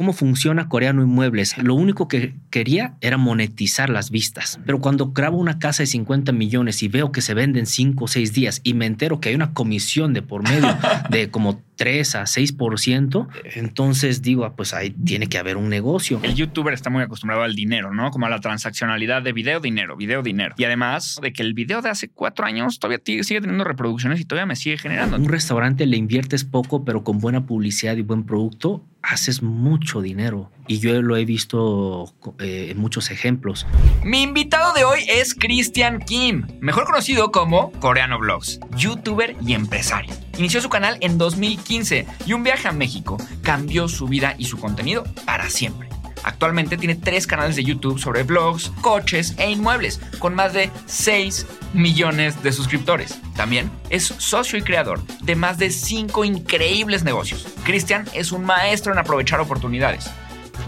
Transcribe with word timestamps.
cómo 0.00 0.14
funciona 0.14 0.66
Coreano 0.66 1.02
Inmuebles. 1.02 1.58
Lo 1.58 1.74
único 1.74 2.08
que 2.08 2.32
quería 2.48 2.94
era 3.02 3.18
monetizar 3.18 3.90
las 3.90 4.10
vistas. 4.10 4.58
Pero 4.64 4.80
cuando 4.80 5.12
grabo 5.12 5.36
una 5.36 5.58
casa 5.58 5.82
de 5.82 5.88
50 5.88 6.32
millones 6.32 6.82
y 6.82 6.88
veo 6.88 7.12
que 7.12 7.20
se 7.20 7.34
venden 7.34 7.66
5 7.66 8.02
o 8.02 8.08
6 8.08 8.32
días 8.32 8.62
y 8.64 8.72
me 8.72 8.86
entero 8.86 9.20
que 9.20 9.28
hay 9.28 9.34
una 9.34 9.52
comisión 9.52 10.14
de 10.14 10.22
por 10.22 10.42
medio 10.42 10.74
de 11.10 11.30
como 11.30 11.60
3 11.80 12.14
a 12.16 12.24
6%, 12.24 13.28
entonces 13.54 14.20
digo, 14.20 14.44
ah, 14.44 14.54
pues 14.54 14.74
ahí 14.74 14.90
tiene 14.90 15.28
que 15.28 15.38
haber 15.38 15.56
un 15.56 15.70
negocio. 15.70 16.20
El 16.22 16.34
youtuber 16.34 16.74
está 16.74 16.90
muy 16.90 17.02
acostumbrado 17.02 17.42
al 17.42 17.54
dinero, 17.54 17.94
¿no? 17.94 18.10
Como 18.10 18.26
a 18.26 18.28
la 18.28 18.38
transaccionalidad 18.38 19.22
de 19.22 19.32
video, 19.32 19.60
dinero, 19.60 19.96
video, 19.96 20.22
dinero. 20.22 20.54
Y 20.58 20.64
además 20.64 21.18
de 21.22 21.32
que 21.32 21.42
el 21.42 21.54
video 21.54 21.80
de 21.80 21.88
hace 21.88 22.10
cuatro 22.10 22.44
años 22.44 22.80
todavía 22.80 23.00
sigue 23.22 23.40
teniendo 23.40 23.64
reproducciones 23.64 24.20
y 24.20 24.26
todavía 24.26 24.44
me 24.44 24.56
sigue 24.56 24.76
generando. 24.76 25.16
Un 25.16 25.30
restaurante 25.30 25.86
le 25.86 25.96
inviertes 25.96 26.44
poco, 26.44 26.84
pero 26.84 27.02
con 27.02 27.18
buena 27.18 27.46
publicidad 27.46 27.96
y 27.96 28.02
buen 28.02 28.24
producto, 28.24 28.84
haces 29.00 29.42
mucho 29.42 30.02
dinero. 30.02 30.52
Y 30.70 30.78
yo 30.78 31.02
lo 31.02 31.16
he 31.16 31.24
visto 31.24 32.14
eh, 32.38 32.68
en 32.70 32.78
muchos 32.78 33.10
ejemplos. 33.10 33.66
Mi 34.04 34.22
invitado 34.22 34.72
de 34.72 34.84
hoy 34.84 35.00
es 35.08 35.34
Christian 35.34 35.98
Kim, 35.98 36.46
mejor 36.60 36.84
conocido 36.84 37.32
como 37.32 37.72
Coreano 37.80 38.20
Vlogs, 38.20 38.60
youtuber 38.76 39.34
y 39.44 39.54
empresario. 39.54 40.14
Inició 40.38 40.60
su 40.60 40.68
canal 40.68 40.96
en 41.00 41.18
2015 41.18 42.06
y 42.24 42.32
un 42.34 42.44
viaje 42.44 42.68
a 42.68 42.72
México 42.72 43.16
cambió 43.42 43.88
su 43.88 44.06
vida 44.06 44.36
y 44.38 44.44
su 44.44 44.58
contenido 44.58 45.02
para 45.26 45.50
siempre. 45.50 45.88
Actualmente 46.22 46.76
tiene 46.76 46.94
tres 46.94 47.26
canales 47.26 47.56
de 47.56 47.64
YouTube 47.64 47.98
sobre 47.98 48.22
blogs, 48.22 48.70
coches 48.80 49.34
e 49.38 49.50
inmuebles, 49.50 50.00
con 50.20 50.36
más 50.36 50.52
de 50.52 50.70
6 50.86 51.48
millones 51.74 52.44
de 52.44 52.52
suscriptores. 52.52 53.18
También 53.34 53.72
es 53.88 54.04
socio 54.04 54.56
y 54.56 54.62
creador 54.62 55.04
de 55.22 55.34
más 55.34 55.58
de 55.58 55.70
5 55.70 56.24
increíbles 56.24 57.02
negocios. 57.02 57.44
Cristian 57.64 58.06
es 58.14 58.30
un 58.30 58.44
maestro 58.44 58.92
en 58.92 59.00
aprovechar 59.00 59.40
oportunidades. 59.40 60.08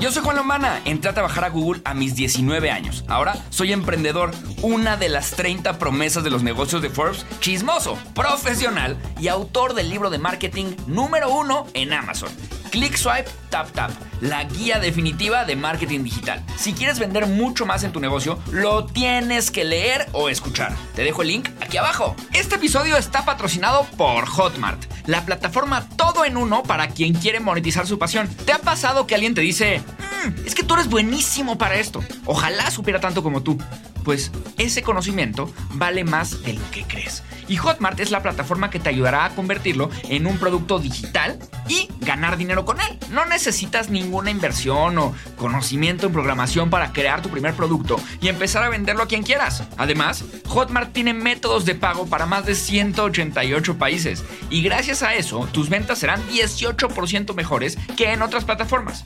Yo 0.01 0.11
soy 0.11 0.23
Juan 0.23 0.37
Lombana, 0.37 0.81
entré 0.85 1.11
a 1.11 1.15
trabajar 1.15 1.45
a 1.45 1.51
Google 1.51 1.81
a 1.85 1.95
mis 1.95 2.15
19 2.15 2.71
años. 2.71 3.05
Ahora 3.07 3.37
soy 3.51 3.73
emprendedor, 3.73 4.33
una 4.63 4.97
de 4.97 5.09
las 5.09 5.31
30 5.33 5.79
promesas 5.79 6.25
de 6.25 6.31
los 6.31 6.43
negocios 6.43 6.83
de 6.83 6.91
Forbes, 6.91 7.25
chismoso, 7.41 7.97
profesional 8.15 8.97
y 9.21 9.29
autor 9.29 9.75
del 9.75 9.91
libro 9.91 10.11
de 10.11 10.19
marketing 10.19 10.75
número 10.87 11.31
uno 11.31 11.67
en 11.75 11.93
Amazon. 11.93 12.31
Click 12.73 12.97
Swipe 12.97 13.31
Tap 13.51 13.71
Tap, 13.73 13.91
la 14.23 14.45
guía 14.45 14.79
definitiva 14.79 15.45
de 15.45 15.57
marketing 15.57 16.05
digital. 16.05 16.43
Si 16.57 16.73
quieres 16.73 16.99
vender 16.99 17.27
mucho 17.27 17.67
más 17.67 17.85
en 17.85 17.93
tu 17.93 18.01
negocio, 18.01 18.39
lo 18.51 18.87
tienes 18.87 19.51
que 19.51 19.63
leer 19.63 20.09
o 20.13 20.31
escuchar. 20.31 20.75
Te 20.95 21.05
dejo 21.05 21.21
el 21.21 21.29
link 21.29 21.51
aquí 21.61 21.77
abajo. 21.77 22.17
Este 22.33 22.55
episodio 22.55 22.97
está 22.97 23.27
patrocinado 23.27 23.85
por 23.99 24.25
Hotmart, 24.25 24.83
la 25.07 25.27
plataforma 25.27 25.87
todo 25.97 26.25
en 26.25 26.39
uno 26.39 26.63
para 26.63 26.89
quien 26.89 27.13
quiere 27.13 27.41
monetizar 27.41 27.87
su 27.87 27.99
pasión. 27.99 28.27
¿Te 28.47 28.55
ha 28.55 28.59
pasado 28.59 29.07
que 29.07 29.17
alguien 29.17 29.35
te 29.35 29.43
dice, 29.43 29.82
mm, 29.83 30.47
es 30.47 30.55
que 30.55 30.63
tú 30.63 30.75
eres 30.75 30.89
buenísimo 30.89 31.59
para 31.59 31.77
esto? 31.77 32.03
Ojalá 32.25 32.71
supiera 32.71 33.01
tanto 33.01 33.23
como 33.23 33.43
tú 33.43 33.59
pues 34.03 34.31
ese 34.59 34.83
conocimiento 34.83 35.53
vale 35.75 36.05
más 36.05 36.43
de 36.43 36.55
lo 36.55 36.71
que 36.71 36.85
crees. 36.85 37.23
Y 37.49 37.57
Hotmart 37.57 37.99
es 38.01 38.11
la 38.11 38.23
plataforma 38.23 38.71
que 38.71 38.79
te 38.79 38.89
ayudará 38.89 39.25
a 39.25 39.35
convertirlo 39.35 39.91
en 40.09 40.27
un 40.27 40.39
producto 40.39 40.79
digital 40.79 41.39
y 41.69 41.89
ganar 42.01 42.37
dinero 42.37 42.65
con 42.65 42.81
él. 42.81 42.99
No 43.11 43.27
necesitas 43.27 43.91
ninguna 43.91 44.31
inversión 44.31 44.97
o 44.99 45.15
conocimiento 45.37 46.07
en 46.07 46.13
programación 46.13 46.71
para 46.71 46.93
crear 46.93 47.21
tu 47.21 47.29
primer 47.29 47.55
producto 47.55 48.01
y 48.21 48.29
empezar 48.29 48.63
a 48.63 48.69
venderlo 48.69 49.03
a 49.03 49.09
quien 49.09 49.23
quieras. 49.23 49.65
Además, 49.77 50.25
Hotmart 50.49 50.93
tiene 50.93 51.15
métodos 51.15 51.65
de 51.65 51.75
pago 51.75 52.07
para 52.07 52.27
más 52.27 52.47
de 52.47 52.55
188 52.55 53.77
países 53.77 54.25
y 54.49 54.63
gracias 54.63 55.03
a 55.03 55.15
eso 55.15 55.47
tus 55.53 55.69
ventas 55.69 55.99
serán 55.99 56.23
18% 56.29 57.35
mejores 57.35 57.77
que 57.97 58.13
en 58.13 58.23
otras 58.23 58.45
plataformas 58.45 59.05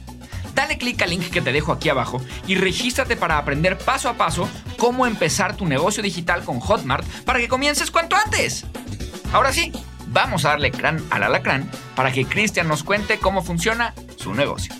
dale 0.57 0.79
clic 0.79 1.01
al 1.03 1.11
link 1.11 1.31
que 1.31 1.43
te 1.43 1.53
dejo 1.53 1.71
aquí 1.71 1.91
abajo 1.91 2.21
y 2.49 2.57
regístrate 2.57 3.15
para 3.15 3.39
aprender 3.39 3.79
paso 3.79 4.09
a 4.09 4.15
paso 4.15 4.49
cómo 4.79 5.07
empezar 5.07 5.55
tu 5.55 5.67
negocio 5.67 6.03
digital 6.03 6.43
con 6.43 6.59
Hotmart 6.59 7.07
para 7.25 7.39
que 7.39 7.47
comiences 7.47 7.91
cuanto 7.93 8.17
antes. 8.17 8.65
Ahora 9.33 9.53
sí, 9.53 9.71
vamos 10.09 10.45
a 10.45 10.51
darle 10.51 10.73
crán 10.73 11.05
al 11.11 11.23
alacrán 11.23 11.71
para 11.95 12.11
que 12.11 12.25
Cristian 12.25 12.67
nos 12.67 12.83
cuente 12.83 13.19
cómo 13.19 13.43
funciona 13.43 13.95
su 14.17 14.35
negocio. 14.35 14.75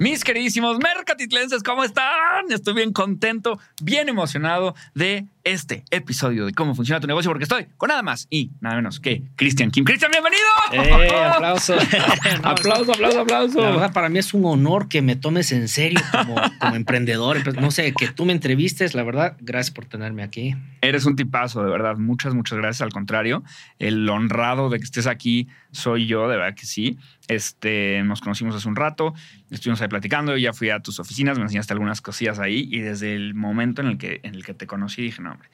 Mis 0.00 0.22
queridísimos 0.22 0.78
mercatitlenses, 0.78 1.64
¿cómo 1.64 1.82
están? 1.82 2.50
Estoy 2.50 2.74
bien 2.74 2.92
contento, 2.92 3.58
bien 3.82 4.08
emocionado 4.08 4.76
de 4.94 5.26
este 5.52 5.84
episodio 5.90 6.46
de 6.46 6.52
cómo 6.52 6.74
funciona 6.74 7.00
tu 7.00 7.06
negocio, 7.06 7.30
porque 7.30 7.44
estoy 7.44 7.66
con 7.76 7.88
nada 7.88 8.02
más 8.02 8.26
y 8.30 8.50
nada 8.60 8.76
menos 8.76 9.00
que 9.00 9.22
Cristian 9.36 9.70
Kim. 9.70 9.84
Cristian, 9.84 10.10
bienvenido. 10.10 10.44
Eh, 10.72 11.10
aplauso. 11.34 11.74
aplauso, 12.42 12.92
aplauso, 12.92 13.20
aplauso. 13.20 13.92
para 13.92 14.08
mí 14.08 14.18
es 14.18 14.34
un 14.34 14.44
honor 14.44 14.88
que 14.88 15.00
me 15.00 15.16
tomes 15.16 15.52
en 15.52 15.68
serio 15.68 16.00
como, 16.12 16.36
como 16.58 16.76
emprendedor. 16.76 17.54
No 17.60 17.70
sé, 17.70 17.92
que 17.92 18.08
tú 18.08 18.24
me 18.24 18.32
entrevistes, 18.32 18.94
la 18.94 19.02
verdad, 19.02 19.36
gracias 19.40 19.74
por 19.74 19.86
tenerme 19.86 20.22
aquí. 20.22 20.54
Eres 20.80 21.06
un 21.06 21.16
tipazo, 21.16 21.62
de 21.62 21.70
verdad. 21.70 21.96
Muchas, 21.96 22.34
muchas 22.34 22.58
gracias. 22.58 22.82
Al 22.82 22.92
contrario, 22.92 23.42
el 23.78 24.08
honrado 24.08 24.68
de 24.68 24.78
que 24.78 24.84
estés 24.84 25.06
aquí 25.06 25.48
soy 25.72 26.06
yo, 26.06 26.28
de 26.28 26.36
verdad 26.36 26.54
que 26.54 26.66
sí. 26.66 26.98
Este, 27.28 28.02
nos 28.04 28.22
conocimos 28.22 28.54
hace 28.54 28.66
un 28.68 28.76
rato, 28.76 29.12
estuvimos 29.50 29.82
ahí 29.82 29.88
platicando, 29.88 30.34
ya 30.38 30.54
fui 30.54 30.70
a 30.70 30.80
tus 30.80 30.98
oficinas, 30.98 31.36
me 31.36 31.44
enseñaste 31.44 31.74
algunas 31.74 32.00
cosillas 32.00 32.38
ahí 32.38 32.66
y 32.72 32.80
desde 32.80 33.14
el 33.14 33.34
momento 33.34 33.82
en 33.82 33.88
el 33.88 33.98
que, 33.98 34.20
en 34.22 34.34
el 34.34 34.46
que 34.46 34.54
te 34.54 34.66
conocí 34.66 35.02
dije, 35.02 35.20
no, 35.20 35.37
hombre, 35.38 35.50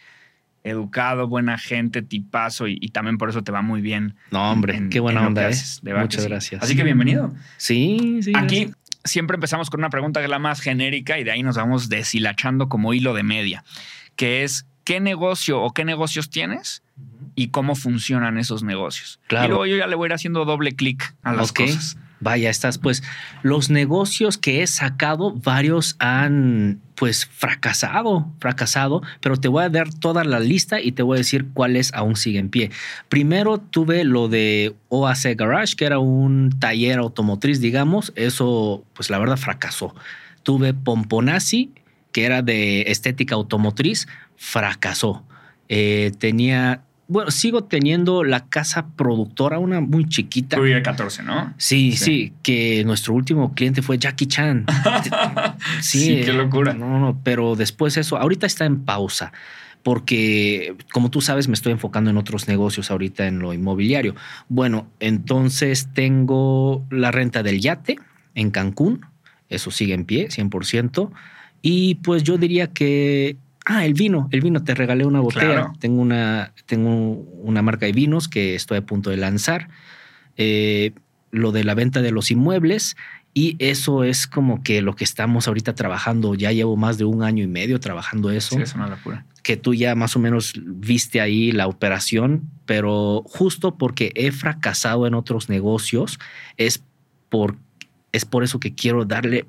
educado, 0.65 1.29
buena 1.29 1.59
gente, 1.59 2.03
tipazo 2.03 2.67
y, 2.67 2.89
también 2.89 3.19
por 3.19 3.29
eso 3.29 3.43
te 3.43 3.53
va 3.53 3.63
muy 3.63 3.81
bien. 3.81 4.17
No, 4.31 4.51
hombre, 4.51 4.89
qué 4.91 5.01
buena 5.01 5.27
onda, 5.27 5.51
¿eh? 5.51 5.55
Muchas 5.83 6.27
gracias. 6.27 6.63
Así 6.63 6.75
que 6.75 6.83
bienvenido. 6.83 7.35
Sí, 7.57 8.21
sí. 8.23 8.33
Aquí 8.35 8.71
siempre 9.05 9.35
empezamos 9.35 9.69
con 9.71 9.81
una 9.81 9.91
pregunta 9.91 10.21
que 10.21 10.25
es 10.25 10.31
la 10.31 10.39
más 10.39 10.61
genérica 10.61 11.19
y 11.19 11.25
de 11.25 11.33
ahí 11.33 11.43
nos 11.43 11.57
vamos 11.57 11.89
deshilachando 11.89 12.69
como 12.69 12.95
hilo 12.95 13.15
de 13.15 13.23
media, 13.23 13.65
que 14.17 14.43
es 14.43 14.67
¿qué 14.85 15.01
negocio 15.01 15.61
o 15.61 15.73
qué 15.73 15.85
negocios 15.85 16.31
tienes? 16.31 16.83
y 17.35 17.49
cómo 17.49 17.75
funcionan 17.75 18.39
esos 18.39 18.63
negocios. 18.63 19.21
Claro. 19.27 19.47
Y 19.47 19.49
luego 19.49 19.67
yo 19.67 19.77
ya 19.77 19.87
le 19.87 19.97
voy 19.97 20.07
a 20.07 20.09
ir 20.09 20.13
haciendo 20.15 20.45
doble 20.45 20.75
clic 20.75 21.15
a 21.23 21.33
las 21.33 21.53
cosas. 21.53 21.97
Vaya, 22.21 22.49
estás 22.49 22.79
pues 22.79 23.03
los 23.43 23.71
negocios 23.71 24.39
que 24.39 24.63
he 24.63 24.67
sacado, 24.67 25.33
varios 25.33 25.97
han 25.99 26.81
pues 26.95 27.27
fracasado, 27.27 28.31
fracasado, 28.39 29.03
pero 29.21 29.37
te 29.37 29.49
voy 29.49 29.65
a 29.65 29.69
dar 29.69 29.93
toda 29.93 30.25
la 30.25 30.41
lista 30.41 30.81
y 30.81 30.93
te 30.93 31.03
voy 31.03 31.17
a 31.17 31.19
decir 31.19 31.47
cuáles 31.53 31.93
aún 31.95 32.17
siguen 32.17 32.47
en 32.47 32.51
pie. 32.51 32.71
Primero 33.09 33.59
tuve 33.59 34.05
lo 34.05 34.29
de 34.29 34.75
OAC 34.89 35.37
Garage, 35.37 35.77
que 35.77 35.85
era 35.87 35.99
un 35.99 36.51
taller 36.59 36.99
automotriz, 36.99 37.61
digamos, 37.61 38.13
eso 38.17 38.85
pues 38.95 39.11
la 39.11 39.19
verdad 39.19 39.37
fracasó. 39.37 39.95
Tuve 40.43 40.75
Pomponazzi, 40.75 41.73
que 42.13 42.25
era 42.25 42.43
de 42.43 42.83
estética 42.83 43.35
automotriz, 43.35 44.07
fracasó. 44.37 45.25
Eh, 45.69 46.13
tenía 46.19 46.83
bueno, 47.07 47.31
sigo 47.31 47.65
teniendo 47.65 48.25
la 48.25 48.47
casa 48.49 48.87
productora, 48.97 49.59
una 49.59 49.81
muy 49.81 50.09
chiquita. 50.09 50.57
Tuve 50.57 50.81
14, 50.83 51.23
¿no? 51.23 51.53
Sí, 51.59 51.93
sí, 51.93 52.33
que 52.43 52.83
nuestro 52.85 53.15
último 53.15 53.55
cliente 53.55 53.83
fue 53.83 53.99
Jackie 53.99 54.27
Chan. 54.27 54.67
sí, 55.81 56.23
qué 56.25 56.33
locura. 56.33 56.73
No, 56.73 56.99
no, 56.99 57.21
pero 57.23 57.57
después 57.57 57.97
eso, 57.97 58.17
ahorita 58.17 58.47
está 58.47 58.65
en 58.65 58.85
pausa 58.85 59.33
porque 59.83 60.75
como 60.93 61.11
tú 61.11 61.21
sabes 61.21 61.47
me 61.47 61.53
estoy 61.55 61.73
enfocando 61.73 62.09
en 62.09 62.17
otros 62.17 62.49
negocios 62.49 62.91
ahorita 62.91 63.27
en 63.27 63.39
lo 63.39 63.53
inmobiliario. 63.53 64.15
Bueno, 64.49 64.89
entonces 64.99 65.91
tengo 65.93 66.85
la 66.91 67.11
renta 67.11 67.43
del 67.43 67.61
yate 67.61 67.99
en 68.35 68.51
Cancún, 68.51 69.05
eso 69.51 69.71
sigue 69.71 69.95
en 69.95 70.07
pie, 70.07 70.29
100%. 70.29 71.11
Y 71.61 71.97
pues 71.97 72.23
yo 72.23 72.39
diría 72.39 72.69
que 72.69 73.37
Ah, 73.65 73.87
el 73.87 73.95
vino, 73.95 74.29
el 74.31 74.41
vino, 74.41 74.63
te 74.63 74.75
regalé 74.75 75.07
una 75.07 75.21
botella. 75.21 75.73
Tengo, 75.79 76.03
una, 76.03 76.53
tengo 76.67 76.91
una 76.91 77.63
marca 77.63 77.87
de 77.87 77.93
vinos 77.93 78.29
que 78.29 78.55
estoy 78.55 78.79
a 78.79 78.87
punto 78.87 79.11
de 79.11 79.17
lanzar. 79.17 79.69
Eh, 80.37 80.93
lo 81.31 81.51
de 81.51 81.65
la 81.65 81.75
venta 81.75 82.03
de 82.03 82.13
los 82.13 82.31
inmuebles 82.31 82.97
y 83.37 83.57
eso 83.59 84.05
es 84.05 84.29
como 84.29 84.63
que 84.63 84.81
lo 84.81 84.95
que 84.95 85.03
estamos 85.03 85.49
ahorita 85.49 85.75
trabajando. 85.75 86.37
Ya 86.37 86.53
llevo 86.53 86.77
más 86.77 86.99
de 86.99 87.05
un 87.05 87.25
año 87.25 87.43
y 87.43 87.49
medio 87.49 87.81
trabajando 87.81 88.31
eso. 88.31 88.55
Sí, 88.55 88.63
es 88.63 88.75
una 88.77 88.87
locura. 88.87 89.27
Que 89.43 89.57
tú 89.57 89.75
ya 89.75 89.97
más 89.97 90.15
o 90.15 90.21
menos 90.21 90.53
viste 90.57 91.21
ahí 91.21 91.51
la 91.51 91.67
operación, 91.67 92.49
pero 92.65 93.25
justo 93.27 93.77
porque 93.77 94.13
he 94.15 94.31
fracasado 94.31 95.09
en 95.09 95.15
otros 95.15 95.49
negocios, 95.49 96.21
es 96.57 96.85
por, 97.29 97.57
es 98.13 98.25
por 98.25 98.45
eso 98.45 98.61
que 98.61 98.73
quiero 98.75 99.05
darle 99.05 99.47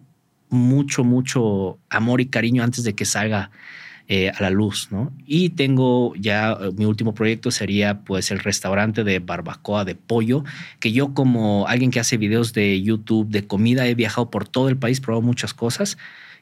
mucho, 0.49 1.03
mucho 1.03 1.77
amor 1.89 2.21
y 2.21 2.25
cariño 2.25 2.63
antes 2.63 2.83
de 2.83 2.95
que 2.95 3.05
salga 3.05 3.51
eh, 4.07 4.29
a 4.29 4.39
la 4.39 4.51
luz, 4.51 4.89
¿no? 4.91 5.11
Y 5.25 5.49
tengo 5.49 6.13
ya, 6.15 6.51
eh, 6.51 6.69
mi 6.77 6.85
último 6.85 7.15
proyecto 7.15 7.49
sería 7.49 8.01
pues 8.01 8.29
el 8.29 8.37
restaurante 8.37 9.03
de 9.03 9.17
barbacoa 9.17 9.83
de 9.83 9.95
pollo, 9.95 10.43
que 10.79 10.91
yo 10.91 11.15
como 11.15 11.67
alguien 11.67 11.89
que 11.89 11.99
hace 11.99 12.17
videos 12.17 12.53
de 12.53 12.83
YouTube 12.83 13.29
de 13.29 13.47
comida 13.47 13.87
he 13.87 13.95
viajado 13.95 14.29
por 14.29 14.47
todo 14.47 14.69
el 14.69 14.77
país, 14.77 15.01
probado 15.01 15.23
muchas 15.23 15.55
cosas 15.55 15.97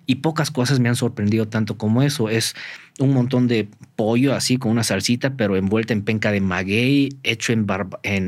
Y 0.06 0.16
pocas 0.16 0.52
cosas 0.52 0.82
me 0.82 0.90
han 0.90 0.98
sorprendido 0.98 1.48
tanto 1.48 1.78
como 1.78 2.02
eso. 2.02 2.28
Es 2.30 2.54
un 3.00 3.14
montón 3.14 3.48
de 3.48 3.70
pollo 3.96 4.34
así 4.34 4.58
con 4.58 4.72
una 4.72 4.84
salsita, 4.84 5.38
pero 5.38 5.56
envuelta 5.56 5.94
en 5.94 6.02
penca 6.04 6.32
de 6.34 6.42
maguey, 6.42 7.18
hecho 7.24 7.54
en, 7.54 7.66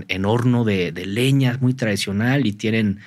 en, 0.08 0.26
horno 0.26 0.64
de, 0.64 0.94
leña, 1.06 1.58
muy 1.60 1.74
tradicional 1.74 2.48
y 2.48 2.54
tienen, 2.54 3.00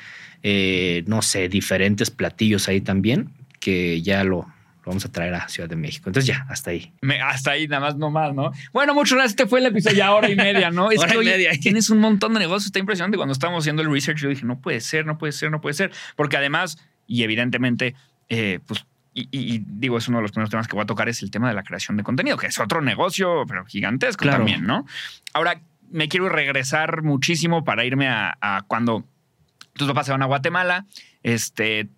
eh, 0.42 1.04
no 1.06 1.22
sé, 1.22 1.48
diferentes 1.48 2.10
platillos 2.10 2.68
ahí 2.68 2.82
también 2.82 3.30
que 3.60 4.02
ya 4.02 4.24
lo, 4.24 4.46
vamos 4.88 5.04
a 5.04 5.12
traer 5.12 5.34
a 5.34 5.48
Ciudad 5.48 5.68
de 5.68 5.76
México. 5.76 6.08
Entonces 6.08 6.26
ya, 6.26 6.46
hasta 6.48 6.70
ahí. 6.70 6.92
hasta 7.22 7.52
ahí, 7.52 7.68
nada 7.68 7.80
más, 7.80 7.96
no 7.96 8.10
más, 8.10 8.34
¿no? 8.34 8.52
Bueno, 8.72 8.94
muchas 8.94 9.14
gracias. 9.14 9.32
Este 9.32 9.46
fue 9.46 9.60
el 9.60 9.66
episodio 9.66 9.96
ya 9.96 10.12
hora 10.12 10.28
y 10.28 10.36
media, 10.36 10.70
¿no? 10.70 10.90
Es 10.98 11.04
que 11.04 11.18
media. 11.18 11.50
tienes 11.60 11.90
un 11.90 11.98
montón 11.98 12.34
de 12.34 12.40
negocios. 12.40 12.66
Está 12.66 12.78
impresionante. 12.78 13.16
Cuando 13.16 13.32
estábamos 13.32 13.62
haciendo 13.62 13.82
el 13.82 13.92
research, 13.92 14.18
yo 14.18 14.28
dije, 14.28 14.44
no 14.44 14.60
puede 14.60 14.80
ser, 14.80 15.06
no 15.06 15.18
puede 15.18 15.32
ser, 15.32 15.50
no 15.50 15.60
puede 15.60 15.74
ser. 15.74 15.92
Porque 16.16 16.36
además, 16.36 16.78
y 17.06 17.22
evidentemente, 17.22 17.94
eh, 18.28 18.60
pues 18.66 18.84
y, 19.14 19.64
digo, 19.66 19.98
es 19.98 20.06
uno 20.08 20.18
de 20.18 20.22
los 20.22 20.30
primeros 20.30 20.50
temas 20.50 20.68
que 20.68 20.76
voy 20.76 20.84
a 20.84 20.86
tocar, 20.86 21.08
es 21.08 21.22
el 21.22 21.30
tema 21.30 21.48
de 21.48 21.54
la 21.54 21.64
creación 21.64 21.96
de 21.96 22.04
contenido, 22.04 22.36
que 22.36 22.46
es 22.46 22.58
otro 22.60 22.80
negocio, 22.80 23.44
pero 23.48 23.64
gigantesco 23.64 24.24
también, 24.26 24.64
¿no? 24.64 24.86
Ahora, 25.32 25.60
me 25.90 26.08
quiero 26.08 26.28
regresar 26.28 27.02
muchísimo 27.02 27.64
para 27.64 27.84
irme 27.84 28.08
a, 28.08 28.38
a, 28.40 28.62
cuando 28.62 29.04
tus 29.72 29.88
papás 29.88 30.06
se 30.06 30.12
van 30.12 30.22
a 30.22 30.26
Guatemala, 30.26 30.86
este, 31.24 31.88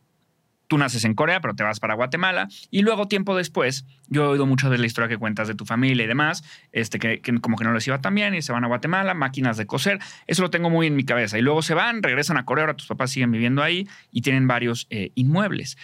tú 0.70 0.78
naces 0.78 1.04
en 1.04 1.14
Corea, 1.14 1.40
pero 1.40 1.54
te 1.56 1.64
vas 1.64 1.80
para 1.80 1.94
Guatemala. 1.94 2.46
Y 2.70 2.82
luego, 2.82 3.08
tiempo 3.08 3.36
después, 3.36 3.84
yo 4.06 4.22
he 4.22 4.26
oído 4.28 4.46
mucho 4.46 4.70
de 4.70 4.78
la 4.78 4.86
historia 4.86 5.08
que 5.08 5.18
cuentas 5.18 5.48
de 5.48 5.56
tu 5.56 5.66
familia 5.66 6.04
y 6.04 6.06
demás, 6.06 6.44
este, 6.70 7.00
que, 7.00 7.20
como 7.40 7.56
que 7.56 7.64
no 7.64 7.74
les 7.74 7.84
iba 7.88 8.00
tan 8.00 8.14
bien 8.14 8.36
y 8.36 8.40
se 8.40 8.52
van 8.52 8.62
a 8.62 8.68
Guatemala, 8.68 9.12
máquinas 9.14 9.56
de 9.56 9.66
coser. 9.66 9.98
Eso 10.28 10.42
lo 10.42 10.50
tengo 10.50 10.70
muy 10.70 10.86
en 10.86 10.94
mi 10.94 11.04
cabeza. 11.04 11.36
Y 11.38 11.42
luego 11.42 11.62
se 11.62 11.74
van, 11.74 12.04
regresan 12.04 12.36
a 12.36 12.44
Corea, 12.44 12.66
ahora 12.66 12.76
tus 12.76 12.86
papás 12.86 13.10
siguen 13.10 13.32
viviendo 13.32 13.64
ahí 13.64 13.88
y 14.12 14.22
tienen 14.22 14.46
varios 14.46 14.86
eh, 14.90 15.10
inmuebles. 15.16 15.76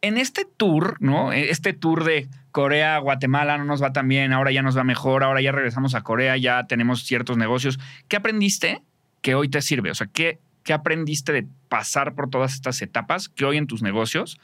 En 0.00 0.16
este 0.16 0.46
tour, 0.46 0.96
¿no? 1.00 1.34
E, 1.34 1.50
este 1.50 1.74
tour 1.74 2.04
de 2.04 2.26
Corea, 2.52 2.96
Guatemala 2.96 3.58
no 3.58 3.66
nos 3.66 3.82
va 3.82 3.92
tan 3.92 4.08
bien, 4.08 4.32
ahora 4.32 4.50
ya 4.50 4.62
nos 4.62 4.78
va 4.78 4.82
mejor, 4.82 5.24
ahora 5.24 5.42
ya 5.42 5.52
regresamos 5.52 5.94
a 5.94 6.00
Corea, 6.00 6.38
ya 6.38 6.64
tenemos 6.66 7.04
ciertos 7.04 7.36
negocios. 7.36 7.78
¿Qué 8.08 8.16
aprendiste 8.16 8.80
que 9.20 9.34
hoy 9.34 9.50
te 9.50 9.60
sirve? 9.60 9.90
O 9.90 9.94
sea, 9.94 10.06
¿qué, 10.06 10.38
¿Qué 10.66 10.72
aprendiste 10.72 11.32
de 11.32 11.46
pasar 11.68 12.14
por 12.14 12.30
todas 12.30 12.54
estas 12.54 12.80
etapas 12.82 13.28
que 13.28 13.44
hoy 13.44 13.56
en 13.56 13.66
tus 13.66 13.82
negocios, 13.82 14.38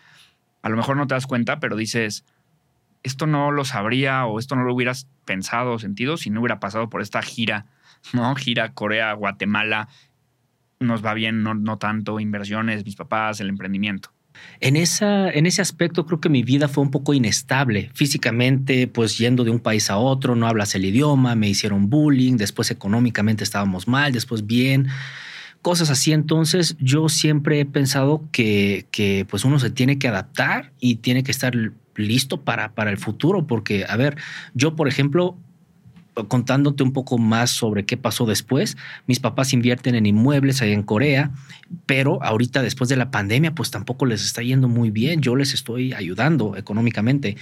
a 0.62 0.68
lo 0.68 0.76
mejor 0.76 0.96
no 0.96 1.06
te 1.06 1.14
das 1.14 1.26
cuenta, 1.26 1.60
pero 1.60 1.76
dices, 1.76 2.24
esto 3.02 3.26
no 3.26 3.50
lo 3.50 3.64
sabría 3.64 4.26
o 4.26 4.38
esto 4.38 4.56
no 4.56 4.64
lo 4.64 4.74
hubieras 4.74 5.08
pensado 5.24 5.72
o 5.72 5.78
sentido 5.78 6.16
si 6.16 6.30
no 6.30 6.40
hubiera 6.40 6.60
pasado 6.60 6.88
por 6.88 7.02
esta 7.02 7.22
gira, 7.22 7.66
¿no? 8.12 8.34
Gira 8.34 8.72
Corea, 8.72 9.12
Guatemala, 9.14 9.88
nos 10.80 11.04
va 11.04 11.14
bien, 11.14 11.42
no, 11.42 11.54
no 11.54 11.78
tanto, 11.78 12.20
inversiones, 12.20 12.84
mis 12.84 12.96
papás, 12.96 13.40
el 13.40 13.48
emprendimiento. 13.48 14.10
En, 14.60 14.76
esa, 14.76 15.30
en 15.30 15.46
ese 15.46 15.62
aspecto 15.62 16.06
creo 16.06 16.20
que 16.20 16.28
mi 16.28 16.42
vida 16.42 16.66
fue 16.66 16.82
un 16.82 16.90
poco 16.90 17.14
inestable. 17.14 17.90
Físicamente, 17.94 18.88
pues 18.88 19.18
yendo 19.18 19.44
de 19.44 19.50
un 19.50 19.60
país 19.60 19.90
a 19.90 19.98
otro, 19.98 20.34
no 20.34 20.46
hablas 20.46 20.74
el 20.74 20.84
idioma, 20.84 21.34
me 21.34 21.48
hicieron 21.48 21.90
bullying, 21.90 22.36
después 22.36 22.70
económicamente 22.70 23.44
estábamos 23.44 23.86
mal, 23.86 24.12
después 24.12 24.46
bien 24.46 24.88
cosas 25.62 25.90
así. 25.90 26.12
Entonces 26.12 26.76
yo 26.78 27.08
siempre 27.08 27.60
he 27.60 27.64
pensado 27.64 28.28
que, 28.32 28.86
que, 28.90 29.26
pues 29.28 29.44
uno 29.44 29.58
se 29.58 29.70
tiene 29.70 29.98
que 29.98 30.08
adaptar 30.08 30.72
y 30.80 30.96
tiene 30.96 31.22
que 31.22 31.30
estar 31.30 31.54
listo 31.94 32.42
para, 32.42 32.74
para 32.74 32.90
el 32.90 32.98
futuro, 32.98 33.46
porque, 33.46 33.84
a 33.88 33.96
ver, 33.96 34.16
yo, 34.54 34.76
por 34.76 34.88
ejemplo, 34.88 35.36
contándote 36.28 36.82
un 36.82 36.92
poco 36.92 37.16
más 37.16 37.50
sobre 37.50 37.86
qué 37.86 37.96
pasó 37.96 38.26
después, 38.26 38.76
mis 39.06 39.20
papás 39.20 39.52
invierten 39.52 39.94
en 39.94 40.06
inmuebles 40.06 40.60
ahí 40.60 40.72
en 40.72 40.82
Corea, 40.82 41.30
pero 41.86 42.22
ahorita 42.22 42.62
después 42.62 42.90
de 42.90 42.96
la 42.96 43.10
pandemia, 43.10 43.54
pues 43.54 43.70
tampoco 43.70 44.04
les 44.04 44.22
está 44.22 44.42
yendo 44.42 44.68
muy 44.68 44.90
bien. 44.90 45.22
Yo 45.22 45.36
les 45.36 45.54
estoy 45.54 45.94
ayudando 45.94 46.56
económicamente 46.56 47.36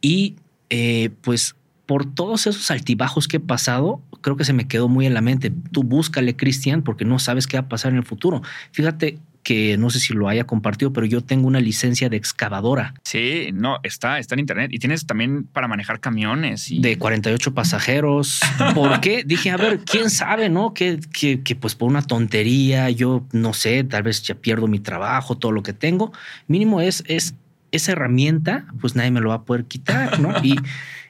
y 0.00 0.36
eh, 0.70 1.10
pues 1.20 1.54
por 1.86 2.12
todos 2.12 2.46
esos 2.46 2.70
altibajos 2.70 3.28
que 3.28 3.38
he 3.38 3.40
pasado, 3.40 4.02
creo 4.20 4.36
que 4.36 4.44
se 4.44 4.52
me 4.52 4.66
quedó 4.66 4.88
muy 4.88 5.06
en 5.06 5.14
la 5.14 5.20
mente. 5.20 5.52
Tú 5.70 5.84
búscale, 5.84 6.36
Cristian, 6.36 6.82
porque 6.82 7.04
no 7.04 7.18
sabes 7.18 7.46
qué 7.46 7.56
va 7.56 7.62
a 7.62 7.68
pasar 7.68 7.92
en 7.92 7.98
el 7.98 8.04
futuro. 8.04 8.42
Fíjate 8.72 9.18
que 9.46 9.78
no 9.78 9.90
sé 9.90 10.00
si 10.00 10.12
lo 10.12 10.28
haya 10.28 10.42
compartido, 10.42 10.92
pero 10.92 11.06
yo 11.06 11.20
tengo 11.20 11.46
una 11.46 11.60
licencia 11.60 12.08
de 12.08 12.16
excavadora. 12.16 12.94
Sí, 13.04 13.50
no, 13.54 13.78
está, 13.84 14.18
está 14.18 14.34
en 14.34 14.40
internet. 14.40 14.72
Y 14.74 14.80
tienes 14.80 15.06
también 15.06 15.44
para 15.44 15.68
manejar 15.68 16.00
camiones. 16.00 16.68
Y... 16.72 16.80
De 16.80 16.98
48 16.98 17.54
pasajeros. 17.54 18.40
¿Por 18.74 19.00
qué? 19.00 19.22
Dije, 19.24 19.52
a 19.52 19.56
ver, 19.56 19.78
quién 19.84 20.10
sabe, 20.10 20.48
¿no? 20.48 20.74
Que, 20.74 20.98
que, 21.12 21.42
que, 21.42 21.54
pues 21.54 21.76
por 21.76 21.88
una 21.88 22.02
tontería, 22.02 22.90
yo 22.90 23.24
no 23.30 23.54
sé, 23.54 23.84
tal 23.84 24.02
vez 24.02 24.24
ya 24.24 24.34
pierdo 24.34 24.66
mi 24.66 24.80
trabajo, 24.80 25.38
todo 25.38 25.52
lo 25.52 25.62
que 25.62 25.72
tengo. 25.72 26.10
Mínimo 26.48 26.80
es, 26.80 27.04
es 27.06 27.36
esa 27.70 27.92
herramienta, 27.92 28.66
pues 28.80 28.96
nadie 28.96 29.12
me 29.12 29.20
lo 29.20 29.28
va 29.28 29.36
a 29.36 29.42
poder 29.44 29.66
quitar, 29.66 30.18
¿no? 30.18 30.34
Y 30.42 30.56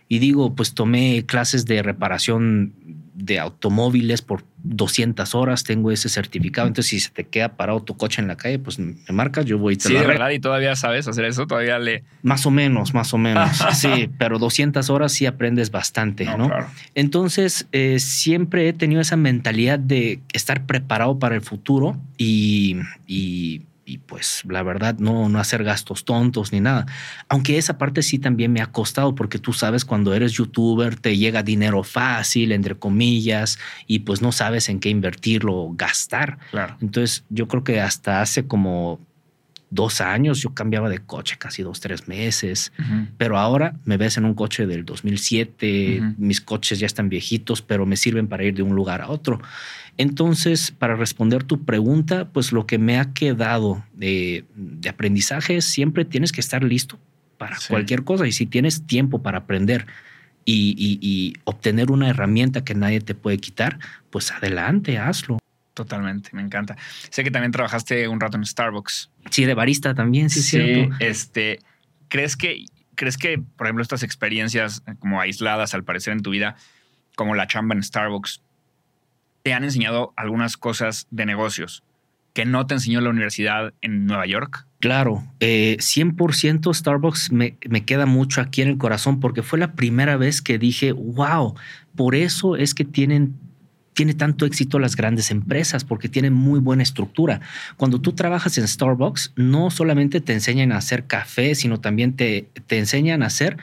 y 0.08 0.18
digo, 0.18 0.54
pues 0.54 0.74
tomé 0.74 1.24
clases 1.26 1.66
de 1.66 1.82
reparación 1.82 2.72
de 3.16 3.38
automóviles 3.38 4.20
por 4.20 4.44
200 4.62 5.34
horas, 5.34 5.64
tengo 5.64 5.90
ese 5.90 6.08
certificado. 6.08 6.68
Entonces, 6.68 6.90
si 6.90 7.00
se 7.00 7.10
te 7.10 7.24
queda 7.24 7.56
parado 7.56 7.82
tu 7.82 7.96
coche 7.96 8.20
en 8.20 8.28
la 8.28 8.36
calle, 8.36 8.58
pues 8.58 8.78
me 8.78 8.94
marcas, 9.10 9.46
yo 9.46 9.58
voy 9.58 9.74
y 9.74 9.76
te 9.78 9.88
Sí, 9.88 9.94
de 9.94 10.06
verdad, 10.06 10.30
y 10.30 10.38
todavía 10.38 10.76
sabes 10.76 11.08
hacer 11.08 11.24
eso, 11.24 11.46
todavía 11.46 11.78
le. 11.78 12.04
Más 12.22 12.44
o 12.44 12.50
menos, 12.50 12.92
más 12.92 13.14
o 13.14 13.18
menos. 13.18 13.56
sí, 13.74 14.10
pero 14.18 14.38
200 14.38 14.90
horas 14.90 15.12
sí 15.12 15.24
aprendes 15.24 15.70
bastante, 15.70 16.26
¿no? 16.26 16.50
Entonces, 16.94 17.66
eh, 17.72 17.98
siempre 18.00 18.68
he 18.68 18.72
tenido 18.74 19.00
esa 19.00 19.16
mentalidad 19.16 19.78
de 19.78 20.20
estar 20.32 20.66
preparado 20.66 21.18
para 21.18 21.34
el 21.34 21.42
futuro 21.42 21.96
y, 22.18 22.76
y 23.06 23.62
y 23.86 23.98
pues 23.98 24.42
la 24.48 24.64
verdad 24.64 24.98
no, 24.98 25.28
no 25.28 25.38
hacer 25.38 25.62
gastos 25.62 26.04
tontos 26.04 26.52
ni 26.52 26.60
nada. 26.60 26.86
Aunque 27.28 27.56
esa 27.56 27.78
parte 27.78 28.02
sí 28.02 28.18
también 28.18 28.52
me 28.52 28.60
ha 28.60 28.66
costado 28.66 29.14
porque 29.14 29.38
tú 29.38 29.52
sabes 29.52 29.84
cuando 29.84 30.12
eres 30.12 30.32
youtuber 30.32 30.96
te 30.96 31.16
llega 31.16 31.44
dinero 31.44 31.84
fácil, 31.84 32.50
entre 32.50 32.74
comillas, 32.74 33.58
y 33.86 34.00
pues 34.00 34.20
no 34.20 34.32
sabes 34.32 34.68
en 34.68 34.80
qué 34.80 34.90
invertirlo 34.90 35.54
o 35.54 35.72
gastar. 35.72 36.38
Claro. 36.50 36.76
Entonces 36.82 37.24
yo 37.30 37.46
creo 37.46 37.62
que 37.62 37.80
hasta 37.80 38.20
hace 38.20 38.48
como 38.48 39.00
dos 39.70 40.00
años 40.00 40.40
yo 40.40 40.54
cambiaba 40.54 40.88
de 40.88 40.98
coche 40.98 41.36
casi 41.38 41.62
dos, 41.62 41.80
tres 41.80 42.08
meses, 42.08 42.72
pero 43.18 43.38
ahora 43.38 43.76
me 43.84 43.96
ves 43.96 44.16
en 44.16 44.24
un 44.24 44.34
coche 44.34 44.66
del 44.66 44.84
2007, 44.84 46.14
mis 46.18 46.40
coches 46.40 46.78
ya 46.78 46.86
están 46.86 47.08
viejitos, 47.08 47.62
pero 47.62 47.84
me 47.84 47.96
sirven 47.96 48.28
para 48.28 48.44
ir 48.44 48.54
de 48.54 48.62
un 48.62 48.74
lugar 48.74 49.02
a 49.02 49.08
otro. 49.08 49.40
Entonces, 49.98 50.70
para 50.70 50.94
responder 50.94 51.42
tu 51.44 51.64
pregunta, 51.64 52.28
pues 52.28 52.52
lo 52.52 52.66
que 52.66 52.78
me 52.78 52.98
ha 52.98 53.12
quedado 53.14 53.84
de, 53.94 54.44
aprendizaje 54.88 55.56
es 55.56 55.64
siempre 55.64 56.04
tienes 56.04 56.32
que 56.32 56.40
estar 56.40 56.62
listo 56.62 56.98
para 57.38 57.56
cualquier 57.68 58.04
cosa 58.04 58.26
y 58.26 58.32
si 58.32 58.46
tienes 58.46 58.86
tiempo 58.86 59.22
para 59.22 59.38
aprender 59.38 59.86
y, 60.44 61.34
obtener 61.44 61.90
una 61.90 62.08
herramienta 62.08 62.64
que 62.64 62.74
nadie 62.74 63.00
te 63.00 63.14
puede 63.14 63.38
quitar, 63.38 63.78
pues 64.10 64.30
adelante, 64.30 64.98
hazlo. 64.98 65.38
Totalmente, 65.74 66.30
me 66.32 66.42
encanta. 66.42 66.76
Sé 67.10 67.24
que 67.24 67.30
también 67.30 67.52
trabajaste 67.52 68.08
un 68.08 68.20
rato 68.20 68.36
en 68.36 68.46
Starbucks. 68.46 69.10
Sí, 69.30 69.44
de 69.44 69.54
barista 69.54 69.94
también, 69.94 70.30
sí, 70.30 70.40
sí. 70.40 70.88
Este, 71.00 71.58
¿crees 72.08 72.36
que, 72.36 72.64
¿crees 72.94 73.18
que, 73.18 73.38
por 73.38 73.66
ejemplo, 73.66 73.82
estas 73.82 74.02
experiencias 74.02 74.82
como 75.00 75.20
aisladas 75.20 75.74
al 75.74 75.84
parecer 75.84 76.12
en 76.12 76.22
tu 76.22 76.30
vida, 76.30 76.56
como 77.14 77.34
la 77.34 77.46
chamba 77.46 77.74
en 77.74 77.82
Starbucks, 77.82 78.42
te 79.46 79.54
han 79.54 79.62
enseñado 79.62 80.12
algunas 80.16 80.56
cosas 80.56 81.06
de 81.12 81.24
negocios 81.24 81.84
que 82.32 82.44
no 82.44 82.66
te 82.66 82.74
enseñó 82.74 83.00
la 83.00 83.10
universidad 83.10 83.72
en 83.80 84.04
Nueva 84.04 84.26
York? 84.26 84.66
Claro, 84.80 85.22
100% 85.38 86.68
eh, 86.68 86.74
Starbucks 86.74 87.30
me, 87.30 87.56
me, 87.68 87.84
queda 87.84 88.06
mucho 88.06 88.40
aquí 88.40 88.62
en 88.62 88.68
el 88.70 88.76
corazón 88.76 89.20
porque 89.20 89.44
fue 89.44 89.60
la 89.60 89.74
primera 89.74 90.16
vez 90.16 90.42
que 90.42 90.58
dije, 90.58 90.90
wow, 90.90 91.54
por 91.94 92.16
eso 92.16 92.56
es 92.56 92.74
que 92.74 92.84
tienen 92.84 93.36
tiene 93.94 94.14
tanto 94.14 94.46
éxito 94.46 94.80
las 94.80 94.96
grandes 94.96 95.30
empresas 95.30 95.84
porque 95.84 96.08
tienen 96.08 96.32
muy 96.32 96.58
buena 96.58 96.82
estructura. 96.82 97.40
Cuando 97.76 98.00
tú 98.00 98.14
trabajas 98.14 98.58
en 98.58 98.66
Starbucks, 98.66 99.32
no 99.36 99.70
solamente 99.70 100.20
te 100.20 100.32
enseñan 100.32 100.72
a 100.72 100.78
hacer 100.78 101.06
café, 101.06 101.54
sino 101.54 101.78
también 101.78 102.16
te, 102.16 102.48
te 102.66 102.78
enseñan 102.78 103.22
a 103.22 103.26
hacer 103.26 103.58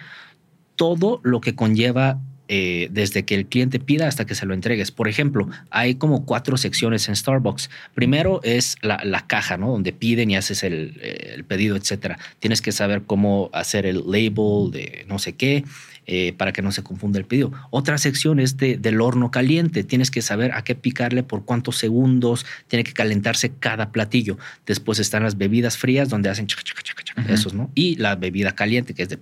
todo 0.77 1.19
lo 1.23 1.41
que 1.41 1.55
conlleva 1.55 2.21
eh, 2.55 2.87
desde 2.91 3.25
que 3.25 3.33
el 3.33 3.47
cliente 3.47 3.79
pida 3.79 4.07
hasta 4.07 4.25
que 4.25 4.35
se 4.35 4.45
lo 4.45 4.53
entregues. 4.53 4.91
Por 4.91 5.07
ejemplo, 5.07 5.49
hay 5.71 5.95
como 5.95 6.23
cuatro 6.23 6.55
secciones 6.55 7.09
en 7.09 7.15
Starbucks. 7.15 7.71
Primero 7.95 8.41
es 8.43 8.75
la, 8.83 9.25
caja, 9.25 9.57
¿no? 9.57 9.71
Donde 9.71 9.91
piden 9.91 10.29
y 10.29 10.35
haces 10.35 10.61
el, 10.61 11.01
el, 11.01 11.45
pedido, 11.45 11.75
etcétera. 11.75 12.19
Tienes 12.37 12.61
que 12.61 12.71
saber 12.71 13.05
cómo 13.07 13.49
hacer 13.53 13.87
el 13.87 14.03
label 14.05 14.69
de 14.69 15.03
no 15.07 15.17
sé 15.17 15.33
qué. 15.33 15.63
Eh, 16.05 16.33
para 16.37 16.51
que 16.51 16.61
no 16.61 16.71
se 16.71 16.83
confunda 16.83 17.17
el 17.17 17.25
pedido. 17.25 17.53
Otra 17.71 17.97
sección 17.97 18.39
es 18.39 18.57
de, 18.57 18.77
del 18.77 19.01
horno 19.01 19.31
caliente. 19.31 19.83
Tienes 19.83 20.11
que 20.11 20.21
saber 20.21 20.51
a 20.51 20.63
qué 20.63 20.75
picarle 20.75 21.23
por 21.23 21.45
cuántos 21.45 21.77
segundos. 21.77 22.45
Tiene 22.67 22.83
que 22.83 22.93
calentarse 22.93 23.53
cada 23.57 23.91
platillo. 23.91 24.37
Después 24.67 24.99
están 24.99 25.23
las 25.23 25.37
bebidas 25.37 25.77
frías 25.77 26.09
donde 26.09 26.29
hacen 26.29 26.45
chaca, 26.45 26.61
chaca, 26.61 26.83
chaca, 26.83 27.33
esos, 27.33 27.55
¿no? 27.55 27.71
Y 27.73 27.95
la 27.95 28.15
bebida 28.15 28.51
caliente 28.51 28.93
que 28.93 29.03
es 29.03 29.09
de 29.09 29.17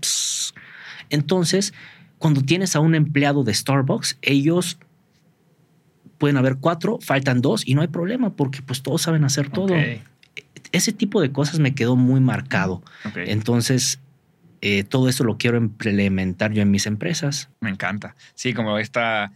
Entonces, 1.11 1.71
cuando 2.21 2.41
tienes 2.43 2.75
a 2.75 2.79
un 2.79 2.93
empleado 2.93 3.43
de 3.43 3.51
Starbucks, 3.53 4.19
ellos 4.21 4.77
pueden 6.19 6.37
haber 6.37 6.57
cuatro, 6.57 6.99
faltan 7.01 7.41
dos 7.41 7.67
y 7.67 7.73
no 7.73 7.81
hay 7.81 7.87
problema 7.87 8.29
porque 8.35 8.61
pues 8.61 8.83
todos 8.83 9.01
saben 9.01 9.23
hacer 9.23 9.49
todo. 9.49 9.73
ese 10.71 10.93
tipo 10.93 11.19
de 11.19 11.31
cosas 11.31 11.57
me 11.59 11.73
quedó 11.73 11.95
muy 11.95 12.19
marcado. 12.21 12.83
Entonces, 13.15 13.99
eh, 14.61 14.83
todo 14.83 15.09
eso 15.09 15.23
lo 15.23 15.37
quiero 15.39 15.57
implementar 15.57 16.51
yo 16.53 16.61
en 16.61 16.69
mis 16.69 16.85
empresas. 16.85 17.49
Me 17.59 17.71
encanta. 17.71 18.15
Sí, 18.35 18.53
como 18.53 18.77
esta. 18.77 19.33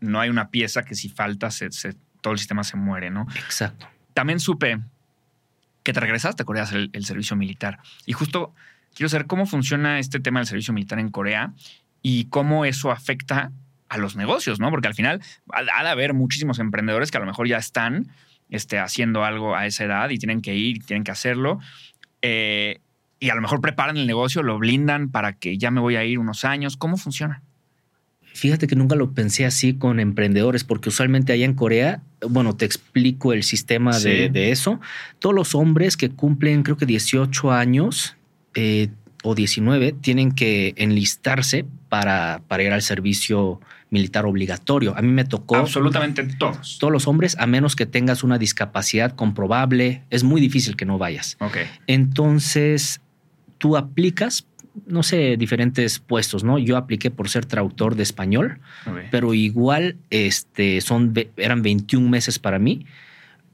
No 0.00 0.18
hay 0.20 0.30
una 0.30 0.48
pieza 0.48 0.82
que 0.82 0.94
si 0.94 1.10
falta, 1.10 1.50
se- 1.50 1.70
se- 1.70 1.94
todo 2.22 2.32
el 2.32 2.38
sistema 2.38 2.64
se 2.64 2.78
muere, 2.78 3.10
¿no? 3.10 3.26
Exacto. 3.36 3.86
También 4.14 4.40
supe 4.40 4.80
que 5.82 5.92
te 5.92 6.00
regresaste 6.00 6.42
a 6.42 6.46
Corea 6.46 6.64
el, 6.72 6.88
el 6.94 7.04
servicio 7.04 7.36
militar. 7.36 7.80
Y 8.06 8.14
justo 8.14 8.54
quiero 8.94 9.08
saber 9.08 9.26
cómo 9.26 9.46
funciona 9.46 9.98
este 9.98 10.20
tema 10.20 10.40
del 10.40 10.46
servicio 10.46 10.72
militar 10.72 10.98
en 10.98 11.10
Corea 11.10 11.52
y 12.02 12.26
cómo 12.26 12.64
eso 12.64 12.90
afecta 12.90 13.52
a 13.88 13.98
los 13.98 14.16
negocios, 14.16 14.60
¿no? 14.60 14.70
Porque 14.70 14.88
al 14.88 14.94
final 14.94 15.20
ha, 15.52 15.82
de 15.82 15.88
haber 15.88 16.14
muchísimos 16.14 16.58
emprendedores 16.58 17.10
que 17.10 17.16
a 17.16 17.20
lo 17.20 17.26
mejor 17.26 17.48
ya 17.48 17.58
están 17.58 18.08
este, 18.50 18.78
haciendo 18.78 19.24
algo 19.24 19.54
a 19.56 19.66
esa 19.66 19.84
edad 19.84 20.10
y 20.10 20.18
tienen 20.18 20.40
que 20.40 20.54
ir, 20.54 20.84
tienen 20.84 21.04
que 21.04 21.10
hacerlo. 21.10 21.60
Eh, 22.22 22.80
y 23.20 23.30
a 23.30 23.34
lo 23.34 23.40
mejor 23.40 23.60
preparan 23.60 23.96
el 23.96 24.06
negocio, 24.06 24.42
lo 24.42 24.58
blindan 24.58 25.10
para 25.10 25.34
que 25.34 25.56
ya 25.58 25.70
me 25.70 25.80
voy 25.80 25.96
a 25.96 26.04
ir 26.04 26.18
unos 26.18 26.44
años. 26.44 26.76
¿Cómo 26.76 26.96
funciona? 26.96 27.42
Fíjate 28.34 28.66
que 28.66 28.74
nunca 28.74 28.96
lo 28.96 29.12
pensé 29.12 29.46
así 29.46 29.74
con 29.74 30.00
emprendedores, 30.00 30.64
porque 30.64 30.88
usualmente 30.88 31.32
allá 31.32 31.44
en 31.44 31.54
Corea, 31.54 32.02
bueno, 32.28 32.56
te 32.56 32.64
explico 32.64 33.32
el 33.32 33.44
sistema 33.44 33.98
de 33.98 34.50
eso. 34.50 34.80
Todos 35.20 35.34
los 35.34 35.54
hombres 35.54 35.96
que 35.96 36.10
cumplen, 36.10 36.64
creo 36.64 36.76
que 36.76 36.84
18 36.84 37.52
años 37.52 38.16
eh, 38.54 38.88
o 39.22 39.34
19, 39.34 39.92
tienen 39.92 40.32
que 40.32 40.74
enlistarse 40.76 41.64
para, 41.88 42.42
para 42.46 42.62
ir 42.62 42.72
al 42.72 42.82
servicio 42.82 43.60
militar 43.94 44.26
obligatorio. 44.26 44.94
A 44.96 45.02
mí 45.02 45.08
me 45.08 45.24
tocó 45.24 45.56
Absolutamente 45.56 46.24
todos. 46.24 46.78
todos 46.78 46.92
los 46.92 47.06
hombres, 47.06 47.36
a 47.38 47.46
menos 47.46 47.76
que 47.76 47.86
tengas 47.86 48.22
una 48.24 48.38
discapacidad 48.38 49.12
comprobable, 49.12 50.02
es 50.10 50.24
muy 50.24 50.40
difícil 50.40 50.76
que 50.76 50.84
no 50.84 50.98
vayas. 50.98 51.36
Ok. 51.40 51.58
Entonces, 51.86 53.00
tú 53.56 53.76
aplicas, 53.76 54.46
no 54.86 55.02
sé, 55.02 55.36
diferentes 55.38 56.00
puestos, 56.00 56.44
¿no? 56.44 56.58
Yo 56.58 56.76
apliqué 56.76 57.10
por 57.10 57.30
ser 57.30 57.46
traductor 57.46 57.94
de 57.94 58.02
español, 58.02 58.58
pero 59.10 59.32
igual 59.32 59.96
este, 60.10 60.80
son, 60.80 61.14
eran 61.36 61.62
21 61.62 62.08
meses 62.10 62.38
para 62.38 62.58
mí. 62.58 62.86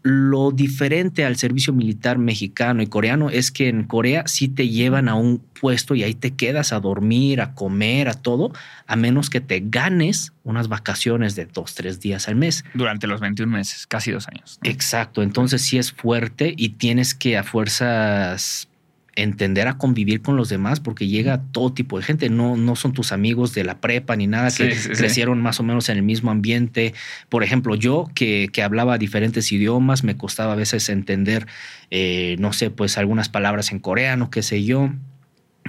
Lo 0.02 0.50
diferente 0.50 1.25
al 1.25 1.37
servicio 1.37 1.73
militar 1.73 2.19
mexicano 2.19 2.83
y 2.83 2.87
coreano 2.87 3.28
es 3.28 3.50
que 3.50 3.69
en 3.69 3.85
Corea 3.85 4.25
sí 4.26 4.49
te 4.49 4.69
llevan 4.69 5.09
a 5.09 5.14
un 5.14 5.42
puesto 5.61 5.95
y 5.95 6.02
ahí 6.02 6.14
te 6.14 6.30
quedas 6.30 6.73
a 6.73 6.80
dormir, 6.80 7.42
a 7.42 7.54
comer, 7.54 8.09
a 8.09 8.14
todo, 8.14 8.52
a 8.87 8.97
menos 8.97 9.28
que 9.28 9.40
te 9.42 9.62
ganes 9.62 10.33
unas 10.42 10.69
vacaciones 10.69 11.37
de 11.37 11.45
dos, 11.45 11.75
tres 11.75 12.00
días 12.00 12.28
al 12.28 12.37
mes. 12.37 12.64
Durante 12.73 13.07
los 13.07 13.21
21 13.21 13.52
meses, 13.52 13.87
casi 13.87 14.11
dos 14.11 14.26
años. 14.28 14.59
¿no? 14.64 14.71
Exacto, 14.71 15.23
entonces 15.23 15.61
sí 15.61 15.76
es 15.76 15.92
fuerte 15.92 16.54
y 16.57 16.71
tienes 16.71 17.14
que 17.14 17.37
a 17.37 17.45
fuerzas 17.45 18.70
entender 19.17 19.67
a 19.69 19.76
convivir 19.76 20.23
con 20.23 20.37
los 20.37 20.49
demás 20.49 20.81
porque 20.81 21.07
llega 21.09 21.43
todo 21.52 21.73
tipo 21.73 21.99
de 21.99 22.05
gente, 22.05 22.31
no, 22.31 22.57
no 22.57 22.76
son 22.76 22.93
tus 22.93 23.12
amigos 23.12 23.52
de 23.55 23.64
la 23.64 23.81
prepa 23.81 24.14
ni 24.17 24.26
nada 24.26 24.49
que 24.50 24.71
Sí, 24.73 24.81
sí, 24.81 24.88
sí. 24.95 25.00
crecieron 25.00 25.40
más 25.43 25.59
o 25.61 25.62
menos 25.62 25.88
en 25.88 25.97
el 25.97 26.02
mismo 26.02 26.31
ambiente. 26.31 26.95
Por 27.29 27.43
ejemplo, 27.45 27.75
yo 27.75 28.09
que, 28.14 28.49
que 28.52 28.62
hablaba 28.62 28.99
diferentes 28.99 29.50
idiomas, 29.52 30.05
me 30.05 30.17
costaba 30.17 30.52
a 30.52 30.57
veces 30.57 30.88
entender, 30.88 31.47
eh, 31.90 32.37
no 32.38 32.52
sé, 32.52 32.71
pues 32.71 32.99
algunas 32.99 33.29
palabras 33.29 33.73
en 33.73 33.81
coreano, 33.81 34.31
qué 34.31 34.43
sé 34.43 34.64
yo. 34.64 34.93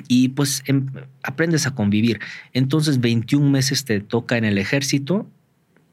Y 0.07 0.29
pues 0.29 0.63
em- 0.67 0.87
aprendes 1.23 1.67
a 1.67 1.71
convivir. 1.75 2.19
Entonces 2.53 2.99
21 3.01 3.49
meses 3.49 3.85
te 3.85 3.99
toca 3.99 4.37
en 4.37 4.45
el 4.45 4.57
ejército 4.57 5.27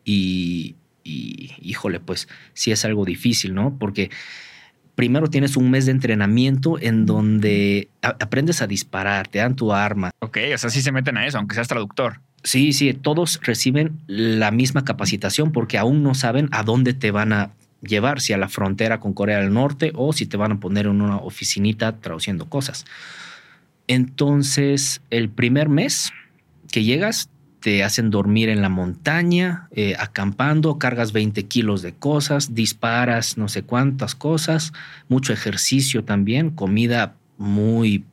y, 0.04 0.76
y, 1.04 1.52
híjole, 1.60 2.00
pues 2.00 2.28
sí 2.54 2.70
es 2.70 2.84
algo 2.84 3.04
difícil, 3.04 3.54
¿no? 3.54 3.76
Porque 3.78 4.10
primero 4.98 5.30
tienes 5.30 5.56
un 5.56 5.70
mes 5.70 5.86
de 5.86 5.92
entrenamiento 5.92 6.76
en 6.80 7.06
donde 7.06 7.88
aprendes 8.02 8.62
a 8.62 8.66
disparar, 8.66 9.28
te 9.28 9.38
dan 9.38 9.54
tu 9.54 9.72
arma. 9.72 10.10
Ok, 10.18 10.38
o 10.52 10.58
sea, 10.58 10.70
sí 10.70 10.82
se 10.82 10.90
meten 10.90 11.16
a 11.16 11.24
eso, 11.24 11.38
aunque 11.38 11.54
seas 11.54 11.68
traductor. 11.68 12.18
Sí, 12.42 12.72
sí, 12.72 12.92
todos 12.94 13.38
reciben 13.44 14.00
la 14.08 14.50
misma 14.50 14.84
capacitación 14.84 15.52
porque 15.52 15.78
aún 15.78 16.02
no 16.02 16.16
saben 16.16 16.48
a 16.50 16.64
dónde 16.64 16.94
te 16.94 17.12
van 17.12 17.32
a 17.32 17.52
llevar, 17.80 18.20
si 18.20 18.32
a 18.32 18.38
la 18.38 18.48
frontera 18.48 18.98
con 18.98 19.12
Corea 19.12 19.38
del 19.38 19.52
Norte 19.52 19.92
o 19.94 20.12
si 20.12 20.26
te 20.26 20.36
van 20.36 20.50
a 20.50 20.58
poner 20.58 20.86
en 20.86 21.00
una 21.00 21.18
oficinita 21.18 21.92
traduciendo 22.00 22.46
cosas. 22.46 22.84
Entonces, 23.86 25.00
el 25.10 25.28
primer 25.28 25.68
mes 25.68 26.12
que 26.72 26.82
llegas, 26.82 27.30
te 27.60 27.82
hacen 27.82 28.10
dormir 28.10 28.48
en 28.48 28.62
la 28.62 28.68
montaña, 28.68 29.68
eh, 29.72 29.94
acampando, 29.98 30.78
cargas 30.78 31.12
20 31.12 31.44
kilos 31.46 31.82
de 31.82 31.92
cosas, 31.92 32.54
disparas 32.54 33.36
no 33.36 33.48
sé 33.48 33.62
cuántas 33.62 34.14
cosas, 34.14 34.72
mucho 35.08 35.32
ejercicio 35.32 36.04
también, 36.04 36.50
comida 36.50 37.14
muy, 37.36 38.04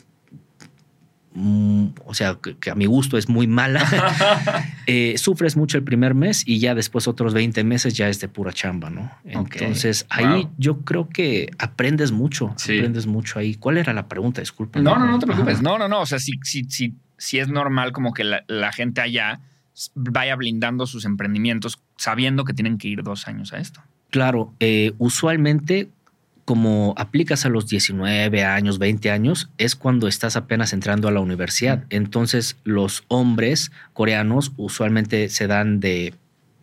mm, 1.34 1.88
o 2.06 2.14
sea, 2.14 2.38
que, 2.42 2.58
que 2.58 2.72
a 2.72 2.76
mi 2.76 2.86
gusto 2.86 3.18
es 3.18 3.30
muy 3.30 3.48
mala. 3.48 3.86
Eh, 4.88 5.18
sufres 5.18 5.58
mucho 5.58 5.80
el 5.80 5.84
primer 5.84 6.14
mes 6.14 6.44
y 6.46 6.60
ya 6.60 6.76
después 6.76 7.08
otros 7.08 7.34
20 7.34 7.64
meses 7.64 7.96
ya 7.96 8.08
es 8.08 8.20
de 8.20 8.28
pura 8.28 8.54
chamba, 8.54 8.92
¿no? 8.92 9.12
Entonces 9.24 10.06
ahí 10.12 10.44
wow. 10.44 10.52
yo 10.60 10.82
creo 10.82 11.10
que 11.10 11.50
aprendes 11.58 12.12
mucho, 12.12 12.54
Sí. 12.58 12.78
aprendes 12.78 13.08
mucho 13.08 13.40
ahí. 13.40 13.56
¿Cuál 13.56 13.80
era 13.80 13.94
la 13.94 14.08
pregunta? 14.08 14.42
Disculpa. 14.42 14.80
No, 14.80 14.96
no, 15.00 15.08
no 15.08 15.18
te 15.18 15.26
preocupes. 15.26 15.56
Ajá. 15.56 15.64
No, 15.64 15.80
no, 15.80 15.88
no. 15.88 16.02
O 16.02 16.06
sea, 16.06 16.20
si, 16.20 16.34
si, 16.44 16.66
si, 16.66 16.94
si 17.18 17.40
es 17.40 17.48
normal 17.48 17.92
como 17.92 18.14
que 18.14 18.24
la, 18.24 18.44
la 18.48 18.72
gente 18.72 19.02
allá 19.02 19.40
vaya 19.94 20.36
blindando 20.36 20.86
sus 20.88 21.06
emprendimientos 21.06 21.80
sabiendo 21.98 22.46
que 22.46 22.54
tienen 22.54 22.78
que 22.78 22.88
ir 22.88 23.04
dos 23.04 23.28
años 23.28 23.54
a 23.54 23.58
esto. 23.58 23.82
Claro, 24.10 24.54
eh, 24.60 24.94
usualmente 24.98 25.90
como 26.46 26.94
aplicas 26.96 27.46
a 27.46 27.50
los 27.50 27.68
19 27.68 28.44
años, 28.46 28.78
20 28.78 29.10
años, 29.10 29.50
es 29.58 29.76
cuando 29.76 30.08
estás 30.08 30.36
apenas 30.36 30.74
entrando 30.74 31.08
a 31.08 31.12
la 31.12 31.20
universidad. 31.20 31.86
Entonces 31.90 32.56
los 32.64 33.04
hombres 33.08 33.72
coreanos 33.94 34.52
usualmente 34.56 35.28
se 35.30 35.48
dan 35.48 35.80
de, 35.80 36.14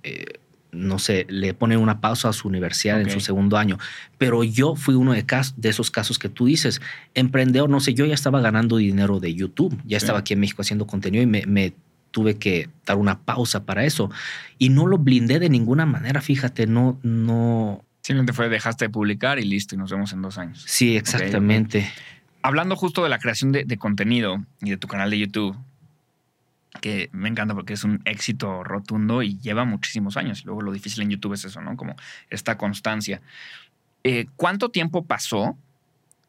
eh, 0.04 0.24
no 0.72 0.98
sé, 0.98 1.26
le 1.28 1.52
ponen 1.54 1.78
una 1.78 2.00
pausa 2.00 2.30
a 2.30 2.32
su 2.32 2.48
universidad 2.48 3.00
en 3.00 3.10
su 3.10 3.20
segundo 3.20 3.56
año. 3.58 3.78
Pero 4.18 4.42
yo 4.42 4.74
fui 4.74 4.94
uno 4.94 5.12
de, 5.12 5.24
cas- 5.26 5.54
de 5.56 5.68
esos 5.68 5.90
casos 5.90 6.18
que 6.18 6.28
tú 6.30 6.46
dices, 6.46 6.80
emprendedor, 7.14 7.68
no 7.70 7.78
sé, 7.80 7.92
yo 7.94 8.06
ya 8.06 8.14
estaba 8.14 8.40
ganando 8.40 8.78
dinero 8.78 9.20
de 9.20 9.34
YouTube, 9.34 9.78
ya 9.84 9.98
estaba 9.98 10.20
aquí 10.20 10.32
en 10.32 10.40
México 10.40 10.62
haciendo 10.62 10.86
contenido 10.86 11.22
y 11.22 11.26
me, 11.26 11.44
me 11.46 11.74
tuve 12.10 12.36
que 12.38 12.68
dar 12.86 12.96
una 12.96 13.20
pausa 13.20 13.64
para 13.64 13.84
eso. 13.84 14.10
Y 14.58 14.70
no 14.70 14.86
lo 14.86 14.98
blindé 14.98 15.38
de 15.38 15.48
ninguna 15.50 15.86
manera, 15.86 16.20
fíjate, 16.20 16.66
no, 16.66 16.98
no, 17.02 17.84
Simplemente 18.00 18.32
fue 18.32 18.48
dejaste 18.48 18.86
de 18.86 18.90
publicar 18.90 19.38
y 19.38 19.44
listo, 19.44 19.74
y 19.74 19.78
nos 19.78 19.90
vemos 19.92 20.12
en 20.12 20.22
dos 20.22 20.36
años. 20.36 20.64
Sí, 20.66 20.96
exactamente. 20.96 21.88
Hablando 22.42 22.74
justo 22.74 23.04
de 23.04 23.08
la 23.08 23.18
creación 23.20 23.52
de, 23.52 23.64
de 23.64 23.76
contenido 23.78 24.44
y 24.60 24.70
de 24.70 24.76
tu 24.76 24.88
canal 24.88 25.10
de 25.10 25.18
YouTube, 25.20 25.56
que 26.80 27.10
me 27.12 27.28
encanta 27.28 27.54
porque 27.54 27.74
es 27.74 27.84
un 27.84 28.00
éxito 28.04 28.64
rotundo 28.64 29.22
y 29.22 29.38
lleva 29.38 29.64
muchísimos 29.64 30.16
años. 30.16 30.40
Y 30.42 30.44
luego 30.46 30.62
lo 30.62 30.72
difícil 30.72 31.02
en 31.02 31.10
YouTube 31.10 31.34
es 31.34 31.44
eso, 31.44 31.60
¿no? 31.60 31.76
Como 31.76 31.94
esta 32.30 32.56
constancia. 32.56 33.20
Eh, 34.04 34.26
¿Cuánto 34.36 34.70
tiempo 34.70 35.04
pasó 35.04 35.56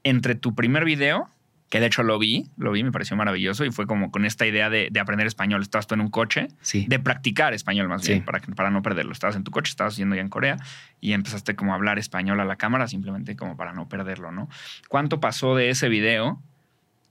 entre 0.04 0.36
tu 0.36 0.54
primer 0.54 0.84
video, 0.86 1.28
que 1.70 1.80
de 1.80 1.88
hecho 1.88 2.04
lo 2.04 2.20
vi, 2.20 2.50
lo 2.58 2.72
vi, 2.74 2.84
me 2.84 2.92
pareció 2.92 3.16
maravilloso 3.16 3.66
y 3.66 3.72
fue 3.72 3.88
como 3.88 4.12
con 4.12 4.26
esta 4.26 4.46
idea 4.46 4.70
de, 4.70 4.90
de 4.92 5.00
aprender 5.00 5.26
español? 5.26 5.62
Estabas 5.62 5.88
tú 5.88 5.96
en 5.96 6.02
un 6.02 6.10
coche, 6.10 6.50
Sí. 6.62 6.86
de 6.88 7.00
practicar 7.00 7.54
español 7.54 7.88
más 7.88 8.04
Sí. 8.04 8.12
bien, 8.12 8.26
para, 8.26 8.40
para 8.42 8.70
no 8.70 8.84
perderlo. 8.84 9.12
Estabas 9.14 9.36
en 9.38 9.44
tu 9.44 9.50
coche, 9.50 9.72
estabas 9.72 9.96
yendo 9.96 10.14
ya 10.16 10.22
en 10.22 10.30
Corea 10.30 10.58
y 11.02 11.14
empezaste 11.14 11.56
como 11.56 11.72
a 11.72 11.76
hablar 11.76 11.98
español 11.98 12.40
a 12.42 12.46
la 12.46 12.58
cámara 12.58 12.88
simplemente 12.88 13.36
como 13.36 13.58
para 13.58 13.74
no 13.74 13.88
perderlo, 13.90 14.32
¿no? 14.32 14.50
¿Cuánto 14.90 15.20
pasó 15.20 15.56
de 15.56 15.70
ese 15.72 15.90
video 15.90 16.40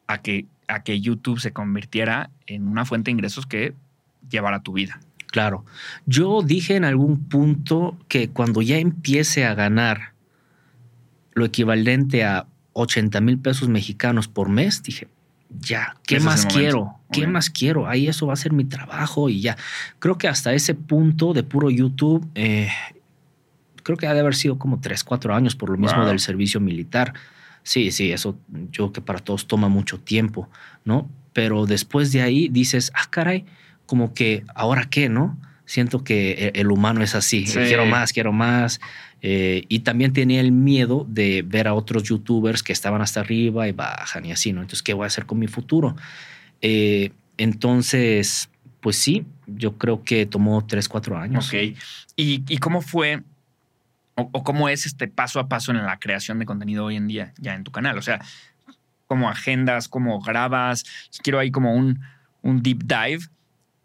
a 0.06 0.18
que, 0.18 0.44
a 0.72 0.82
que 0.82 1.00
YouTube 1.00 1.40
se 1.40 1.52
convirtiera 1.52 2.30
en 2.46 2.68
una 2.68 2.84
fuente 2.84 3.08
de 3.10 3.12
ingresos 3.12 3.46
que 3.46 3.74
llevara 4.30 4.62
tu 4.62 4.72
vida? 4.72 5.00
Claro. 5.28 5.64
Yo 6.06 6.42
dije 6.42 6.76
en 6.76 6.84
algún 6.84 7.24
punto 7.28 7.96
que 8.08 8.28
cuando 8.28 8.60
ya 8.62 8.78
empiece 8.78 9.44
a 9.46 9.54
ganar 9.54 10.12
lo 11.32 11.44
equivalente 11.46 12.24
a 12.24 12.46
80 12.74 13.20
mil 13.22 13.38
pesos 13.38 13.68
mexicanos 13.68 14.28
por 14.28 14.48
mes, 14.48 14.82
dije, 14.82 15.08
ya, 15.60 15.96
¿qué 16.06 16.16
Ese 16.16 16.24
más 16.24 16.46
quiero? 16.46 16.94
¿Qué 17.10 17.26
más 17.26 17.50
quiero? 17.50 17.88
Ahí 17.88 18.08
eso 18.08 18.26
va 18.26 18.32
a 18.34 18.36
ser 18.36 18.52
mi 18.52 18.64
trabajo 18.64 19.28
y 19.28 19.40
ya. 19.40 19.56
Creo 19.98 20.16
que 20.18 20.28
hasta 20.28 20.52
ese 20.54 20.74
punto 20.74 21.32
de 21.34 21.42
puro 21.42 21.70
YouTube, 21.70 22.26
eh, 22.34 22.68
creo 23.82 23.96
que 23.98 24.06
ha 24.06 24.14
de 24.14 24.20
haber 24.20 24.34
sido 24.34 24.58
como 24.58 24.80
3, 24.80 25.04
4 25.04 25.34
años 25.34 25.54
por 25.56 25.70
lo 25.70 25.76
mismo 25.76 25.98
Wow. 26.00 26.08
del 26.08 26.20
servicio 26.20 26.60
militar. 26.60 27.14
Sí, 27.62 27.90
sí, 27.92 28.12
eso 28.12 28.36
yo 28.70 28.86
creo 28.86 28.92
que 28.92 29.00
para 29.00 29.18
todos 29.20 29.46
toma 29.46 29.68
mucho 29.68 29.98
tiempo, 30.00 30.48
¿no? 30.84 31.08
Pero 31.32 31.66
después 31.66 32.12
de 32.12 32.22
ahí 32.22 32.48
dices, 32.48 32.90
ah, 32.94 33.06
caray, 33.10 33.44
como 33.86 34.14
que 34.14 34.44
ahora 34.54 34.86
qué, 34.90 35.08
¿no? 35.08 35.38
Siento 35.64 36.02
que 36.04 36.32
e- 36.32 36.52
el 36.60 36.70
humano 36.70 37.02
es 37.02 37.14
así, 37.14 37.46
Sí. 37.46 37.58
quiero 37.60 37.86
más, 37.86 38.12
quiero 38.12 38.32
más. 38.32 38.80
Eh, 39.22 39.64
y 39.68 39.80
también 39.80 40.12
tenía 40.12 40.40
el 40.40 40.50
miedo 40.50 41.06
de 41.08 41.42
ver 41.46 41.68
a 41.68 41.74
otros 41.74 42.02
youtubers 42.02 42.62
que 42.64 42.72
estaban 42.72 43.00
hasta 43.00 43.20
arriba 43.20 43.68
y 43.68 43.72
bajan 43.72 44.26
y 44.26 44.32
así, 44.32 44.52
¿no? 44.52 44.60
Entonces, 44.60 44.82
¿qué 44.82 44.92
voy 44.92 45.04
a 45.04 45.06
hacer 45.06 45.24
con 45.26 45.38
mi 45.38 45.46
futuro? 45.46 45.94
Eh, 46.60 47.12
entonces, 47.38 48.50
pues 48.80 48.96
sí, 48.96 49.24
yo 49.46 49.78
creo 49.78 50.02
que 50.02 50.26
tomó 50.26 50.66
3, 50.66 50.88
4 50.88 51.16
años. 51.16 51.46
Ok. 51.48 51.54
¿Y, 52.16 52.42
y 52.48 52.58
cómo 52.58 52.80
fue 52.82 53.22
o, 54.14 54.44
cómo 54.44 54.68
es 54.68 54.86
este 54.86 55.08
paso 55.08 55.40
a 55.40 55.48
paso 55.48 55.72
en 55.72 55.84
la 55.84 55.98
creación 55.98 56.38
de 56.38 56.46
contenido 56.46 56.84
hoy 56.84 56.96
en 56.96 57.08
día 57.08 57.32
ya 57.38 57.54
en 57.54 57.64
tu 57.64 57.70
canal? 57.70 57.98
O 57.98 58.02
sea, 58.02 58.20
¿cómo 59.06 59.28
agendas, 59.28 59.88
cómo 59.88 60.20
grabas? 60.20 60.84
Quiero 61.22 61.38
ahí 61.38 61.50
como 61.50 61.74
un, 61.74 62.00
un 62.42 62.62
deep 62.62 62.84
dive 62.84 63.28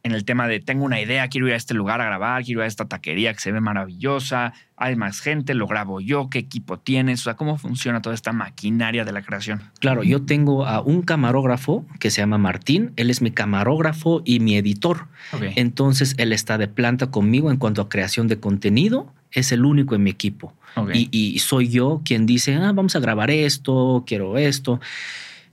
en 0.07 0.13
el 0.13 0.25
tema 0.25 0.47
de 0.47 0.59
tengo 0.59 0.83
una 0.83 0.99
idea, 0.99 1.27
quiero 1.27 1.47
ir 1.47 1.53
a 1.53 1.57
este 1.57 1.73
lugar 1.73 2.01
a 2.01 2.05
grabar, 2.05 2.43
quiero 2.43 2.61
ir 2.61 2.63
a 2.63 2.67
esta 2.67 2.85
taquería 2.85 3.33
que 3.33 3.39
se 3.39 3.51
ve 3.51 3.61
maravillosa, 3.61 4.53
hay 4.75 4.95
más 4.95 5.19
gente, 5.19 5.53
lo 5.53 5.67
grabo 5.67 6.01
yo, 6.01 6.29
qué 6.29 6.39
equipo 6.39 6.79
tienes, 6.79 7.21
o 7.21 7.23
sea, 7.25 7.35
cómo 7.35 7.57
funciona 7.57 8.01
toda 8.01 8.15
esta 8.15 8.31
maquinaria 8.31 9.05
de 9.05 9.11
la 9.11 9.21
creación. 9.21 9.61
Claro, 9.79 10.03
yo 10.03 10.23
tengo 10.23 10.65
a 10.65 10.81
un 10.81 11.01
camarógrafo 11.01 11.85
que 11.99 12.09
se 12.09 12.21
llama 12.21 12.37
Martín, 12.37 12.93
él 12.95 13.09
es 13.09 13.21
mi 13.21 13.31
camarógrafo 13.31 14.21
y 14.25 14.39
mi 14.39 14.55
editor. 14.55 15.07
Okay. 15.33 15.53
Entonces, 15.55 16.15
él 16.17 16.31
está 16.31 16.57
de 16.57 16.67
planta 16.67 17.11
conmigo 17.11 17.51
en 17.51 17.57
cuanto 17.57 17.81
a 17.81 17.89
creación 17.89 18.27
de 18.27 18.39
contenido, 18.39 19.13
es 19.31 19.51
el 19.51 19.65
único 19.65 19.95
en 19.95 20.03
mi 20.03 20.09
equipo. 20.09 20.53
Okay. 20.75 21.09
Y, 21.11 21.35
y 21.35 21.39
soy 21.39 21.69
yo 21.69 22.01
quien 22.05 22.25
dice, 22.25 22.55
ah, 22.55 22.71
vamos 22.71 22.95
a 22.95 22.99
grabar 22.99 23.29
esto, 23.29 24.03
quiero 24.07 24.37
esto. 24.37 24.79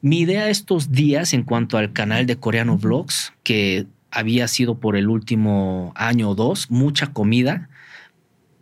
Mi 0.05 0.21
idea 0.21 0.51
estos 0.51 0.93
días 0.93 1.33
en 1.33 1.45
cuanto 1.45 1.79
al 1.79 1.95
canal 1.95 2.27
de 2.27 2.37
Coreano 2.37 2.77
Vlogs, 2.77 3.33
que 3.43 3.87
había 4.15 4.49
sido 4.49 4.79
por 4.79 4.97
el 4.97 5.09
último 5.09 5.93
año 5.97 6.31
o 6.31 6.35
dos, 6.35 6.71
mucha 6.71 7.09
comida. 7.09 7.69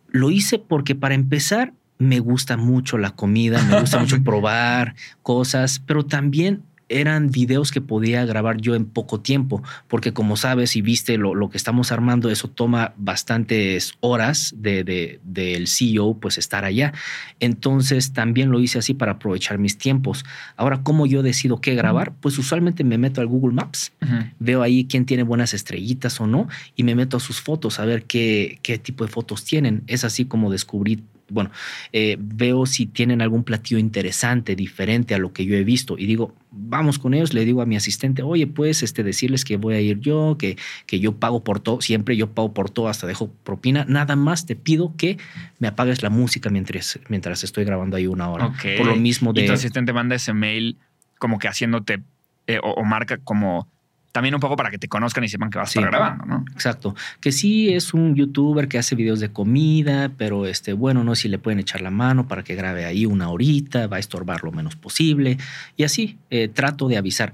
Lo 0.08 0.30
hice 0.30 0.58
porque 0.58 0.94
para 0.94 1.14
empezar 1.14 1.74
me 1.98 2.18
gusta 2.18 2.56
mucho 2.56 2.98
la 2.98 3.10
comida, 3.10 3.62
me 3.62 3.80
gusta 3.80 3.98
mucho 3.98 4.22
probar 4.24 4.94
cosas, 5.22 5.78
pero 5.86 6.04
también 6.04 6.62
eran 7.00 7.30
videos 7.30 7.70
que 7.70 7.80
podía 7.80 8.24
grabar 8.24 8.60
yo 8.60 8.74
en 8.74 8.84
poco 8.84 9.20
tiempo, 9.20 9.62
porque 9.88 10.12
como 10.12 10.36
sabes 10.36 10.76
y 10.76 10.82
viste 10.82 11.16
lo, 11.18 11.34
lo 11.34 11.50
que 11.50 11.56
estamos 11.56 11.92
armando, 11.92 12.30
eso 12.30 12.48
toma 12.48 12.94
bastantes 12.96 13.94
horas 14.00 14.54
del 14.56 14.84
de, 14.84 15.20
de, 15.24 15.64
CEO, 15.66 16.18
pues 16.18 16.38
estar 16.38 16.64
allá. 16.64 16.92
Entonces 17.40 18.12
también 18.12 18.50
lo 18.50 18.60
hice 18.60 18.78
así 18.78 18.94
para 18.94 19.12
aprovechar 19.12 19.58
mis 19.58 19.78
tiempos. 19.78 20.24
Ahora, 20.56 20.82
¿cómo 20.82 21.06
yo 21.06 21.22
decido 21.22 21.60
qué 21.60 21.74
grabar? 21.74 22.12
Pues 22.20 22.38
usualmente 22.38 22.84
me 22.84 22.98
meto 22.98 23.20
al 23.20 23.26
Google 23.26 23.54
Maps, 23.54 23.92
uh 24.02 24.06
-huh. 24.06 24.32
veo 24.38 24.62
ahí 24.62 24.84
quién 24.84 25.06
tiene 25.06 25.22
buenas 25.22 25.54
estrellitas 25.54 26.20
o 26.20 26.26
no, 26.26 26.48
y 26.76 26.82
me 26.84 26.94
meto 26.94 27.16
a 27.16 27.20
sus 27.20 27.40
fotos 27.40 27.80
a 27.80 27.84
ver 27.84 28.04
qué, 28.04 28.58
qué 28.62 28.78
tipo 28.78 29.04
de 29.04 29.10
fotos 29.10 29.44
tienen. 29.44 29.82
Es 29.86 30.04
así 30.04 30.24
como 30.24 30.50
descubrí 30.50 31.02
bueno, 31.32 31.50
eh, 31.92 32.16
veo 32.18 32.66
si 32.66 32.86
tienen 32.86 33.22
algún 33.22 33.44
platillo 33.44 33.78
interesante, 33.78 34.54
diferente 34.54 35.14
a 35.14 35.18
lo 35.18 35.32
que 35.32 35.44
yo 35.44 35.56
he 35.56 35.64
visto 35.64 35.98
y 35.98 36.06
digo, 36.06 36.34
vamos 36.50 36.98
con 36.98 37.14
ellos, 37.14 37.32
le 37.32 37.44
digo 37.44 37.62
a 37.62 37.66
mi 37.66 37.76
asistente, 37.76 38.22
oye, 38.22 38.46
pues 38.46 38.82
este, 38.82 39.02
decirles 39.02 39.44
que 39.44 39.56
voy 39.56 39.74
a 39.74 39.80
ir 39.80 39.98
yo, 40.00 40.36
que, 40.38 40.56
que 40.86 41.00
yo 41.00 41.16
pago 41.16 41.42
por 41.42 41.60
todo, 41.60 41.80
siempre 41.80 42.16
yo 42.16 42.30
pago 42.30 42.52
por 42.52 42.70
todo, 42.70 42.88
hasta 42.88 43.06
dejo 43.06 43.30
propina, 43.44 43.84
nada 43.88 44.16
más 44.16 44.46
te 44.46 44.56
pido 44.56 44.94
que 44.96 45.18
me 45.58 45.68
apagues 45.68 46.02
la 46.02 46.10
música 46.10 46.50
mientras, 46.50 47.00
mientras 47.08 47.42
estoy 47.44 47.64
grabando 47.64 47.96
ahí 47.96 48.06
una 48.06 48.28
hora. 48.28 48.46
Okay. 48.46 48.76
Por 48.76 48.86
lo 48.86 48.96
mismo 48.96 49.32
de... 49.32 49.44
Y 49.44 49.46
tu 49.46 49.52
asistente 49.52 49.92
manda 49.92 50.14
ese 50.14 50.32
mail 50.32 50.76
como 51.18 51.38
que 51.38 51.48
haciéndote 51.48 52.02
eh, 52.46 52.58
o, 52.62 52.72
o 52.72 52.84
marca 52.84 53.18
como 53.18 53.68
también 54.12 54.34
un 54.34 54.40
poco 54.40 54.56
para 54.56 54.70
que 54.70 54.78
te 54.78 54.88
conozcan 54.88 55.24
y 55.24 55.28
sepan 55.28 55.50
que 55.50 55.58
vas 55.58 55.70
sí, 55.70 55.78
a 55.78 55.82
estar 55.82 55.90
grabando, 55.90 56.26
¿no? 56.26 56.44
Exacto. 56.52 56.94
Que 57.20 57.32
sí 57.32 57.72
es 57.72 57.94
un 57.94 58.14
youtuber 58.14 58.68
que 58.68 58.78
hace 58.78 58.94
videos 58.94 59.20
de 59.20 59.32
comida, 59.32 60.10
pero 60.16 60.46
este, 60.46 60.74
bueno, 60.74 61.02
no 61.02 61.14
si 61.14 61.28
le 61.28 61.38
pueden 61.38 61.58
echar 61.58 61.80
la 61.80 61.90
mano 61.90 62.28
para 62.28 62.44
que 62.44 62.54
grabe 62.54 62.84
ahí 62.84 63.06
una 63.06 63.30
horita, 63.30 63.86
va 63.86 63.96
a 63.96 64.00
estorbar 64.00 64.44
lo 64.44 64.52
menos 64.52 64.76
posible. 64.76 65.38
Y 65.76 65.84
así 65.84 66.18
eh, 66.30 66.48
trato 66.48 66.88
de 66.88 66.98
avisar. 66.98 67.32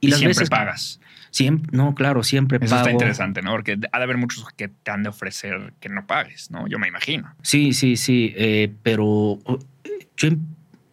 Y, 0.00 0.08
y 0.08 0.10
las 0.10 0.18
siempre 0.18 0.38
veces 0.38 0.50
pagas. 0.50 1.00
Siempre, 1.30 1.70
no, 1.76 1.94
claro, 1.94 2.22
siempre 2.22 2.58
Eso 2.60 2.70
pago. 2.70 2.80
está 2.80 2.90
interesante, 2.90 3.40
¿no? 3.40 3.52
Porque 3.52 3.78
ha 3.92 3.98
de 3.98 4.04
haber 4.04 4.16
muchos 4.16 4.44
que 4.56 4.68
te 4.68 4.90
han 4.90 5.02
de 5.02 5.08
ofrecer 5.08 5.72
que 5.80 5.88
no 5.88 6.06
pagues, 6.06 6.50
¿no? 6.50 6.66
Yo 6.66 6.78
me 6.78 6.88
imagino. 6.88 7.34
Sí, 7.42 7.72
sí, 7.72 7.96
sí. 7.96 8.34
Eh, 8.36 8.72
pero 8.82 9.38
yo, 10.16 10.28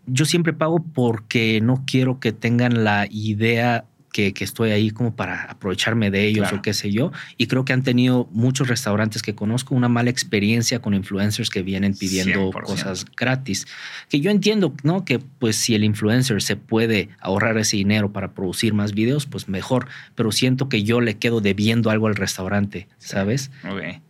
yo 0.05 0.25
siempre 0.25 0.53
pago 0.53 0.79
porque 0.93 1.60
no 1.62 1.84
quiero 1.86 2.19
que 2.19 2.31
tengan 2.31 2.84
la 2.84 3.07
idea 3.10 3.86
que, 4.12 4.34
que, 4.34 4.44
estoy 4.44 4.72
ahí 4.72 4.92
como 4.92 5.16
para 5.16 5.44
aprovecharme 5.44 6.12
de 6.12 6.26
ellos 6.26 6.44
claro. 6.44 6.58
o 6.58 6.62
qué 6.62 6.74
sé 6.74 6.92
yo. 6.92 7.12
Y 7.38 7.48
creo 7.48 7.66
que 7.66 7.74
han 7.74 7.84
tenido 7.84 8.28
muchos 8.32 8.68
restaurantes 8.68 9.22
que 9.22 9.36
conozco 9.36 9.76
una 9.76 9.90
mala 9.90 10.10
experiencia 10.10 10.80
con 10.80 10.94
influencers 10.94 11.50
que 11.50 11.62
vienen 11.62 11.96
pidiendo 11.96 12.52
100%. 12.52 12.64
cosas 12.64 13.06
gratis. 13.16 13.68
Que 14.10 14.20
yo 14.20 14.32
entiendo, 14.32 14.74
¿no? 14.84 15.06
Que 15.06 15.20
pues 15.20 15.56
si 15.56 15.76
el 15.76 15.84
influencer 15.84 16.41
se 16.41 16.56
puede 16.56 17.10
ahorrar 17.20 17.58
ese 17.58 17.78
dinero 17.78 18.12
para 18.12 18.34
producir 18.34 18.74
más 18.74 18.93
videos, 18.93 19.26
pues 19.26 19.48
mejor. 19.48 19.88
Pero 20.15 20.32
siento 20.32 20.70
que 20.70 20.84
yo 20.84 21.02
le 21.02 21.17
quedo 21.17 21.41
debiendo 21.41 21.89
algo 21.89 22.08
al 22.08 22.15
restaurante, 22.15 22.88
¿sabes? 22.98 23.52
Ok. 23.70 24.02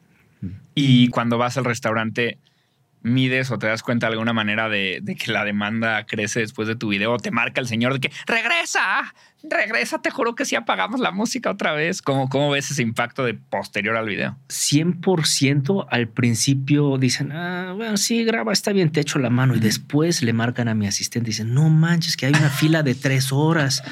Y 0.76 1.08
cuando 1.08 1.38
vas 1.38 1.58
al 1.58 1.66
restaurante, 1.66 2.38
mides 3.08 3.52
o 3.52 3.58
te 3.58 3.68
das 3.68 3.84
cuenta 3.84 4.08
de 4.08 4.14
alguna 4.14 4.34
manera 4.34 4.70
de, 4.70 5.02
que 5.18 5.32
la 5.32 5.44
demanda 5.44 6.06
crece 6.06 6.42
después 6.42 6.68
de 6.68 6.76
tu 6.76 6.90
video 6.90 7.18
te 7.18 7.32
marca 7.32 7.62
el 7.62 7.68
señor 7.68 7.94
de 7.94 8.00
que 8.00 8.12
regresa, 8.26 9.14
regresa, 9.44 10.00
te 10.02 10.12
juro 10.12 10.36
que 10.36 10.46
si 10.46 10.56
apagamos 10.56 11.00
la 11.00 11.12
música 11.12 11.50
otra 11.50 11.74
vez. 11.74 12.02
¿Cómo, 12.02 12.30
¿Cómo 12.30 12.52
ves 12.52 12.72
ese 12.72 12.82
impacto 12.82 13.24
de 13.24 13.34
posterior 13.34 13.96
al 13.96 14.06
video? 14.08 14.38
100% 14.50 15.88
al 15.90 16.08
principio 16.08 16.98
dicen, 16.98 17.32
ah, 17.32 17.74
bueno, 17.76 17.98
sí, 17.98 18.24
graba, 18.24 18.54
está 18.54 18.72
bien, 18.72 18.92
te 18.92 19.02
echo 19.02 19.20
la 19.20 19.30
mano. 19.30 19.56
Y 19.56 19.60
después 19.60 20.22
le 20.22 20.34
marcan 20.34 20.68
a 20.68 20.76
mi 20.76 20.88
asistente 20.88 21.30
y 21.30 21.32
dicen, 21.32 21.54
no 21.54 21.70
manches, 21.70 22.18
que 22.18 22.26
hay 22.26 22.34
una 22.34 22.50
fila 22.50 22.84
de 22.84 22.96
tres 22.96 23.32
horas. 23.32 23.84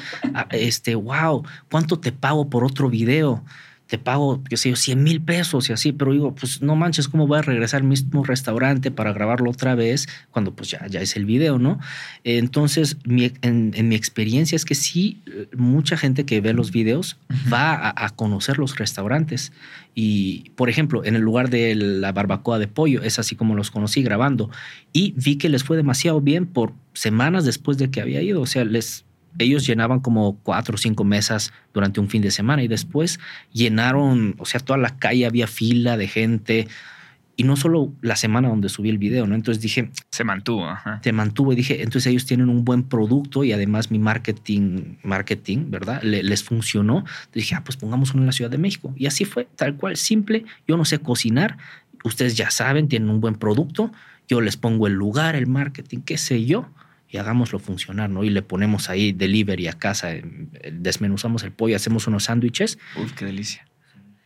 Este, 0.50 0.94
wow, 0.94 1.44
¿cuánto 1.70 1.98
te 1.98 2.12
pago 2.12 2.48
por 2.48 2.64
otro 2.64 2.88
video? 2.88 3.44
Te 3.86 3.98
pago, 3.98 4.42
qué 4.42 4.56
sé 4.56 4.70
yo, 4.70 4.76
100 4.76 5.02
mil 5.02 5.20
pesos 5.20 5.70
y 5.70 5.72
así, 5.72 5.92
pero 5.92 6.12
digo, 6.12 6.34
pues 6.34 6.60
no 6.60 6.74
manches, 6.74 7.08
¿cómo 7.08 7.26
voy 7.26 7.38
a 7.38 7.42
regresar 7.42 7.82
al 7.82 7.86
mismo 7.86 8.24
restaurante 8.24 8.90
para 8.90 9.12
grabarlo 9.12 9.50
otra 9.50 9.76
vez 9.76 10.08
cuando 10.32 10.54
pues 10.54 10.70
ya, 10.70 10.84
ya 10.88 11.00
es 11.00 11.16
el 11.16 11.24
video, 11.24 11.58
¿no? 11.58 11.78
Entonces, 12.24 12.96
mi, 13.04 13.32
en, 13.42 13.72
en, 13.74 13.88
mi 13.88 13.94
experiencia 13.94 14.56
es 14.56 14.64
que 14.64 14.74
sí, 14.74 15.22
mucha 15.56 15.96
gente 15.96 16.26
que 16.26 16.40
ve 16.40 16.52
los 16.52 16.72
videos 16.72 17.16
va 17.52 17.74
a, 17.74 18.04
a, 18.04 18.10
conocer 18.10 18.58
los 18.58 18.76
restaurantes. 18.76 19.52
Y, 19.94 20.50
por 20.56 20.68
ejemplo, 20.68 21.04
en 21.04 21.16
el 21.16 21.22
lugar 21.22 21.48
de 21.48 21.74
la 21.74 22.12
barbacoa 22.12 22.58
de 22.58 22.68
pollo, 22.68 23.02
es 23.02 23.18
así 23.18 23.34
como 23.34 23.54
los 23.54 23.70
conocí 23.70 24.02
grabando. 24.02 24.50
Y 24.92 25.14
vi 25.16 25.36
que 25.36 25.48
les 25.48 25.64
fue 25.64 25.78
demasiado 25.78 26.20
bien 26.20 26.46
por 26.46 26.74
semanas 26.92 27.46
después 27.46 27.78
de 27.78 27.90
que 27.90 28.02
había 28.02 28.20
ido. 28.20 28.42
O 28.42 28.46
sea, 28.46 28.64
les 28.64 29.05
ellos 29.38 29.66
llenaban 29.66 30.00
como 30.00 30.36
cuatro 30.42 30.74
o 30.74 30.78
cinco 30.78 31.04
mesas 31.04 31.52
durante 31.72 32.00
un 32.00 32.08
fin 32.08 32.22
de 32.22 32.30
semana 32.30 32.62
y 32.62 32.68
después 32.68 33.20
llenaron, 33.52 34.34
o 34.38 34.46
sea, 34.46 34.60
toda 34.60 34.78
la 34.78 34.96
calle 34.96 35.26
había 35.26 35.46
fila 35.46 35.96
de 35.96 36.08
gente 36.08 36.68
y 37.36 37.44
no 37.44 37.56
solo 37.56 37.92
la 38.00 38.16
semana 38.16 38.48
donde 38.48 38.70
subí 38.70 38.88
el 38.88 38.96
video, 38.96 39.26
¿no? 39.26 39.34
Entonces 39.34 39.62
dije... 39.62 39.90
Se 40.10 40.24
mantuvo. 40.24 40.66
Ajá. 40.66 41.00
Se 41.04 41.12
mantuvo 41.12 41.52
y 41.52 41.56
dije, 41.56 41.82
entonces 41.82 42.06
ellos 42.06 42.24
tienen 42.24 42.48
un 42.48 42.64
buen 42.64 42.82
producto 42.82 43.44
y 43.44 43.52
además 43.52 43.90
mi 43.90 43.98
marketing, 43.98 44.96
marketing, 45.02 45.70
¿verdad? 45.70 46.02
Le, 46.02 46.22
les 46.22 46.42
funcionó. 46.42 46.98
Entonces 47.00 47.32
dije, 47.34 47.54
ah, 47.54 47.62
pues 47.62 47.76
pongamos 47.76 48.14
uno 48.14 48.22
en 48.22 48.26
la 48.26 48.32
Ciudad 48.32 48.50
de 48.50 48.56
México. 48.56 48.94
Y 48.96 49.06
así 49.06 49.26
fue, 49.26 49.46
tal 49.54 49.76
cual, 49.76 49.98
simple. 49.98 50.46
Yo 50.66 50.78
no 50.78 50.86
sé 50.86 50.98
cocinar, 50.98 51.58
ustedes 52.04 52.36
ya 52.38 52.50
saben, 52.50 52.88
tienen 52.88 53.10
un 53.10 53.20
buen 53.20 53.34
producto. 53.34 53.92
Yo 54.28 54.40
les 54.40 54.56
pongo 54.56 54.86
el 54.86 54.94
lugar, 54.94 55.36
el 55.36 55.46
marketing, 55.46 55.98
qué 56.00 56.16
sé 56.16 56.46
yo 56.46 56.70
y 57.08 57.18
hagámoslo 57.18 57.58
funcionar, 57.58 58.10
¿no? 58.10 58.24
Y 58.24 58.30
le 58.30 58.42
ponemos 58.42 58.90
ahí 58.90 59.12
delivery 59.12 59.68
a 59.68 59.74
casa, 59.74 60.10
desmenuzamos 60.72 61.42
el 61.44 61.52
pollo, 61.52 61.76
hacemos 61.76 62.06
unos 62.06 62.24
sándwiches. 62.24 62.78
Uf, 62.96 63.12
qué 63.12 63.24
delicia. 63.24 63.66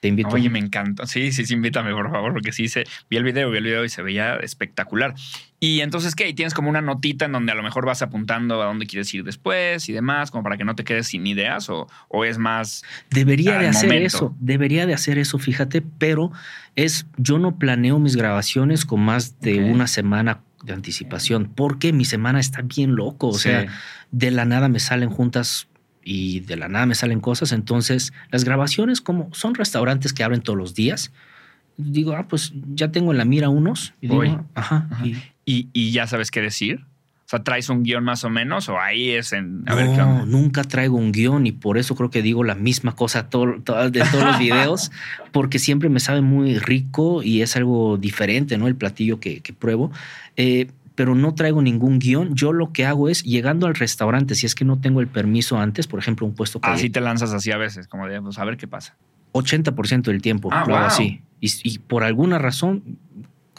Te 0.00 0.08
invito. 0.08 0.30
Oye, 0.30 0.48
me 0.48 0.58
encanta. 0.58 1.06
Sí, 1.06 1.30
sí, 1.30 1.44
sí, 1.44 1.52
invítame, 1.52 1.92
por 1.92 2.10
favor, 2.10 2.32
porque 2.32 2.52
sí, 2.52 2.68
se, 2.68 2.84
vi 3.10 3.18
el 3.18 3.22
video, 3.22 3.50
vi 3.50 3.58
el 3.58 3.64
video 3.64 3.84
y 3.84 3.90
se 3.90 4.00
veía 4.00 4.36
espectacular. 4.36 5.14
Y 5.60 5.80
entonces, 5.80 6.14
¿qué? 6.14 6.26
Y 6.26 6.32
tienes 6.32 6.54
como 6.54 6.70
una 6.70 6.80
notita 6.80 7.26
en 7.26 7.32
donde 7.32 7.52
a 7.52 7.54
lo 7.54 7.62
mejor 7.62 7.84
vas 7.84 8.00
apuntando 8.00 8.62
a 8.62 8.64
dónde 8.64 8.86
quieres 8.86 9.12
ir 9.12 9.24
después 9.24 9.90
y 9.90 9.92
demás, 9.92 10.30
como 10.30 10.42
para 10.42 10.56
que 10.56 10.64
no 10.64 10.74
te 10.74 10.84
quedes 10.84 11.08
sin 11.08 11.26
ideas 11.26 11.68
o, 11.68 11.86
o 12.08 12.24
es 12.24 12.38
más. 12.38 12.82
Debería 13.10 13.58
de 13.58 13.68
hacer 13.68 13.90
momento? 13.90 14.06
eso, 14.06 14.36
debería 14.40 14.86
de 14.86 14.94
hacer 14.94 15.18
eso, 15.18 15.38
fíjate, 15.38 15.82
pero 15.82 16.32
es, 16.76 17.06
yo 17.18 17.38
no 17.38 17.58
planeo 17.58 17.98
mis 17.98 18.16
grabaciones 18.16 18.86
con 18.86 19.00
más 19.00 19.38
de 19.40 19.58
okay. 19.58 19.70
una 19.70 19.86
semana 19.86 20.40
de 20.62 20.72
anticipación, 20.72 21.52
porque 21.54 21.92
mi 21.92 22.04
semana 22.04 22.40
está 22.40 22.62
bien 22.62 22.94
loco. 22.94 23.28
O 23.28 23.34
sí. 23.34 23.48
sea, 23.48 23.66
de 24.10 24.30
la 24.30 24.44
nada 24.44 24.68
me 24.68 24.80
salen 24.80 25.10
juntas 25.10 25.68
y 26.02 26.40
de 26.40 26.56
la 26.56 26.68
nada 26.68 26.86
me 26.86 26.94
salen 26.94 27.20
cosas. 27.20 27.52
Entonces, 27.52 28.12
las 28.30 28.44
grabaciones, 28.44 29.00
como 29.00 29.32
son 29.32 29.54
restaurantes 29.54 30.12
que 30.12 30.24
abren 30.24 30.42
todos 30.42 30.58
los 30.58 30.74
días, 30.74 31.12
digo, 31.76 32.14
ah, 32.14 32.26
pues 32.28 32.52
ya 32.74 32.90
tengo 32.92 33.12
en 33.12 33.18
la 33.18 33.24
mira 33.24 33.48
unos. 33.48 33.94
Y 34.00 34.08
digo, 34.08 34.22
ajá. 34.54 34.88
ajá. 34.90 35.06
Y, 35.06 35.16
¿Y, 35.44 35.68
¿Y, 35.72 35.92
ya 35.92 36.06
sabes 36.06 36.30
qué 36.30 36.40
decir? 36.40 36.86
O 37.30 37.36
sea, 37.38 37.44
¿traes 37.44 37.68
un 37.68 37.84
guion 37.84 38.02
más 38.02 38.24
o 38.24 38.28
menos 38.28 38.68
o 38.68 38.80
ahí 38.80 39.10
es 39.10 39.32
en... 39.32 39.62
A 39.66 39.70
no, 39.70 39.76
ver, 39.76 39.86
¿qué 39.94 40.02
onda? 40.02 40.26
nunca 40.26 40.64
traigo 40.64 40.96
un 40.96 41.12
guion 41.12 41.46
y 41.46 41.52
por 41.52 41.78
eso 41.78 41.94
creo 41.94 42.10
que 42.10 42.22
digo 42.22 42.42
la 42.42 42.56
misma 42.56 42.96
cosa 42.96 43.28
todo, 43.28 43.60
todo, 43.62 43.88
de 43.88 44.00
todos 44.00 44.24
los 44.24 44.38
videos, 44.40 44.90
porque 45.30 45.60
siempre 45.60 45.88
me 45.90 46.00
sabe 46.00 46.22
muy 46.22 46.58
rico 46.58 47.22
y 47.22 47.42
es 47.42 47.54
algo 47.54 47.98
diferente, 47.98 48.58
¿no? 48.58 48.66
El 48.66 48.74
platillo 48.74 49.20
que, 49.20 49.42
que 49.42 49.52
pruebo. 49.52 49.92
Eh, 50.36 50.72
pero 50.96 51.14
no 51.14 51.32
traigo 51.32 51.62
ningún 51.62 52.00
guion. 52.00 52.34
Yo 52.34 52.52
lo 52.52 52.72
que 52.72 52.84
hago 52.84 53.08
es, 53.08 53.22
llegando 53.22 53.68
al 53.68 53.76
restaurante, 53.76 54.34
si 54.34 54.46
es 54.46 54.56
que 54.56 54.64
no 54.64 54.80
tengo 54.80 55.00
el 55.00 55.06
permiso 55.06 55.56
antes, 55.56 55.86
por 55.86 56.00
ejemplo, 56.00 56.26
un 56.26 56.34
puesto... 56.34 56.58
Así 56.62 56.88
ah, 56.88 56.92
te 56.94 57.00
lanzas 57.00 57.32
así 57.32 57.52
a 57.52 57.58
veces, 57.58 57.86
como 57.86 58.08
de, 58.08 58.20
pues 58.20 58.40
a 58.40 58.44
ver 58.44 58.56
qué 58.56 58.66
pasa. 58.66 58.96
80% 59.34 60.02
del 60.02 60.20
tiempo 60.20 60.48
ah, 60.50 60.64
lo 60.66 60.74
hago 60.74 60.84
wow. 60.84 60.86
así. 60.88 61.22
Y, 61.40 61.52
y, 61.62 61.78
por 61.78 62.02
alguna 62.02 62.38
razón 62.38 62.98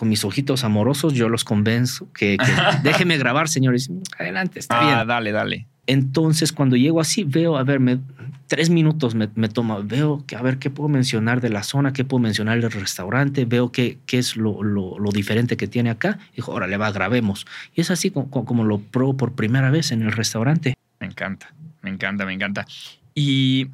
con 0.02 0.10
mis 0.10 0.26
ojitos 0.26 0.64
amorosos, 0.64 1.14
yo 1.14 1.30
los 1.30 1.44
convenzo 1.44 2.12
que, 2.12 2.36
que 2.40 2.44
déjeme 2.84 3.20
grabar, 3.20 3.48
señores. 3.48 3.92
Adelante, 4.18 4.58
está 4.58 4.80
Ah, 4.80 4.96
bien. 4.96 5.08
dale, 5.08 5.32
dale. 5.32 5.68
Entonces, 5.86 6.52
cuando 6.52 6.76
llego 6.76 7.00
así, 7.00 7.24
veo, 7.24 7.56
a 7.56 7.64
ver, 7.64 7.80
me- 7.80 8.00
tres 8.48 8.72
minutos 8.72 9.14
me, 9.14 9.30
me 9.36 9.48
toma, 9.48 9.78
veo 9.84 10.24
que, 10.26 10.36
a 10.36 10.42
ver, 10.42 10.58
qué 10.58 10.72
puedo 10.72 10.90
mencionar 10.90 11.40
de 11.40 11.50
la 11.50 11.62
zona, 11.62 11.94
qué 11.94 12.04
puedo 12.04 12.20
mencionar 12.20 12.60
del 12.60 12.72
restaurante, 12.72 13.46
veo 13.46 13.72
qué, 13.72 14.00
qué 14.08 14.18
es 14.18 14.36
lo, 14.38 14.64
lo- 14.64 14.98
lo 14.98 15.12
diferente 15.12 15.56
que 15.56 15.68
tiene 15.68 15.92
acá. 15.92 16.18
Dijo, 16.36 16.52
órale, 16.52 16.78
va, 16.78 16.92
grabemos. 16.92 17.46
Y 17.76 17.82
es 17.82 17.92
así 17.92 18.10
como, 18.10 18.32
como- 18.32 18.64
lo 18.64 18.80
pruebo 18.80 19.16
por 19.16 19.34
primera 19.34 19.70
vez 19.70 19.92
en 19.92 20.02
el 20.02 20.12
restaurante. 20.14 20.74
Me 21.00 21.06
encanta, 21.06 21.54
me 21.84 21.92
encanta, 21.92 22.26
me 22.26 22.34
encanta. 22.34 22.66
Y 23.14 23.68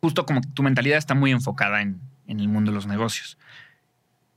justo 0.00 0.24
como 0.24 0.40
tu 0.54 0.62
mentalidad 0.62 0.96
está 0.96 1.14
muy 1.14 1.32
enfocada 1.32 1.82
en, 1.82 2.00
en 2.28 2.40
el 2.40 2.48
mundo 2.48 2.70
de 2.70 2.76
los 2.76 2.86
negocios. 2.86 3.36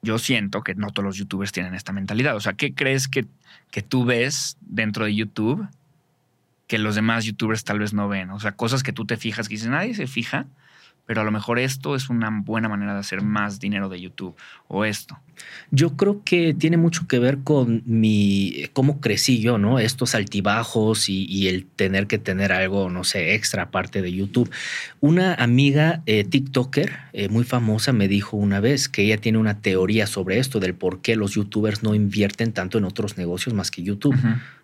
Yo 0.05 0.19
siento 0.19 0.63
que 0.63 0.75
no 0.75 0.91
todos 0.91 1.03
los 1.03 1.17
youtubers 1.17 1.51
tienen 1.51 1.73
esta 1.73 1.91
mentalidad. 1.91 2.35
O 2.35 2.39
sea, 2.39 2.53
¿qué 2.53 2.75
crees 2.75 3.07
que, 3.07 3.25
que 3.71 3.81
tú 3.81 4.05
ves 4.05 4.55
dentro 4.61 5.05
de 5.05 5.15
YouTube 5.15 5.67
que 6.67 6.77
los 6.77 6.93
demás 6.93 7.25
youtubers 7.25 7.63
tal 7.63 7.79
vez 7.79 7.91
no 7.93 8.07
ven? 8.07 8.29
O 8.29 8.39
sea, 8.39 8.51
cosas 8.51 8.83
que 8.83 8.93
tú 8.93 9.05
te 9.05 9.17
fijas 9.17 9.49
que 9.49 9.55
dices, 9.55 9.67
nadie 9.67 9.95
se 9.95 10.05
fija, 10.05 10.45
pero 11.05 11.21
a 11.21 11.23
lo 11.23 11.31
mejor 11.31 11.59
esto 11.59 11.95
es 11.95 12.09
una 12.09 12.29
buena 12.31 12.69
manera 12.69 12.93
de 12.93 12.99
hacer 12.99 13.21
más 13.21 13.59
dinero 13.59 13.89
de 13.89 14.01
YouTube 14.01 14.35
o 14.67 14.85
esto. 14.85 15.19
Yo 15.69 15.97
creo 15.97 16.23
que 16.23 16.53
tiene 16.53 16.77
mucho 16.77 17.07
que 17.07 17.19
ver 17.19 17.39
con 17.39 17.83
mi 17.85 18.67
cómo 18.73 19.01
crecí 19.01 19.41
yo, 19.41 19.57
¿no? 19.57 19.79
Estos 19.79 20.15
altibajos 20.15 21.09
y, 21.09 21.25
y 21.25 21.47
el 21.47 21.65
tener 21.65 22.07
que 22.07 22.17
tener 22.17 22.51
algo, 22.51 22.89
no 22.89 23.03
sé, 23.03 23.35
extra 23.35 23.63
aparte 23.63 24.01
de 24.01 24.13
YouTube. 24.13 24.49
Una 25.01 25.33
amiga 25.35 26.01
eh, 26.05 26.23
TikToker 26.23 26.97
eh, 27.13 27.29
muy 27.29 27.43
famosa 27.43 27.93
me 27.93 28.07
dijo 28.07 28.37
una 28.37 28.59
vez 28.59 28.89
que 28.89 29.03
ella 29.03 29.17
tiene 29.17 29.37
una 29.37 29.59
teoría 29.61 30.07
sobre 30.07 30.39
esto, 30.39 30.59
del 30.59 30.73
por 30.73 31.01
qué 31.01 31.15
los 31.15 31.33
YouTubers 31.33 31.83
no 31.83 31.95
invierten 31.95 32.53
tanto 32.53 32.77
en 32.77 32.85
otros 32.85 33.17
negocios 33.17 33.53
más 33.53 33.71
que 33.71 33.83
YouTube. 33.83 34.15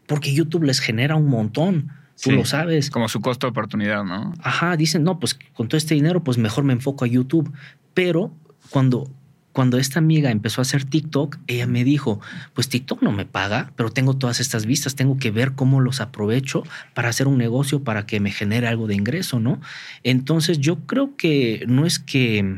Porque 0.08 0.34
YouTube 0.34 0.64
les 0.64 0.80
genera 0.80 1.16
un 1.16 1.28
montón. 1.28 1.92
Tú 2.22 2.30
Sí. 2.30 2.36
lo 2.36 2.46
sabes. 2.46 2.90
Como 2.90 3.10
su 3.10 3.20
costo 3.22 3.48
de 3.48 3.52
oportunidad, 3.52 4.04
¿no? 4.04 4.34
Ajá, 4.42 4.78
dicen, 4.78 5.04
no, 5.04 5.20
pues 5.20 5.38
con 5.54 5.68
todo 5.68 5.78
este 5.78 5.96
dinero, 5.96 6.24
pues 6.24 6.38
mejor 6.38 6.64
me 6.64 6.74
enfoco 6.74 7.04
a 7.06 7.08
YouTube. 7.08 7.52
Pero 7.94 8.32
cuando, 8.70 9.10
cuando 9.54 9.78
esta 9.78 10.00
amiga 10.00 10.30
empezó 10.32 10.62
a 10.62 10.64
hacer 10.64 10.86
TikTok, 10.86 11.38
ella 11.48 11.68
me 11.68 11.84
dijo, 11.84 12.22
pues 12.54 12.70
TikTok 12.70 13.02
no 13.02 13.12
me 13.12 13.26
paga, 13.26 13.72
pero 13.76 13.90
tengo 13.90 14.16
todas 14.16 14.40
estas 14.40 14.66
vistas, 14.66 14.96
tengo 14.96 15.18
que 15.18 15.32
ver 15.32 15.54
cómo 15.54 15.82
los 15.82 16.00
aprovecho 16.00 16.64
para 16.94 17.10
hacer 17.10 17.28
un 17.28 17.38
negocio, 17.38 17.84
para 17.84 18.06
que 18.06 18.20
me 18.20 18.32
genere 18.32 18.68
algo 18.68 18.88
de 18.88 18.96
ingreso, 18.96 19.40
¿no? 19.40 19.60
Entonces 20.04 20.60
yo 20.60 20.78
creo 20.86 21.16
que 21.18 21.66
no 21.68 21.86
es 21.86 22.00
que 22.00 22.58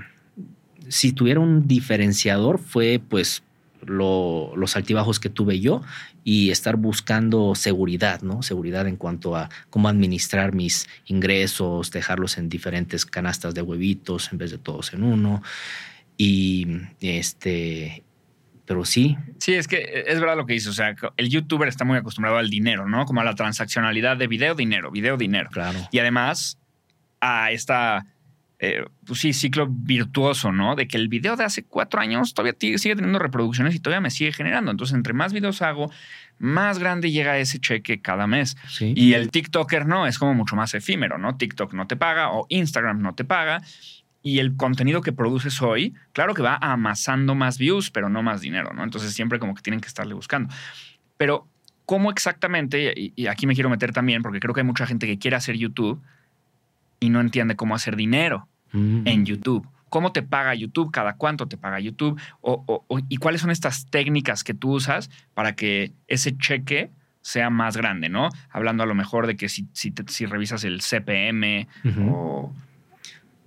si 0.89 1.13
tuviera 1.13 1.39
un 1.39 1.67
diferenciador 1.67 2.60
fue 2.60 3.02
pues 3.08 3.41
lo- 3.88 4.54
los 4.56 4.76
altibajos 4.76 5.19
que 5.19 5.30
tuve 5.30 5.60
yo 5.60 5.82
y 6.24 6.50
estar 6.52 6.76
buscando 6.78 7.56
seguridad, 7.56 8.22
¿no? 8.22 8.41
Seguridad 8.43 8.88
en 8.88 8.96
cuanto 8.98 9.36
a 9.36 9.50
cómo 9.69 9.88
administrar 9.89 10.54
mis 10.54 10.88
ingresos, 11.06 11.91
dejarlos 11.91 12.38
en 12.38 12.50
diferentes 12.50 13.06
canastas 13.06 13.54
de 13.54 13.62
huevitos 13.62 14.32
en 14.32 14.38
vez 14.38 14.52
de 14.52 14.58
todos 14.58 14.93
en 14.93 15.04
uno. 15.04 15.41
Y 16.17 16.67
este, 17.02 18.04
pero 18.65 18.86
sí, 18.86 19.17
Sí, 19.39 19.54
es 19.56 19.67
que 19.67 20.06
es 20.08 20.19
verdad 20.19 20.38
lo 20.38 20.46
que 20.46 20.54
dices. 20.54 20.69
O 20.69 20.74
sea, 20.74 20.96
el 21.17 21.30
youtuber 21.30 21.67
está 21.67 21.84
muy 21.86 21.98
acostumbrado 21.98 22.38
al 22.38 22.50
dinero, 22.50 22.88
¿no? 22.88 23.06
Como 23.06 23.22
a 23.22 23.24
la 23.24 23.36
transaccionalidad 23.36 24.15
de 24.17 24.28
video, 24.28 24.56
dinero, 24.56 24.91
video, 24.91 25.17
dinero. 25.17 25.50
claro. 25.52 25.80
Y 25.91 26.00
además 26.00 26.58
a 27.19 27.52
esta, 27.52 28.06
eh, 28.65 28.86
pues 29.06 29.19
sí, 29.19 29.34
ciclo 29.34 29.67
virtuoso, 29.67 30.54
¿no? 30.54 30.78
De 30.78 30.88
que 30.88 30.95
el 30.95 31.10
video 31.10 31.36
de 31.36 31.43
hace 31.43 31.65
cuatro 31.65 31.99
años 31.99 32.34
todavía 32.34 32.56
sigue 32.78 32.95
teniendo 32.95 33.19
reproducciones 33.19 33.76
y 33.76 33.80
todavía 33.82 33.99
me 33.99 34.10
sigue 34.10 34.32
generando. 34.32 34.71
Entonces, 34.71 34.95
entre 34.95 35.12
más 35.12 35.34
videos 35.34 35.62
hago, 35.62 35.91
más 36.39 36.80
grande 36.80 37.12
llega 37.12 37.38
ese 37.38 37.60
cheque 37.60 37.99
cada 37.99 38.26
mes. 38.26 38.56
Sí. 38.69 38.93
Y 38.95 39.15
el 39.15 39.32
TikToker 39.32 39.86
no, 39.86 40.08
es 40.08 40.17
como 40.17 40.34
mucho 40.34 40.56
más 40.56 40.73
efímero, 40.76 41.17
¿no? 41.17 41.36
TikTok 41.36 41.73
no 41.73 41.88
te 41.88 41.97
paga 41.97 42.32
o 42.32 42.45
Instagram 42.47 43.02
no 43.02 43.13
te 43.15 43.26
paga. 43.26 43.62
Y 44.21 44.39
el 44.39 44.56
contenido 44.56 45.02
que 45.02 45.12
produces 45.12 45.62
hoy, 45.62 45.93
claro 46.13 46.34
que 46.34 46.41
va 46.41 46.58
amasando 46.62 47.36
más 47.36 47.58
views, 47.58 47.91
pero 47.91 48.08
no 48.08 48.23
más 48.23 48.39
dinero, 48.39 48.71
¿no? 48.73 48.86
Entonces 48.86 49.12
siempre 49.12 49.39
como 49.39 49.56
que 49.56 49.62
tienen 49.62 49.82
que 49.82 49.89
estarle 49.89 50.13
buscando. 50.13 50.56
Pero, 51.17 51.49
¿cómo 51.86 52.12
exactamente? 52.12 52.93
Y, 52.95 53.12
y 53.13 53.28
aquí 53.28 53.45
me 53.45 53.56
quiero 53.56 53.69
meter 53.69 53.91
también, 53.91 54.21
porque 54.21 54.39
creo 54.39 54.54
que 54.54 54.62
hay 54.62 54.67
mucha 54.67 54.88
gente 54.88 55.06
que 55.06 55.19
quiere 55.19 55.36
hacer 55.36 55.58
YouTube 55.58 56.02
y 57.02 57.10
no 57.10 57.19
entiende 57.19 57.58
cómo 57.58 57.76
hacer 57.76 57.97
dinero 57.97 58.47
Mm. 58.74 59.08
en 59.08 59.26
YouTube. 59.26 59.68
¿Cómo 59.90 60.12
te 60.12 60.24
paga 60.24 60.56
YouTube? 60.56 60.92
¿Cada 60.92 61.14
cuánto 61.16 61.48
te 61.48 61.56
paga 61.58 61.80
YouTube? 61.80 62.20
O- 62.42 62.64
o- 62.68 62.84
o- 62.88 63.00
¿Y 63.10 63.18
cuáles 63.18 63.42
son 63.42 63.52
estas 63.52 63.86
técnicas 63.92 64.44
que 64.44 64.54
tú 64.56 64.72
usas 64.74 65.10
para 65.36 65.56
que 65.56 65.94
ese 66.08 66.36
cheque 66.38 66.90
sea 67.22 67.50
más 67.50 67.78
grande, 67.78 68.10
¿no? 68.10 68.30
Hablando 68.50 68.84
a 68.84 68.86
lo 68.88 68.96
mejor 68.96 69.28
de 69.28 69.36
que 69.38 69.48
si, 69.50 69.68
si, 69.72 69.92
te- 69.92 70.12
si 70.12 70.26
revisas 70.26 70.64
el 70.64 70.82
CPM 70.82 71.68
o 72.10 72.52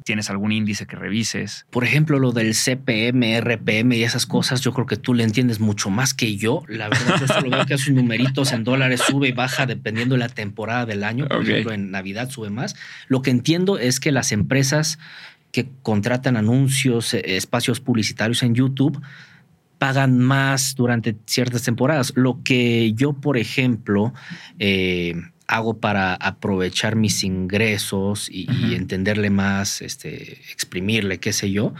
tienes 0.06 0.30
algún 0.30 0.52
índice 0.52 0.86
que 0.86 0.94
revises. 0.94 1.66
Por 1.68 1.82
ejemplo, 1.82 2.20
lo 2.20 2.30
del 2.30 2.54
CPM, 2.54 3.40
RPM 3.40 3.92
y 3.96 4.04
esas 4.04 4.24
cosas, 4.24 4.60
yo 4.60 4.72
creo 4.72 4.86
que 4.86 4.96
tú 4.96 5.14
le 5.14 5.24
entiendes 5.24 5.58
mucho 5.58 5.90
más 5.90 6.14
que 6.14 6.36
yo. 6.36 6.62
La 6.68 6.88
verdad, 6.88 7.16
yo 7.20 7.26
solo 7.26 7.50
veo 7.50 7.66
que 7.66 7.76
sus 7.76 7.92
numeritos 7.92 8.52
en 8.52 8.62
dólares 8.62 9.02
sube 9.04 9.28
y 9.28 9.32
baja 9.32 9.66
dependiendo 9.66 10.14
de 10.14 10.20
la 10.20 10.28
temporada 10.28 10.86
del 10.86 11.02
año. 11.02 11.26
Por 11.26 11.42
ejemplo, 11.42 11.72
en 11.72 11.90
Navidad 11.90 12.30
sube 12.30 12.50
más. 12.50 12.76
Lo 13.08 13.20
que 13.20 13.32
entiendo 13.32 13.78
es 13.78 13.98
que 13.98 14.12
las 14.12 14.30
empresas 14.30 15.00
que 15.50 15.68
contratan 15.82 16.36
anuncios, 16.36 17.12
eh, 17.12 17.22
espacios 17.36 17.80
publicitarios 17.80 18.44
en 18.44 18.54
YouTube, 18.54 19.02
pagan 19.78 20.20
más 20.20 20.76
durante 20.76 21.16
ciertas 21.26 21.64
temporadas. 21.64 22.12
Lo 22.14 22.44
que 22.44 22.92
yo, 22.92 23.12
por 23.12 23.38
ejemplo, 23.38 24.14
eh, 24.60 25.16
hago 25.48 25.78
para 25.78 26.14
aprovechar 26.14 26.96
mis 26.96 27.22
ingresos 27.24 28.28
y, 28.30 28.74
entenderle 28.74 29.30
más, 29.30 29.80
este, 29.80 30.40
exprimirle, 30.50 31.18
qué 31.18 31.32
sé 31.32 31.50
yo, 31.50 31.72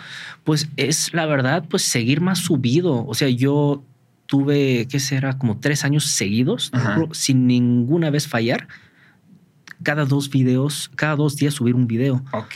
pues 0.45 0.69
es 0.77 1.13
la 1.13 1.27
verdad, 1.27 1.65
pues 1.69 1.83
seguir 1.83 2.21
más 2.21 2.39
subido. 2.39 3.05
O 3.07 3.15
sea, 3.15 3.29
yo 3.29 3.83
tuve, 4.27 4.87
¿qué 4.89 5.01
será? 5.01 5.39
Como 5.39 5.59
tres 5.59 5.85
años 5.85 6.07
seguidos, 6.07 6.71
sin 7.13 7.47
ninguna 7.47 8.11
vez 8.11 8.29
fallar. 8.29 8.69
Cada 9.83 10.07
dos 10.07 10.31
videos, 10.31 10.91
cada 10.95 11.17
dos 11.17 11.37
días 11.37 11.53
subir 11.53 11.75
un 11.75 11.87
video. 11.87 12.25
Ok. 12.33 12.55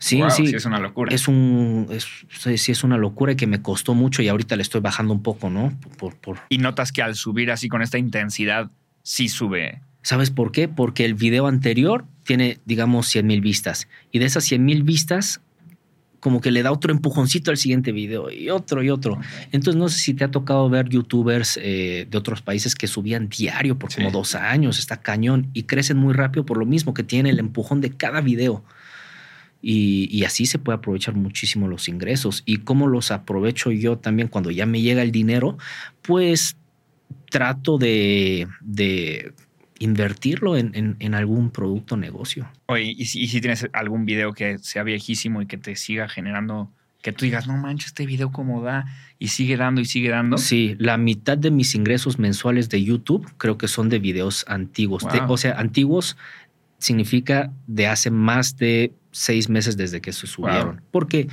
Sí, 0.00 0.20
Wow, 0.20 0.30
sí. 0.30 0.52
Es 0.52 0.64
una 0.64 0.80
locura. 0.80 1.14
Es 1.14 1.28
un, 1.28 1.86
es, 1.90 2.08
sí, 2.60 2.72
es 2.72 2.82
una 2.82 2.98
locura 2.98 3.32
y 3.32 3.36
que 3.36 3.46
me 3.46 3.62
costó 3.62 3.94
mucho 3.94 4.20
y 4.20 4.28
ahorita 4.28 4.56
le 4.56 4.62
estoy 4.62 4.80
bajando 4.80 5.14
un 5.14 5.22
poco, 5.22 5.48
¿no? 5.48 5.78
Por, 5.96 6.16
por, 6.16 6.38
Y 6.48 6.58
notas 6.58 6.90
que 6.90 7.02
al 7.02 7.14
subir 7.14 7.52
así 7.52 7.68
con 7.68 7.82
esta 7.82 7.98
intensidad, 7.98 8.68
sí 9.04 9.28
sube. 9.28 9.80
¿Sabes 10.06 10.30
por 10.30 10.52
qué? 10.52 10.68
Porque 10.68 11.04
el 11.04 11.14
video 11.14 11.48
anterior 11.48 12.04
tiene, 12.22 12.60
digamos, 12.64 13.08
100 13.08 13.26
mil 13.26 13.40
vistas 13.40 13.88
y 14.12 14.20
de 14.20 14.26
esas 14.26 14.44
100 14.44 14.64
mil 14.64 14.84
vistas, 14.84 15.40
como 16.20 16.40
que 16.40 16.52
le 16.52 16.62
da 16.62 16.70
otro 16.70 16.92
empujoncito 16.92 17.50
al 17.50 17.56
siguiente 17.56 17.90
video 17.90 18.30
y 18.30 18.50
otro 18.50 18.84
y 18.84 18.90
otro. 18.90 19.18
Entonces, 19.50 19.74
no 19.74 19.88
sé 19.88 19.98
si 19.98 20.14
te 20.14 20.22
ha 20.22 20.30
tocado 20.30 20.70
ver 20.70 20.88
youtubers 20.88 21.58
eh, 21.60 22.06
de 22.08 22.18
otros 22.18 22.40
países 22.40 22.76
que 22.76 22.86
subían 22.86 23.28
diario 23.28 23.80
por 23.80 23.92
como 23.92 24.10
Sí. 24.10 24.12
dos 24.12 24.36
años, 24.36 24.78
está 24.78 24.98
cañón 24.98 25.50
y 25.54 25.64
crecen 25.64 25.96
muy 25.96 26.14
rápido 26.14 26.46
por 26.46 26.58
lo 26.58 26.66
mismo 26.66 26.94
que 26.94 27.02
tiene 27.02 27.30
el 27.30 27.40
empujón 27.40 27.80
de 27.80 27.90
cada 27.90 28.20
video. 28.20 28.62
Y, 29.60 30.08
y 30.16 30.22
así 30.22 30.46
se 30.46 30.60
puede 30.60 30.76
aprovechar 30.78 31.16
muchísimo 31.16 31.66
los 31.66 31.88
ingresos. 31.88 32.44
¿Y 32.46 32.58
cómo 32.58 32.86
los 32.86 33.10
aprovecho 33.10 33.72
yo 33.72 33.98
también 33.98 34.28
cuando 34.28 34.52
ya 34.52 34.66
me 34.66 34.82
llega 34.82 35.02
el 35.02 35.10
dinero? 35.10 35.58
Pues 36.02 36.56
trato 37.28 37.76
de, 37.76 38.46
de 38.60 39.32
invertirlo 39.78 40.56
en, 40.56 40.70
en- 40.74 40.96
en 41.00 41.14
algún 41.14 41.50
producto 41.50 41.94
o 41.94 41.98
negocio. 41.98 42.48
Oye, 42.66 42.94
¿y 42.96 43.04
si, 43.06 43.20
y 43.22 43.28
si 43.28 43.40
tienes 43.40 43.68
algún 43.72 44.04
video 44.06 44.32
que 44.32 44.58
sea 44.58 44.82
viejísimo 44.82 45.42
y 45.42 45.46
que 45.46 45.56
te 45.58 45.76
siga 45.76 46.08
generando, 46.08 46.70
que 47.02 47.12
tú 47.12 47.24
digas, 47.24 47.46
no 47.46 47.56
manches, 47.56 47.88
este 47.88 48.06
video 48.06 48.32
cómo 48.32 48.62
da 48.62 48.86
y 49.18 49.28
sigue 49.28 49.56
dando 49.56 49.80
y 49.80 49.84
sigue 49.84 50.08
dando? 50.10 50.38
Sí, 50.38 50.76
la 50.78 50.96
mitad 50.96 51.38
de 51.38 51.50
mis 51.50 51.74
ingresos 51.74 52.18
mensuales 52.18 52.68
de 52.68 52.82
YouTube 52.82 53.30
creo 53.36 53.58
que 53.58 53.68
son 53.68 53.88
de 53.88 53.98
videos 53.98 54.44
antiguos. 54.48 55.02
Wow. 55.04 55.12
De- 55.12 55.20
o 55.28 55.36
sea, 55.36 55.58
antiguos 55.58 56.16
significa 56.78 57.52
de 57.66 57.86
hace 57.86 58.10
más 58.10 58.56
de 58.56 58.92
seis 59.10 59.48
meses 59.48 59.76
desde 59.76 60.00
que 60.00 60.12
se 60.12 60.26
subieron. 60.26 60.82
Porque 60.90 61.28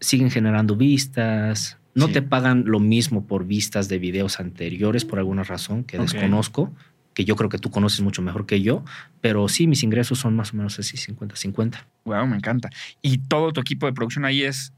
siguen 0.00 0.30
generando 0.30 0.76
vistas. 0.76 1.78
No 1.94 2.08
Sí. 2.08 2.12
te 2.12 2.22
pagan 2.22 2.64
lo 2.66 2.78
mismo 2.78 3.26
por 3.26 3.46
vistas 3.46 3.88
de 3.88 3.98
videos 3.98 4.38
anteriores 4.38 5.06
por 5.06 5.18
alguna 5.18 5.44
razón 5.44 5.82
que 5.84 5.98
desconozco, 5.98 6.74
que 7.16 7.24
yo 7.24 7.34
creo 7.34 7.48
que 7.48 7.56
tú 7.56 7.70
conoces 7.70 8.02
mucho 8.02 8.20
mejor 8.20 8.44
que 8.44 8.60
yo. 8.60 8.84
Pero 9.22 9.48
sí, 9.48 9.66
mis 9.66 9.82
ingresos 9.82 10.18
son 10.18 10.36
más 10.36 10.52
o 10.52 10.56
menos 10.58 10.78
así, 10.78 10.98
50-50. 10.98 11.78
Wow, 12.04 12.26
me 12.26 12.36
encanta. 12.36 12.68
Y 13.00 13.16
todo 13.16 13.54
tu 13.54 13.60
equipo 13.62 13.86
de 13.86 13.94
producción 13.94 14.26
ahí 14.26 14.42
es 14.42 14.74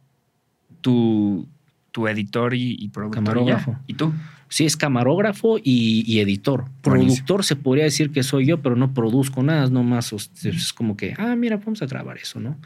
tu, 0.80 1.48
tu 1.90 2.06
editor 2.06 2.54
y, 2.54 2.76
y 2.78 2.90
productor. 2.90 3.24
ya. 3.24 3.32
Camarógrafo. 3.32 3.76
¿Y 3.88 3.94
tú? 3.94 4.14
Sí, 4.48 4.64
es 4.66 4.76
camarógrafo 4.76 5.58
y, 5.58 6.04
y 6.06 6.20
editor. 6.20 6.66
Buenísimo. 6.84 7.26
Productor 7.26 7.44
se 7.44 7.56
podría 7.56 7.82
decir 7.82 8.12
que 8.12 8.22
soy 8.22 8.46
yo, 8.46 8.62
pero 8.62 8.76
no 8.76 8.94
produzco 8.94 9.42
nada, 9.42 9.64
es 9.64 9.72
nomás 9.72 10.06
sea, 10.06 10.52
es 10.52 10.72
como 10.72 10.96
que, 10.96 11.14
ah, 11.18 11.34
mira, 11.34 11.56
vamos 11.56 11.82
a 11.82 11.86
grabar 11.86 12.18
eso, 12.18 12.38
¿no? 12.38 12.56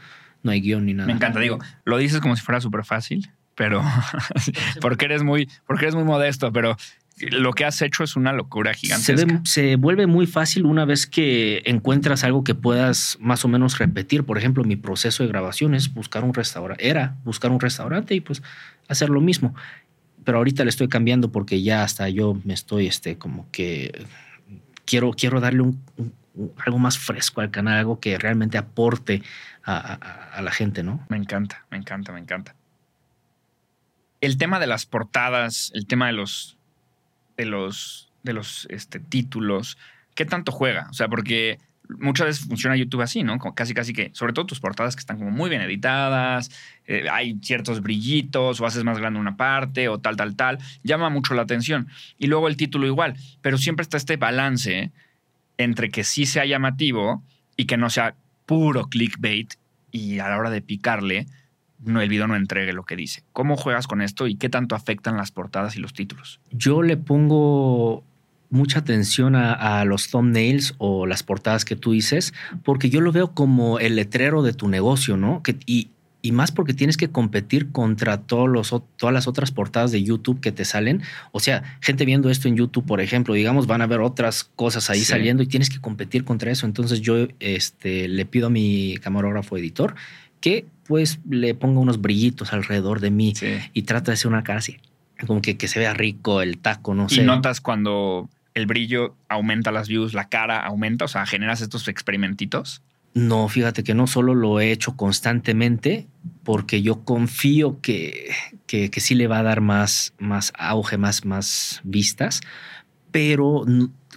No 0.43 0.51
hay 0.51 0.61
guion 0.61 0.85
ni 0.85 0.93
nada. 0.93 1.07
Me 1.07 1.13
encanta, 1.13 1.39
digo, 1.39 1.57
lo 1.83 1.97
dices 1.97 2.19
como 2.19 2.35
si 2.35 2.43
fuera 2.43 2.61
súper 2.61 2.85
fácil, 2.85 3.31
pero 3.55 3.81
porque 4.81 5.05
eres 5.05 5.23
muy, 5.23 5.49
porque 5.65 5.85
eres 5.85 5.95
muy 5.95 6.03
modesto, 6.03 6.53
pero 6.53 6.77
lo 7.17 7.53
que 7.53 7.65
has 7.65 7.81
hecho 7.81 8.03
es 8.03 8.15
una 8.15 8.33
locura 8.33 8.73
gigantesca. 8.73 9.41
Se, 9.45 9.75
vuelve 9.75 10.07
muy 10.07 10.25
fácil 10.25 10.65
una 10.65 10.85
vez 10.85 11.05
que 11.05 11.61
encuentras 11.65 12.23
algo 12.23 12.43
que 12.43 12.55
puedas 12.55 13.17
más 13.19 13.45
o 13.45 13.47
menos 13.47 13.77
repetir. 13.77 14.23
Por 14.23 14.37
ejemplo, 14.37 14.63
mi 14.63 14.75
proceso 14.75 15.23
de 15.23 15.29
grabación 15.29 15.75
es 15.75 15.93
buscar 15.93 16.23
un 16.23 16.33
restaurante, 16.33 16.87
era 16.87 17.15
buscar 17.23 17.51
un 17.51 17.59
restaurante 17.59 18.15
y 18.15 18.21
pues 18.21 18.41
hacer 18.87 19.09
lo 19.09 19.21
mismo. 19.21 19.55
Pero 20.23 20.39
ahorita 20.39 20.63
le 20.63 20.69
estoy 20.69 20.87
cambiando 20.87 21.31
porque 21.31 21.61
ya 21.61 21.83
hasta 21.83 22.09
yo 22.09 22.39
me 22.43 22.53
estoy, 22.53 22.87
este, 22.87 23.17
como 23.17 23.49
que 23.51 24.05
quiero, 24.85 25.11
quiero 25.11 25.39
darle 25.39 25.71
algo 26.65 26.79
más 26.79 26.97
fresco 26.97 27.41
al 27.41 27.51
canal, 27.51 27.77
algo 27.77 27.99
que 27.99 28.17
realmente 28.17 28.57
aporte 28.57 29.21
a 29.65 30.41
la 30.41 30.51
gente, 30.51 30.83
¿no? 30.83 31.05
Me 31.07 31.15
encanta, 31.15 31.65
me 31.69 31.77
encanta, 31.77 32.11
me 32.11 32.19
encanta. 32.19 32.55
El 34.19 34.37
tema 34.37 34.59
de 34.59 34.67
las 34.67 34.85
portadas, 34.85 35.71
el 35.73 35.85
tema 35.85 36.07
de 36.07 36.13
los 36.13 36.57
de 37.37 37.45
los, 37.45 38.11
de 38.23 38.33
los 38.33 38.67
este, 38.69 38.99
títulos, 38.99 39.77
¿qué 40.15 40.25
tanto 40.25 40.51
juega? 40.51 40.87
O 40.89 40.93
sea, 40.93 41.07
porque 41.07 41.59
muchas 41.99 42.27
veces 42.27 42.45
funciona 42.45 42.75
YouTube 42.75 43.01
así, 43.01 43.23
¿no? 43.23 43.37
casi, 43.39 43.73
casi 43.73 43.93
que, 43.93 44.11
sobre 44.13 44.33
todo 44.33 44.45
tus 44.45 44.59
portadas 44.59 44.95
que 44.95 45.01
están 45.01 45.17
como 45.17 45.31
muy 45.31 45.49
bien 45.49 45.61
editadas, 45.61 46.51
eh, 46.87 47.07
hay 47.11 47.37
ciertos 47.41 47.81
brillitos, 47.81 48.61
o 48.61 48.65
haces 48.65 48.83
más 48.83 48.99
grande 48.99 49.19
una 49.19 49.37
parte, 49.37 49.87
o 49.89 49.99
tal, 49.99 50.15
tal, 50.15 50.35
tal, 50.35 50.59
llama 50.83 51.09
mucho 51.09 51.33
la 51.33 51.43
atención. 51.43 51.87
Y 52.17 52.27
luego 52.27 52.47
el 52.47 52.57
título 52.57 52.87
igual, 52.87 53.15
pero 53.41 53.57
siempre 53.57 53.83
está 53.83 53.97
este 53.97 54.17
balance 54.17 54.91
entre 55.57 55.89
que 55.89 56.03
sí 56.03 56.25
sea 56.25 56.45
llamativo 56.45 57.23
y 57.55 57.65
que 57.65 57.77
no 57.77 57.89
sea 57.89 58.15
puro 58.45 58.87
clickbait 58.89 59.53
y 59.91 60.19
a 60.19 60.29
la 60.29 60.37
hora 60.37 60.49
de 60.49 60.61
picarle, 60.61 61.27
no, 61.85 62.01
el 62.01 62.09
video 62.09 62.27
no 62.27 62.35
entregue 62.35 62.73
lo 62.73 62.83
que 62.83 62.95
dice. 62.95 63.23
¿Cómo 63.33 63.57
juegas 63.57 63.87
con 63.87 64.01
esto 64.01 64.27
y 64.27 64.35
qué 64.35 64.49
tanto 64.49 64.75
afectan 64.75 65.17
las 65.17 65.31
portadas 65.31 65.75
y 65.75 65.79
los 65.79 65.93
títulos? 65.93 66.39
Yo 66.51 66.81
le 66.81 66.97
pongo 66.97 68.03
mucha 68.49 68.79
atención 68.79 69.35
a, 69.35 69.83
los 69.83 70.09
thumbnails 70.09 70.75
o 70.77 71.07
las 71.07 71.23
portadas 71.23 71.65
que 71.65 71.75
tú 71.75 71.91
dices, 71.91 72.33
porque 72.63 72.89
yo 72.89 73.01
lo 73.01 73.11
veo 73.11 73.33
como 73.33 73.79
el 73.79 73.95
letrero 73.95 74.43
de 74.43 74.53
tu 74.53 74.67
negocio, 74.67 75.17
¿no? 75.17 75.41
Que, 75.41 75.57
y, 75.65 75.89
y 76.21 76.31
más 76.31 76.51
porque 76.51 76.75
tienes 76.75 76.95
que 76.95 77.09
competir 77.09 77.71
contra 77.71 78.21
todos 78.21 78.47
los, 78.47 78.69
todas 78.95 79.13
las 79.13 79.27
otras 79.27 79.51
portadas 79.51 79.91
de 79.91 80.03
YouTube 80.03 80.39
que 80.39 80.51
te 80.51 80.65
salen. 80.65 81.01
O 81.31 81.39
sea, 81.39 81.77
gente 81.81 82.05
viendo 82.05 82.29
esto 82.29 82.47
en 82.47 82.55
YouTube, 82.55 82.85
por 82.85 83.01
ejemplo, 83.01 83.33
digamos, 83.33 83.65
van 83.65 83.81
a 83.81 83.87
ver 83.87 84.01
otras 84.01 84.43
cosas 84.43 84.89
ahí 84.91 85.01
saliendo 85.01 85.41
y 85.41 85.47
tienes 85.47 85.71
que 85.71 85.81
competir 85.81 86.23
contra 86.23 86.51
eso. 86.51 86.67
Entonces 86.67 87.01
yo 87.01 87.27
este, 87.39 88.07
le 88.07 88.25
pido 88.25 88.47
a 88.47 88.49
mi 88.51 88.97
camarógrafo 89.01 89.57
editor 89.57 89.95
que 90.39 90.65
pues 90.85 91.19
le 91.29 91.55
ponga 91.55 91.79
unos 91.79 92.01
brillitos 92.01 92.53
alrededor 92.53 92.99
de 92.99 93.11
mí 93.11 93.33
y 93.73 93.81
trata 93.83 94.11
de 94.11 94.13
hacer 94.13 94.29
una 94.29 94.43
cara 94.43 94.59
así, 94.59 94.77
como 95.25 95.41
que, 95.41 95.57
que 95.57 95.67
se 95.67 95.79
vea 95.79 95.93
rico 95.93 96.41
el 96.41 96.57
taco, 96.57 96.93
no 96.93 97.09
sé. 97.09 97.21
¿Y 97.21 97.25
notas 97.25 97.61
cuando 97.61 98.29
el 98.53 98.65
brillo 98.65 99.15
aumenta 99.29 99.71
las 99.71 99.87
views, 99.87 100.13
la 100.13 100.29
cara 100.29 100.59
aumenta? 100.59 101.05
O 101.05 101.07
sea, 101.07 101.25
¿generas 101.25 101.61
estos 101.61 101.87
experimentitos? 101.87 102.81
No, 103.13 103.47
fíjate 103.47 103.83
que 103.83 103.93
no 103.93 104.07
solo 104.07 104.33
lo 104.33 104.59
he 104.59 104.71
hecho 104.71 104.95
constantemente, 104.95 106.07
porque 106.43 106.81
yo 106.81 107.03
confío 107.03 107.79
que, 107.79 108.31
que, 108.65 108.89
sí 108.99 109.13
le 109.13 109.27
va 109.27 109.39
a 109.39 109.43
dar 109.43 109.61
más, 109.61 110.13
más 110.17 110.51
auge, 110.57 110.97
más, 110.97 111.23
más 111.23 111.81
vistas, 111.83 112.41
pero 113.11 113.65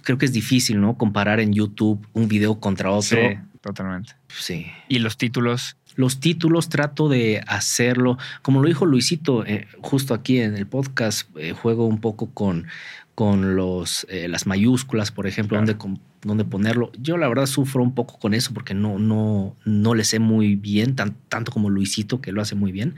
creo 0.01 0.17
que 0.17 0.25
es 0.25 0.33
difícil, 0.33 0.81
¿no? 0.81 0.97
Comparar 0.97 1.39
en 1.39 1.53
YouTube 1.53 2.07
un 2.13 2.27
video 2.27 2.59
contra 2.59 2.89
otro. 2.89 3.19
Sí, 3.19 3.37
totalmente. 3.67 4.13
Sí. 4.29 4.67
¿Y 4.87 4.99
los 4.99 5.17
títulos? 5.17 5.77
Los 5.95 6.19
títulos 6.19 6.69
trato 6.69 7.09
de 7.09 7.43
hacerlo, 7.47 8.17
como 8.41 8.61
lo 8.61 8.67
dijo 8.67 8.85
Luisito 8.85 9.45
eh, 9.45 9.67
justo 9.81 10.13
aquí 10.13 10.39
en 10.39 10.55
el 10.55 10.67
podcast, 10.67 11.29
eh, 11.37 11.53
juego 11.53 11.85
un 11.85 11.99
poco 11.99 12.29
con, 12.31 12.67
con 13.15 13.55
los, 13.55 14.05
eh, 14.09 14.27
las 14.27 14.45
mayúsculas, 14.45 15.11
por 15.11 15.25
ejemplo, 15.25 15.57
donde, 15.57 15.75
donde, 16.21 16.45
ponerlo. 16.45 16.91
Yo 16.99 17.17
la 17.17 17.27
verdad 17.27 17.47
sufro 17.47 17.81
un 17.81 17.95
poco 17.95 18.19
con 18.19 18.35
eso 18.35 18.53
porque 18.53 18.75
no, 18.75 18.99
no, 18.99 19.55
no 19.65 19.95
le 19.95 20.03
sé 20.03 20.19
muy 20.19 20.55
bien, 20.55 20.95
tanto 20.95 21.51
como 21.51 21.69
Luisito, 21.69 22.21
que 22.21 22.31
lo 22.31 22.41
hace 22.41 22.53
muy 22.53 22.71
bien, 22.71 22.95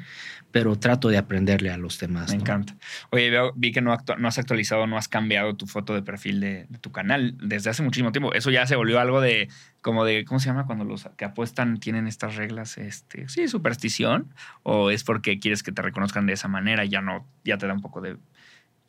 pero 0.52 0.76
trato 0.78 1.10
de 1.10 1.18
aprenderle 1.18 1.70
a 1.70 1.78
los 1.78 2.00
demás. 2.00 2.32
Me 2.32 2.38
encanta. 2.38 2.76
Oye, 3.12 3.32
vi 3.56 3.72
que 3.72 3.82
no, 3.82 3.96
no, 4.18 4.28
has 4.28 4.38
actualizado, 4.40 4.88
no 4.88 4.98
has 4.98 5.08
cambiado 5.08 5.56
tu 5.56 5.68
foto 5.68 5.94
de 5.94 6.02
perfil 6.02 6.40
de, 6.40 6.68
tu 6.82 6.92
canal 6.92 7.36
desde 7.42 7.70
hace 7.70 7.84
muchísimo 7.84 8.12
tiempo. 8.12 8.34
Eso 8.34 8.50
ya 8.50 8.66
se 8.66 8.76
volvió 8.76 9.00
algo 9.00 9.22
de, 9.22 9.50
como 9.82 10.06
de, 10.06 10.26
¿cómo 10.26 10.40
se 10.40 10.48
llama? 10.48 10.66
Cuando 10.66 10.86
los 10.86 11.08
que 11.18 11.26
apuestan 11.26 11.80
tienen 11.80 12.08
estas 12.08 12.36
reglas, 12.36 12.78
este, 12.78 13.30
sí, 13.30 13.48
superstición, 13.48 14.34
o 14.64 14.90
es 14.90 15.04
porque 15.04 15.40
quieres 15.40 15.62
que 15.62 15.72
te 15.72 15.82
reconozcan 15.82 16.26
de 16.26 16.34
esa 16.34 16.48
manera 16.48 16.84
y 16.84 16.90
ya 16.90 17.02
no, 17.02 17.28
ya 17.44 17.58
te 17.58 17.68
da 17.68 17.74
un 17.74 17.82
poco 17.82 18.02
de, 18.02 18.18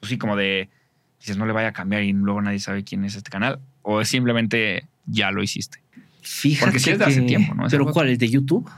pues 0.01 0.11
sí, 0.11 0.19
como 0.19 0.37
de, 0.37 0.71
dices, 1.19 1.37
no 1.37 1.45
le 1.45 1.53
vaya 1.53 1.69
a 1.69 1.73
cambiar 1.73 2.03
y 2.05 2.13
luego 2.13 2.41
nadie 2.41 2.59
sabe 2.59 2.85
quién 2.85 3.05
es 3.05 3.17
este 3.17 3.31
canal, 3.31 3.61
o 3.83 4.01
es 4.01 4.09
simplemente 4.09 4.89
ya 5.05 5.31
lo 5.31 5.43
hiciste. 5.43 5.83
Fíjate 6.23 6.67
Porque 6.67 6.79
sí 6.79 6.91
es 6.91 6.99
de 6.99 7.05
hace 7.05 7.23
tiempo, 7.23 7.55
¿no? 7.55 7.67
¿Pero 7.71 7.87
cuál? 7.87 8.09
¿El 8.09 8.19
de 8.19 8.29
YouTube? 8.29 8.71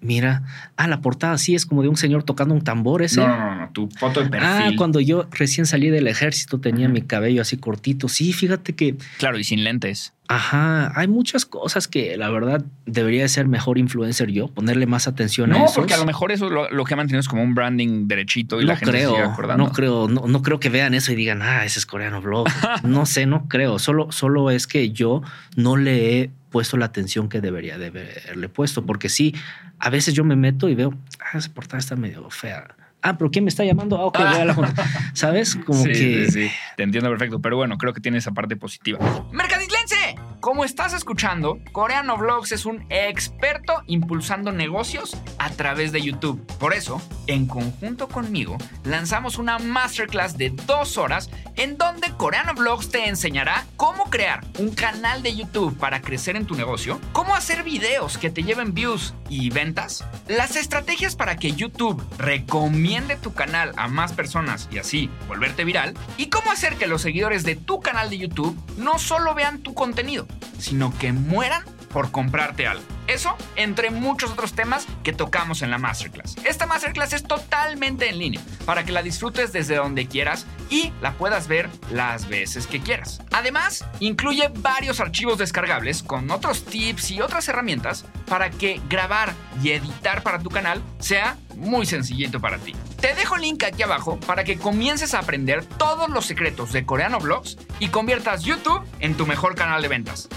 Mira, 0.00 0.44
ah, 0.76 0.86
la 0.86 1.00
portada 1.00 1.36
sí 1.38 1.56
es 1.56 1.66
como 1.66 1.82
de 1.82 1.88
un 1.88 1.96
señor 1.96 2.22
tocando 2.22 2.54
un 2.54 2.62
tambor 2.62 3.02
ese. 3.02 3.20
No, 3.20 3.28
no, 3.28 3.54
no, 3.56 3.70
tu 3.70 3.88
foto 3.88 4.22
de 4.22 4.30
perfil. 4.30 4.48
Ah, 4.48 4.70
cuando 4.76 5.00
yo 5.00 5.26
recién 5.32 5.66
salí 5.66 5.90
del 5.90 6.06
ejército 6.06 6.60
tenía 6.60 6.88
mi 6.88 7.02
cabello 7.02 7.42
así 7.42 7.56
cortito. 7.56 8.08
Sí, 8.08 8.32
fíjate 8.32 8.74
que. 8.74 8.96
Claro, 9.18 9.38
y 9.38 9.44
sin 9.44 9.64
lentes. 9.64 10.12
Ajá, 10.30 10.92
hay 10.94 11.08
muchas 11.08 11.46
cosas 11.46 11.88
que 11.88 12.18
la 12.18 12.28
verdad 12.28 12.62
debería 12.84 13.26
ser 13.28 13.48
mejor 13.48 13.78
influencer 13.78 14.30
yo, 14.30 14.48
ponerle 14.48 14.84
más 14.84 15.08
atención 15.08 15.52
a 15.52 15.56
eso. 15.56 15.64
No, 15.64 15.72
porque 15.74 15.94
a 15.94 15.96
lo 15.96 16.04
mejor 16.04 16.32
eso 16.32 16.50
lo, 16.50 16.84
que 16.84 16.94
ha 16.94 16.96
mantenido 16.98 17.20
es 17.20 17.28
como 17.28 17.42
un 17.42 17.54
branding 17.54 18.06
derechito 18.06 18.60
y 18.60 18.64
la 18.64 18.76
gente 18.76 18.92
creo, 18.92 19.10
sigue 19.12 19.22
acordando. 19.22 19.64
No 19.64 19.72
creo, 19.72 20.06
no, 20.06 20.26
no, 20.26 20.42
creo 20.42 20.60
que 20.60 20.68
vean 20.68 20.92
eso 20.92 21.12
y 21.12 21.14
digan, 21.14 21.40
ah, 21.40 21.64
ese 21.64 21.78
es 21.78 21.86
coreano 21.86 22.20
blog. 22.20 22.46
no 22.82 23.06
sé, 23.06 23.24
no 23.24 23.48
creo. 23.48 23.78
Solo, 23.78 24.12
solo 24.12 24.50
es 24.50 24.66
que 24.66 24.90
yo 24.90 25.22
no 25.56 25.76
le 25.78 26.20
he 26.20 26.30
puesto 26.50 26.76
la 26.76 26.86
atención 26.86 27.28
que 27.28 27.40
debería 27.40 27.78
de 27.78 27.86
haberle 27.86 28.48
puesto, 28.48 28.84
porque 28.86 29.08
sí, 29.08 29.34
a 29.78 29.90
veces 29.90 30.14
yo 30.14 30.24
me 30.24 30.36
meto 30.36 30.68
y 30.68 30.74
veo, 30.74 30.94
ah, 31.20 31.38
esa 31.38 31.52
portada 31.52 31.78
está 31.78 31.96
medio 31.96 32.28
fea. 32.30 32.74
Ah, 33.02 33.16
pero 33.16 33.30
¿quién 33.30 33.44
me 33.44 33.48
está 33.48 33.64
llamando? 33.64 33.96
Ah, 33.96 34.06
ok, 34.06 34.18
voy 34.18 34.40
a 34.40 34.44
la 34.44 34.54
junta. 34.54 34.84
¿Sabes? 35.14 35.56
Como 35.56 35.84
que. 35.84 35.94
Sí, 35.94 36.30
sí, 36.30 36.50
te 36.76 36.82
entiendo 36.82 37.08
perfecto, 37.10 37.40
pero 37.40 37.56
bueno, 37.56 37.78
creo 37.78 37.92
que 37.92 38.00
tiene 38.00 38.18
esa 38.18 38.32
parte 38.32 38.56
positiva. 38.56 38.98
¡Mercaditlense! 39.32 40.16
Como 40.40 40.64
estás 40.64 40.92
escuchando, 40.92 41.58
Coreano 41.72 42.16
Vlogs 42.16 42.52
es 42.52 42.64
un 42.64 42.86
experto 42.90 43.82
impulsando 43.88 44.52
negocios 44.52 45.16
a 45.38 45.50
través 45.50 45.90
de 45.90 46.00
YouTube. 46.00 46.40
Por 46.58 46.74
eso, 46.74 47.02
en 47.26 47.46
conjunto 47.46 48.06
conmigo, 48.06 48.56
lanzamos 48.84 49.36
una 49.38 49.58
masterclass 49.58 50.38
de 50.38 50.50
dos 50.50 50.96
horas 50.96 51.28
en 51.56 51.76
donde 51.76 52.12
Coreano 52.16 52.54
Vlogs 52.54 52.88
te 52.88 53.08
enseñará 53.08 53.66
cómo 53.76 54.04
crear 54.10 54.44
un 54.60 54.70
canal 54.70 55.24
de 55.24 55.34
YouTube 55.34 55.76
para 55.76 56.00
crecer 56.00 56.36
en 56.36 56.46
tu 56.46 56.54
negocio, 56.54 57.00
cómo 57.12 57.34
hacer 57.34 57.64
videos 57.64 58.16
que 58.16 58.30
te 58.30 58.44
lleven 58.44 58.74
views 58.74 59.14
y 59.28 59.50
ventas, 59.50 60.04
las 60.28 60.54
estrategias 60.54 61.16
para 61.16 61.36
que 61.36 61.50
YouTube 61.50 62.00
recomiende 62.16 63.16
tu 63.16 63.34
canal 63.34 63.72
a 63.76 63.88
más 63.88 64.12
personas 64.12 64.68
y 64.70 64.78
así 64.78 65.10
volverte 65.26 65.64
viral, 65.64 65.94
y 66.16 66.28
cómo 66.28 66.52
hacer 66.52 66.76
que 66.76 66.86
los 66.86 67.02
seguidores 67.02 67.42
de 67.42 67.56
tu 67.56 67.80
canal 67.80 68.08
de 68.08 68.18
YouTube 68.18 68.56
no 68.76 69.00
solo 69.00 69.34
vean 69.34 69.58
tu 69.58 69.74
contenido, 69.74 70.27
sino 70.58 70.96
que 70.98 71.12
mueran 71.12 71.62
por 71.92 72.10
comprarte 72.10 72.66
algo. 72.66 72.84
Eso 73.06 73.36
entre 73.56 73.90
muchos 73.90 74.30
otros 74.30 74.52
temas 74.52 74.86
que 75.02 75.12
tocamos 75.12 75.62
en 75.62 75.70
la 75.70 75.78
masterclass. 75.78 76.36
Esta 76.44 76.66
masterclass 76.66 77.14
es 77.14 77.22
totalmente 77.22 78.08
en 78.08 78.18
línea 78.18 78.40
para 78.66 78.84
que 78.84 78.92
la 78.92 79.02
disfrutes 79.02 79.52
desde 79.52 79.76
donde 79.76 80.06
quieras 80.06 80.46
y 80.68 80.92
la 81.00 81.12
puedas 81.14 81.48
ver 81.48 81.70
las 81.90 82.28
veces 82.28 82.66
que 82.66 82.80
quieras. 82.80 83.22
Además, 83.32 83.84
incluye 84.00 84.50
varios 84.58 85.00
archivos 85.00 85.38
descargables 85.38 86.02
con 86.02 86.30
otros 86.30 86.64
tips 86.64 87.10
y 87.10 87.22
otras 87.22 87.48
herramientas 87.48 88.04
para 88.26 88.50
que 88.50 88.80
grabar 88.88 89.32
y 89.62 89.70
editar 89.70 90.22
para 90.22 90.38
tu 90.38 90.50
canal 90.50 90.82
sea 90.98 91.38
muy 91.56 91.86
sencillito 91.86 92.40
para 92.40 92.58
ti. 92.58 92.74
Te 93.00 93.14
dejo 93.14 93.36
el 93.36 93.42
link 93.42 93.62
aquí 93.62 93.82
abajo 93.84 94.18
para 94.18 94.42
que 94.42 94.58
comiences 94.58 95.14
a 95.14 95.20
aprender 95.20 95.64
todos 95.64 96.10
los 96.10 96.26
secretos 96.26 96.72
de 96.72 96.84
Coreano 96.84 97.20
Blogs 97.20 97.56
y 97.78 97.88
conviertas 97.88 98.42
YouTube 98.42 98.84
en 98.98 99.16
tu 99.16 99.24
mejor 99.24 99.54
canal 99.54 99.82
de 99.82 99.88
ventas. 99.88 100.28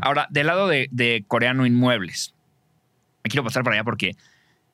Ahora, 0.00 0.28
del 0.30 0.46
lado 0.46 0.68
de, 0.68 1.24
Coreano 1.26 1.66
Inmuebles, 1.66 2.34
me 3.24 3.30
quiero 3.30 3.42
pasar 3.42 3.64
para 3.64 3.74
allá 3.74 3.84
porque 3.84 4.12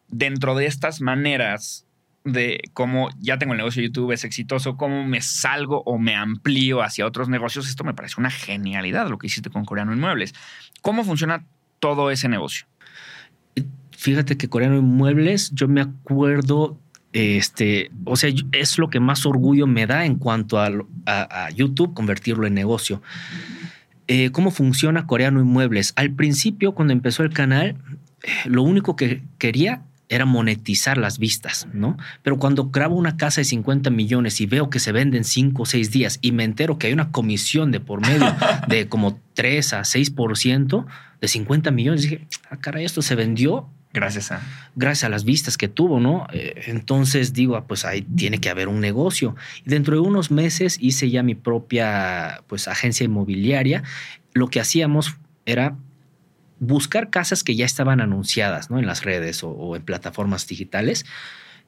dentro 0.08 0.54
de 0.54 0.66
estas 0.66 1.00
maneras 1.00 1.86
de 2.22 2.60
cómo 2.74 3.08
ya 3.18 3.38
tengo 3.38 3.54
el 3.54 3.58
negocio 3.58 3.80
de 3.80 3.88
YouTube, 3.88 4.12
es 4.12 4.24
exitoso, 4.24 4.76
cómo 4.76 5.06
me 5.06 5.22
salgo 5.22 5.82
o 5.86 5.98
me 5.98 6.14
amplío 6.14 6.82
hacia 6.82 7.06
otros 7.06 7.30
negocios, 7.30 7.66
esto 7.66 7.84
me 7.84 7.94
parece 7.94 8.16
una 8.18 8.30
genialidad 8.30 9.08
lo 9.08 9.16
que 9.16 9.28
hiciste 9.28 9.48
con 9.48 9.64
Coreano 9.64 9.94
Inmuebles. 9.94 10.34
¿Cómo 10.82 11.02
funciona 11.02 11.46
todo 11.78 12.10
ese 12.10 12.28
negocio? 12.28 12.66
Fíjate 13.98 14.36
que 14.36 14.48
Coreano 14.48 14.78
Inmuebles, 14.78 15.50
yo 15.54 15.66
me 15.66 15.80
acuerdo, 15.80 16.78
este, 17.12 17.90
o 18.04 18.14
sea, 18.14 18.30
es 18.52 18.78
lo 18.78 18.90
que 18.90 19.00
más 19.00 19.26
orgullo 19.26 19.66
me 19.66 19.88
da 19.88 20.04
en 20.04 20.14
cuanto 20.14 20.60
a, 20.60 20.70
a 21.04 21.50
YouTube, 21.50 21.94
convertirlo 21.94 22.46
en 22.46 22.54
negocio. 22.54 23.02
Eh, 24.06 24.30
cómo 24.30 24.52
funciona 24.52 25.08
Coreano 25.08 25.40
Inmuebles. 25.40 25.94
Al 25.96 26.12
principio, 26.12 26.76
cuando 26.76 26.92
empezó 26.92 27.24
el 27.24 27.30
canal, 27.30 27.74
eh, 28.22 28.28
lo 28.44 28.62
único 28.62 28.94
que 28.94 29.24
quería 29.36 29.82
era 30.08 30.26
monetizar 30.26 30.96
las 30.96 31.18
vistas, 31.18 31.66
¿no? 31.72 31.96
Pero 32.22 32.38
cuando 32.38 32.70
grabo 32.70 32.94
una 32.94 33.16
casa 33.16 33.40
de 33.40 33.46
50 33.46 33.90
millones 33.90 34.40
y 34.40 34.46
veo 34.46 34.70
que 34.70 34.78
se 34.78 34.92
venden 34.92 35.24
5 35.24 35.60
o 35.60 35.66
6 35.66 35.90
días 35.90 36.20
y 36.22 36.30
me 36.30 36.44
entero 36.44 36.78
que 36.78 36.86
hay 36.86 36.92
una 36.92 37.10
comisión 37.10 37.72
de 37.72 37.80
por 37.80 38.00
medio 38.00 38.32
de 38.68 38.88
como 38.88 39.20
3 39.34 39.72
a 39.72 39.80
6% 39.80 40.86
de 41.20 41.28
50 41.28 41.72
millones, 41.72 42.02
dije, 42.02 42.28
ah, 42.48 42.58
caray, 42.58 42.84
esto 42.84 43.02
se 43.02 43.16
vendió 43.16 43.68
Gracias 43.92 44.32
a. 44.32 44.42
gracias 44.76 45.04
a 45.04 45.08
las 45.08 45.24
vistas 45.24 45.56
que 45.56 45.68
tuvo, 45.68 45.98
¿no? 45.98 46.26
Eh, 46.32 46.64
Entonces 46.66 47.32
digo, 47.32 47.56
ah, 47.56 47.66
pues 47.66 47.84
ahí 47.84 48.02
tiene 48.02 48.38
que 48.38 48.50
haber 48.50 48.68
un 48.68 48.80
negocio. 48.80 49.34
Dentro 49.64 49.94
de 49.94 50.00
unos 50.00 50.30
meses 50.30 50.78
hice 50.80 51.10
ya 51.10 51.22
mi 51.22 51.34
propia 51.34 52.42
pues 52.46 52.68
agencia 52.68 53.04
inmobiliaria. 53.04 53.82
Lo 54.34 54.48
que 54.48 54.60
hacíamos 54.60 55.16
era 55.46 55.76
buscar 56.60 57.08
casas 57.08 57.42
que 57.44 57.56
ya 57.56 57.64
estaban 57.64 58.00
anunciadas, 58.00 58.70
¿no? 58.70 58.78
En 58.78 58.86
las 58.86 59.04
redes 59.04 59.42
o 59.42 59.74
en 59.74 59.82
plataformas 59.82 60.46
digitales. 60.46 61.06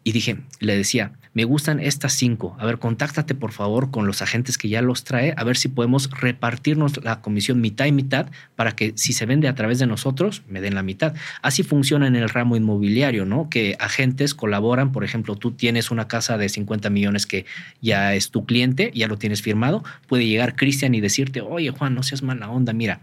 Y 0.02 0.12
dije, 0.12 0.38
le 0.60 0.76
decía, 0.76 1.12
me 1.32 1.44
gustan 1.44 1.78
estas 1.78 2.14
cinco. 2.14 2.56
A 2.58 2.66
ver, 2.66 2.78
contáctate 2.78 3.34
por 3.34 3.52
favor 3.52 3.90
con 3.90 4.06
los 4.06 4.22
agentes 4.22 4.58
que 4.58 4.68
ya 4.68 4.82
los 4.82 5.04
trae, 5.04 5.34
a 5.36 5.44
ver 5.44 5.56
si 5.56 5.68
podemos 5.68 6.10
repartirnos 6.10 7.04
la 7.04 7.20
comisión 7.20 7.60
mitad 7.60 7.86
y 7.86 7.92
mitad 7.92 8.26
para 8.56 8.72
que 8.72 8.92
si 8.96 9.12
se 9.12 9.26
vende 9.26 9.46
a 9.46 9.54
través 9.54 9.78
de 9.78 9.86
nosotros, 9.86 10.42
me 10.48 10.60
den 10.60 10.74
la 10.74 10.82
mitad. 10.82 11.14
Así 11.42 11.62
funciona 11.62 12.06
en 12.06 12.16
el 12.16 12.28
ramo 12.28 12.56
inmobiliario, 12.56 13.26
¿no? 13.26 13.48
Que 13.48 13.76
agentes 13.78 14.34
colaboran, 14.34 14.90
por 14.90 15.04
ejemplo, 15.04 15.36
tú 15.36 15.52
tienes 15.52 15.90
una 15.90 16.08
casa 16.08 16.36
de 16.36 16.48
50 16.48 16.90
millones 16.90 17.26
que 17.26 17.46
ya 17.80 18.14
es 18.14 18.30
tu 18.30 18.44
cliente, 18.44 18.90
ya 18.94 19.06
lo 19.06 19.18
tienes 19.18 19.42
firmado, 19.42 19.84
puede 20.08 20.26
llegar 20.26 20.56
Cristian 20.56 20.94
y 20.94 21.00
decirte, 21.00 21.42
oye 21.42 21.70
Juan, 21.70 21.94
no 21.94 22.02
seas 22.02 22.22
mala 22.22 22.50
onda, 22.50 22.72
mira, 22.72 23.00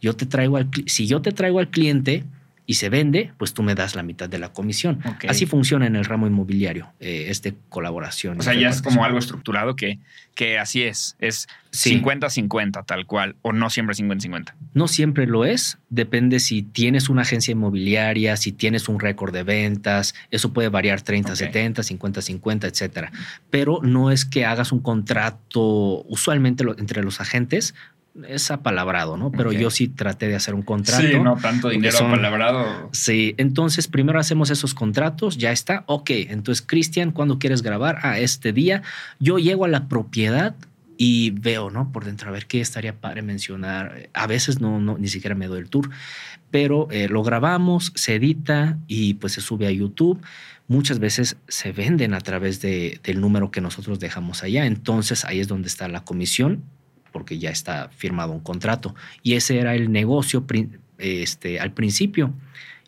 yo 0.00 0.14
te 0.14 0.26
traigo 0.26 0.56
al, 0.56 0.68
si 0.86 1.06
yo 1.06 1.22
te 1.22 1.32
traigo 1.32 1.58
al 1.58 1.70
cliente, 1.70 2.24
y 2.64 2.74
se 2.74 2.88
vende, 2.88 3.32
pues 3.38 3.54
tú 3.54 3.62
me 3.62 3.74
das 3.74 3.96
la 3.96 4.02
mitad 4.02 4.28
de 4.28 4.38
la 4.38 4.52
comisión. 4.52 5.00
Así 5.28 5.46
funciona 5.46 5.86
en 5.86 5.96
el 5.96 6.04
ramo 6.04 6.26
inmobiliario, 6.28 6.92
eh, 7.00 7.26
es 7.28 7.42
de 7.42 7.54
colaboración. 7.68 8.38
O 8.38 8.42
sea, 8.42 8.54
ya 8.54 8.68
es 8.68 8.80
como 8.82 9.04
algo 9.04 9.18
estructurado 9.18 9.74
que, 9.74 9.98
que 10.34 10.58
así 10.58 10.82
es. 10.82 11.16
Es 11.18 11.48
Sí. 11.74 11.98
50-50 12.02 12.84
tal 12.84 13.06
cual. 13.06 13.34
O 13.40 13.52
no 13.52 13.70
siempre 13.70 13.96
50-50. 13.96 14.54
No 14.74 14.88
siempre 14.88 15.26
lo 15.26 15.44
es, 15.46 15.78
depende 15.88 16.38
si 16.38 16.62
tienes 16.62 17.08
una 17.08 17.22
agencia 17.22 17.50
inmobiliaria, 17.52 18.36
si 18.36 18.52
tienes 18.52 18.88
un 18.88 19.00
récord 19.00 19.32
de 19.32 19.42
ventas, 19.42 20.14
eso 20.30 20.52
puede 20.52 20.68
variar 20.68 21.00
30-70, 21.02 21.82
50-50, 21.82 22.68
etcétera. 22.68 23.10
Pero 23.50 23.80
no 23.82 24.10
es 24.10 24.24
que 24.26 24.44
hagas 24.44 24.70
un 24.70 24.80
contrato, 24.80 26.02
usualmente 26.08 26.62
lo- 26.64 26.78
entre 26.78 27.02
los 27.02 27.20
agentes 27.20 27.74
es 28.28 28.50
apalabrado, 28.50 29.16
¿no? 29.16 29.32
Pero 29.32 29.52
yo 29.52 29.70
sí 29.70 29.88
traté 29.88 30.28
de 30.28 30.34
hacer 30.34 30.54
un 30.54 30.62
contrato. 30.62 31.02
Sí, 31.06 31.18
no 31.18 31.36
tanto 31.36 31.70
dinero 31.70 31.96
son- 31.96 32.12
apalabrado. 32.12 32.90
Sí, 32.92 33.34
entonces 33.38 33.88
primero 33.88 34.18
hacemos 34.20 34.50
esos 34.50 34.74
contratos, 34.74 35.38
ya 35.38 35.50
está, 35.50 35.84
ok, 35.86 36.10
entonces 36.10 36.62
Cristian, 36.66 37.10
¿cuándo 37.12 37.38
quieres 37.38 37.62
grabar? 37.62 37.98
Ah, 38.02 38.18
este 38.18 38.52
día. 38.52 38.82
Yo 39.18 39.38
llego 39.38 39.64
a 39.64 39.68
la 39.68 39.88
propiedad 39.88 40.54
y 40.98 41.30
veo, 41.30 41.70
¿no? 41.70 41.90
Por 41.90 42.04
dentro, 42.04 42.28
a 42.28 42.32
ver 42.32 42.46
qué 42.46 42.60
estaría 42.60 42.92
padre 42.94 43.22
mencionar. 43.22 44.10
A 44.12 44.26
veces 44.26 44.60
no, 44.60 44.78
no 44.78 44.98
ni 44.98 45.08
siquiera 45.08 45.34
me 45.34 45.46
doy 45.46 45.60
el 45.60 45.70
tour, 45.70 45.88
pero 46.50 46.88
eh, 46.90 47.08
lo 47.08 47.22
grabamos, 47.22 47.92
se 47.94 48.14
edita 48.16 48.76
y 48.88 49.14
pues 49.14 49.32
se 49.32 49.40
sube 49.40 49.66
a 49.66 49.70
YouTube. 49.70 50.20
Muchas 50.68 50.98
veces 50.98 51.36
se 51.48 51.72
venden 51.72 52.12
a 52.14 52.20
través 52.20 52.60
de- 52.60 53.00
del 53.02 53.20
número 53.22 53.50
que 53.50 53.60
nosotros 53.62 53.98
dejamos 54.00 54.42
allá, 54.42 54.66
entonces 54.66 55.24
ahí 55.24 55.40
es 55.40 55.48
donde 55.48 55.68
está 55.68 55.88
la 55.88 56.04
comisión 56.04 56.62
porque 57.12 57.38
ya 57.38 57.50
está 57.50 57.90
firmado 57.90 58.32
un 58.32 58.40
contrato. 58.40 58.94
Y 59.22 59.34
ese 59.34 59.58
era 59.58 59.74
el 59.74 59.92
negocio 59.92 60.44
este, 60.98 61.60
al 61.60 61.72
principio. 61.72 62.34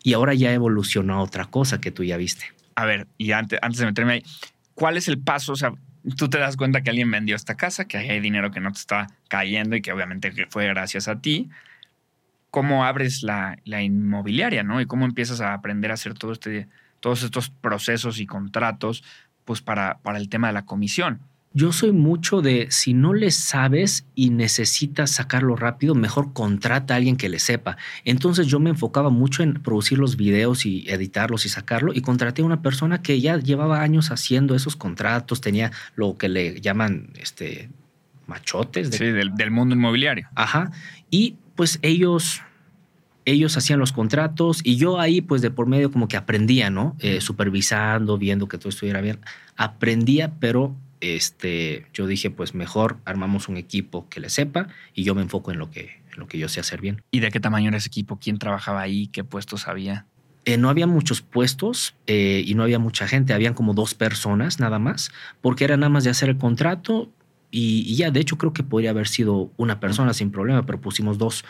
Y 0.02 0.14
ahora 0.14 0.34
ya 0.34 0.52
evolucionó 0.52 1.14
a 1.14 1.22
otra 1.22 1.46
cosa 1.46 1.80
que 1.80 1.90
tú 1.90 2.04
ya 2.04 2.16
viste. 2.16 2.46
A 2.74 2.84
ver, 2.84 3.06
y 3.18 3.32
antes, 3.32 3.58
antes 3.62 3.78
de 3.78 3.86
meterme 3.86 4.12
ahí, 4.14 4.24
¿cuál 4.74 4.96
es 4.96 5.08
el 5.08 5.18
paso? 5.18 5.52
O 5.52 5.56
sea, 5.56 5.72
tú 6.16 6.28
te 6.28 6.38
das 6.38 6.56
cuenta 6.56 6.82
que 6.82 6.90
alguien 6.90 7.10
vendió 7.10 7.36
esta 7.36 7.56
casa, 7.56 7.86
que 7.86 7.98
hay 7.98 8.20
dinero 8.20 8.50
que 8.50 8.60
no 8.60 8.72
te 8.72 8.78
está 8.78 9.06
cayendo 9.28 9.76
y 9.76 9.82
que 9.82 9.92
obviamente 9.92 10.32
fue 10.50 10.66
gracias 10.66 11.08
a 11.08 11.20
ti. 11.20 11.48
¿Cómo 12.50 12.84
abres 12.84 13.22
la, 13.22 13.58
la 13.64 13.82
inmobiliaria, 13.82 14.62
no? 14.62 14.80
Y 14.80 14.86
cómo 14.86 15.06
empiezas 15.06 15.40
a 15.40 15.54
aprender 15.54 15.90
a 15.90 15.94
hacer 15.94 16.14
este, 16.30 16.68
todos 17.00 17.22
estos 17.22 17.50
procesos 17.50 18.20
y 18.20 18.26
contratos, 18.26 19.02
pues 19.44 19.60
para, 19.60 19.98
para 19.98 20.18
el 20.18 20.28
tema 20.28 20.48
de 20.48 20.52
la 20.52 20.64
comisión. 20.64 21.20
Yo 21.56 21.70
soy 21.70 21.92
mucho 21.92 22.42
de 22.42 22.66
si 22.70 22.94
no 22.94 23.14
le 23.14 23.30
sabes 23.30 24.04
y 24.16 24.30
necesitas 24.30 25.12
sacarlo 25.12 25.54
rápido, 25.54 25.94
mejor 25.94 26.32
contrata 26.32 26.94
a 26.94 26.96
alguien 26.96 27.16
que 27.16 27.28
le 27.28 27.38
sepa. 27.38 27.76
Entonces 28.04 28.48
yo 28.48 28.58
me 28.58 28.70
enfocaba 28.70 29.08
mucho 29.08 29.44
en 29.44 29.54
producir 29.54 29.98
los 29.98 30.16
videos 30.16 30.66
y 30.66 30.84
editarlos 30.88 31.46
y 31.46 31.48
sacarlo 31.48 31.92
y 31.94 32.00
contraté 32.00 32.42
a 32.42 32.44
una 32.44 32.60
persona 32.60 33.02
que 33.02 33.20
ya 33.20 33.38
llevaba 33.38 33.82
años 33.82 34.10
haciendo 34.10 34.56
esos 34.56 34.74
contratos, 34.74 35.40
tenía 35.40 35.70
lo 35.94 36.18
que 36.18 36.28
le 36.28 36.60
llaman 36.60 37.10
este 37.20 37.70
machotes 38.26 38.90
de 38.90 38.98
Sí, 38.98 39.04
del, 39.04 39.34
del 39.36 39.50
mundo 39.52 39.76
inmobiliario. 39.76 40.28
Ajá. 40.34 40.72
Y 41.08 41.36
pues 41.54 41.78
ellos, 41.82 42.42
ellos 43.26 43.56
hacían 43.56 43.78
los 43.78 43.92
contratos 43.92 44.60
y 44.64 44.74
yo 44.74 44.98
ahí 44.98 45.20
pues 45.20 45.40
de 45.40 45.52
por 45.52 45.68
medio 45.68 45.92
como 45.92 46.08
que 46.08 46.16
aprendía, 46.16 46.68
¿no? 46.68 46.96
Eh, 46.98 47.20
supervisando, 47.20 48.18
viendo 48.18 48.48
que 48.48 48.58
todo 48.58 48.70
estuviera 48.70 49.00
bien. 49.00 49.20
Aprendía, 49.56 50.32
pero 50.40 50.74
este, 51.04 51.86
yo 51.92 52.06
dije 52.06 52.30
pues 52.30 52.54
mejor 52.54 52.98
armamos 53.04 53.48
un 53.48 53.56
equipo 53.56 54.08
que 54.08 54.20
le 54.20 54.30
sepa 54.30 54.68
y 54.94 55.04
yo 55.04 55.14
me 55.14 55.22
enfoco 55.22 55.52
en 55.52 55.58
lo 55.58 55.70
que, 55.70 56.00
en 56.12 56.18
lo 56.18 56.26
que 56.26 56.38
yo 56.38 56.48
sé 56.48 56.60
hacer 56.60 56.80
bien. 56.80 57.02
¿Y 57.10 57.20
de 57.20 57.30
qué 57.30 57.40
tamaño 57.40 57.68
era 57.68 57.76
ese 57.76 57.88
equipo? 57.88 58.18
¿Quién 58.18 58.38
trabajaba 58.38 58.80
ahí? 58.80 59.08
¿Qué 59.08 59.24
puestos 59.24 59.68
había? 59.68 60.06
Eh, 60.46 60.58
no 60.58 60.68
había 60.68 60.86
muchos 60.86 61.22
puestos 61.22 61.94
eh, 62.06 62.42
y 62.46 62.54
no 62.54 62.62
había 62.62 62.78
mucha 62.78 63.08
gente, 63.08 63.32
habían 63.32 63.54
como 63.54 63.72
dos 63.72 63.94
personas 63.94 64.60
nada 64.60 64.78
más, 64.78 65.10
porque 65.40 65.64
era 65.64 65.76
nada 65.76 65.88
más 65.88 66.04
de 66.04 66.10
hacer 66.10 66.28
el 66.28 66.36
contrato 66.38 67.10
y, 67.50 67.84
y 67.86 67.96
ya, 67.96 68.10
de 68.10 68.20
hecho 68.20 68.36
creo 68.36 68.52
que 68.52 68.62
podría 68.62 68.90
haber 68.90 69.08
sido 69.08 69.52
una 69.56 69.80
persona 69.80 70.12
sin 70.12 70.30
problema, 70.32 70.66
pero 70.66 70.80
pusimos 70.80 71.18
dos. 71.18 71.44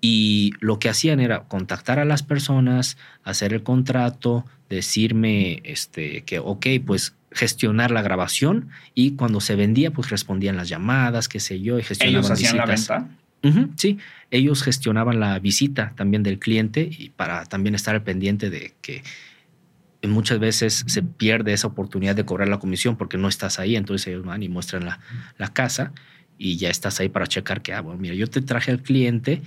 Y 0.00 0.52
lo 0.60 0.78
que 0.78 0.88
hacían 0.88 1.18
era 1.18 1.44
contactar 1.44 1.98
a 1.98 2.04
las 2.04 2.22
personas, 2.22 2.96
hacer 3.24 3.52
el 3.52 3.64
contrato, 3.64 4.44
decirme 4.68 5.60
este, 5.64 6.22
que, 6.22 6.38
ok, 6.38 6.66
pues 6.86 7.17
gestionar 7.32 7.90
la 7.90 8.02
grabación 8.02 8.70
y 8.94 9.12
cuando 9.16 9.40
se 9.40 9.54
vendía, 9.56 9.90
pues 9.90 10.10
respondían 10.10 10.56
las 10.56 10.68
llamadas, 10.68 11.28
qué 11.28 11.40
sé 11.40 11.60
yo, 11.60 11.78
y 11.78 11.82
gestionaban 11.82 12.18
¿Ellos 12.24 12.30
hacían 12.30 12.56
la 12.56 12.66
visitas. 12.66 12.88
venta? 13.42 13.58
Ujú, 13.60 13.72
sí, 13.76 13.98
ellos 14.30 14.62
gestionaban 14.62 15.20
la 15.20 15.38
visita 15.38 15.92
también 15.96 16.22
del 16.22 16.38
cliente 16.38 16.88
y 16.90 17.10
para 17.10 17.44
también 17.44 17.74
estar 17.74 17.94
al 17.94 18.02
pendiente 18.02 18.50
de 18.50 18.74
que 18.80 19.02
muchas 20.02 20.38
veces 20.38 20.84
se 20.86 21.02
pierde 21.02 21.52
esa 21.52 21.66
oportunidad 21.66 22.16
de 22.16 22.24
cobrar 22.24 22.48
la 22.48 22.58
comisión 22.58 22.96
porque 22.96 23.18
no 23.18 23.28
estás 23.28 23.58
ahí, 23.58 23.76
entonces 23.76 24.06
ellos 24.08 24.24
van 24.24 24.42
y 24.42 24.48
muestran 24.48 24.84
la, 24.86 25.00
la 25.38 25.48
casa 25.52 25.92
y 26.38 26.56
ya 26.56 26.70
estás 26.70 26.98
ahí 27.00 27.08
para 27.08 27.26
checar 27.26 27.62
que, 27.62 27.72
ah, 27.74 27.80
bueno, 27.80 28.00
mira, 28.00 28.14
yo 28.14 28.26
te 28.28 28.40
traje 28.40 28.70
al 28.70 28.82
cliente, 28.82 29.42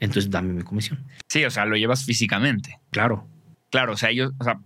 entonces 0.00 0.30
dame 0.30 0.52
mi 0.52 0.62
comisión. 0.62 1.04
Sí, 1.28 1.44
o 1.44 1.50
sea, 1.50 1.64
lo 1.66 1.76
llevas 1.76 2.04
físicamente. 2.04 2.78
Claro, 2.90 3.26
Claro, 3.70 3.92
o 3.92 3.96
sea, 3.96 4.10
ellos, 4.10 4.32
o 4.38 4.42
sea, 4.44 4.58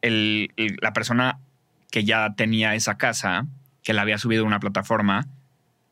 el- 0.00 0.48
el- 0.56 0.78
la 0.80 0.94
persona 0.94 1.38
que 1.90 2.04
ya 2.04 2.34
tenía 2.36 2.74
esa 2.74 2.96
casa, 2.96 3.46
que 3.82 3.92
la 3.92 4.02
había 4.02 4.18
subido 4.18 4.44
a 4.44 4.46
una 4.46 4.60
plataforma, 4.60 5.26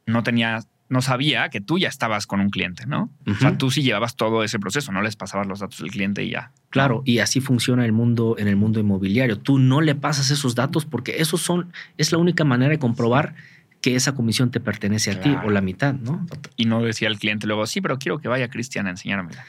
no 0.07 0.23
tenía, 0.23 0.61
no 0.89 1.03
sabía 1.03 1.49
que 1.51 1.61
tú 1.61 1.79
ya 1.79 1.89
estabas 1.89 2.27
con 2.27 2.41
un 2.41 2.51
cliente, 2.51 2.87
¿no? 2.87 3.11
O 3.27 3.35
sea, 3.35 3.59
tú 3.59 3.71
sí 3.71 3.83
llevabas 3.83 4.17
todo 4.17 4.43
ese 4.43 4.59
proceso, 4.59 4.93
no 4.93 5.03
les 5.03 5.17
pasabas 5.17 5.47
los 5.47 5.61
datos 5.61 5.81
del 5.81 5.91
cliente 5.91 6.25
y 6.25 6.31
ya. 6.31 6.53
Claro, 6.71 7.03
y 7.05 7.19
así 7.19 7.41
funciona 7.41 7.85
el 7.85 7.93
mundo 7.93 8.37
en 8.39 8.49
el 8.49 8.57
mundo 8.57 8.81
inmobiliario. 8.81 9.39
Tú 9.39 9.59
no 9.59 9.81
le 9.81 9.95
pasas 9.95 10.31
esos 10.31 10.55
datos 10.55 10.85
porque 10.87 11.17
esos 11.19 11.41
son 11.41 11.73
es 11.97 12.13
la 12.13 12.19
única 12.19 12.45
manera 12.45 12.71
de 12.71 12.79
comprobar 12.79 13.35
que 13.81 13.95
esa 13.95 14.15
comisión 14.15 14.51
te 14.51 14.61
pertenece 14.61 15.13
a 15.13 15.21
ti 15.21 15.37
o 15.45 15.51
la 15.51 15.61
mitad, 15.61 15.95
¿no? 15.95 16.27
Y 16.57 16.65
no 16.65 16.83
decía 16.83 17.09
el 17.09 17.19
cliente 17.19 17.47
luego, 17.47 17.67
sí, 17.67 17.81
pero 17.81 17.99
quiero 17.99 18.19
que 18.19 18.29
vaya 18.29 18.49
Cristian 18.49 18.87
a 18.87 18.91
enseñármela. 18.91 19.45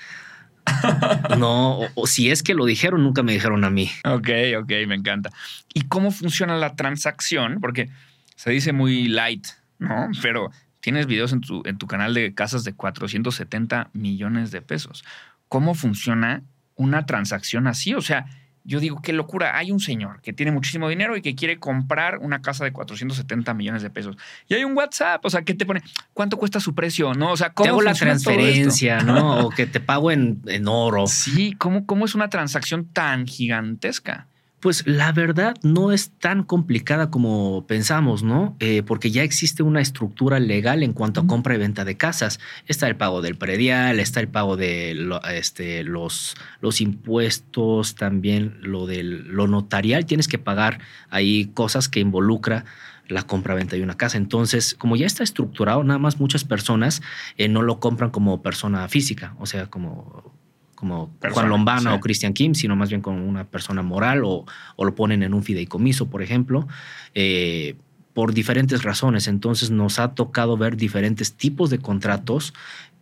No, 1.37 1.79
o, 1.95 2.07
si 2.07 2.31
es 2.31 2.43
que 2.43 2.53
lo 2.53 2.65
dijeron, 2.65 3.03
nunca 3.03 3.23
me 3.23 3.33
dijeron 3.33 3.63
a 3.63 3.69
mí. 3.69 3.89
Ok, 4.03 4.29
ok, 4.61 4.71
me 4.87 4.95
encanta. 4.95 5.31
¿Y 5.73 5.81
cómo 5.83 6.11
funciona 6.11 6.57
la 6.57 6.75
transacción? 6.75 7.59
Porque 7.61 7.89
se 8.35 8.51
dice 8.51 8.73
muy 8.73 9.07
light, 9.07 9.47
¿no? 9.77 10.09
Pero 10.21 10.51
tienes 10.79 11.07
videos 11.07 11.33
en 11.33 11.41
tu, 11.41 11.61
en 11.65 11.77
tu 11.77 11.87
canal 11.87 12.13
de 12.13 12.33
casas 12.33 12.63
de 12.63 12.73
470 12.73 13.89
millones 13.93 14.51
de 14.51 14.61
pesos. 14.61 15.03
¿Cómo 15.47 15.75
funciona 15.75 16.43
una 16.75 17.05
transacción 17.05 17.67
así? 17.67 17.93
O 17.93 18.01
sea, 18.01 18.25
yo 18.69 18.79
digo, 18.79 19.01
qué 19.01 19.13
locura. 19.13 19.57
Hay 19.57 19.71
un 19.71 19.79
señor 19.79 20.21
que 20.21 20.31
tiene 20.31 20.51
muchísimo 20.51 20.87
dinero 20.87 21.17
y 21.17 21.23
que 21.23 21.33
quiere 21.33 21.57
comprar 21.57 22.19
una 22.19 22.43
casa 22.43 22.63
de 22.63 22.71
470 22.71 23.55
millones 23.55 23.81
de 23.81 23.89
pesos. 23.89 24.15
Y 24.47 24.53
hay 24.53 24.63
un 24.63 24.77
WhatsApp, 24.77 25.25
o 25.25 25.29
sea, 25.29 25.41
que 25.41 25.55
te 25.55 25.65
pone, 25.65 25.81
¿cuánto 26.13 26.37
cuesta 26.37 26.59
su 26.59 26.75
precio? 26.75 27.15
¿No? 27.15 27.31
O 27.31 27.37
sea, 27.37 27.49
¿cómo 27.49 27.65
Te 27.65 27.69
hago 27.69 27.81
la 27.81 27.95
transferencia, 27.95 28.99
¿no? 28.99 29.39
O 29.49 29.49
que 29.49 29.65
te 29.65 29.79
pago 29.79 30.11
en, 30.11 30.41
en 30.45 30.67
oro. 30.67 31.07
Sí, 31.07 31.55
¿cómo, 31.57 31.87
¿cómo 31.87 32.05
es 32.05 32.13
una 32.13 32.29
transacción 32.29 32.85
tan 32.85 33.25
gigantesca? 33.25 34.27
Pues 34.59 34.85
la 34.85 35.13
verdad 35.13 35.55
no 35.63 35.93
es 35.93 36.11
tan 36.11 36.43
complicada 36.43 37.09
como 37.09 37.65
pensamos, 37.65 38.23
¿no? 38.23 38.57
Eh, 38.59 38.83
porque 38.83 39.09
ya 39.09 39.23
existe 39.23 39.63
una 39.63 39.79
estructura 39.79 40.37
legal 40.39 40.83
en 40.83 40.91
cuanto 40.91 41.21
a 41.21 41.27
compra 41.27 41.55
y 41.55 41.57
venta 41.57 41.85
de 41.85 41.95
casas. 41.95 42.41
Está 42.67 42.89
el 42.89 42.97
pago 42.97 43.21
del 43.21 43.35
predial, 43.35 44.01
está 44.01 44.19
el 44.19 44.27
pago 44.27 44.57
de 44.57 45.09
este, 45.33 45.85
los, 45.85 46.35
los 46.59 46.81
impuestos, 46.81 47.95
también 47.95 48.57
lo 48.61 48.85
de 48.85 49.03
lo 49.03 49.47
notarial. 49.47 50.05
Tienes 50.05 50.27
que 50.27 50.39
pagar 50.39 50.79
ahí 51.09 51.51
cosas 51.53 51.87
que 51.87 52.01
involucra 52.01 52.65
la 53.07 53.23
compra-venta 53.23 53.77
de 53.77 53.83
una 53.83 53.95
casa. 53.95 54.17
Entonces, 54.17 54.75
como 54.75 54.97
ya 54.97 55.05
está 55.05 55.23
estructurado, 55.23 55.85
nada 55.85 55.99
más 55.99 56.19
muchas 56.19 56.43
personas 56.43 57.01
eh, 57.37 57.47
no 57.47 57.61
lo 57.61 57.79
compran 57.79 58.11
como 58.11 58.41
persona 58.41 58.87
física, 58.89 59.35
o 59.39 59.45
sea, 59.45 59.67
como 59.67 60.38
como 60.79 61.11
Juan 61.33 61.49
Lombana 61.49 61.93
o 61.93 61.99
Christian 61.99 62.31
Kim, 62.31 62.55
sino 62.55 62.73
más 62.77 62.87
bien 62.87 63.01
como 63.01 63.25
una 63.27 63.43
persona 63.43 63.81
moral 63.81 64.21
o, 64.23 64.45
lo 64.77 64.95
ponen 64.95 65.23
en 65.23 65.33
un 65.33 65.43
fideicomiso, 65.43 66.09
por 66.09 66.21
ejemplo, 66.21 66.69
eh, 67.13 67.75
por 68.13 68.33
diferentes 68.33 68.83
razones. 68.83 69.27
Entonces 69.27 69.71
nos 69.71 69.99
ha 69.99 70.15
tocado 70.15 70.55
ver 70.55 70.77
diferentes 70.77 71.33
tipos 71.33 71.69
de 71.69 71.79
contratos 71.79 72.53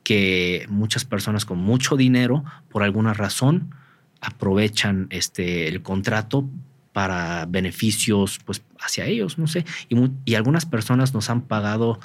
que 0.03 0.65
muchas 0.69 1.05
personas 1.05 1.45
con 1.45 1.59
mucho 1.59 1.97
dinero, 1.97 2.43
por 2.69 2.81
alguna 2.81 3.13
razón, 3.13 3.75
aprovechan 4.21 5.05
este, 5.11 5.67
el 5.67 5.83
contrato 5.83 6.49
para 6.93 7.45
beneficios 7.45 8.39
pues, 8.43 8.63
hacia 8.79 9.05
ellos, 9.05 9.37
no 9.37 9.45
sé. 9.45 9.65
Y, 9.87 9.97
y 10.25 10.33
algunas 10.33 10.65
personas 10.65 11.13
nos 11.13 11.29
han 11.29 11.41
pagado 11.41 11.99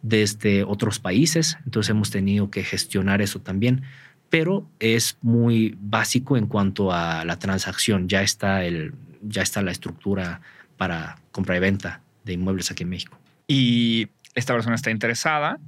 desde 0.00 0.64
otros 0.64 0.98
países, 0.98 1.58
entonces 1.66 1.90
hemos 1.90 2.10
tenido 2.10 2.50
que 2.50 2.64
gestionar 2.64 3.20
eso 3.20 3.40
también 3.40 3.82
pero 4.32 4.66
es 4.80 5.18
muy 5.20 5.76
básico 5.78 6.38
en 6.38 6.46
cuanto 6.46 6.90
a 6.90 7.22
la 7.26 7.38
transacción. 7.38 8.08
Ya 8.08 8.22
está, 8.22 8.64
el, 8.64 8.94
ya 9.20 9.42
está 9.42 9.60
la 9.60 9.72
estructura 9.72 10.40
para 10.78 11.18
compra 11.32 11.58
y 11.58 11.60
venta 11.60 12.00
de 12.24 12.32
inmuebles 12.32 12.70
aquí 12.70 12.84
en 12.84 12.88
México. 12.88 13.18
Y 13.46 14.08
esta 14.34 14.54
persona 14.54 14.74
está 14.74 14.90
interesada. 14.90 15.58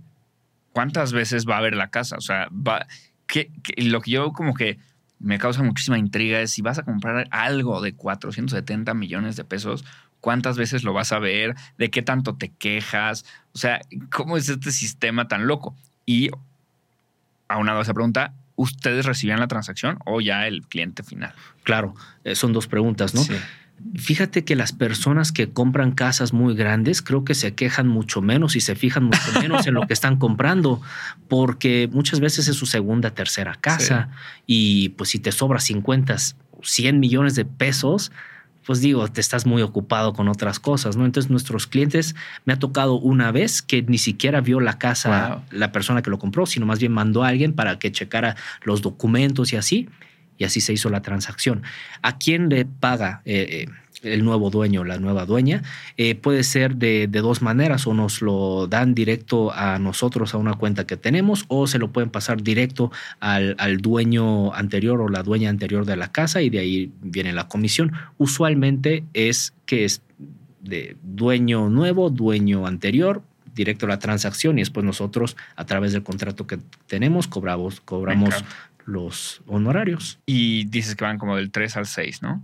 ¿Cuántas 0.72 1.12
veces 1.12 1.44
va 1.46 1.58
a 1.58 1.60
ver 1.60 1.74
la 1.74 1.90
casa? 1.90 2.16
O 2.16 2.22
sea, 2.22 2.48
va, 2.48 2.86
que, 3.26 3.50
lo 3.76 4.00
que 4.00 4.12
yo 4.12 4.32
como 4.32 4.54
que 4.54 4.78
me 5.18 5.38
causa 5.38 5.62
muchísima 5.62 5.98
intriga 5.98 6.40
es 6.40 6.52
si 6.52 6.62
vas 6.62 6.78
a 6.78 6.84
comprar 6.84 7.28
algo 7.32 7.82
de 7.82 7.94
470 7.94 8.94
millones 8.94 9.36
de 9.36 9.44
pesos, 9.44 9.84
¿cuántas 10.20 10.56
veces 10.56 10.84
lo 10.84 10.94
vas 10.94 11.12
a 11.12 11.18
ver? 11.18 11.54
¿De 11.76 11.90
qué 11.90 12.00
tanto 12.00 12.36
te 12.36 12.48
quejas? 12.48 13.26
O 13.52 13.58
sea, 13.58 13.82
¿cómo 14.10 14.38
es 14.38 14.48
este 14.48 14.72
sistema 14.72 15.28
tan 15.28 15.46
loco? 15.46 15.76
Y 16.06 16.30
aunado 17.46 17.80
a 17.80 17.82
esa 17.82 17.92
pregunta, 17.92 18.32
ustedes 18.56 19.06
recibían 19.06 19.40
la 19.40 19.48
transacción 19.48 19.98
o 20.04 20.20
ya 20.20 20.46
el 20.46 20.62
cliente 20.62 21.02
final? 21.02 21.34
Claro, 21.62 21.94
eh, 22.24 22.34
son 22.34 22.52
dos 22.52 22.66
preguntas, 22.66 23.14
¿no? 23.14 23.22
Fíjate 23.96 24.44
que 24.44 24.54
las 24.54 24.72
personas 24.72 25.32
que 25.32 25.50
compran 25.50 25.92
casas 25.92 26.32
muy 26.32 26.54
grandes 26.54 27.02
creo 27.02 27.24
que 27.24 27.34
se 27.34 27.54
quejan 27.54 27.88
mucho 27.88 28.22
menos 28.22 28.54
y 28.56 28.60
se 28.60 28.76
fijan 28.76 29.04
mucho 29.04 29.18
menos 29.40 29.66
en 29.66 29.74
lo 29.74 29.86
que 29.86 29.92
están 29.92 30.16
comprando, 30.16 30.80
porque 31.28 31.88
muchas 31.92 32.20
veces 32.20 32.48
es 32.48 32.56
su 32.56 32.66
segunda, 32.66 33.10
tercera 33.10 33.56
casa 33.60 34.10
y 34.46 34.90
pues 34.90 35.10
si 35.10 35.18
te 35.18 35.32
sobra 35.32 35.58
50, 35.58 36.16
100 36.62 37.00
millones 37.00 37.34
de 37.34 37.44
pesos, 37.44 38.12
pues 38.66 38.80
digo, 38.80 39.06
te 39.08 39.20
estás 39.20 39.46
muy 39.46 39.62
ocupado 39.62 40.12
con 40.12 40.28
otras 40.28 40.58
cosas, 40.58 40.96
¿no? 40.96 41.04
Entonces 41.04 41.30
nuestros 41.30 41.66
clientes, 41.66 42.14
me 42.44 42.52
ha 42.52 42.58
tocado 42.58 42.94
una 42.94 43.30
vez 43.30 43.62
que 43.62 43.82
ni 43.82 43.98
siquiera 43.98 44.40
vio 44.40 44.60
la 44.60 44.78
casa 44.78 45.42
la 45.50 45.72
persona 45.72 46.02
que 46.02 46.10
lo 46.10 46.18
compró, 46.18 46.46
sino 46.46 46.66
más 46.66 46.78
bien 46.78 46.92
mandó 46.92 47.24
a 47.24 47.28
alguien 47.28 47.52
para 47.52 47.78
que 47.78 47.92
checara 47.92 48.36
los 48.62 48.82
documentos 48.82 49.52
y 49.52 49.56
así, 49.56 49.88
y 50.38 50.44
así 50.44 50.60
se 50.60 50.72
hizo 50.72 50.90
la 50.90 51.02
transacción. 51.02 51.62
¿A 52.02 52.18
quién 52.18 52.48
le 52.48 52.64
paga? 52.64 53.22
Eh, 53.24 53.66
eh, 53.66 53.83
el 54.04 54.24
nuevo 54.24 54.50
dueño, 54.50 54.84
la 54.84 54.98
nueva 54.98 55.26
dueña, 55.26 55.62
eh, 55.96 56.14
puede 56.14 56.44
ser 56.44 56.76
de, 56.76 57.06
dos 57.08 57.42
maneras, 57.42 57.86
o 57.86 57.94
nos 57.94 58.22
lo 58.22 58.66
dan 58.66 58.94
directo 58.94 59.52
a 59.52 59.78
nosotros 59.78 60.34
a 60.34 60.38
una 60.38 60.54
cuenta 60.54 60.86
que 60.86 60.96
tenemos, 60.96 61.44
o 61.48 61.66
se 61.66 61.78
lo 61.78 61.90
pueden 61.90 62.10
pasar 62.10 62.42
directo 62.42 62.92
al, 63.20 63.56
dueño 63.78 64.54
anterior 64.54 65.00
o 65.00 65.08
la 65.08 65.22
dueña 65.22 65.50
anterior 65.50 65.84
de 65.84 65.96
la 65.96 66.12
casa 66.12 66.42
y 66.42 66.50
de 66.50 66.58
ahí 66.58 66.92
viene 67.02 67.32
la 67.32 67.48
comisión. 67.48 67.92
Usualmente 68.18 69.04
es 69.14 69.54
que 69.66 69.84
es 69.84 70.02
de 70.60 70.96
dueño 71.02 71.68
nuevo, 71.68 72.10
dueño 72.10 72.66
anterior, 72.66 73.22
directo 73.54 73.86
a 73.86 73.90
la 73.90 73.98
transacción 73.98 74.58
y 74.58 74.62
después 74.62 74.84
nosotros 74.84 75.36
a 75.56 75.64
través 75.64 75.92
del 75.92 76.02
contrato 76.02 76.46
que 76.46 76.58
tenemos 76.86 77.28
cobramos, 77.28 77.80
cobramos 77.80 78.34
los 78.84 79.42
honorarios. 79.46 80.18
Y 80.26 80.64
dices 80.64 80.94
que 80.96 81.04
van 81.04 81.18
como 81.18 81.36
del 81.36 81.50
3 81.50 81.76
al 81.76 81.86
6, 81.86 82.22
¿no? 82.22 82.42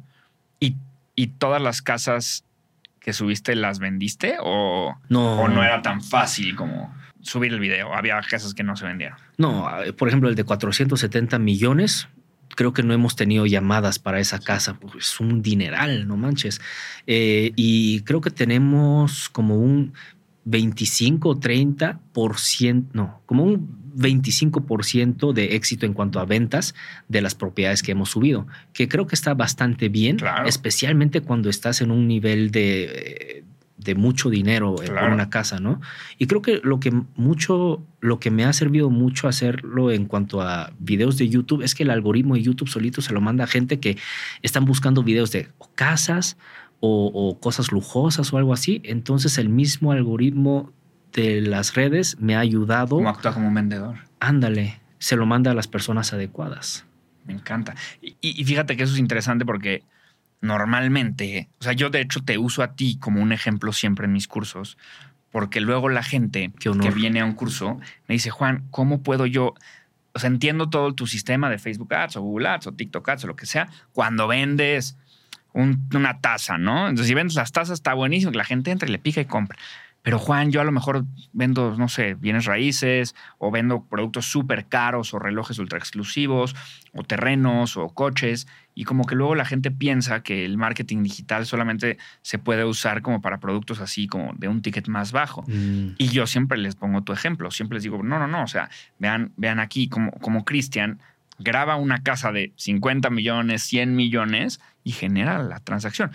Y 1.21 1.27
todas 1.27 1.61
las 1.61 1.83
casas 1.83 2.47
que 2.99 3.13
subiste 3.13 3.55
las 3.55 3.79
vendiste 3.79 4.39
o 4.41 4.97
no, 5.11 5.49
no 5.49 5.63
era 5.63 5.83
tan 5.83 6.01
fácil 6.01 6.57
como 6.57 6.95
subir 7.21 7.53
el 7.53 7.61
video. 7.61 7.95
Había 7.95 8.19
casas 8.23 8.55
que 8.55 8.63
no 8.63 8.75
se 8.75 8.87
vendieron. 8.87 9.19
No, 9.37 9.69
por 9.99 10.09
ejemplo, 10.09 10.31
el 10.31 10.35
de 10.35 10.45
470 10.45 11.39
millones, 11.39 12.09
creo 12.57 12.73
que 12.73 12.83
no 12.83 12.95
hemos 12.95 13.17
tenido 13.17 13.45
llamadas 13.45 13.99
para 13.99 14.19
esa 14.19 14.39
casa. 14.39 14.79
Es 14.99 15.21
un 15.21 15.43
dineral, 15.43 16.09
no 16.09 16.17
manches. 16.17 16.59
Eh, 17.07 17.53
y 17.55 18.01
creo 18.05 18.23
que 18.23 18.31
tenemos 18.31 19.29
como 19.29 19.57
un 19.57 19.93
25 20.45 21.29
o 21.29 21.37
30%, 21.39 22.87
no, 22.95 23.21
como 23.27 23.45
un 23.45 23.80
25% 23.95 25.33
de 25.33 25.57
éxito 25.57 25.87
en 25.87 25.95
cuanto 25.95 26.21
a 26.21 26.25
ventas 26.25 26.75
de 27.09 27.21
las 27.21 27.35
propiedades 27.35 27.83
que 27.83 27.93
hemos 27.93 28.11
subido, 28.11 28.47
que 28.73 28.89
creo 28.89 29.07
que 29.07 29.15
está 29.15 29.35
bastante 29.35 29.89
bien, 29.89 30.19
especialmente 30.47 31.21
cuando 31.21 31.51
estás 31.51 31.81
en 31.81 31.91
un 31.91 32.09
nivel 32.09 32.51
de, 32.51 33.45
de 33.81 33.95
mucho 33.95 34.29
dinero 34.29 34.77
en 34.83 34.93
una 35.13 35.31
casa, 35.31 35.59
¿no? 35.59 35.81
Y 36.19 36.27
creo 36.27 36.43
que 36.43 36.61
lo 36.63 36.81
que 36.81 36.93
mucho, 37.17 37.83
lo 38.01 38.21
que 38.21 38.31
me 38.31 38.45
ha 38.45 38.53
servido 38.53 38.91
mucho 38.91 39.27
hacerlo 39.27 39.91
en 39.91 40.05
cuanto 40.05 40.43
a 40.43 40.73
videos 40.79 41.17
de 41.17 41.29
YouTube 41.29 41.63
es 41.63 41.75
que 41.75 41.85
el 41.85 41.91
algoritmo 41.91 42.35
de 42.35 42.43
YouTube 42.43 42.69
solito 42.69 43.01
se 43.01 43.15
lo 43.15 43.21
manda 43.21 43.45
a 43.45 43.47
gente 43.47 43.81
que 43.81 43.97
están 44.43 44.67
buscando 44.67 45.03
videos 45.03 45.33
de 45.33 45.49
casas 45.75 46.37
o, 46.81 47.39
cosas 47.41 47.73
lujosas 47.73 48.33
o 48.33 48.39
algo 48.39 48.53
así. 48.53 48.81
Entonces 48.85 49.39
el 49.39 49.49
mismo 49.49 49.93
algoritmo 49.93 50.73
de 51.13 51.41
las 51.41 51.75
redes 51.75 52.17
me 52.21 52.37
ha 52.37 52.41
ayudado. 52.41 52.97
¿Cómo 52.97 53.09
actúa 53.09 53.33
como 53.33 53.49
un 53.49 53.55
vendedor? 53.55 53.97
Ándale, 54.21 54.81
se 54.99 55.17
lo 55.17 55.27
manda 55.27 55.51
a 55.51 55.55
las 55.55 55.67
personas 55.67 56.13
adecuadas. 56.13 56.85
Me 57.25 57.33
encanta. 57.33 57.75
Y, 58.01 58.45
fíjate 58.45 58.77
que 58.77 58.85
eso 58.85 58.95
es 58.95 58.99
interesante 58.99 59.45
porque 59.45 59.83
normalmente, 60.41 61.49
o 61.61 61.65
sea, 61.65 61.73
yo 61.73 61.91
de 61.91 62.01
hecho 62.01 62.23
te 62.23 62.39
uso 62.39 62.63
a 62.63 62.75
ti 62.75 62.99
como 62.99 63.21
un 63.23 63.33
ejemplo 63.33 63.73
siempre 63.73 64.07
en 64.07 64.13
mis 64.13 64.27
cursos, 64.27 64.79
porque 65.31 65.61
luego 65.61 65.89
la 65.89 66.03
gente 66.03 66.53
que 66.59 66.71
viene 66.71 67.21
a 67.21 67.25
un 67.25 67.35
curso 67.35 67.79
me 68.09 68.15
dice, 68.15 68.31
Juan, 68.31 68.67
¿cómo 68.71 69.03
puedo 69.03 69.27
yo? 69.27 69.55
O 70.13 70.19
sea, 70.19 70.29
entiendo 70.29 70.71
todo 70.71 70.95
tu 70.95 71.07
sistema 71.07 71.51
de 71.51 71.59
Facebook 71.59 71.95
Ads 71.95 72.17
o 72.17 72.23
Google 72.23 72.49
Ads 72.49 72.67
o 72.69 72.73
TikTok 72.73 73.09
Ads 73.09 73.25
o 73.25 73.27
lo 73.29 73.37
que 73.37 73.47
sea, 73.47 73.69
cuando 73.93 74.27
vendes 74.27 74.97
una 75.53 76.21
taza, 76.21 76.59
¿no? 76.59 76.89
Entonces, 76.89 77.09
si 77.09 77.15
vendes 77.15 77.35
las 77.35 77.53
tazas, 77.53 77.75
está 77.75 77.95
buenísimo 77.95 78.33
que 78.33 78.39
la 78.39 78.45
gente 78.45 78.71
entre 78.71 78.89
y 78.89 78.93
le 78.93 78.99
pica 78.99 79.21
y 79.21 79.25
compra. 79.25 79.59
Pero 80.03 80.19
Juan, 80.19 80.51
yo 80.51 80.61
a 80.61 80.65
lo 80.65 80.73
mejor 80.73 81.05
vendo, 81.33 81.77
no 81.77 81.89
sé, 81.89 82.15
bienes 82.15 82.47
raíces 82.47 83.15
o 83.39 83.51
vendo 83.51 83.85
productos 83.85 84.27
súper 84.27 84.67
caros 84.67 85.13
o 85.13 85.19
relojes 85.19 85.59
ultra 85.59 85.79
exclusivos 85.79 86.57
o 86.93 87.03
terrenos 87.03 87.77
o 87.77 87.89
coches 87.89 88.47
y 88.75 88.85
como 88.85 89.05
que 89.05 89.15
luego 89.15 89.35
la 89.35 89.45
gente 89.45 89.71
piensa 89.71 90.23
que 90.23 90.45
el 90.47 90.57
marketing 90.57 91.03
digital 91.03 91.45
solamente 91.45 91.99
se 92.23 92.39
puede 92.39 92.65
usar 92.65 93.03
como 93.03 93.21
para 93.21 93.41
productos 93.41 93.81
así 93.81 94.07
como 94.07 94.33
de 94.35 94.49
un 94.49 94.63
ticket 94.63 94.89
más 94.89 95.13
bajo. 95.13 95.43
Mm. 95.47 95.97
Y 95.99 96.09
yo 96.09 96.27
siempre 96.27 96.57
les 96.57 96.77
pongo 96.77 97.03
tu 97.03 97.13
ejemplo, 97.13 97.51
siempre 97.51 97.77
les 97.77 97.83
digo, 97.83 98.03
no, 98.03 98.19
no, 98.19 98.27
no, 98.27 98.45
o 98.45 98.49
sea, 98.49 98.71
vean, 98.99 99.33
vean 99.37 99.61
aquí 99.61 99.89
como, 99.89 100.13
como 100.13 100.45
Cristian 100.45 100.99
graba 101.39 101.77
una 101.77 102.03
casa 102.03 102.33
de 102.33 102.53
50 102.57 103.11
millones, 103.11 103.63
100 103.65 103.97
millones 103.97 104.61
y 104.85 104.93
genera 104.93 105.43
la 105.43 105.61
transacción. 105.61 106.11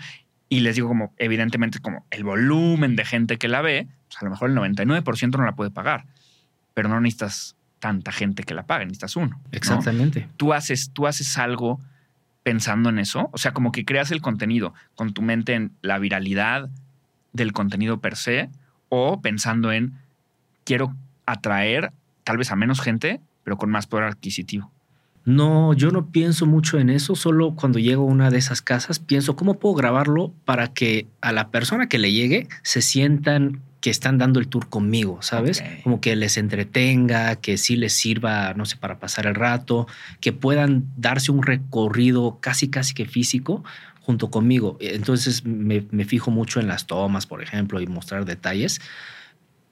Y 0.48 0.60
les 0.60 0.76
digo 0.76 0.88
como, 0.88 1.12
evidentemente, 1.16 1.80
como 1.80 2.06
el 2.10 2.24
volumen 2.24 2.96
de 2.96 3.04
gente 3.04 3.36
que 3.36 3.48
la 3.48 3.62
ve, 3.62 3.88
pues 4.08 4.22
a 4.22 4.24
lo 4.24 4.30
mejor 4.30 4.50
el 4.50 4.56
99% 4.56 5.36
no 5.38 5.44
la 5.44 5.56
puede 5.56 5.70
pagar, 5.70 6.06
pero 6.74 6.88
no 6.88 7.00
necesitas 7.00 7.56
tanta 7.80 8.12
gente 8.12 8.44
que 8.44 8.54
la 8.54 8.66
pague, 8.66 8.84
necesitas 8.84 9.16
uno. 9.16 9.40
Exactamente. 9.52 10.28
Tú, 10.36 10.52
haces, 10.52 10.90
tú 10.92 11.06
haces 11.06 11.36
algo 11.38 11.80
pensando 12.42 12.90
en 12.90 13.00
eso, 13.00 13.28
o 13.32 13.38
sea, 13.38 13.52
como 13.52 13.72
que 13.72 13.84
creas 13.84 14.12
el 14.12 14.20
contenido 14.20 14.72
con 14.94 15.12
tu 15.12 15.22
mente 15.22 15.54
en 15.54 15.72
la 15.82 15.98
viralidad 15.98 16.70
del 17.32 17.52
contenido 17.52 18.00
per 18.00 18.16
se 18.16 18.50
o 18.88 19.20
pensando 19.20 19.72
en 19.72 19.94
quiero 20.62 20.94
atraer 21.26 21.92
tal 22.22 22.36
vez 22.36 22.52
a 22.52 22.56
menos 22.56 22.80
gente, 22.80 23.20
pero 23.42 23.56
con 23.56 23.70
más 23.70 23.86
poder 23.86 24.04
adquisitivo. 24.04 24.72
No, 25.26 25.74
yo 25.74 25.90
no 25.90 26.12
pienso 26.12 26.46
mucho 26.46 26.78
en 26.78 26.88
eso, 26.88 27.16
solo 27.16 27.56
cuando 27.56 27.80
llego 27.80 28.04
a 28.04 28.06
una 28.06 28.30
de 28.30 28.38
esas 28.38 28.62
casas 28.62 29.00
pienso 29.00 29.34
cómo 29.34 29.58
puedo 29.58 29.74
grabarlo 29.74 30.32
para 30.44 30.72
que 30.72 31.08
a 31.20 31.32
la 31.32 31.50
persona 31.50 31.88
que 31.88 31.98
le 31.98 32.12
llegue 32.12 32.46
se 32.62 32.80
sientan 32.80 33.60
que 33.80 33.90
están 33.90 34.18
dando 34.18 34.38
el 34.38 34.46
tour 34.46 34.68
conmigo, 34.68 35.18
¿sabes? 35.22 35.64
Como 35.82 36.00
que 36.00 36.14
les 36.14 36.36
entretenga, 36.36 37.36
que 37.36 37.58
sí 37.58 37.74
les 37.74 37.92
sirva, 37.92 38.54
no 38.54 38.66
sé, 38.66 38.76
para 38.76 39.00
pasar 39.00 39.26
el 39.26 39.34
rato, 39.34 39.88
que 40.20 40.32
puedan 40.32 40.84
darse 40.96 41.32
un 41.32 41.42
recorrido 41.42 42.38
casi, 42.40 42.68
casi 42.68 42.94
que 42.94 43.06
físico 43.06 43.64
junto 44.02 44.30
conmigo. 44.30 44.76
Entonces 44.80 45.44
me, 45.44 45.86
me 45.90 46.04
fijo 46.04 46.30
mucho 46.30 46.60
en 46.60 46.68
las 46.68 46.86
tomas, 46.86 47.26
por 47.26 47.42
ejemplo, 47.42 47.80
y 47.80 47.88
mostrar 47.88 48.24
detalles 48.26 48.80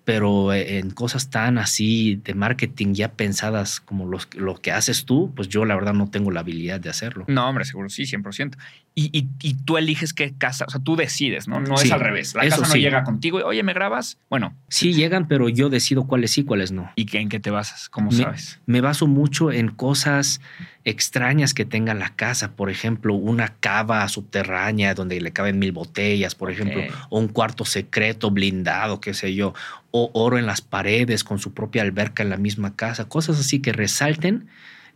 pero 0.05 0.53
eh, 0.53 0.79
en 0.79 0.91
cosas 0.91 1.31
tan 1.31 1.59
así 1.59 2.21
de 2.25 2.35
marketing 2.35 2.95
ya 2.95 3.13
pensadas 3.13 3.81
como 3.81 4.07
los, 4.07 4.29
lo 4.35 4.57
que 4.57 4.71
haces 4.71 5.07
tú, 5.07 5.33
pues 5.35 5.49
yo 5.49 5.65
la 5.65 5.75
verdad 5.75 5.95
no 5.95 6.11
tengo 6.11 6.31
la 6.31 6.41
habilidad 6.41 6.79
de 6.79 6.91
hacerlo. 6.91 7.25
No, 7.29 7.49
hombre, 7.49 7.65
seguro 7.65 7.89
sí, 7.89 8.03
100%. 8.03 8.57
Y, 8.95 9.11
y, 9.19 9.29
y 9.41 9.55
tú 9.55 9.77
eliges 9.77 10.13
qué 10.13 10.35
casa, 10.37 10.67
o 10.69 10.71
sea, 10.71 10.81
tú 10.81 10.95
decides, 10.95 11.49
¿no? 11.49 11.59
No 11.59 11.75
es 11.75 11.91
al 11.91 12.01
revés. 12.01 12.35
La 12.35 12.43
casa 12.49 12.69
no 12.69 12.75
llega 12.75 13.03
contigo 13.03 13.41
y, 13.41 13.43
oye, 13.43 13.63
¿me 13.63 13.73
grabas? 13.73 14.19
Bueno. 14.29 14.55
Sí 14.69 14.93
llegan, 14.93 15.27
pero 15.27 15.49
yo 15.49 15.69
decido 15.69 16.07
cuáles 16.07 16.31
sí, 16.31 16.45
cuáles 16.45 16.71
no. 16.71 16.93
¿Y 16.95 17.17
en 17.17 17.29
qué 17.29 17.41
te 17.41 17.51
basas? 17.51 17.89
¿Cómo 17.89 18.13
sabes? 18.13 18.61
Me 18.67 18.81
baso 18.81 19.07
mucho 19.07 19.51
en 19.51 19.69
cosas 19.69 20.41
extrañas 20.85 21.55
que 21.55 21.65
tenga 21.65 21.95
la 21.95 22.11
casa. 22.11 22.53
Por 22.53 22.71
ejemplo, 22.71 23.15
una 23.15 23.55
cava 23.61 24.07
subterránea 24.09 24.95
donde 24.95 25.21
le 25.21 25.33
caben 25.33 25.59
mil 25.59 25.73
botellas, 25.73 26.35
por 26.35 26.51
ejemplo, 26.51 26.83
o 27.09 27.19
un 27.19 27.29
cuarto 27.29 27.65
secreto 27.65 28.31
blindado, 28.31 29.01
qué 29.01 29.15
sé 29.15 29.35
yo, 29.35 29.55
o 29.91 30.11
oro 30.13 30.39
en 30.39 30.47
las 30.47 30.61
paredes 30.61 31.25
con 31.25 31.39
su 31.39 31.55
propia 31.55 31.83
alberca 31.83 32.23
en 32.23 32.31
la 32.31 32.37
misma 32.37 32.77
casa. 32.77 33.09
Cosas 33.09 33.41
así 33.41 33.61
que 33.61 33.73
resalten 33.73 34.47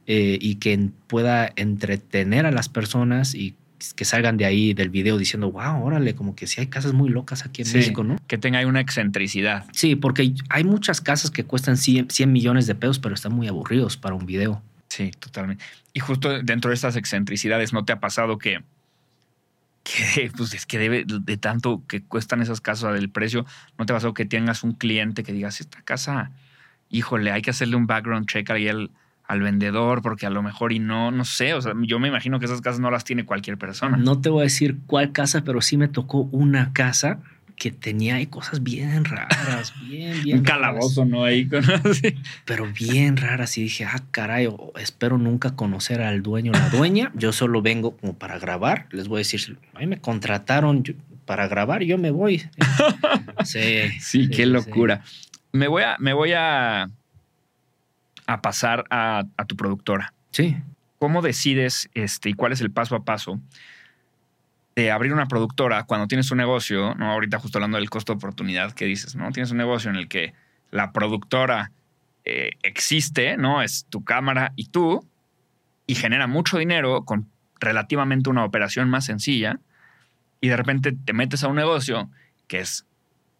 eh, 0.06 0.38
y 0.40 0.56
que 0.56 0.90
pueda 1.06 1.52
entretener 1.56 2.46
a 2.46 2.50
las 2.50 2.68
personas 2.68 3.34
y 3.34 3.54
que 3.94 4.04
salgan 4.04 4.36
de 4.36 4.44
ahí 4.44 4.74
del 4.74 4.90
video 4.90 5.18
diciendo, 5.18 5.52
wow, 5.52 5.82
órale, 5.84 6.14
como 6.14 6.34
que 6.34 6.46
sí 6.46 6.60
hay 6.60 6.66
casas 6.66 6.92
muy 6.92 7.10
locas 7.10 7.44
aquí 7.46 7.62
en 7.62 7.72
México, 7.72 8.02
¿no? 8.02 8.16
Que 8.26 8.36
tenga 8.36 8.58
ahí 8.58 8.64
una 8.64 8.80
excentricidad. 8.80 9.64
Sí, 9.72 9.94
porque 9.94 10.34
hay 10.48 10.64
muchas 10.64 11.00
casas 11.00 11.30
que 11.30 11.44
cuestan 11.44 11.76
100, 11.76 12.10
100 12.10 12.32
millones 12.32 12.66
de 12.66 12.74
pesos, 12.74 12.98
pero 12.98 13.14
están 13.14 13.32
muy 13.32 13.46
aburridos 13.46 13.96
para 13.96 14.16
un 14.16 14.26
video. 14.26 14.60
Sí, 14.88 15.10
totalmente. 15.10 15.64
Y 15.92 16.00
justo 16.00 16.42
dentro 16.42 16.70
de 16.70 16.74
estas 16.74 16.96
excentricidades, 16.96 17.72
¿no 17.72 17.84
te 17.84 17.92
ha 17.92 18.00
pasado 18.00 18.38
que, 18.38 18.62
pues 20.36 20.54
es 20.54 20.66
que 20.66 20.78
debe 20.78 21.04
de 21.06 21.36
tanto 21.36 21.82
que 21.86 22.02
cuestan 22.02 22.40
esas 22.40 22.60
casas 22.60 22.94
del 22.94 23.10
precio, 23.10 23.46
¿no 23.78 23.86
te 23.86 23.92
ha 23.92 23.96
pasado 23.96 24.14
que 24.14 24.24
tengas 24.24 24.62
un 24.62 24.72
cliente 24.72 25.24
que 25.24 25.32
digas, 25.32 25.60
esta 25.60 25.82
casa, 25.82 26.30
híjole, 26.90 27.30
hay 27.32 27.42
que 27.42 27.50
hacerle 27.50 27.76
un 27.76 27.86
background 27.86 28.26
check 28.26 28.50
ahí 28.50 28.68
al, 28.68 28.90
al 29.24 29.42
vendedor 29.42 30.00
porque 30.02 30.26
a 30.26 30.30
lo 30.30 30.42
mejor 30.42 30.72
y 30.72 30.78
no, 30.78 31.10
no 31.10 31.24
sé, 31.24 31.54
o 31.54 31.60
sea, 31.60 31.74
yo 31.82 31.98
me 31.98 32.08
imagino 32.08 32.40
que 32.40 32.46
esas 32.46 32.62
casas 32.62 32.80
no 32.80 32.90
las 32.90 33.04
tiene 33.04 33.26
cualquier 33.26 33.58
persona. 33.58 33.98
No 33.98 34.20
te 34.20 34.30
voy 34.30 34.40
a 34.40 34.44
decir 34.44 34.78
cuál 34.86 35.12
casa, 35.12 35.44
pero 35.44 35.60
sí 35.60 35.76
me 35.76 35.88
tocó 35.88 36.22
una 36.32 36.72
casa 36.72 37.20
que 37.58 37.72
tenía 37.72 38.16
ahí 38.16 38.26
cosas 38.26 38.62
bien 38.62 39.04
raras, 39.04 39.74
bien, 39.88 40.22
bien. 40.24 40.38
Un 40.38 40.44
calabozo, 40.44 41.04
¿no? 41.04 41.24
Ahí 41.24 41.46
con. 41.46 41.64
Pero 42.44 42.66
bien 42.72 43.16
raras. 43.16 43.58
Y 43.58 43.64
dije, 43.64 43.84
ah, 43.84 44.02
caray, 44.10 44.48
espero 44.78 45.18
nunca 45.18 45.56
conocer 45.56 46.00
al 46.00 46.22
dueño 46.22 46.52
o 46.52 46.54
la 46.54 46.70
dueña. 46.70 47.10
Yo 47.14 47.32
solo 47.32 47.60
vengo 47.60 47.96
como 47.96 48.16
para 48.16 48.38
grabar. 48.38 48.86
Les 48.90 49.08
voy 49.08 49.18
a 49.18 49.20
decir, 49.20 49.58
a 49.74 49.80
mí 49.80 49.86
me 49.86 50.00
contrataron 50.00 50.84
para 51.24 51.48
grabar, 51.48 51.82
yo 51.82 51.98
me 51.98 52.10
voy. 52.10 52.48
Sí, 53.44 53.88
sí, 54.00 54.28
qué 54.28 54.46
locura. 54.46 55.02
Me 55.52 55.68
voy 55.68 55.82
a, 55.82 55.96
me 56.00 56.12
voy 56.12 56.32
a, 56.32 56.90
a 58.26 58.42
pasar 58.42 58.84
a, 58.90 59.24
a 59.36 59.44
tu 59.44 59.56
productora. 59.56 60.12
Sí. 60.32 60.56
¿Cómo 60.98 61.22
decides 61.22 61.88
este, 61.94 62.30
y 62.30 62.34
cuál 62.34 62.52
es 62.52 62.60
el 62.60 62.70
paso 62.72 62.96
a 62.96 63.04
paso 63.04 63.40
de 64.78 64.92
abrir 64.92 65.12
una 65.12 65.26
productora 65.26 65.82
cuando 65.82 66.06
tienes 66.06 66.30
un 66.30 66.38
negocio, 66.38 66.94
¿no? 66.94 67.10
Ahorita 67.10 67.40
justo 67.40 67.58
hablando 67.58 67.78
del 67.78 67.90
costo 67.90 68.12
de 68.12 68.18
oportunidad 68.18 68.70
que 68.70 68.84
dices, 68.84 69.16
¿no? 69.16 69.32
Tienes 69.32 69.50
un 69.50 69.56
negocio 69.56 69.90
en 69.90 69.96
el 69.96 70.06
que 70.06 70.34
la 70.70 70.92
productora 70.92 71.72
eh, 72.24 72.52
existe, 72.62 73.36
¿no? 73.36 73.60
Es 73.60 73.86
tu 73.90 74.04
cámara 74.04 74.52
y 74.54 74.66
tú, 74.66 75.04
y 75.88 75.96
genera 75.96 76.28
mucho 76.28 76.58
dinero 76.58 77.04
con 77.04 77.28
relativamente 77.58 78.30
una 78.30 78.44
operación 78.44 78.88
más 78.88 79.06
sencilla, 79.06 79.58
y 80.40 80.46
de 80.46 80.56
repente 80.56 80.92
te 80.92 81.12
metes 81.12 81.42
a 81.42 81.48
un 81.48 81.56
negocio 81.56 82.08
que 82.46 82.60
es 82.60 82.86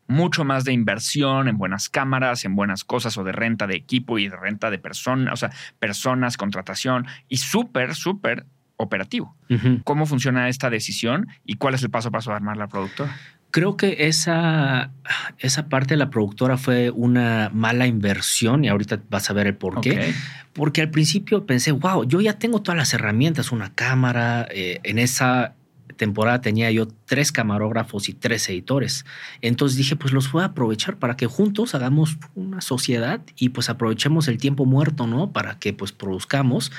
mucho 0.08 0.44
más 0.44 0.64
de 0.64 0.72
inversión 0.72 1.46
en 1.46 1.56
buenas 1.56 1.88
cámaras, 1.88 2.44
en 2.46 2.56
buenas 2.56 2.82
cosas 2.82 3.16
o 3.16 3.22
de 3.22 3.30
renta 3.30 3.68
de 3.68 3.76
equipo 3.76 4.18
y 4.18 4.28
de 4.28 4.34
renta 4.34 4.72
de 4.72 4.78
personas, 4.80 5.34
o 5.34 5.36
sea, 5.36 5.52
personas, 5.78 6.36
contratación 6.36 7.06
y 7.28 7.36
súper, 7.36 7.94
súper 7.94 8.44
operativo. 8.78 9.36
¿Cómo 9.84 10.06
funciona 10.06 10.48
esta 10.48 10.70
decisión 10.70 11.26
y 11.44 11.56
cuál 11.56 11.74
es 11.74 11.82
el 11.82 11.90
paso 11.90 12.08
a 12.08 12.10
paso 12.10 12.30
de 12.30 12.36
armar 12.36 12.56
la 12.56 12.68
productora? 12.68 13.14
Creo 13.50 13.76
que 13.76 13.96
esa, 14.08 14.90
esa 15.38 15.68
parte 15.68 15.94
de 15.94 15.98
la 15.98 16.10
productora 16.10 16.56
fue 16.56 16.90
una 16.90 17.50
mala 17.52 17.86
inversión 17.86 18.64
y 18.64 18.68
ahorita 18.68 19.00
vas 19.10 19.30
a 19.30 19.32
ver 19.32 19.46
el 19.46 19.54
por 19.54 19.80
qué. 19.80 20.14
Porque 20.52 20.82
al 20.82 20.90
principio 20.90 21.46
pensé, 21.46 21.72
wow, 21.72 22.04
yo 22.04 22.20
ya 22.20 22.38
tengo 22.38 22.62
todas 22.62 22.76
las 22.76 22.92
herramientas, 22.94 23.52
una 23.52 23.74
cámara. 23.74 24.46
Eh, 24.50 24.80
en 24.84 24.98
esa 24.98 25.54
temporada 25.96 26.40
tenía 26.40 26.70
yo 26.70 26.88
tres 27.06 27.32
camarógrafos 27.32 28.08
y 28.08 28.14
tres 28.14 28.48
editores. 28.48 29.04
Entonces 29.40 29.76
dije, 29.76 29.96
pues 29.96 30.12
los 30.12 30.30
voy 30.30 30.42
a 30.42 30.46
aprovechar 30.46 30.96
para 30.96 31.16
que 31.16 31.26
juntos 31.26 31.74
hagamos 31.74 32.18
una 32.34 32.60
sociedad 32.60 33.20
y 33.36 33.48
pues 33.50 33.70
aprovechemos 33.70 34.28
el 34.28 34.38
tiempo 34.38 34.66
muerto, 34.66 35.06
¿no? 35.06 35.32
Para 35.32 35.58
que 35.58 35.72
pues 35.72 35.92
produzcamos. 35.92 36.70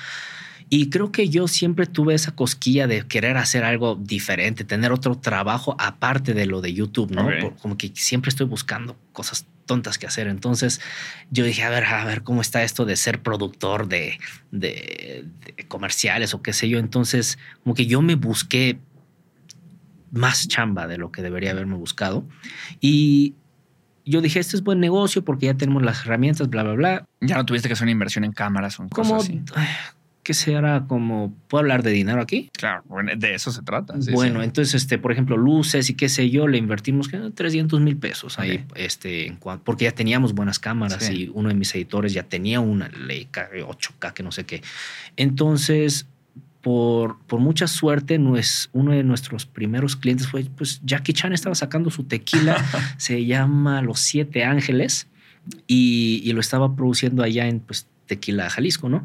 Y 0.70 0.92
creo 0.92 1.12
que 1.12 1.30
yo 1.30 1.48
siempre 1.48 1.88
tuve 1.88 2.14
esa 2.14 2.36
cosquilla 2.36 2.86
de 2.86 3.08
querer 3.08 3.38
hacer 3.38 3.64
algo 3.64 3.96
diferente, 3.96 4.64
tener 4.64 4.92
otro 4.92 5.16
trabajo 5.16 5.76
aparte 5.80 6.36
de 6.36 6.46
lo 6.46 6.62
de 6.62 6.74
YouTube, 6.74 7.12
¿no? 7.12 7.28
Como 7.60 7.76
que 7.76 7.92
siempre 7.96 8.30
estoy 8.30 8.46
buscando 8.46 8.96
cosas 9.12 9.48
tontas 9.66 9.98
que 9.98 10.06
hacer. 10.06 10.28
Entonces 10.28 10.80
yo 11.32 11.44
dije, 11.44 11.64
a 11.64 11.70
ver, 11.72 11.86
a 11.86 12.06
ver 12.06 12.22
cómo 12.22 12.42
está 12.42 12.64
esto 12.64 12.86
de 12.86 12.98
ser 12.98 13.24
productor 13.24 13.88
de, 13.88 14.20
de, 14.52 15.26
comerciales 15.68 16.36
o 16.36 16.44
qué 16.44 16.54
sé 16.54 16.70
yo. 16.70 16.78
Entonces, 16.78 17.40
como 17.64 17.74
que 17.74 17.88
yo 17.88 18.04
me 18.04 18.14
busqué 18.14 18.78
más 20.12 20.48
chamba 20.48 20.86
de 20.86 20.98
lo 20.98 21.12
que 21.12 21.24
debería 21.24 21.50
haberme 21.50 21.78
buscado. 21.78 22.28
Y 22.80 23.34
yo 24.06 24.22
dije, 24.22 24.40
este 24.40 24.56
es 24.56 24.64
buen 24.64 24.80
negocio 24.80 25.26
porque 25.26 25.48
ya 25.48 25.56
tenemos 25.56 25.82
las 25.82 26.02
herramientas, 26.02 26.48
bla, 26.48 26.62
bla, 26.62 26.74
bla. 26.74 27.06
Ya 27.22 27.38
no 27.38 27.46
tuviste 27.46 27.68
que 27.70 27.74
hacer 27.74 27.86
una 27.86 27.92
inversión 27.92 28.24
en 28.24 28.34
cámaras 28.34 28.80
o 28.80 28.84
en 28.84 28.90
cosas 28.90 29.24
así 29.24 29.42
que 30.30 30.36
será 30.36 30.86
como, 30.88 31.34
¿puedo 31.48 31.62
hablar 31.62 31.82
de 31.82 31.90
dinero 31.90 32.22
aquí? 32.22 32.52
Claro, 32.54 32.84
de 33.18 33.34
eso 33.34 33.52
se 33.52 33.64
trata. 33.64 33.96
bueno, 34.12 34.44
entonces, 34.44 34.76
este, 34.76 35.00
por 35.00 35.12
ejemplo, 35.12 35.36
luces 35.38 35.90
y 35.90 35.96
qué 35.96 36.08
sé 36.08 36.30
yo, 36.30 36.48
le 36.48 36.60
invertimos 36.60 37.10
300 37.34 37.82
mil 37.82 37.98
pesos 37.98 38.38
ahí, 38.38 38.64
este, 38.76 39.36
porque 39.64 39.86
ya 39.86 39.92
teníamos 39.92 40.36
buenas 40.36 40.60
cámaras 40.60 41.10
y 41.10 41.32
uno 41.34 41.50
de 41.50 41.56
mis 41.56 41.74
editores 41.74 42.14
ya 42.14 42.22
tenía 42.22 42.60
una 42.60 42.90
Leica 42.90 43.50
8K, 43.52 44.14
que 44.14 44.22
no 44.22 44.32
sé 44.32 44.46
qué. 44.46 44.62
Entonces, 45.18 46.06
por, 46.62 47.18
por 47.22 47.40
mucha 47.40 47.66
suerte, 47.66 48.20
no 48.20 48.38
es, 48.38 48.70
uno 48.72 48.92
de 48.92 49.04
nuestros 49.04 49.48
primeros 49.48 49.96
clientes 49.96 50.28
fue, 50.28 50.44
pues, 50.44 50.80
Jackie 50.84 51.14
Chan 51.14 51.34
estaba 51.34 51.56
sacando 51.56 51.90
su 51.90 52.04
tequila, 52.04 52.64
se 52.98 53.26
llama 53.26 53.82
Los 53.82 54.00
Siete 54.02 54.44
Ángeles, 54.44 55.08
y, 55.66 56.22
y, 56.24 56.34
lo 56.34 56.40
estaba 56.40 56.76
produciendo 56.76 57.24
allá 57.24 57.48
en, 57.48 57.62
pues, 57.62 57.88
Tequila, 58.06 58.50
Jalisco, 58.50 58.90
¿no? 58.90 59.04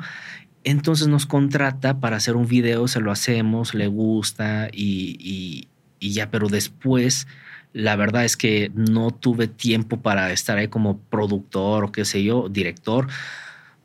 Entonces 0.65 1.09
nos 1.09 1.27
contrata 1.27 2.01
para 2.01 2.17
hacer 2.17 2.37
un 2.37 2.49
video, 2.49 2.89
se 2.89 3.01
lo 3.01 3.13
hacemos, 3.13 3.75
le 3.75 3.87
gusta 3.87 4.69
y, 4.73 5.69
ya, 6.01 6.31
pero 6.31 6.49
después 6.49 7.27
la 7.75 7.97
verdad 7.97 8.25
es 8.25 8.37
que 8.37 8.71
no 8.75 9.11
tuve 9.11 9.47
tiempo 9.49 10.01
para 10.01 10.33
estar 10.33 10.57
ahí 10.57 10.69
como 10.69 10.99
productor 10.99 11.85
o 11.85 11.93
qué 11.93 12.05
sé 12.05 12.23
yo, 12.23 12.49
director, 12.49 13.09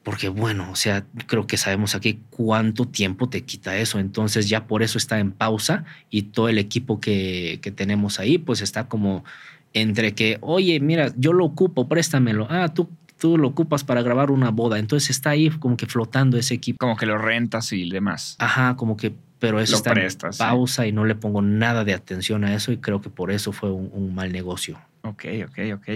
porque 0.03 0.29
bueno, 0.29 0.71
o 0.71 0.75
sea, 0.75 1.05
creo 1.27 1.47
que 1.47 1.57
sabemos 1.57 1.95
aquí 1.95 2.19
cuánto 2.29 2.85
tiempo 2.85 3.29
te 3.29 3.41
quita 3.43 3.77
eso, 3.77 3.99
entonces 3.99 4.47
ya 4.47 4.67
por 4.67 4.83
eso 4.83 4.97
está 4.97 5.19
en 5.19 5.31
pausa 5.31 5.85
y 6.09 6.23
todo 6.23 6.49
el 6.49 6.59
equipo 6.59 7.01
que, 7.01 7.59
que 7.61 7.71
tenemos 7.71 8.19
ahí 8.19 8.37
pues 8.37 8.61
está 8.61 8.87
como 8.87 9.25
entre 9.73 10.13
que, 10.13 10.37
oye, 10.41 10.79
mira, 10.79 11.11
yo 11.17 11.33
lo 11.33 11.45
ocupo, 11.45 11.87
préstamelo, 11.87 12.47
ah, 12.49 12.73
tú 12.73 12.89
tú 13.19 13.37
lo 13.37 13.49
ocupas 13.49 13.83
para 13.83 14.01
grabar 14.01 14.31
una 14.31 14.49
boda. 14.49 14.79
Entonces 14.79 15.11
está 15.11 15.31
ahí 15.31 15.49
como 15.49 15.77
que 15.77 15.85
flotando 15.85 16.37
ese 16.37 16.55
equipo. 16.55 16.77
Como 16.79 16.97
que 16.97 17.05
lo 17.05 17.17
rentas 17.17 17.71
y 17.73 17.87
demás. 17.89 18.35
Ajá, 18.39 18.75
como 18.75 18.97
que, 18.97 19.13
pero 19.37 19.59
eso 19.59 19.75
está 19.75 19.91
en 19.91 20.09
pausa 20.37 20.87
y 20.87 20.91
no 20.91 21.05
le 21.05 21.15
pongo 21.15 21.41
nada 21.41 21.83
de 21.83 21.93
atención 21.93 22.43
a 22.43 22.55
eso 22.55 22.71
y 22.71 22.77
creo 22.77 23.01
que 23.01 23.09
por 23.09 23.31
eso 23.31 23.51
fue 23.51 23.71
un, 23.71 24.15
mal 24.15 24.31
negocio. 24.31 24.81
Ok, 25.03 25.25
ok, 25.47 25.59
ok. 25.75 25.89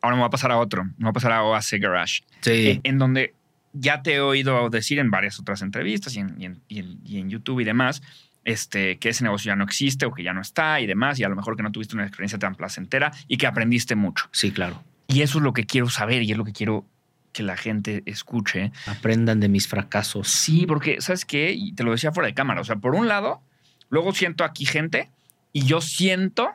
Ahora 0.00 0.16
me 0.16 0.22
voy 0.22 0.28
a 0.28 0.30
pasar 0.30 0.52
a 0.52 0.58
otro. 0.58 0.84
Me 0.84 0.92
voy 0.98 1.10
a 1.10 1.12
pasar 1.12 1.32
a 1.32 1.42
Oasis 1.42 1.80
Garage. 1.80 2.22
Sí. 2.40 2.50
Eh, 2.50 2.80
en, 2.84 2.98
donde 2.98 3.34
ya 3.72 4.02
te 4.02 4.14
he 4.14 4.20
oído 4.20 4.70
decir 4.70 4.98
en 4.98 5.10
varias 5.10 5.38
otras 5.40 5.60
entrevistas 5.62 6.14
y 6.16 6.20
en, 6.20 6.60
y 6.68 7.18
en, 7.18 7.30
YouTube 7.30 7.60
y 7.60 7.64
demás, 7.64 8.02
este, 8.44 8.98
que 8.98 9.08
ese 9.08 9.24
negocio 9.24 9.50
ya 9.50 9.56
no 9.56 9.64
existe 9.64 10.06
o 10.06 10.12
que 10.12 10.22
ya 10.22 10.32
no 10.32 10.40
está 10.40 10.80
y 10.80 10.86
demás, 10.86 11.18
y 11.18 11.24
a 11.24 11.28
lo 11.28 11.36
mejor 11.36 11.56
que 11.56 11.62
no 11.62 11.72
tuviste 11.72 11.94
una 11.94 12.04
experiencia 12.04 12.38
tan 12.38 12.54
placentera 12.54 13.12
y 13.26 13.36
que 13.36 13.46
aprendiste 13.46 13.96
mucho. 13.96 14.26
Sí, 14.30 14.52
claro. 14.52 14.82
Y 15.06 15.22
eso 15.22 15.38
es 15.38 15.44
lo 15.44 15.52
que 15.52 15.64
quiero 15.64 15.88
saber 15.88 16.22
y 16.22 16.32
es 16.32 16.38
lo 16.38 16.44
que 16.44 16.52
quiero 16.52 16.86
que 17.32 17.42
la 17.42 17.56
gente 17.56 18.02
escuche. 18.06 18.72
Aprendan 18.86 19.40
de 19.40 19.48
mis 19.48 19.68
fracasos. 19.68 20.28
Sí, 20.28 20.64
porque, 20.66 21.00
¿sabes 21.00 21.24
qué? 21.26 21.52
Y 21.52 21.74
te 21.74 21.82
lo 21.82 21.90
decía 21.90 22.12
fuera 22.12 22.28
de 22.28 22.34
cámara. 22.34 22.60
O 22.60 22.64
sea, 22.64 22.76
por 22.76 22.94
un 22.94 23.08
lado, 23.08 23.42
luego 23.90 24.14
siento 24.14 24.44
aquí 24.44 24.64
gente 24.64 25.10
y 25.52 25.66
yo 25.66 25.80
siento, 25.80 26.48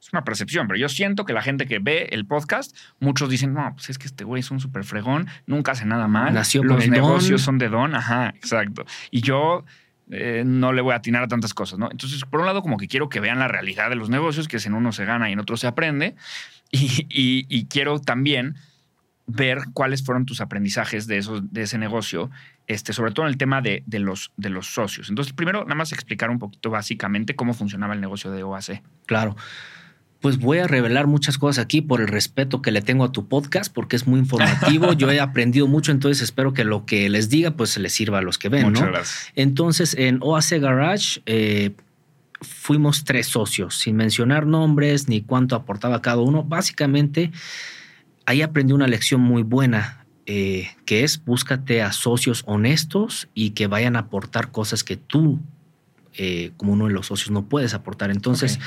es 0.00 0.12
una 0.12 0.24
percepción, 0.24 0.66
pero 0.66 0.78
yo 0.78 0.88
siento 0.88 1.24
que 1.24 1.32
la 1.32 1.42
gente 1.42 1.66
que 1.66 1.78
ve 1.78 2.08
el 2.10 2.26
podcast, 2.26 2.76
muchos 2.98 3.30
dicen, 3.30 3.54
no, 3.54 3.72
pues 3.74 3.90
es 3.90 3.98
que 3.98 4.06
este 4.06 4.24
güey 4.24 4.40
es 4.40 4.50
un 4.50 4.58
súper 4.58 4.84
fregón, 4.84 5.28
nunca 5.46 5.72
hace 5.72 5.84
nada 5.84 6.08
mal. 6.08 6.34
Nació 6.34 6.64
Los 6.64 6.88
negocios 6.88 7.42
son 7.42 7.58
de 7.58 7.68
don. 7.68 7.94
Ajá, 7.94 8.30
exacto. 8.30 8.84
Y 9.10 9.20
yo 9.20 9.64
eh, 10.10 10.42
no 10.44 10.72
le 10.72 10.82
voy 10.82 10.92
a 10.92 10.96
atinar 10.96 11.22
a 11.22 11.28
tantas 11.28 11.54
cosas, 11.54 11.78
¿no? 11.78 11.90
Entonces, 11.90 12.22
por 12.24 12.40
un 12.40 12.46
lado, 12.46 12.62
como 12.62 12.76
que 12.76 12.88
quiero 12.88 13.08
que 13.08 13.20
vean 13.20 13.38
la 13.38 13.48
realidad 13.48 13.88
de 13.88 13.96
los 13.96 14.10
negocios, 14.10 14.48
que 14.48 14.56
es 14.56 14.66
en 14.66 14.74
uno 14.74 14.92
se 14.92 15.04
gana 15.04 15.30
y 15.30 15.32
en 15.32 15.40
otro 15.40 15.56
se 15.56 15.66
aprende. 15.66 16.14
Y, 16.74 17.66
quiero 17.66 18.00
también 18.00 18.56
ver 19.26 19.58
cuáles 19.74 20.02
fueron 20.02 20.24
tus 20.24 20.40
aprendizajes 20.40 21.06
de, 21.06 21.18
esos, 21.18 21.52
de 21.52 21.62
ese 21.62 21.76
negocio, 21.76 22.30
este, 22.66 22.94
sobre 22.94 23.12
todo 23.12 23.26
en 23.26 23.32
el 23.32 23.36
tema 23.36 23.60
de, 23.60 23.84
los, 23.86 24.32
de 24.38 24.48
los 24.48 24.72
socios. 24.72 25.10
Entonces, 25.10 25.34
primero, 25.34 25.64
nada 25.64 25.74
más 25.74 25.92
explicar 25.92 26.30
un 26.30 26.38
poquito 26.38 26.70
básicamente 26.70 27.36
cómo 27.36 27.52
funcionaba 27.52 27.92
el 27.92 28.00
negocio 28.00 28.30
de 28.30 28.42
OAC. 28.42 28.82
Claro 29.04 29.36
pues 30.22 30.38
voy 30.38 30.58
a 30.58 30.68
revelar 30.68 31.08
muchas 31.08 31.36
cosas 31.36 31.62
aquí 31.62 31.82
por 31.82 32.00
el 32.00 32.06
respeto 32.06 32.62
que 32.62 32.70
le 32.70 32.80
tengo 32.80 33.02
a 33.02 33.10
tu 33.10 33.26
podcast, 33.26 33.74
porque 33.74 33.96
es 33.96 34.06
muy 34.06 34.20
informativo. 34.20 34.92
Yo 34.96 35.10
he 35.10 35.18
aprendido 35.18 35.66
mucho, 35.66 35.90
entonces 35.90 36.22
espero 36.22 36.52
que 36.54 36.62
lo 36.62 36.86
que 36.86 37.10
les 37.10 37.28
diga, 37.28 37.50
pues 37.50 37.76
les 37.76 37.92
sirva 37.92 38.18
a 38.18 38.22
los 38.22 38.38
que 38.38 38.48
ven. 38.48 38.62
Muchas 38.62 38.86
gracias. 38.86 39.32
Entonces, 39.34 39.94
en 39.98 40.20
OAC 40.22 40.60
Garage 40.60 41.22
eh, 41.26 41.72
fuimos 42.40 43.02
tres 43.02 43.26
socios, 43.26 43.74
sin 43.74 43.96
mencionar 43.96 44.46
nombres 44.46 45.08
ni 45.08 45.22
cuánto 45.22 45.56
aportaba 45.56 46.00
cada 46.00 46.22
uno. 46.22 46.44
Básicamente, 46.44 47.32
ahí 48.24 48.42
aprendí 48.42 48.72
una 48.72 48.86
lección 48.86 49.20
muy 49.20 49.42
buena. 49.42 49.98
Eh, 50.24 50.70
que 50.86 51.02
es 51.02 51.24
búscate 51.24 51.82
a 51.82 51.90
socios 51.90 52.44
honestos 52.46 53.28
y 53.34 53.50
que 53.50 53.66
vayan 53.66 53.96
a 53.96 54.00
aportar 54.00 54.52
cosas 54.52 54.84
que 54.84 54.96
tú, 54.96 55.40
eh, 56.14 56.52
como 56.56 56.74
uno 56.74 56.86
de 56.86 56.92
los 56.92 57.08
socios, 57.08 57.32
no 57.32 57.46
puedes 57.46 57.74
aportar. 57.74 58.12
Entonces, 58.12 58.60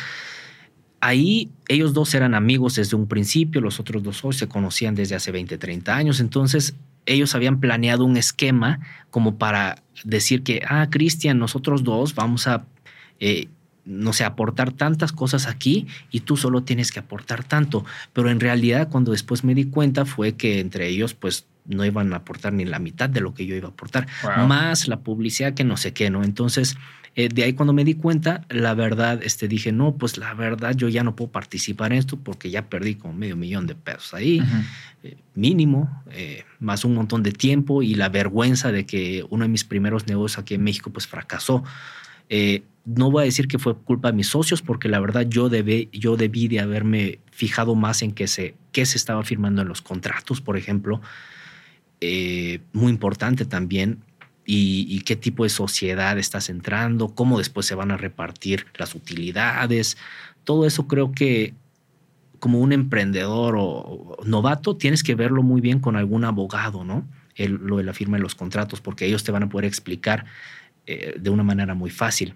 ahí 1.05 1.51
ellos 1.67 1.93
dos 1.93 2.13
eran 2.13 2.33
amigos 2.33 2.75
desde 2.75 2.95
un 2.95 3.07
principio, 3.07 3.61
los 3.61 3.79
otros 3.79 4.03
dos 4.03 4.23
hoy 4.25 4.33
se 4.33 4.47
conocían 4.47 4.95
desde 4.95 5.15
hace 5.15 5.31
20, 5.31 5.57
30 5.57 5.95
años, 5.95 6.19
entonces 6.19 6.75
ellos 7.05 7.35
habían 7.35 7.59
planeado 7.59 8.05
un 8.05 8.17
esquema 8.17 8.79
como 9.11 9.37
para 9.37 9.83
decir 10.03 10.43
que, 10.43 10.61
ah, 10.67 10.87
Cristian, 10.89 11.37
nosotros 11.37 11.83
dos 11.83 12.15
vamos 12.15 12.47
a, 12.47 12.65
eh, 13.19 13.47
no 13.85 14.13
sé, 14.13 14.23
aportar 14.23 14.71
tantas 14.71 15.11
cosas 15.11 15.45
aquí 15.45 15.85
y 16.09 16.21
tú 16.21 16.37
solo 16.37 16.63
tienes 16.63 16.91
que 16.91 16.99
aportar 16.99 17.43
tanto. 17.43 17.85
Pero 18.13 18.31
en 18.31 18.39
realidad 18.39 18.89
cuando 18.89 19.11
después 19.11 19.43
me 19.43 19.53
di 19.53 19.65
cuenta 19.65 20.05
fue 20.05 20.33
que 20.33 20.59
entre 20.59 20.87
ellos 20.87 21.13
pues 21.13 21.45
no 21.65 21.85
iban 21.85 22.13
a 22.13 22.17
aportar 22.17 22.53
ni 22.53 22.65
la 22.65 22.79
mitad 22.79 23.09
de 23.09 23.21
lo 23.21 23.33
que 23.33 23.45
yo 23.45 23.55
iba 23.55 23.67
a 23.67 23.71
aportar, 23.71 24.07
más 24.47 24.87
la 24.87 24.99
publicidad 24.99 25.53
que 25.53 25.63
no 25.63 25.77
sé 25.77 25.93
qué, 25.93 26.09
¿no? 26.09 26.23
Entonces 26.23 26.77
eh, 27.17 27.29
de 27.29 27.43
ahí 27.43 27.53
cuando 27.53 27.71
me 27.71 27.85
di 27.85 27.93
cuenta, 27.93 28.45
la 28.49 28.73
verdad, 28.73 29.21
este, 29.23 29.47
dije, 29.47 29.71
no, 29.71 29.95
pues 29.95 30.17
la 30.17 30.33
verdad 30.33 30.75
yo 30.75 30.89
ya 30.89 31.01
no 31.01 31.15
puedo 31.15 31.31
participar 31.31 31.93
en 31.93 31.99
esto 31.99 32.17
porque 32.17 32.49
ya 32.49 32.67
perdí 32.67 32.95
como 32.95 33.13
medio 33.13 33.37
millón 33.37 33.67
de 33.67 33.75
pesos 33.75 34.13
ahí, 34.13 34.41
eh, 35.01 35.15
mínimo, 35.33 36.03
eh, 36.11 36.43
más 36.59 36.83
un 36.83 36.93
montón 36.93 37.23
de 37.23 37.31
tiempo 37.31 37.81
y 37.81 37.95
la 37.95 38.09
vergüenza 38.09 38.73
de 38.73 38.85
que 38.85 39.25
uno 39.29 39.45
de 39.45 39.49
mis 39.49 39.63
primeros 39.63 40.07
negocios 40.07 40.39
aquí 40.39 40.55
en 40.55 40.63
México 40.63 40.91
pues 40.91 41.07
fracasó. 41.07 41.63
no 42.83 43.11
voy 43.11 43.21
a 43.21 43.25
decir 43.25 43.47
que 43.47 43.59
fue 43.59 43.77
culpa 43.77 44.11
de 44.11 44.17
mis 44.17 44.27
socios 44.27 44.61
porque 44.61 44.89
la 44.89 44.99
verdad 44.99 45.25
yo, 45.27 45.47
debí, 45.47 45.87
yo 45.93 46.17
debí 46.17 46.49
de 46.49 46.59
haberme 46.59 47.19
fijado 47.31 47.75
más 47.75 48.01
en 48.01 48.11
qué 48.11 48.27
se, 48.27 48.55
qué 48.73 48.85
se 48.85 48.97
estaba 48.97 49.23
firmando 49.23 49.61
en 49.61 49.69
los 49.69 49.81
contratos, 49.81 50.41
por 50.41 50.57
ejemplo. 50.57 51.01
muy 52.73 52.91
importante 52.91 53.45
también 53.45 54.03
y, 54.45 54.99
qué 55.01 55.15
tipo 55.15 55.43
de 55.43 55.49
sociedad 55.49 56.17
estás 56.19 56.49
entrando, 56.49 57.15
cómo 57.15 57.37
después 57.39 57.65
se 57.65 57.75
van 57.75 57.91
a 57.91 57.97
repartir 57.97 58.67
las 58.75 58.93
utilidades. 58.93 59.97
Todo 60.43 60.65
eso 60.65 60.87
creo 60.87 61.11
que 61.11 61.53
como 62.39 62.59
un 62.59 62.71
emprendedor 62.71 63.55
o 63.57 64.17
novato 64.23 64.77
tienes 64.77 65.01
que 65.01 65.15
verlo 65.15 65.41
muy 65.41 65.61
bien 65.61 65.79
con 65.79 65.95
algún 65.95 66.25
abogado, 66.25 66.83
¿no? 66.83 67.07
lo 67.37 67.77
de 67.77 67.83
la 67.83 67.93
firma 67.93 68.17
de 68.17 68.23
los 68.23 68.35
contratos, 68.35 68.79
porque 68.79 69.05
ellos 69.05 69.23
te 69.23 69.31
van 69.31 69.43
a 69.43 69.49
poder 69.49 69.65
explicar 69.65 70.25
eh, 70.85 71.15
de 71.19 71.29
una 71.29 71.43
manera 71.43 71.73
muy 71.73 71.89
fácil. 71.89 72.33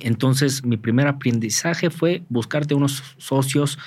Entonces, 0.00 0.64
mi 0.64 0.76
primer 0.76 1.06
aprendizaje 1.06 1.88
fue 1.88 2.22
buscarte 2.28 2.74
unos 2.74 3.02
socios 3.18 3.78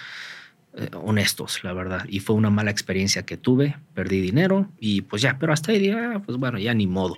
eh, 0.77 0.89
honestos, 0.93 1.63
la 1.63 1.73
verdad. 1.73 2.05
Y 2.07 2.19
fue 2.19 2.35
una 2.35 2.49
mala 2.49 2.71
experiencia 2.71 3.23
que 3.25 3.37
tuve, 3.37 3.77
perdí 3.93 4.21
dinero 4.21 4.69
y 4.79 5.01
pues 5.01 5.21
ya, 5.21 5.37
pero 5.39 5.53
hasta 5.53 5.71
ahí 5.71 5.79
dije, 5.79 5.93
ah, 5.93 6.21
pues 6.25 6.37
bueno, 6.37 6.59
ya 6.59 6.73
ni 6.73 6.87
modo. 6.87 7.17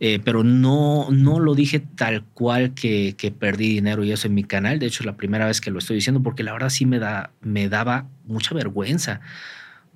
Eh, 0.00 0.20
pero 0.24 0.42
no, 0.42 1.06
no 1.10 1.38
lo 1.38 1.54
dije 1.54 1.80
tal 1.80 2.24
cual 2.34 2.74
que, 2.74 3.14
que, 3.16 3.30
perdí 3.30 3.68
dinero 3.68 4.02
y 4.02 4.10
eso 4.10 4.26
en 4.26 4.34
mi 4.34 4.42
canal. 4.42 4.78
De 4.78 4.86
hecho, 4.86 5.02
es 5.02 5.06
la 5.06 5.16
primera 5.16 5.46
vez 5.46 5.60
que 5.60 5.70
lo 5.70 5.78
estoy 5.78 5.96
diciendo 5.96 6.22
porque 6.22 6.42
la 6.42 6.52
verdad 6.52 6.70
sí 6.70 6.86
me, 6.86 6.98
da, 6.98 7.30
me 7.40 7.68
daba 7.68 8.08
mucha 8.24 8.54
vergüenza 8.54 9.20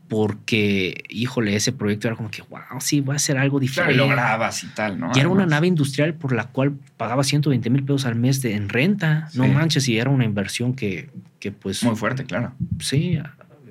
porque, 0.08 1.04
híjole, 1.08 1.56
ese 1.56 1.72
proyecto 1.72 2.08
era 2.08 2.16
como 2.16 2.30
que, 2.30 2.42
wow, 2.42 2.80
sí, 2.80 3.00
voy 3.00 3.14
a 3.14 3.16
hacer 3.16 3.38
algo 3.38 3.58
diferente. 3.58 3.94
Claro, 3.94 4.08
lo 4.08 4.14
grabas 4.14 4.62
y 4.64 4.68
tal, 4.68 4.98
¿no? 5.00 5.10
Y 5.14 5.18
era 5.18 5.28
una 5.28 5.46
nave 5.46 5.66
industrial 5.66 6.14
por 6.14 6.32
la 6.32 6.44
cual 6.44 6.74
pagaba 6.96 7.24
120 7.24 7.70
mil 7.70 7.82
pesos 7.82 8.06
al 8.06 8.14
mes 8.14 8.42
de, 8.42 8.54
en 8.54 8.68
renta. 8.68 9.28
No 9.34 9.46
manches, 9.48 9.88
y 9.88 9.98
era 9.98 10.10
una 10.10 10.24
inversión 10.24 10.74
que, 10.74 11.10
que 11.40 11.52
pues... 11.52 11.82
Muy 11.82 11.96
fuerte, 11.96 12.24
claro. 12.24 12.52
Sí, 12.78 13.18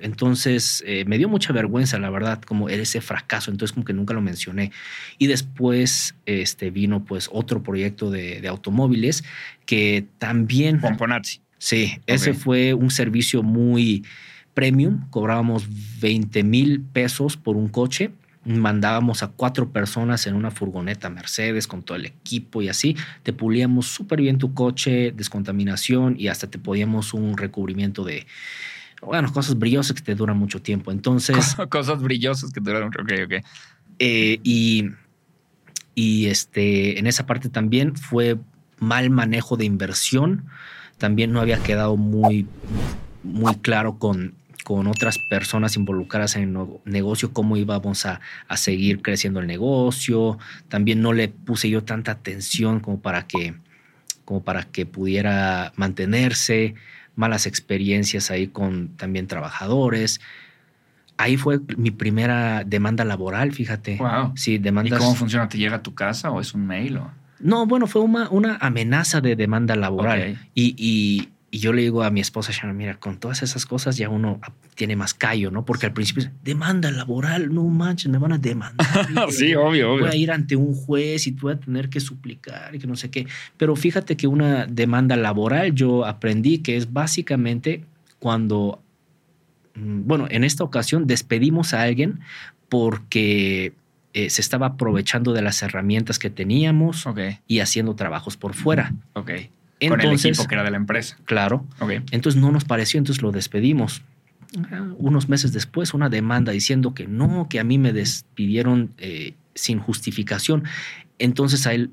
entonces 0.00 0.84
eh, 0.86 1.04
me 1.06 1.18
dio 1.18 1.28
mucha 1.28 1.52
vergüenza, 1.52 1.98
la 1.98 2.10
verdad, 2.10 2.42
como 2.42 2.68
ese 2.68 3.00
fracaso. 3.00 3.50
Entonces, 3.50 3.72
como 3.72 3.84
que 3.84 3.92
nunca 3.92 4.14
lo 4.14 4.20
mencioné. 4.20 4.72
Y 5.18 5.26
después 5.26 6.14
este, 6.26 6.70
vino 6.70 7.04
pues 7.04 7.28
otro 7.32 7.62
proyecto 7.62 8.10
de, 8.10 8.40
de 8.40 8.48
automóviles 8.48 9.24
que 9.64 10.06
también... 10.18 10.80
Pomponazzi. 10.80 11.40
Sí, 11.58 11.98
ese 12.06 12.34
fue 12.34 12.74
un 12.74 12.90
servicio 12.90 13.42
muy 13.42 14.04
premium, 14.56 15.06
cobrábamos 15.10 15.68
20 16.00 16.42
mil 16.42 16.80
pesos 16.80 17.36
por 17.36 17.56
un 17.56 17.68
coche, 17.68 18.10
mandábamos 18.46 19.22
a 19.22 19.28
cuatro 19.28 19.70
personas 19.70 20.26
en 20.26 20.34
una 20.34 20.50
furgoneta 20.50 21.10
Mercedes 21.10 21.66
con 21.66 21.82
todo 21.82 21.98
el 21.98 22.06
equipo 22.06 22.62
y 22.62 22.70
así, 22.70 22.96
te 23.22 23.34
pulíamos 23.34 23.86
súper 23.86 24.22
bien 24.22 24.38
tu 24.38 24.54
coche, 24.54 25.12
descontaminación 25.14 26.16
y 26.18 26.28
hasta 26.28 26.46
te 26.46 26.58
podíamos 26.58 27.12
un 27.12 27.36
recubrimiento 27.36 28.02
de, 28.02 28.26
bueno, 29.02 29.30
cosas 29.30 29.58
brillosas 29.58 29.94
que 29.94 30.00
te 30.00 30.14
duran 30.14 30.38
mucho 30.38 30.62
tiempo. 30.62 30.90
Entonces... 30.90 31.54
cosas 31.68 32.00
brillosas 32.00 32.50
que 32.50 32.62
te 32.62 32.70
duran 32.70 32.86
mucho, 32.86 33.02
ok, 33.02 33.12
ok. 33.26 33.44
Eh, 33.98 34.40
y, 34.42 34.88
y 35.94 36.28
este, 36.28 36.98
en 36.98 37.06
esa 37.06 37.26
parte 37.26 37.50
también 37.50 37.94
fue 37.94 38.38
mal 38.78 39.10
manejo 39.10 39.58
de 39.58 39.66
inversión, 39.66 40.46
también 40.96 41.30
no 41.30 41.42
había 41.42 41.62
quedado 41.62 41.98
muy, 41.98 42.46
muy 43.22 43.54
claro 43.56 43.98
con 43.98 44.32
con 44.66 44.88
otras 44.88 45.18
personas 45.20 45.76
involucradas 45.76 46.34
en 46.34 46.56
el 46.56 46.66
negocio, 46.86 47.32
cómo 47.32 47.56
íbamos 47.56 48.04
a, 48.04 48.20
seguir 48.56 49.00
creciendo 49.00 49.38
el 49.38 49.46
negocio. 49.46 50.40
También 50.68 51.00
no 51.02 51.12
le 51.12 51.28
puse 51.28 51.70
yo 51.70 51.84
tanta 51.84 52.10
atención 52.10 52.80
como 52.80 52.98
para 52.98 53.28
que, 53.28 53.54
como 54.24 54.42
para 54.42 54.64
que 54.64 54.84
pudiera 54.84 55.72
mantenerse. 55.76 56.74
Malas 57.14 57.46
experiencias 57.46 58.32
ahí 58.32 58.48
con 58.48 58.88
también 58.96 59.28
trabajadores. 59.28 60.20
Ahí 61.16 61.36
fue 61.36 61.60
mi 61.76 61.92
primera 61.92 62.64
demanda 62.64 63.04
laboral, 63.04 63.52
fíjate. 63.52 63.98
Wow. 63.98 64.32
Sí, 64.34 64.58
demandas. 64.58 64.98
¿Y 64.98 65.00
cómo 65.00 65.14
funciona? 65.14 65.48
¿Te 65.48 65.58
llega 65.58 65.76
a 65.76 65.82
tu 65.84 65.94
casa 65.94 66.32
o 66.32 66.40
es 66.40 66.54
un 66.54 66.66
mail? 66.66 66.96
O? 66.96 67.12
No, 67.38 67.66
bueno, 67.66 67.86
fue 67.86 68.02
una, 68.02 68.28
una 68.30 68.56
amenaza 68.56 69.20
de 69.20 69.36
demanda 69.36 69.76
laboral. 69.76 70.40
y, 70.56 70.74
y 70.76 71.28
yo 71.52 71.72
le 71.72 71.82
digo 71.82 72.02
a 72.02 72.10
mi 72.10 72.20
esposa, 72.20 72.52
Shannon, 72.52 72.76
mira, 72.76 72.98
con 72.98 73.18
todas 73.18 73.42
esas 73.42 73.66
cosas 73.66 73.96
ya 73.96 74.08
uno 74.08 74.40
tiene 74.74 74.96
más 74.96 75.14
callo, 75.14 75.50
¿no? 75.50 75.64
Porque 75.64 75.86
al 75.86 75.92
principio 75.92 76.30
demanda 76.42 76.90
laboral, 76.90 77.54
no 77.54 77.64
manches, 77.64 78.10
me 78.10 78.18
van 78.18 78.32
a 78.32 78.38
demandar. 78.38 78.86
sí, 79.30 79.54
obvio, 79.54 79.92
obvio. 79.92 80.06
Voy 80.06 80.10
a 80.10 80.16
ir 80.16 80.30
ante 80.32 80.56
un 80.56 80.74
juez 80.74 81.26
y 81.26 81.30
voy 81.32 81.54
a 81.54 81.60
tener 81.60 81.88
que 81.88 82.00
suplicar 82.00 82.74
y 82.74 82.78
que 82.78 82.86
no 82.86 82.96
sé 82.96 83.10
qué. 83.10 83.26
Pero 83.56 83.76
fíjate 83.76 84.16
que 84.16 84.26
una 84.26 84.66
demanda 84.66 85.16
laboral 85.16 85.72
yo 85.72 86.04
aprendí 86.04 86.58
que 86.58 86.76
es 86.76 86.92
básicamente 86.92 87.84
cuando, 88.18 88.82
mm, 89.74 90.02
bueno, 90.06 90.26
en 90.30 90.44
esta 90.44 90.64
ocasión 90.64 91.06
despedimos 91.06 91.74
a 91.74 91.82
alguien 91.82 92.20
porque 92.68 93.72
eh, 94.14 94.30
se 94.30 94.40
estaba 94.40 94.66
aprovechando 94.66 95.32
de 95.32 95.42
las 95.42 95.62
herramientas 95.62 96.18
que 96.18 96.30
teníamos 96.30 97.04
y 97.46 97.60
haciendo 97.60 97.94
trabajos 97.94 98.36
por 98.36 98.54
fuera. 98.54 98.92
Ok. 99.12 99.30
Entonces, 99.80 100.06
con 100.06 100.10
el 100.10 100.26
equipo 100.26 100.48
que 100.48 100.54
era 100.54 100.64
de 100.64 100.70
la 100.70 100.76
empresa. 100.76 101.18
Claro. 101.24 101.66
Entonces 102.10 102.40
no 102.40 102.50
nos 102.50 102.64
pareció, 102.64 102.98
entonces 102.98 103.22
lo 103.22 103.32
despedimos. 103.32 104.02
Unos 104.96 105.28
meses 105.28 105.52
después, 105.52 105.92
una 105.92 106.08
demanda 106.08 106.52
diciendo 106.52 106.94
que 106.94 107.06
no, 107.06 107.46
que 107.50 107.60
a 107.60 107.64
mí 107.64 107.78
me 107.78 107.92
despidieron 107.92 108.92
eh, 108.98 109.34
sin 109.54 109.78
justificación. 109.78 110.64
Entonces 111.18 111.66
a 111.66 111.74
él, 111.74 111.90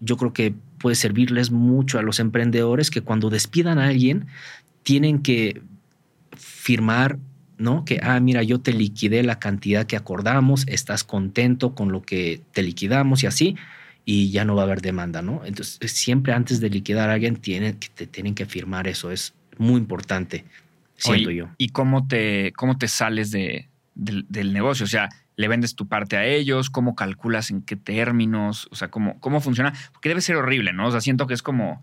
yo 0.00 0.16
creo 0.16 0.32
que 0.32 0.54
puede 0.78 0.94
servirles 0.94 1.50
mucho 1.50 1.98
a 1.98 2.02
los 2.02 2.20
emprendedores 2.20 2.90
que 2.90 3.00
cuando 3.00 3.28
despidan 3.28 3.78
a 3.78 3.88
alguien, 3.88 4.26
tienen 4.82 5.20
que 5.20 5.62
firmar 6.36 7.18
¿no? 7.60 7.84
Que, 7.84 8.00
ah, 8.02 8.18
mira, 8.20 8.42
yo 8.42 8.60
te 8.60 8.72
liquidé 8.72 9.22
la 9.22 9.38
cantidad 9.38 9.86
que 9.86 9.96
acordamos, 9.96 10.64
estás 10.66 11.04
contento 11.04 11.74
con 11.74 11.92
lo 11.92 12.00
que 12.00 12.40
te 12.52 12.62
liquidamos 12.62 13.22
y 13.22 13.26
así 13.26 13.56
y 14.04 14.30
ya 14.30 14.44
no 14.44 14.54
va 14.54 14.62
a 14.62 14.64
haber 14.64 14.80
demanda, 14.80 15.22
¿no? 15.22 15.42
Entonces, 15.44 15.78
siempre 15.92 16.32
antes 16.32 16.60
de 16.60 16.70
liquidar 16.70 17.10
a 17.10 17.14
alguien, 17.14 17.36
tienen, 17.36 17.78
te 17.78 18.06
tienen 18.06 18.34
que 18.34 18.46
firmar 18.46 18.88
eso. 18.88 19.10
Es 19.10 19.34
muy 19.58 19.78
importante, 19.78 20.44
siento 20.96 21.30
yo. 21.30 21.48
¿Y 21.58 21.68
cómo 21.68 22.06
te, 22.06 22.52
cómo 22.56 22.78
te 22.78 22.88
sales 22.88 23.30
de, 23.30 23.68
del, 23.94 24.52
negocio? 24.52 24.84
O 24.84 24.88
sea, 24.88 25.08
le 25.36 25.48
vendes 25.48 25.74
tu 25.74 25.86
parte 25.86 26.16
a 26.16 26.24
ellos, 26.24 26.70
cómo 26.70 26.94
calculas 26.94 27.50
en 27.50 27.62
qué 27.62 27.76
términos, 27.76 28.68
o 28.70 28.74
sea, 28.74 28.88
cómo, 28.88 29.20
cómo 29.20 29.40
funciona, 29.40 29.72
porque 29.92 30.08
debe 30.08 30.20
ser 30.20 30.36
horrible, 30.36 30.72
¿no? 30.72 30.88
O 30.88 30.90
sea, 30.90 31.00
siento 31.00 31.26
que 31.26 31.34
es 31.34 31.42
como, 31.42 31.82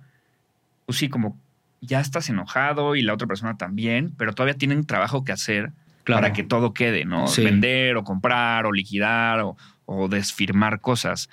pues 0.85 0.97
sí, 0.97 1.09
como 1.09 1.39
ya 1.81 1.99
estás 1.99 2.29
enojado 2.29 2.95
y 2.95 3.03
la 3.03 3.13
otra 3.13 3.27
persona 3.27 3.57
también, 3.57 4.13
pero 4.17 4.33
todavía 4.33 4.57
tienen 4.57 4.85
trabajo 4.85 5.23
que 5.23 5.31
hacer 5.31 5.71
para 6.05 6.33
que 6.33 6.43
todo 6.43 6.73
quede, 6.73 7.05
¿no? 7.05 7.25
Vender 7.37 7.97
o 7.97 8.03
comprar 8.03 8.65
o 8.65 8.71
liquidar 8.71 9.41
o, 9.41 9.57
o 9.85 10.07
desfirmar 10.07 10.79
cosas. 10.79 11.29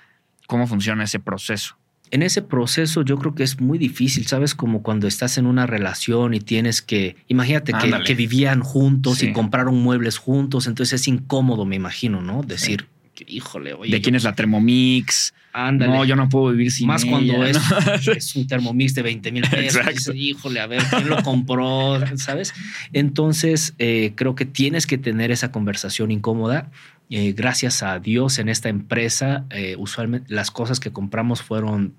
¿Cómo 0.46 0.66
funciona 0.66 1.04
ese 1.04 1.20
proceso? 1.20 1.76
en 2.14 2.22
ese 2.22 2.42
proceso 2.42 3.02
yo 3.02 3.18
creo 3.18 3.34
que 3.34 3.42
es 3.42 3.60
muy 3.60 3.76
difícil, 3.76 4.26
¿sabes? 4.28 4.54
Como 4.54 4.82
cuando 4.82 5.08
estás 5.08 5.36
en 5.36 5.46
una 5.46 5.66
relación 5.66 6.32
y 6.32 6.38
tienes 6.38 6.80
que, 6.80 7.16
imagínate 7.26 7.72
que, 8.04 8.14
vivían 8.14 8.60
juntos 8.60 9.24
y 9.24 9.32
compraron 9.32 9.82
muebles 9.82 10.18
juntos, 10.18 10.68
entonces 10.68 11.00
es 11.00 11.08
incómodo, 11.08 11.64
me 11.64 11.74
imagino, 11.74 12.22
¿no? 12.22 12.42
Decir, 12.44 12.86
híjole, 13.26 13.74
oye. 13.74 13.90
¿De 13.90 14.00
quién 14.00 14.14
es 14.14 14.22
la 14.22 14.32
Thermomix? 14.32 15.34
Ándale. 15.52 15.92
No, 15.92 16.04
yo 16.04 16.14
no 16.14 16.28
puedo 16.28 16.52
vivir 16.52 16.70
sin 16.70 16.86
Más 16.86 17.04
cuando 17.04 17.44
es, 17.44 17.58
es, 18.16 18.36
un 18.36 18.46
Thermomix 18.46 18.94
de 18.94 19.02
20 19.02 19.32
mil 19.32 19.48
pesos. 19.48 20.14
híjole, 20.14 20.60
a 20.60 20.66
ver, 20.66 20.82
¿quién 20.90 21.08
lo 21.08 21.22
compró? 21.22 22.00
¿Sabes? 22.16 22.54
Entonces, 22.92 23.74
eh, 23.78 24.12
creo 24.14 24.34
que 24.34 24.44
tienes 24.44 24.86
que 24.86 24.98
tener 24.98 25.30
esa 25.30 25.50
conversación 25.50 26.10
incómoda 26.10 26.70
eh, 27.10 27.32
gracias 27.32 27.82
a 27.82 27.98
Dios 27.98 28.38
en 28.38 28.48
esta 28.48 28.68
empresa, 28.68 29.44
eh, 29.50 29.76
usualmente 29.78 30.32
las 30.34 30.50
cosas 30.50 30.80
que 30.80 30.92
compramos 30.92 31.42
fueron, 31.42 31.94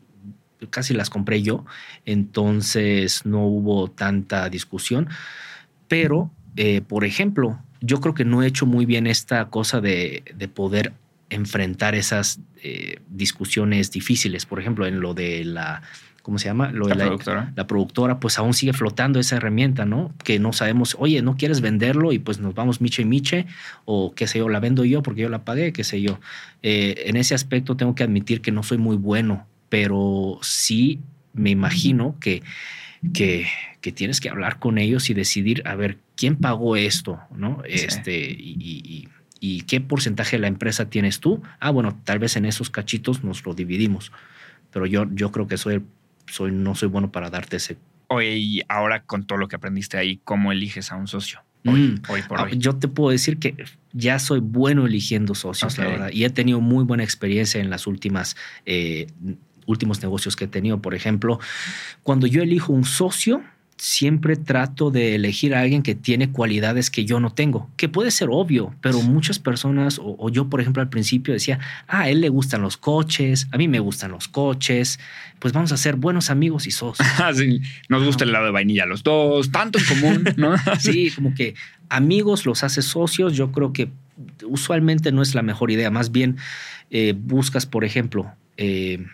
casi 0.70 0.94
las 0.94 1.10
compré 1.10 1.42
yo, 1.42 1.66
entonces 2.06 3.26
no 3.26 3.46
hubo 3.46 3.90
tanta 3.90 4.50
discusión. 4.50 5.10
Pero, 5.88 6.32
eh, 6.56 6.82
por 6.82 7.06
ejemplo, 7.06 7.60
yo 7.82 8.02
creo 8.02 8.14
que 8.16 8.26
no 8.26 8.42
he 8.42 8.48
hecho 8.48 8.66
muy 8.66 8.86
bien 8.86 9.06
esta 9.06 9.46
cosa 9.50 9.80
de, 9.80 10.24
de 10.36 10.48
poder 10.48 10.94
enfrentar 11.30 11.96
esas 11.96 12.40
discusiones 13.08 13.92
difíciles. 13.92 14.48
Por 14.48 14.60
ejemplo, 14.60 14.88
en 14.88 15.00
lo 15.00 15.14
de 15.14 15.44
la 15.46 15.84
¿cómo 16.26 16.40
se 16.40 16.46
llama? 16.46 16.72
la, 16.72 16.96
productora. 16.96 17.54
La 17.56 17.68
productora, 17.68 18.20
pues 18.20 18.40
aún 18.40 18.56
sigue 18.56 18.74
flotando 18.74 19.20
esa 19.20 19.36
herramienta, 19.36 19.86
¿no? 19.86 20.12
Que 20.24 20.40
no 20.40 20.54
sabemos, 20.54 20.96
oye, 20.98 21.22
¿no 21.22 21.38
quieres 21.38 21.62
venderlo? 21.62 22.14
Y 22.14 22.18
pues 22.18 22.40
nos 22.40 22.56
vamos 22.56 22.82
miche 22.82 23.04
y 23.04 23.06
miche, 23.06 23.46
o 23.86 24.16
qué 24.16 24.26
sé 24.26 24.40
yo, 24.40 24.50
la 24.50 24.60
vendo 24.60 24.84
yo 24.86 25.04
porque 25.04 25.22
yo 25.22 25.30
la 25.30 25.46
pagué, 25.46 25.72
qué 25.72 25.84
sé 25.84 26.02
yo. 26.02 26.20
Eh, 26.64 27.04
en 27.06 27.16
ese 27.16 27.36
aspecto 27.36 27.78
tengo 27.78 27.94
que 27.94 28.02
admitir 28.02 28.42
que 28.42 28.52
no 28.52 28.64
soy 28.64 28.80
muy 28.80 28.96
bueno, 28.96 29.46
pero 29.70 30.40
sí 30.42 31.00
me 31.34 31.52
imagino 31.52 32.16
que, 32.20 32.42
que, 33.14 33.46
que 33.82 33.92
tienes 33.92 34.20
que 34.20 34.30
hablar 34.30 34.58
con 34.58 34.80
ellos 34.80 35.12
y 35.12 35.14
decidir, 35.14 35.62
a 35.68 35.76
ver, 35.76 36.00
¿quién 36.16 36.38
pagó 36.38 36.76
esto? 36.76 37.20
¿No? 37.36 37.62
Este, 37.68 38.32
y, 38.32 39.10
y 39.40 39.62
qué 39.62 39.80
porcentaje 39.80 40.38
de 40.38 40.42
la 40.42 40.48
empresa 40.48 40.90
tienes 40.90 41.20
tú? 41.20 41.44
Ah, 41.60 41.70
bueno, 41.70 41.96
tal 42.04 42.18
vez 42.18 42.36
en 42.36 42.46
esos 42.46 42.72
cachitos 42.72 43.24
nos 43.24 43.46
lo 43.46 43.54
dividimos. 43.54 44.12
Pero 44.72 44.88
yo, 44.88 45.06
yo 45.14 45.32
creo 45.32 45.48
que 45.48 45.58
soy 45.58 45.76
el 45.76 45.84
soy, 46.28 46.52
no 46.52 46.76
soy 46.76 46.90
bueno 46.90 47.12
para 47.12 47.30
darte 47.30 47.58
ese. 47.58 47.78
Oye, 48.08 48.38
y 48.38 48.62
ahora 48.68 49.04
con 49.04 49.26
todo 49.26 49.38
lo 49.38 49.48
que 49.48 49.56
aprendiste 49.56 49.98
ahí, 49.98 50.20
¿cómo 50.24 50.52
eliges 50.52 50.92
a 50.92 50.96
un 50.96 51.08
socio? 51.08 51.42
Hoy, 51.66 51.80
mm. 51.80 52.28
por 52.28 52.40
ah, 52.40 52.44
hoy. 52.44 52.58
Yo 52.58 52.76
te 52.76 52.88
puedo 52.88 53.10
decir 53.10 53.40
que 53.40 53.56
ya 53.92 54.20
soy 54.20 54.40
bueno 54.40 54.86
eligiendo 54.86 55.34
socios, 55.34 55.78
la 55.78 55.88
verdad. 55.88 56.10
Y 56.12 56.24
he 56.24 56.30
tenido 56.30 56.62
muy 56.62 56.84
buena 56.84 57.04
experiencia 57.04 57.60
en 57.60 57.72
las 57.72 57.88
últimas 57.88 58.36
eh, 58.66 59.08
últimos 59.66 60.02
negocios 60.02 60.36
que 60.36 60.46
he 60.46 60.48
tenido. 60.48 60.82
Por 60.82 60.94
ejemplo, 60.94 61.40
cuando 62.04 62.28
yo 62.28 62.44
elijo 62.44 62.72
un 62.72 62.86
socio, 62.86 63.44
siempre 63.78 64.38
trato 64.38 64.90
de 64.90 65.16
elegir 65.16 65.54
a 65.54 65.60
alguien 65.60 65.84
que 65.84 65.96
tiene 65.96 66.32
cualidades 66.32 66.90
que 66.90 67.04
yo 67.04 67.20
no 67.20 67.34
tengo, 67.34 67.70
que 67.76 67.90
puede 67.90 68.10
ser 68.10 68.30
obvio, 68.32 68.74
pero 68.82 69.02
muchas 69.02 69.38
personas, 69.38 70.00
o, 70.02 70.30
yo 70.30 70.50
por 70.50 70.62
ejemplo 70.62 70.82
al 70.82 70.90
principio 70.90 71.34
decía, 71.34 71.60
ah, 71.88 72.02
a 72.02 72.10
él 72.10 72.22
le 72.22 72.30
gustan 72.30 72.62
los 72.62 72.78
coches, 72.78 73.48
a 73.52 73.58
mí 73.58 73.68
me 73.68 73.80
gustan 73.80 74.12
los 74.12 74.30
coches, 74.30 75.00
pues 75.40 75.54
vamos 75.54 75.74
a 75.74 75.78
ser 75.78 75.98
buenos 75.98 76.30
amigos 76.30 76.68
y 76.68 76.72
socios. 76.72 77.08
Ah, 77.26 77.34
sí, 77.34 77.62
nos 77.90 78.06
gusta 78.06 78.24
el 78.24 78.32
lado 78.32 78.46
de 78.46 78.52
vainilla 78.52 78.86
los 78.86 79.04
dos, 79.04 79.52
tanto 79.52 79.80
en 79.80 79.86
común, 79.86 80.24
¿no? 80.38 80.56
sí, 80.80 81.12
como 81.12 81.34
que 81.34 81.56
amigos 81.90 82.46
los 82.46 82.64
hace 82.64 82.82
socios, 82.82 83.36
yo 83.36 83.52
creo 83.52 83.74
que 83.74 83.90
usualmente 84.46 85.12
no 85.12 85.22
es 85.22 85.34
la 85.36 85.42
mejor 85.42 85.72
idea, 85.72 85.90
más 85.92 86.12
bien 86.12 86.38
eh, 86.92 87.14
buscas, 87.18 87.66
por 87.66 87.84
ejemplo, 87.84 88.32
eh, 88.58 89.06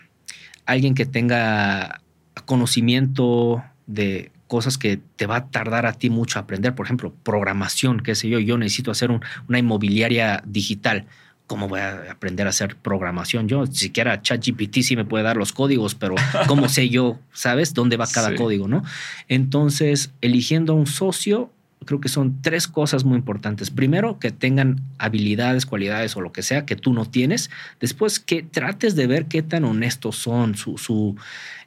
alguien 0.66 0.94
que 0.94 1.06
tenga 1.06 2.00
conocimiento 2.44 3.62
de 3.86 4.31
cosas 4.52 4.76
que 4.76 5.00
te 5.16 5.24
va 5.24 5.36
a 5.36 5.46
tardar 5.46 5.86
a 5.86 5.94
ti 5.94 6.10
mucho 6.10 6.38
aprender. 6.38 6.74
Por 6.74 6.84
ejemplo, 6.84 7.14
programación, 7.22 8.00
qué 8.00 8.14
sé 8.14 8.28
yo, 8.28 8.38
yo 8.38 8.58
necesito 8.58 8.90
hacer 8.90 9.10
una 9.10 9.58
inmobiliaria 9.58 10.42
digital. 10.44 11.06
¿Cómo 11.46 11.68
voy 11.68 11.80
a 11.80 12.10
aprender 12.10 12.46
a 12.46 12.50
hacer 12.50 12.76
programación? 12.76 13.48
Yo, 13.48 13.64
siquiera 13.64 14.20
ChatGPT 14.20 14.82
sí 14.82 14.94
me 14.94 15.06
puede 15.06 15.24
dar 15.24 15.38
los 15.38 15.54
códigos, 15.54 15.94
pero 15.94 16.16
¿cómo 16.48 16.68
sé 16.68 16.90
yo, 16.90 17.18
sabes, 17.32 17.72
dónde 17.72 17.96
va 17.96 18.06
cada 18.06 18.34
código, 18.34 18.68
no? 18.68 18.82
Entonces, 19.26 20.12
eligiendo 20.20 20.74
a 20.74 20.76
un 20.76 20.86
socio, 20.86 21.50
creo 21.84 22.00
que 22.00 22.08
son 22.08 22.42
tres 22.42 22.68
cosas 22.68 23.04
muy 23.04 23.16
importantes. 23.16 23.70
Primero, 23.70 24.18
que 24.18 24.30
tengan 24.30 24.80
habilidades, 24.98 25.66
cualidades 25.66 26.16
o 26.16 26.20
lo 26.20 26.32
que 26.32 26.42
sea 26.42 26.64
que 26.66 26.76
tú 26.76 26.92
no 26.92 27.06
tienes. 27.06 27.50
Después, 27.80 28.20
que 28.20 28.42
trates 28.42 28.96
de 28.96 29.06
ver 29.06 29.26
qué 29.26 29.42
tan 29.42 29.64
honestos 29.64 30.16
son, 30.16 30.54
su, 30.54 30.78
su 30.78 31.16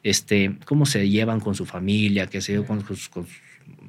este, 0.04 0.56
cómo 0.66 0.86
se 0.86 1.10
llevan 1.10 1.40
con 1.40 1.56
su 1.56 1.66
familia, 1.66 2.28
qué 2.28 2.42
sé 2.42 2.54
yo, 2.54 2.66
con 2.66 2.86
sus, 2.86 3.10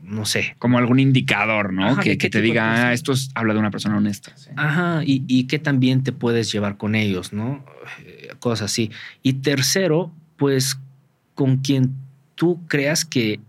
no 0.03 0.24
sé. 0.24 0.57
Como 0.59 0.79
algún 0.79 1.01
indicador, 1.01 1.72
¿no? 1.72 1.99
que, 1.99 2.16
te 2.16 2.41
diga, 2.41 2.89
ah, 2.89 2.93
esto 2.93 3.12
habla 3.35 3.55
de 3.55 3.61
una 3.61 3.70
persona 3.70 3.97
honesta. 3.97 4.33
Ajá, 4.57 5.03
y, 5.05 5.24
y 5.27 5.45
que 5.45 5.59
también 5.59 6.03
te 6.03 6.12
puedes 6.12 6.51
llevar 6.53 6.77
con 6.77 6.95
ellos, 6.95 7.33
¿no? 7.33 7.64
Eh, 8.05 8.31
cosas 8.39 8.70
así. 8.70 8.91
Y 9.22 9.35
tercero, 9.35 10.12
pues 10.37 10.79
con 11.35 11.59
quien 11.59 11.95
tú 12.35 12.66
creas 12.68 13.05
que 13.05 13.41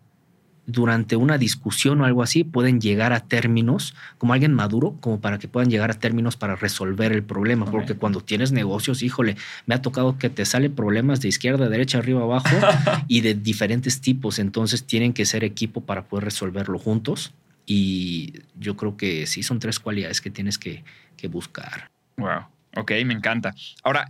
durante 0.68 1.16
una 1.16 1.38
discusión 1.38 2.02
o 2.02 2.06
algo 2.06 2.22
así 2.22 2.44
pueden 2.44 2.82
llegar 2.82 3.14
a 3.14 3.22
términos, 3.22 3.96
como 4.18 4.34
alguien 4.34 4.54
maduro, 4.54 4.98
como 5.00 5.22
para 5.22 5.40
que 5.40 5.48
puedan 5.48 5.70
llegar 5.70 5.90
a 5.90 5.94
términos 5.94 6.36
para 6.36 6.58
resolver 6.58 7.14
el 7.14 7.24
problema. 7.24 7.66
Porque 7.66 7.96
cuando 7.96 8.20
tienes 8.20 8.52
negocios, 8.52 9.02
híjole, 9.02 9.38
me 9.66 9.76
ha 9.76 9.82
tocado 9.82 10.18
que 10.18 10.30
te 10.30 10.46
salen 10.46 10.76
problemas 10.76 11.22
de 11.22 11.30
izquierda, 11.30 11.70
derecha, 11.70 12.00
arriba, 12.00 12.22
abajo 12.22 12.50
y 13.08 13.22
de 13.22 13.34
diferentes 13.34 14.02
tipos. 14.02 14.40
Entonces 14.40 14.84
tienen 14.84 15.14
que 15.14 15.26
ser 15.26 15.46
equipo 15.46 15.82
para 15.82 16.04
poder 16.04 16.26
resolverlo 16.26 16.78
juntos. 16.78 17.34
Y 17.66 18.34
yo 18.60 18.76
creo 18.76 18.98
que 18.98 19.26
sí 19.26 19.44
son 19.44 19.60
tres 19.60 19.80
cualidades 19.80 20.20
que 20.20 20.30
tienes 20.30 20.58
que, 20.58 20.84
buscar. 21.30 21.90
Wow. 22.18 22.42
Ok, 22.76 22.92
me 23.06 23.14
encanta. 23.14 23.56
Ahora, 23.84 24.08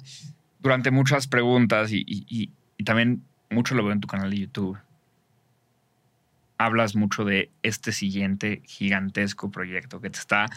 durante 0.60 0.92
muchas 0.92 1.28
preguntas 1.28 1.92
y, 1.92 2.04
y 2.08 2.84
también 2.84 3.24
mucho 3.50 3.76
lo 3.76 3.84
veo 3.84 3.94
en 3.94 4.02
tu 4.02 4.08
canal 4.08 4.30
de 4.30 4.40
YouTube 4.40 4.78
hablas 6.58 6.96
mucho 6.96 7.24
de 7.24 7.50
este 7.64 7.92
siguiente 7.92 8.62
gigantesco 8.66 9.52
proyecto 9.52 10.02
que 10.02 10.10
te 10.10 10.20
está 10.20 10.48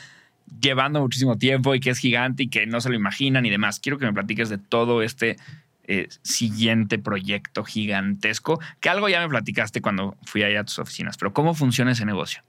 llevando 0.60 1.00
muchísimo 1.00 1.36
tiempo 1.36 1.74
y 1.74 1.80
que 1.80 1.90
es 1.90 1.98
gigante 1.98 2.44
y 2.44 2.48
que 2.48 2.66
no 2.66 2.80
se 2.80 2.88
lo 2.88 2.96
imaginan 2.96 3.46
y 3.46 3.50
demás. 3.50 3.80
Quiero 3.80 3.98
que 3.98 4.06
me 4.06 4.12
platiques 4.12 4.48
de 4.48 4.58
todo 4.58 5.02
este 5.02 5.36
eh, 5.84 6.08
siguiente 6.22 6.98
proyecto 6.98 7.64
gigantesco, 7.64 8.60
que 8.80 8.88
algo 8.88 9.08
ya 9.08 9.20
me 9.20 9.28
platicaste 9.28 9.80
cuando 9.80 10.16
fui 10.22 10.42
allá 10.42 10.60
a 10.60 10.64
tus 10.64 10.78
oficinas, 10.78 11.16
pero 11.16 11.32
¿cómo 11.32 11.54
funciona 11.54 11.92
ese 11.92 12.04
negocio? 12.04 12.42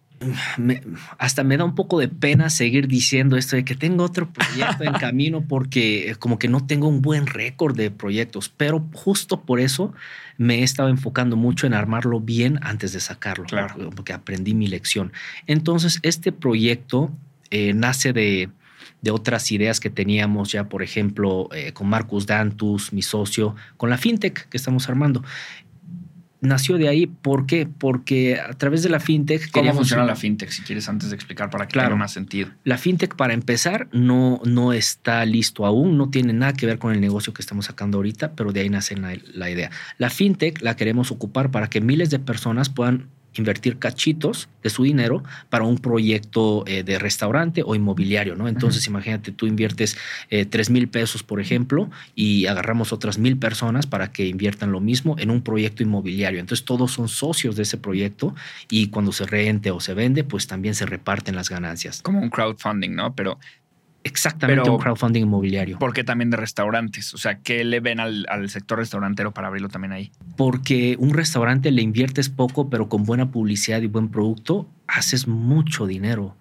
Hasta 1.18 1.44
me 1.44 1.58
da 1.58 1.64
un 1.64 1.76
poco 1.76 2.00
de 2.00 2.08
pena 2.08 2.50
seguir 2.50 2.88
diciendo 2.88 3.38
esto 3.38 3.56
de 3.56 3.66
que 3.66 3.76
tengo 3.76 4.04
otro 4.04 4.32
proyecto 4.32 4.84
en 4.84 4.94
camino 5.00 5.46
porque 5.48 6.16
como 6.20 6.38
que 6.38 6.48
no 6.48 6.66
tengo 6.66 6.88
un 6.88 7.02
buen 7.02 7.28
récord 7.28 7.76
de 7.76 7.92
proyectos, 7.92 8.50
pero 8.50 8.88
justo 8.94 9.42
por 9.42 9.60
eso 9.60 9.94
me 10.38 10.60
he 10.60 10.64
estado 10.64 10.90
enfocando 10.90 11.36
mucho 11.36 11.68
en 11.68 11.74
armarlo 11.74 12.20
bien 12.20 12.60
antes 12.62 12.94
de 12.94 13.00
sacarlo, 13.00 13.46
porque 13.96 14.14
aprendí 14.14 14.54
mi 14.54 14.68
lección. 14.68 15.12
Entonces, 15.46 16.00
este 16.04 16.32
proyecto 16.32 17.12
eh, 17.52 17.74
nace 17.74 18.14
de, 18.14 18.50
otras 19.12 19.52
ideas 19.52 19.80
que 19.80 19.90
teníamos 19.90 20.52
ya, 20.52 20.70
por 20.70 20.84
ejemplo, 20.84 21.50
eh, 21.54 21.74
con 21.74 21.88
Marcus 21.88 22.28
Dantus, 22.28 22.94
mi 22.94 23.02
socio, 23.02 23.56
con 23.78 23.90
la 23.90 23.98
fintech 23.98 24.48
que 24.48 24.58
estamos 24.58 24.90
armando 24.90 25.24
nació 26.42 26.78
de 26.78 26.90
ahí. 26.90 27.08
¿Por 27.08 27.46
qué? 27.46 27.68
Porque 27.68 28.40
a 28.40 28.54
través 28.54 28.84
de 28.84 28.90
la 28.90 29.00
fintech. 29.00 29.50
¿Cómo 29.52 29.74
funciona 29.74 30.04
la 30.04 30.16
fintech? 30.16 30.50
Si 30.50 30.64
quieres, 30.64 30.90
antes 30.90 31.10
de 31.10 31.16
explicar 31.16 31.50
para 31.50 31.68
que 31.68 31.80
tenga 31.80 31.96
más 31.96 32.12
sentido. 32.12 32.50
La 32.64 32.78
fintech, 32.78 33.16
para 33.16 33.34
empezar, 33.34 33.88
no, 33.92 34.42
no 34.44 34.74
está 34.74 35.24
listo 35.26 35.66
aún, 35.66 35.98
no 35.98 36.10
tiene 36.10 36.34
nada 36.34 36.54
que 36.54 36.66
ver 36.66 36.80
con 36.80 36.94
el 36.94 37.00
negocio 37.00 37.34
que 37.34 37.42
estamos 37.42 37.66
sacando 37.66 38.00
ahorita, 38.00 38.34
pero 38.34 38.52
de 38.52 38.62
ahí 38.62 38.70
nace 38.70 38.98
la, 38.98 39.16
la 39.34 39.50
idea. 39.50 39.72
La 39.98 40.10
fintech 40.10 40.62
la 40.62 40.76
queremos 40.76 41.12
ocupar 41.12 41.52
para 41.52 41.70
que 41.70 41.80
miles 41.80 42.10
de 42.10 42.20
personas 42.20 42.70
puedan 42.70 43.08
invertir 43.36 43.78
cachitos 43.78 44.50
de 44.64 44.70
su 44.70 44.84
dinero 44.84 45.24
para 45.50 45.64
un 45.64 45.78
proyecto 45.78 46.64
eh, 46.68 46.84
de 46.84 47.00
restaurante 47.00 47.64
o 47.66 47.76
inmobiliario, 47.76 48.36
¿no? 48.36 48.48
Entonces, 48.48 48.86
imagínate, 48.88 49.32
tú 49.32 49.48
inviertes 49.48 49.98
eh, 50.30 50.46
tres 50.46 50.70
mil 50.70 50.88
pesos, 50.88 51.24
por 51.24 51.40
ejemplo, 51.40 51.90
y 52.16 52.46
agarramos 52.46 52.94
otras 52.94 53.18
mil 53.18 53.38
personas 53.38 53.88
para 53.88 54.12
que 54.12 54.28
inviertan 54.28 54.72
lo 54.72 54.80
mismo 54.80 55.16
en 55.18 55.32
un 55.32 55.42
proyecto 55.42 55.84
inmobiliario. 55.84 56.40
Entonces, 56.40 56.66
todos 56.66 56.92
son 56.92 57.08
socios 57.08 57.56
de 57.56 57.64
ese 57.64 57.78
proyecto 57.78 58.36
y 58.70 58.88
cuando 58.88 59.12
se 59.12 59.26
rente 59.26 59.72
o 59.72 59.80
se 59.80 59.94
vende, 59.94 60.24
pues 60.24 60.48
también 60.48 60.76
se 60.76 60.86
reparten 60.86 61.36
las 61.36 61.50
ganancias. 61.50 62.02
Como 62.02 62.20
un 62.20 62.30
crowdfunding, 62.30 62.94
¿no? 62.94 63.16
Pero 63.16 63.40
Exactamente, 64.04 64.70
un 64.70 64.80
crowdfunding 64.80 65.22
inmobiliario. 65.22 65.78
¿Por 65.78 65.94
qué 65.94 66.04
también 66.04 66.32
de 66.32 66.38
restaurantes? 66.38 67.14
O 67.14 67.18
sea, 67.18 67.40
¿qué 67.40 67.64
le 67.64 67.80
ven 67.80 68.00
al, 68.00 68.26
sector 68.50 68.80
restaurantero 68.80 69.32
para 69.32 69.48
abrirlo 69.48 69.70
también 69.70 69.92
ahí? 69.92 70.12
Porque 70.38 70.96
un 71.00 71.14
restaurante 71.14 71.72
le 71.72 71.82
inviertes 71.82 72.30
poco, 72.30 72.70
pero 72.70 72.90
con 72.90 73.04
buena 73.04 73.32
publicidad 73.32 73.82
y 73.82 73.88
buen 73.88 74.10
producto, 74.10 74.68
haces 74.88 75.28
mucho 75.28 75.86
dinero. 75.86 76.36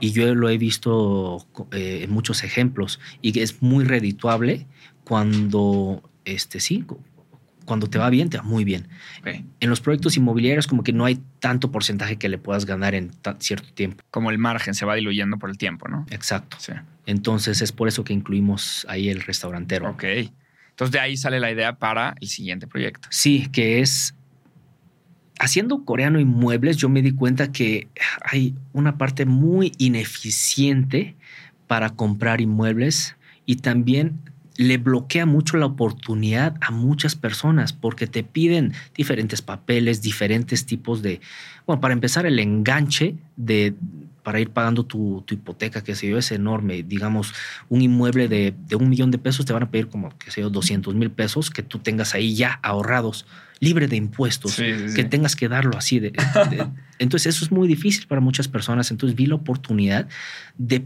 Y 0.00 0.12
yo 0.12 0.34
lo 0.34 0.48
he 0.48 0.58
visto 0.58 1.46
eh, 1.72 2.00
en 2.02 2.10
muchos 2.10 2.44
ejemplos. 2.44 2.98
Y 3.20 3.38
es 3.38 3.62
muy 3.62 3.84
redituable 3.84 4.66
cuando, 5.04 6.02
este, 6.24 6.60
sí, 6.60 6.84
cuando 7.64 7.88
te 7.88 7.98
va 7.98 8.10
bien, 8.10 8.30
te 8.30 8.38
va 8.38 8.42
muy 8.42 8.64
bien. 8.64 8.88
En 9.24 9.70
los 9.70 9.80
proyectos 9.80 10.16
inmobiliarios 10.16 10.66
como 10.66 10.82
que 10.82 10.92
no 10.92 11.04
hay 11.04 11.20
tanto 11.38 11.70
porcentaje 11.70 12.16
que 12.16 12.28
le 12.28 12.38
puedas 12.38 12.66
ganar 12.66 12.94
en 12.94 13.10
cierto 13.38 13.72
tiempo. 13.72 14.04
Como 14.10 14.30
el 14.30 14.38
margen 14.38 14.74
se 14.74 14.84
va 14.84 14.94
diluyendo 14.94 15.38
por 15.38 15.50
el 15.50 15.58
tiempo, 15.58 15.88
¿no? 15.88 16.06
Exacto. 16.10 16.56
Entonces 17.06 17.62
es 17.62 17.72
por 17.72 17.88
eso 17.88 18.04
que 18.04 18.12
incluimos 18.12 18.86
ahí 18.88 19.08
el 19.08 19.20
restaurantero. 19.22 19.90
Ok. 19.90 20.04
Entonces 20.70 20.92
de 20.92 21.00
ahí 21.00 21.16
sale 21.16 21.40
la 21.40 21.50
idea 21.50 21.78
para 21.78 22.14
el 22.20 22.28
siguiente 22.28 22.66
proyecto. 22.66 23.08
Sí, 23.10 23.48
que 23.52 23.80
es 23.80 24.14
haciendo 25.38 25.84
coreano 25.84 26.20
inmuebles, 26.20 26.76
yo 26.76 26.88
me 26.88 27.02
di 27.02 27.12
cuenta 27.12 27.50
que 27.50 27.88
hay 28.24 28.54
una 28.72 28.96
parte 28.96 29.26
muy 29.26 29.72
ineficiente 29.78 31.16
para 31.66 31.90
comprar 31.90 32.40
inmuebles 32.40 33.16
y 33.44 33.56
también 33.56 34.20
le 34.56 34.78
bloquea 34.78 35.26
mucho 35.26 35.56
la 35.56 35.66
oportunidad 35.66 36.56
a 36.60 36.70
muchas 36.70 37.16
personas 37.16 37.72
porque 37.72 38.06
te 38.06 38.22
piden 38.22 38.72
diferentes 38.94 39.42
papeles, 39.42 40.02
diferentes 40.02 40.66
tipos 40.66 41.02
de, 41.02 41.20
bueno, 41.66 41.80
para 41.80 41.94
empezar 41.94 42.26
el 42.26 42.38
enganche 42.38 43.16
de 43.36 43.74
para 44.22 44.40
ir 44.40 44.50
pagando 44.50 44.84
tu, 44.84 45.24
hipoteca, 45.30 45.82
que 45.82 45.94
se 45.94 46.08
yo, 46.08 46.16
es 46.16 46.30
enorme. 46.30 46.82
Digamos, 46.82 47.34
un 47.68 47.82
inmueble 47.82 48.28
de, 48.28 48.54
un 48.76 48.88
millón 48.88 49.10
de 49.10 49.18
pesos 49.18 49.46
te 49.46 49.52
van 49.52 49.64
a 49.64 49.70
pedir 49.70 49.88
como, 49.88 50.16
que 50.16 50.30
sé 50.30 50.40
yo, 50.40 50.50
200 50.50 50.94
mil 50.94 51.10
pesos 51.10 51.50
que 51.50 51.62
tú 51.62 51.80
tengas 51.80 52.14
ahí 52.14 52.34
ya 52.34 52.60
ahorrados, 52.62 53.26
libre 53.58 53.88
de 53.88 53.96
impuestos, 53.96 54.56
que 54.56 55.04
tengas 55.04 55.34
que 55.34 55.48
darlo 55.48 55.76
así. 55.76 55.98
De, 55.98 56.12
entonces, 56.98 57.34
eso 57.34 57.44
es 57.44 57.50
muy 57.50 57.66
difícil 57.66 58.06
para 58.06 58.20
muchas 58.20 58.48
personas. 58.48 58.90
Entonces, 58.90 59.16
vi 59.16 59.26
la 59.26 59.34
oportunidad 59.34 60.08
de, 60.56 60.84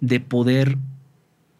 de 0.00 0.20
poder 0.20 0.78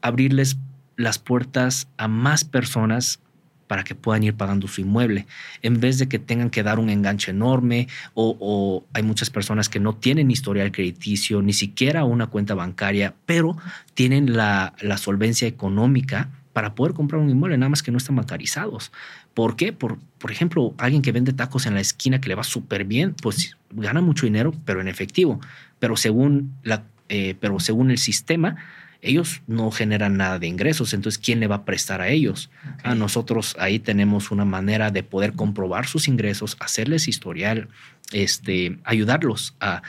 abrirles 0.05 0.59
las 0.97 1.19
puertas 1.19 1.89
a 1.97 2.09
más 2.09 2.45
personas 2.45 3.21
para 3.67 3.85
que 3.85 3.95
puedan 3.95 4.23
ir 4.23 4.35
pagando 4.35 4.69
su 4.69 4.83
inmueble, 4.83 5.27
en 5.63 5.81
vez 5.81 5.99
de 5.99 6.07
que 6.07 6.19
tengan 6.19 6.51
que 6.51 6.63
dar 6.63 6.79
un 6.79 6.91
enganche 6.91 7.31
enorme 7.31 7.89
o, 8.13 8.85
hay 8.93 9.03
muchas 9.03 9.31
personas 9.31 9.71
que 9.71 9.81
no 9.81 9.95
tienen 9.95 10.31
historial 10.31 10.71
crediticio, 10.71 11.41
ni 11.41 11.55
siquiera 11.55 12.05
una 12.05 12.27
cuenta 12.27 12.55
bancaria, 12.55 13.15
pero 13.25 13.57
tienen 13.95 14.37
la, 14.37 14.75
solvencia 14.99 15.49
económica 15.49 16.29
para 16.53 16.75
poder 16.75 16.93
comprar 16.93 17.23
un 17.23 17.31
inmueble, 17.31 17.57
nada 17.57 17.71
más 17.71 17.83
que 17.83 17.91
no 17.91 17.97
están 17.97 18.17
bancarizados. 18.17 18.93
¿Por 19.33 19.57
qué? 19.57 19.73
Por, 19.73 19.99
por 20.19 20.31
ejemplo, 20.31 20.75
alguien 20.77 21.01
que 21.01 21.13
vende 21.13 21.33
tacos 21.33 21.65
en 21.65 21.75
la 21.75 21.81
esquina 21.81 22.21
que 22.21 22.29
le 22.29 22.35
va 22.35 22.45
súper 22.45 22.85
bien, 22.85 23.15
pues 23.15 23.57
gana 23.71 24.03
mucho 24.03 24.27
dinero, 24.27 24.53
pero 24.67 24.83
en 24.83 24.89
efectivo. 24.89 25.41
Pero 25.79 25.97
según, 25.97 26.55
la, 26.63 26.85
eh, 27.09 27.35
pero 27.41 27.59
según 27.59 27.91
el 27.91 27.99
sistema, 27.99 28.57
ellos 29.05 29.43
no 29.47 29.71
generan 29.71 30.17
nada 30.17 30.39
de 30.39 30.47
ingresos, 30.47 30.95
entonces 30.95 31.23
¿quién 31.23 31.39
le 31.39 31.47
va 31.47 31.57
a 31.57 31.65
prestar 31.65 32.01
a 32.01 32.09
ellos? 32.09 32.51
A 32.83 32.95
nosotros 32.95 33.55
ahí 33.59 33.79
tenemos 33.79 34.31
una 34.31 34.45
manera 34.45 34.91
de 34.91 35.03
poder 35.03 35.35
comprobar 35.35 35.87
sus 35.87 36.09
ingresos, 36.09 36.57
hacerles 36.59 37.07
historial, 37.07 37.69
este, 38.13 38.79
ayudarlos 38.85 39.57
a, 39.61 39.83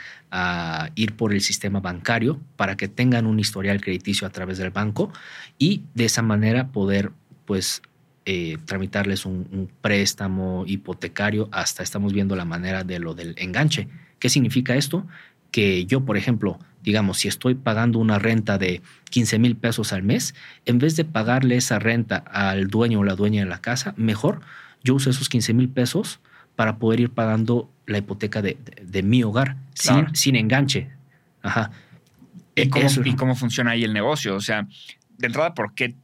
ir 0.96 1.14
por 1.14 1.32
el 1.32 1.40
sistema 1.40 1.80
bancario 1.80 2.38
para 2.56 2.76
que 2.76 2.88
tengan 2.88 3.24
un 3.24 3.40
historial 3.40 3.80
crediticio 3.80 4.26
a 4.26 4.30
través 4.30 4.58
del 4.58 4.68
banco 4.68 5.10
y 5.56 5.84
de 5.94 6.04
esa 6.04 6.20
manera 6.20 6.68
poder 6.68 7.10
pues 7.46 7.80
eh, 8.26 8.58
tramitarles 8.66 9.24
un, 9.24 9.48
un, 9.50 9.70
préstamo 9.80 10.64
hipotecario 10.66 11.48
hasta 11.52 11.82
estamos 11.82 12.12
viendo 12.12 12.36
la 12.36 12.44
manera 12.44 12.84
de 12.84 12.98
lo 12.98 13.14
del 13.14 13.34
enganche. 13.38 13.88
¿Qué 14.18 14.28
significa 14.28 14.76
esto? 14.76 15.06
Que 15.50 15.86
yo, 15.86 16.04
por 16.04 16.18
ejemplo, 16.18 16.58
digamos, 16.86 17.18
si 17.18 17.26
estoy 17.26 17.56
pagando 17.56 17.98
una 17.98 18.20
renta 18.20 18.58
de 18.58 18.80
15 19.10 19.40
mil 19.40 19.56
pesos 19.56 19.92
al 19.92 20.04
mes, 20.04 20.36
en 20.66 20.78
vez 20.78 20.94
de 20.94 21.04
pagarle 21.04 21.56
esa 21.56 21.80
renta 21.80 22.16
al 22.16 22.68
dueño 22.68 23.00
o 23.00 23.04
la 23.04 23.16
dueña 23.16 23.42
de 23.42 23.50
la 23.50 23.60
casa, 23.60 23.92
mejor 23.96 24.40
yo 24.84 24.94
uso 24.94 25.10
esos 25.10 25.28
15 25.28 25.52
mil 25.52 25.68
pesos 25.68 26.20
para 26.54 26.76
poder 26.76 27.00
ir 27.00 27.10
pagando 27.10 27.68
la 27.86 27.98
hipoteca 27.98 28.40
de, 28.40 28.56
mi 29.02 29.24
hogar 29.24 29.56
sin, 29.74 30.14
sin, 30.14 30.36
enganche. 30.36 30.88
Ajá. 31.42 31.72
¿Y 32.54 32.68
cómo, 32.68 32.88
¿Y 33.04 33.16
cómo 33.16 33.34
funciona 33.34 33.72
ahí 33.72 33.82
el 33.82 33.92
negocio? 33.92 34.36
O 34.36 34.40
sea, 34.40 34.68
de 35.18 35.26
entrada, 35.26 35.54
¿por 35.54 35.74
qué? 35.74 35.96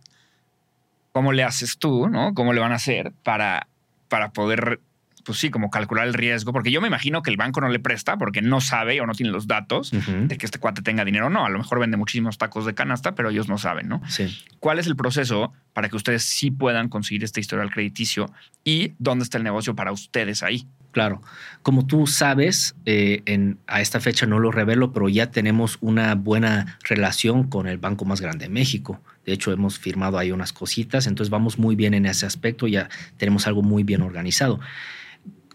¿Cómo 1.13 1.33
le 1.33 1.45
haces 1.45 1.79
tú, 1.79 2.09
no? 2.09 2.35
¿Cómo 2.35 2.53
le 2.53 2.61
van 2.61 2.73
a 2.73 2.77
hacer 2.77 3.13
para, 3.23 3.69
para 4.09 4.33
poder 4.33 4.81
pues 5.25 5.39
sí, 5.39 5.51
como 5.51 5.71
calcular 5.71 6.07
el 6.07 6.15
riesgo, 6.15 6.53
porque 6.53 6.71
yo 6.71 6.81
me 6.81 6.89
imagino 6.89 7.23
que 7.23 7.31
el 7.31 7.37
banco 7.37 7.61
no 7.61 7.69
le 7.69 7.79
presta 7.79 8.17
porque 8.17 8.43
no 8.43 8.61
sabe 8.61 9.01
o 9.01 9.07
no 9.07 9.15
tiene 9.15 9.33
los 9.33 9.47
datos 9.47 9.91
de 9.91 10.39
que 10.39 10.47
este 10.47 10.59
cuate 10.59 10.83
tenga 10.83 11.05
dinero 11.05 11.27
o 11.27 11.31
no. 11.31 11.45
A 11.45 11.49
lo 11.49 11.59
mejor 11.59 11.79
vende 11.79 11.97
muchísimos 11.97 12.39
tacos 12.39 12.67
de 12.67 12.75
canasta, 12.75 13.15
pero 13.15 13.31
ellos 13.31 13.49
no 13.49 13.59
saben, 13.59 13.89
¿no? 13.89 14.03
Sí. 14.09 14.27
¿Cuál 14.61 14.79
es 14.79 14.87
el 14.87 14.97
proceso 14.97 15.53
para 15.73 15.89
que 15.89 15.97
ustedes 15.97 16.25
sí 16.25 16.51
puedan 16.51 16.89
conseguir 16.89 17.25
este 17.25 17.41
historial 17.41 17.71
crediticio 17.71 18.31
y 18.65 18.93
dónde 18.99 19.25
está 19.25 19.39
el 19.39 19.45
negocio 19.45 19.75
para 19.75 19.93
ustedes 19.93 20.43
ahí? 20.43 20.67
Claro. 20.93 21.23
Como 21.63 21.87
tú 21.87 22.07
sabes, 22.07 22.75
eh, 22.85 23.23
en, 23.25 23.59
a 23.67 23.81
esta 23.81 23.99
fecha 23.99 24.27
no 24.27 24.39
lo 24.39 24.53
revelo, 24.53 24.93
pero 24.93 25.09
ya 25.09 25.31
tenemos 25.31 25.79
una 25.81 26.15
buena 26.15 26.79
relación 26.85 27.45
con 27.49 27.67
el 27.67 27.79
banco 27.79 28.05
más 28.05 28.21
grande 28.21 28.45
de 28.45 28.51
México. 28.51 29.01
De 29.25 29.33
hecho, 29.33 29.53
hemos 29.53 29.79
firmado 29.79 30.19
ahí 30.19 30.33
unas 30.33 30.53
cositas, 30.53 31.07
entonces 31.07 31.31
vamos 31.31 31.59
muy 31.59 31.77
bien 31.77 31.95
en 31.95 32.07
ese 32.07 32.27
aspecto, 32.27 32.67
ya 32.67 32.91
tenemos 33.17 33.47
algo 33.47 33.63
muy 33.63 33.85
bien 33.85 34.03
organizado. 34.03 34.61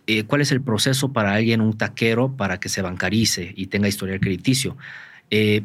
Eh, 0.08 0.24
cuál 0.24 0.42
es 0.42 0.54
el 0.54 0.62
proceso 0.62 1.12
para 1.12 1.34
alguien, 1.34 1.60
un 1.60 1.78
taquero, 1.78 2.32
para 2.38 2.60
que 2.62 2.70
se 2.70 2.82
bancarice 2.82 3.54
y 3.56 3.68
tenga 3.68 3.90
historial 3.90 4.22
crediticio. 4.22 4.78
Eh, 5.30 5.64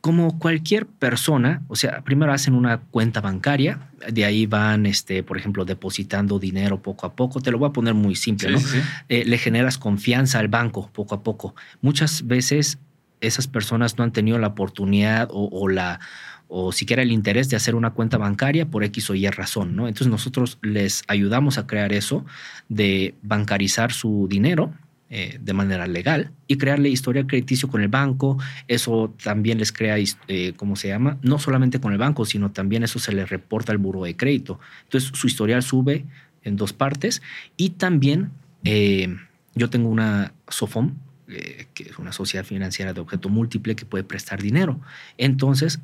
como 0.00 0.38
cualquier 0.38 0.86
persona, 0.86 1.62
o 1.68 1.76
sea, 1.76 2.00
primero 2.00 2.32
hacen 2.32 2.54
una 2.54 2.78
cuenta 2.78 3.20
bancaria, 3.20 3.90
de 4.10 4.24
ahí 4.24 4.46
van, 4.46 4.86
este, 4.86 5.22
por 5.22 5.36
ejemplo, 5.36 5.66
depositando 5.66 6.38
dinero 6.38 6.80
poco 6.80 7.04
a 7.04 7.14
poco. 7.14 7.40
Te 7.40 7.50
lo 7.50 7.58
voy 7.58 7.68
a 7.68 7.72
poner 7.72 7.92
muy 7.92 8.14
simple, 8.14 8.52
¿no? 8.52 8.60
Eh, 9.08 9.24
le 9.26 9.36
generas 9.36 9.76
confianza 9.76 10.38
al 10.38 10.48
banco 10.48 10.88
poco 10.92 11.16
a 11.16 11.22
poco. 11.22 11.54
Muchas 11.82 12.26
veces 12.26 12.78
esas 13.20 13.48
personas 13.48 13.98
no 13.98 14.04
han 14.04 14.12
tenido 14.12 14.38
la 14.38 14.46
oportunidad 14.46 15.28
o 15.30 15.68
la 15.68 16.00
o 16.48 16.72
siquiera 16.72 17.02
el 17.02 17.12
interés 17.12 17.50
de 17.50 17.56
hacer 17.56 17.74
una 17.74 17.90
cuenta 17.90 18.16
bancaria 18.16 18.66
por 18.66 18.82
X 18.82 19.10
o 19.10 19.14
Y 19.14 19.28
razón, 19.28 19.76
¿no? 19.76 19.86
Entonces 19.86 20.08
nosotros 20.08 20.58
les 20.62 21.02
ayudamos 21.06 21.58
a 21.58 21.66
crear 21.66 21.92
eso 21.92 22.24
de 22.68 23.14
bancarizar 23.22 23.92
su 23.92 24.26
dinero 24.28 24.72
eh, 25.10 25.38
de 25.40 25.52
manera 25.54 25.86
legal 25.86 26.32
y 26.46 26.58
crearle 26.58 26.90
historial 26.90 27.26
crediticio 27.26 27.68
con 27.68 27.82
el 27.82 27.88
banco. 27.88 28.38
Eso 28.66 29.14
también 29.22 29.58
les 29.58 29.72
crea, 29.72 29.96
eh, 29.98 30.52
¿cómo 30.56 30.76
se 30.76 30.88
llama? 30.88 31.18
No 31.22 31.38
solamente 31.38 31.80
con 31.80 31.92
el 31.92 31.98
banco, 31.98 32.24
sino 32.24 32.50
también 32.50 32.82
eso 32.82 32.98
se 32.98 33.12
le 33.12 33.24
reporta 33.26 33.72
al 33.72 33.78
buro 33.78 34.04
de 34.04 34.16
crédito. 34.16 34.58
Entonces 34.84 35.10
su 35.14 35.26
historial 35.26 35.62
sube 35.62 36.04
en 36.44 36.56
dos 36.56 36.72
partes 36.72 37.22
y 37.56 37.70
también 37.70 38.32
eh, 38.64 39.16
yo 39.54 39.70
tengo 39.70 39.88
una 39.88 40.32
SOFOM, 40.48 40.94
que 41.26 41.82
es 41.82 41.98
una 41.98 42.12
sociedad 42.12 42.44
financiera 42.44 42.94
de 42.94 43.00
objeto 43.00 43.28
múltiple 43.28 43.76
que 43.76 43.84
puede 43.84 44.02
prestar 44.02 44.40
dinero. 44.40 44.80
Entonces, 45.18 45.78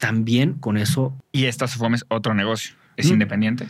también 0.00 0.54
con 0.54 0.76
eso. 0.76 1.14
¿Y 1.30 1.44
esta 1.44 1.68
SOFOM 1.68 1.94
es 1.94 2.04
otro 2.08 2.34
negocio? 2.34 2.74
¿Es 2.96 3.08
mm. 3.08 3.12
independiente? 3.12 3.66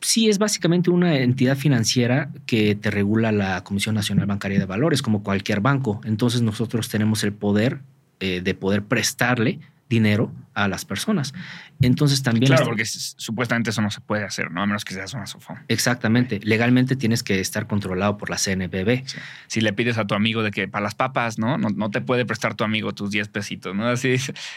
Sí, 0.00 0.30
es 0.30 0.38
básicamente 0.38 0.90
una 0.90 1.18
entidad 1.18 1.56
financiera 1.56 2.30
que 2.46 2.74
te 2.74 2.90
regula 2.90 3.32
la 3.32 3.64
Comisión 3.64 3.94
Nacional 3.94 4.26
Bancaria 4.26 4.58
de 4.58 4.64
Valores, 4.64 5.02
como 5.02 5.22
cualquier 5.22 5.60
banco. 5.60 6.00
Entonces 6.04 6.40
nosotros 6.40 6.88
tenemos 6.88 7.24
el 7.24 7.32
poder 7.32 7.80
eh, 8.20 8.40
de 8.42 8.54
poder 8.54 8.84
prestarle 8.84 9.58
dinero 9.88 10.30
a 10.54 10.68
las 10.68 10.84
personas. 10.84 11.34
Entonces 11.80 12.22
también... 12.22 12.46
Claro, 12.46 12.66
porque 12.66 12.84
supuestamente 12.84 13.70
eso 13.70 13.82
no 13.82 13.90
se 13.90 14.00
puede 14.00 14.24
hacer, 14.24 14.50
¿no? 14.50 14.62
A 14.62 14.66
menos 14.66 14.84
que 14.84 14.94
seas 14.94 15.12
una 15.14 15.26
SOFOM. 15.26 15.58
Exactamente. 15.68 16.40
Legalmente 16.42 16.96
tienes 16.96 17.22
que 17.22 17.40
estar 17.40 17.66
controlado 17.66 18.16
por 18.16 18.30
la 18.30 18.36
CNBB. 18.36 19.04
Si 19.48 19.60
le 19.60 19.72
pides 19.72 19.98
a 19.98 20.06
tu 20.06 20.14
amigo 20.14 20.42
de 20.42 20.50
que 20.50 20.68
para 20.68 20.84
las 20.84 20.94
papas, 20.94 21.38
¿no? 21.38 21.58
No, 21.58 21.90
te 21.90 22.00
puede 22.00 22.24
prestar 22.24 22.54
tu 22.54 22.64
amigo 22.64 22.94
tus 22.94 23.10
10 23.10 23.28
pesitos, 23.28 23.74
¿no? 23.74 23.88
Así, 23.88 24.16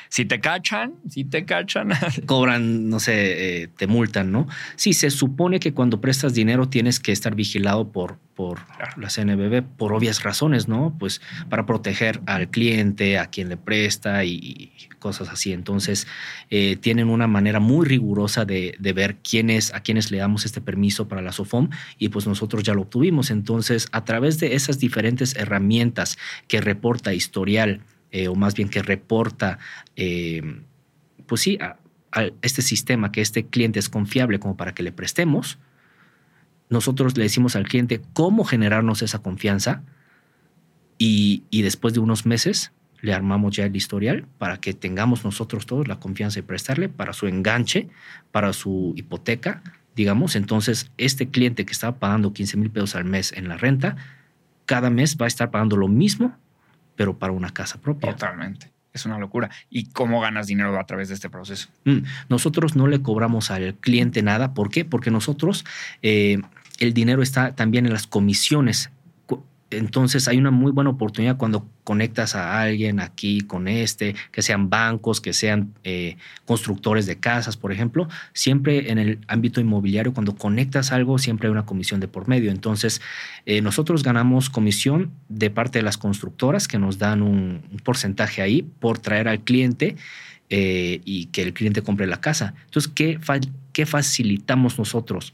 si 0.09 0.25
te 0.25 0.39
cachan, 0.39 0.93
si 1.09 1.25
te 1.25 1.45
cachan. 1.45 1.89
Cobran, 2.25 2.89
no 2.89 2.99
sé, 2.99 3.63
eh, 3.63 3.67
te 3.67 3.87
multan, 3.87 4.31
¿no? 4.31 4.47
Sí, 4.75 4.93
se 4.93 5.09
supone 5.09 5.59
que 5.59 5.73
cuando 5.73 5.99
prestas 5.99 6.33
dinero 6.33 6.69
tienes 6.69 6.99
que 6.99 7.11
estar 7.11 7.35
vigilado 7.35 7.91
por, 7.91 8.19
por 8.35 8.59
la 8.97 9.09
CNBB 9.09 9.63
por 9.77 9.93
obvias 9.93 10.23
razones, 10.23 10.67
¿no? 10.67 10.95
Pues 10.99 11.21
para 11.49 11.65
proteger 11.65 12.21
al 12.25 12.49
cliente, 12.49 13.17
a 13.17 13.27
quien 13.27 13.49
le 13.49 13.57
presta 13.57 14.23
y 14.25 14.71
cosas 14.99 15.29
así. 15.29 15.53
Entonces, 15.53 15.86
eh, 16.49 16.77
tienen 16.77 17.09
una 17.09 17.27
manera 17.27 17.59
muy 17.59 17.85
rigurosa 17.85 18.45
de, 18.45 18.75
ver 18.79 19.17
quiénes, 19.17 19.73
a 19.73 19.81
quiénes 19.81 20.11
le 20.11 20.17
damos 20.17 20.45
este 20.45 20.61
permiso 20.61 21.07
para 21.07 21.21
la 21.21 21.31
SOFOM 21.31 21.69
y 21.97 22.09
pues 22.09 22.27
nosotros 22.27 22.63
ya 22.63 22.73
lo 22.73 22.83
obtuvimos. 22.83 23.31
Entonces, 23.31 23.87
a 23.91 24.03
través 24.05 24.39
de 24.39 24.55
esas 24.55 24.79
diferentes 24.79 25.35
herramientas 25.35 26.17
que 26.47 26.61
reporta 26.61 27.13
historial 27.13 27.81
o 28.29 28.35
más 28.35 28.55
bien 28.55 28.69
que 28.69 28.81
reporta, 28.81 29.59
pues 29.95 31.41
sí, 31.41 31.59
a, 31.61 31.77
este 32.41 32.61
sistema, 32.61 33.11
que 33.11 33.21
este 33.21 33.45
cliente 33.45 33.79
es 33.79 33.89
confiable 33.89 34.39
como 34.39 34.57
para 34.57 34.73
que 34.73 34.83
le 34.83 34.91
prestemos, 34.91 35.59
nosotros 36.69 37.17
le 37.17 37.23
decimos 37.23 37.55
al 37.55 37.67
cliente 37.67 38.01
cómo 38.13 38.43
generarnos 38.43 39.01
esa 39.01 39.19
confianza 39.19 39.83
y, 40.97 41.43
después 41.51 41.93
de 41.93 41.99
unos 41.99 42.25
meses 42.25 42.71
le 43.01 43.13
armamos 43.13 43.55
ya 43.55 43.65
el 43.65 43.75
historial 43.75 44.25
para 44.37 44.57
que 44.57 44.73
tengamos 44.73 45.23
nosotros 45.23 45.65
todos 45.65 45.87
la 45.87 45.99
confianza 45.99 46.35
de 46.39 46.43
prestarle 46.43 46.89
para 46.89 47.13
su 47.13 47.27
enganche, 47.27 47.89
para 48.31 48.53
su 48.53 48.93
hipoteca, 48.95 49.61
digamos. 49.95 50.35
Entonces, 50.35 50.91
este 50.97 51.29
cliente 51.29 51.65
que 51.65 51.73
estaba 51.73 51.97
pagando 51.97 52.33
15 52.33 52.57
mil 52.57 52.69
pesos 52.69 52.95
al 52.95 53.05
mes 53.05 53.31
en 53.33 53.47
la 53.47 53.57
renta, 53.57 53.95
cada 54.65 54.89
mes 54.89 55.17
va 55.19 55.25
a 55.25 55.27
estar 55.27 55.51
pagando 55.51 55.77
lo 55.77 55.87
mismo, 55.87 56.35
pero 56.95 57.17
para 57.17 57.33
una 57.33 57.49
casa 57.51 57.79
propia. 57.79 58.11
Totalmente. 58.11 58.71
Es 58.93 59.05
una 59.05 59.19
locura. 59.19 59.49
¿Y 59.69 59.85
cómo 59.91 60.21
ganas 60.21 60.47
dinero 60.47 60.79
a 60.79 60.85
través 60.85 61.09
de 61.09 61.15
este 61.15 61.29
proceso? 61.29 61.69
Mm, 61.85 61.99
nosotros 62.29 62.75
no 62.75 62.87
le 62.87 63.01
cobramos 63.01 63.51
al 63.51 63.75
cliente 63.75 64.23
nada. 64.23 64.53
¿Por 64.55 64.69
qué? 64.69 64.85
Porque 64.85 65.11
nosotros, 65.11 65.65
eh, 66.01 66.41
el 66.79 66.93
dinero 66.93 67.21
está 67.21 67.53
también 67.53 67.85
en 67.85 67.93
las 67.93 68.07
comisiones 68.07 68.89
entonces 69.69 70.27
hay 70.27 70.37
una 70.37 70.51
muy 70.51 70.71
buena 70.71 70.91
oportunidad 70.91 71.37
cuando 71.37 71.67
conectas 71.83 72.35
a 72.35 72.61
alguien 72.61 72.99
aquí 72.99 73.41
con 73.41 73.67
este, 73.67 74.15
que 74.31 74.41
sean 74.41 74.69
bancos, 74.69 75.19
que 75.19 75.33
sean 75.33 75.73
eh, 75.83 76.17
constructores 76.45 77.05
de 77.05 77.19
casas, 77.19 77.57
por 77.57 77.71
ejemplo. 77.73 78.07
Siempre 78.33 78.91
en 78.91 78.97
el 78.97 79.19
ámbito 79.27 79.59
inmobiliario, 79.59 80.13
cuando 80.13 80.35
conectas 80.35 80.91
algo, 80.91 81.17
siempre 81.17 81.47
hay 81.47 81.51
una 81.51 81.65
comisión 81.65 81.99
de 81.99 82.07
por 82.07 82.27
medio. 82.27 82.51
Entonces, 82.51 83.01
eh, 83.45 83.61
nosotros 83.61 84.03
ganamos 84.03 84.49
comisión 84.49 85.11
de 85.27 85.49
parte 85.49 85.79
de 85.79 85.83
las 85.83 85.97
constructoras 85.97 86.67
que 86.67 86.79
nos 86.79 86.97
dan 86.97 87.21
un, 87.21 87.61
porcentaje 87.83 88.41
ahí 88.41 88.63
por 88.79 88.99
traer 88.99 89.27
al 89.27 89.41
cliente 89.41 89.95
eh, 90.49 91.01
y 91.03 91.25
que 91.27 91.41
el 91.41 91.53
cliente 91.53 91.81
compre 91.81 92.07
la 92.07 92.21
casa. 92.21 92.53
Entonces, 92.65 92.91
¿qué, 92.93 93.19
qué 93.73 93.85
facilitamos 93.85 94.79
nosotros? 94.79 95.33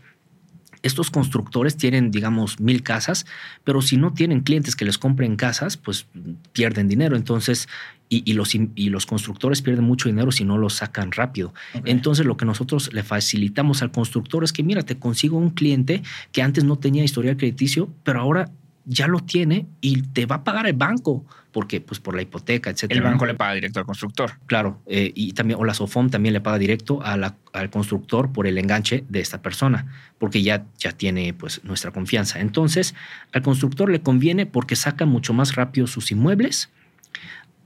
Estos 0.83 1.09
constructores 1.09 1.77
tienen, 1.77 2.11
digamos, 2.11 2.59
mil 2.59 2.83
casas, 2.83 3.25
pero 3.63 3.81
si 3.81 3.97
no 3.97 4.13
tienen 4.13 4.41
clientes 4.41 4.75
que 4.75 4.85
les 4.85 4.97
compren 4.97 5.35
casas, 5.35 5.77
pues 5.77 6.05
pierden 6.51 6.87
dinero. 6.87 7.15
Entonces, 7.15 7.67
y, 8.09 8.33
los, 8.33 8.53
y 8.53 8.89
los 8.89 9.07
constructores 9.07 9.63
pierden 9.63 9.85
mucho 9.85 10.07
dinero 10.07 10.31
si 10.31 10.43
no 10.43 10.59
lo 10.59 10.69
sacan 10.69 11.11
rápido. 11.11 11.53
Entonces, 11.85 12.27
lo 12.27 12.37
que 12.37 12.45
nosotros 12.45 12.93
le 12.93 13.01
facilitamos 13.01 13.81
al 13.81 13.91
constructor 13.91 14.43
es 14.43 14.53
que, 14.53 14.61
mira, 14.61 14.83
te 14.83 14.99
consigo 14.99 15.37
un 15.37 15.49
cliente 15.49 16.03
que 16.31 16.43
antes 16.43 16.63
no 16.63 16.77
tenía 16.77 17.03
historial 17.03 17.37
crediticio, 17.37 17.89
pero 18.03 18.19
ahora 18.19 18.51
ya 18.85 19.07
lo 19.07 19.19
tiene 19.19 19.67
y 19.81 20.01
te 20.01 20.25
va 20.25 20.37
a 20.37 20.43
pagar 20.43 20.67
el 20.67 20.73
banco, 20.73 21.25
porque 21.51 21.79
pues 21.79 21.99
por 21.99 22.15
la 22.15 22.21
hipoteca, 22.21 22.69
etcétera. 22.69 22.97
El 22.97 23.03
banco 23.03 23.25
le 23.25 23.35
paga 23.35 23.53
directo 23.53 23.79
al 23.79 23.85
constructor. 23.85 24.33
Claro, 24.45 24.81
eh, 24.87 25.11
y 25.15 25.33
también, 25.33 25.59
o 25.59 25.63
la 25.63 25.73
SOFOM 25.73 26.09
también 26.09 26.33
le 26.33 26.41
paga 26.41 26.57
directo 26.57 27.01
al 27.03 27.69
constructor 27.69 28.31
por 28.33 28.47
el 28.47 28.57
enganche 28.57 29.05
de 29.07 29.19
esta 29.21 29.41
persona, 29.41 29.85
porque 30.17 30.41
ya, 30.41 30.65
ya 30.77 30.91
tiene 30.91 31.33
pues 31.33 31.63
nuestra 31.63 31.91
confianza. 31.91 32.39
Entonces, 32.39 32.95
al 33.31 33.41
constructor 33.41 33.89
le 33.89 34.01
conviene 34.01 34.45
porque 34.45 34.75
saca 34.75 35.05
mucho 35.05 35.33
más 35.33 35.55
rápido 35.55 35.87
sus 35.87 36.11
inmuebles, 36.11 36.69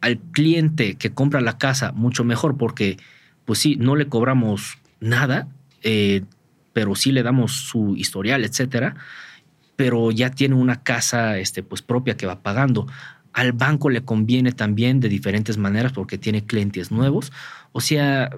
al 0.02 0.20
cliente 0.20 0.96
que 0.96 1.12
compra 1.12 1.42
la 1.42 1.58
casa 1.58 1.92
mucho 1.92 2.24
mejor 2.24 2.58
porque 2.58 2.98
pues 3.46 3.60
sí, 3.60 3.78
no 3.78 3.96
le 3.96 4.08
cobramos 4.08 4.78
nada, 5.00 5.48
eh, 5.82 6.24
pero 6.74 6.94
sí 6.96 7.12
le 7.12 7.24
damos 7.24 7.54
su 7.54 7.96
historial, 7.96 8.44
etcétera 8.44 8.96
pero 9.78 10.12
ya 10.12 10.32
tiene 10.32 10.56
una 10.56 10.84
casa 10.84 11.38
este, 11.38 11.64
pues, 11.64 11.82
propia 11.82 12.18
que 12.18 12.26
va 12.26 12.42
pagando. 12.42 12.88
Al 13.32 13.54
banco 13.54 13.90
le 13.90 14.04
conviene 14.04 14.52
también 14.52 15.00
de 15.00 15.08
diferentes 15.08 15.58
maneras 15.58 15.94
porque 15.94 16.18
tiene 16.18 16.44
clientes 16.44 16.92
nuevos. 16.92 17.32
O 17.72 17.80
sea, 17.80 18.32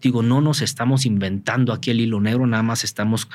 digo, 0.00 0.22
no 0.22 0.40
nos 0.40 0.60
estamos 0.60 1.06
inventando 1.06 1.72
aquí 1.72 1.90
el 1.90 2.00
hilo 2.00 2.20
negro, 2.20 2.46
nada 2.46 2.62
más 2.62 2.84
estamos 2.84 3.28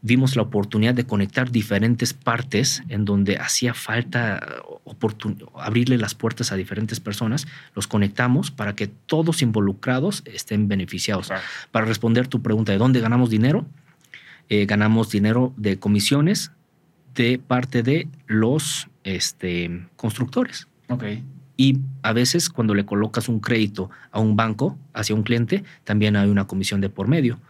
vimos 0.00 0.36
la 0.36 0.42
oportunidad 0.42 0.94
de 0.94 1.06
conectar 1.06 1.50
diferentes 1.50 2.12
partes 2.12 2.82
en 2.88 3.04
donde 3.04 3.36
hacía 3.38 3.74
falta 3.74 4.62
abrirle 5.56 5.98
las 5.98 6.14
puertas 6.14 6.52
a 6.52 6.56
diferentes 6.56 7.00
personas, 7.00 7.48
los 7.74 7.88
conectamos 7.88 8.50
para 8.52 8.76
que 8.76 8.86
todos 8.86 9.42
involucrados 9.42 10.22
estén 10.24 10.68
beneficiados. 10.68 11.30
Para 11.72 11.86
responder 11.86 12.28
tu 12.28 12.42
pregunta 12.42 12.70
de 12.70 12.78
dónde 12.78 13.00
ganamos 13.00 13.30
dinero, 13.30 13.66
eh, 14.48 14.66
ganamos 14.66 15.10
dinero 15.10 15.52
de 15.56 15.78
comisiones 15.78 16.52
de 17.14 17.38
parte 17.38 17.82
de 17.82 18.08
los 18.26 18.88
este, 19.04 19.86
constructores. 19.96 20.68
Ok. 20.88 21.04
Y 21.56 21.80
a 22.02 22.12
veces 22.12 22.48
cuando 22.48 22.74
le 22.74 22.86
colocas 22.86 23.28
un 23.28 23.40
crédito 23.40 23.90
a 24.12 24.20
un 24.20 24.36
banco, 24.36 24.78
hacia 24.94 25.16
un 25.16 25.24
cliente, 25.24 25.64
también 25.84 26.14
hay 26.14 26.30
una 26.30 26.46
comisión 26.46 26.80
de 26.80 26.88
por 26.88 27.08
medio. 27.08 27.40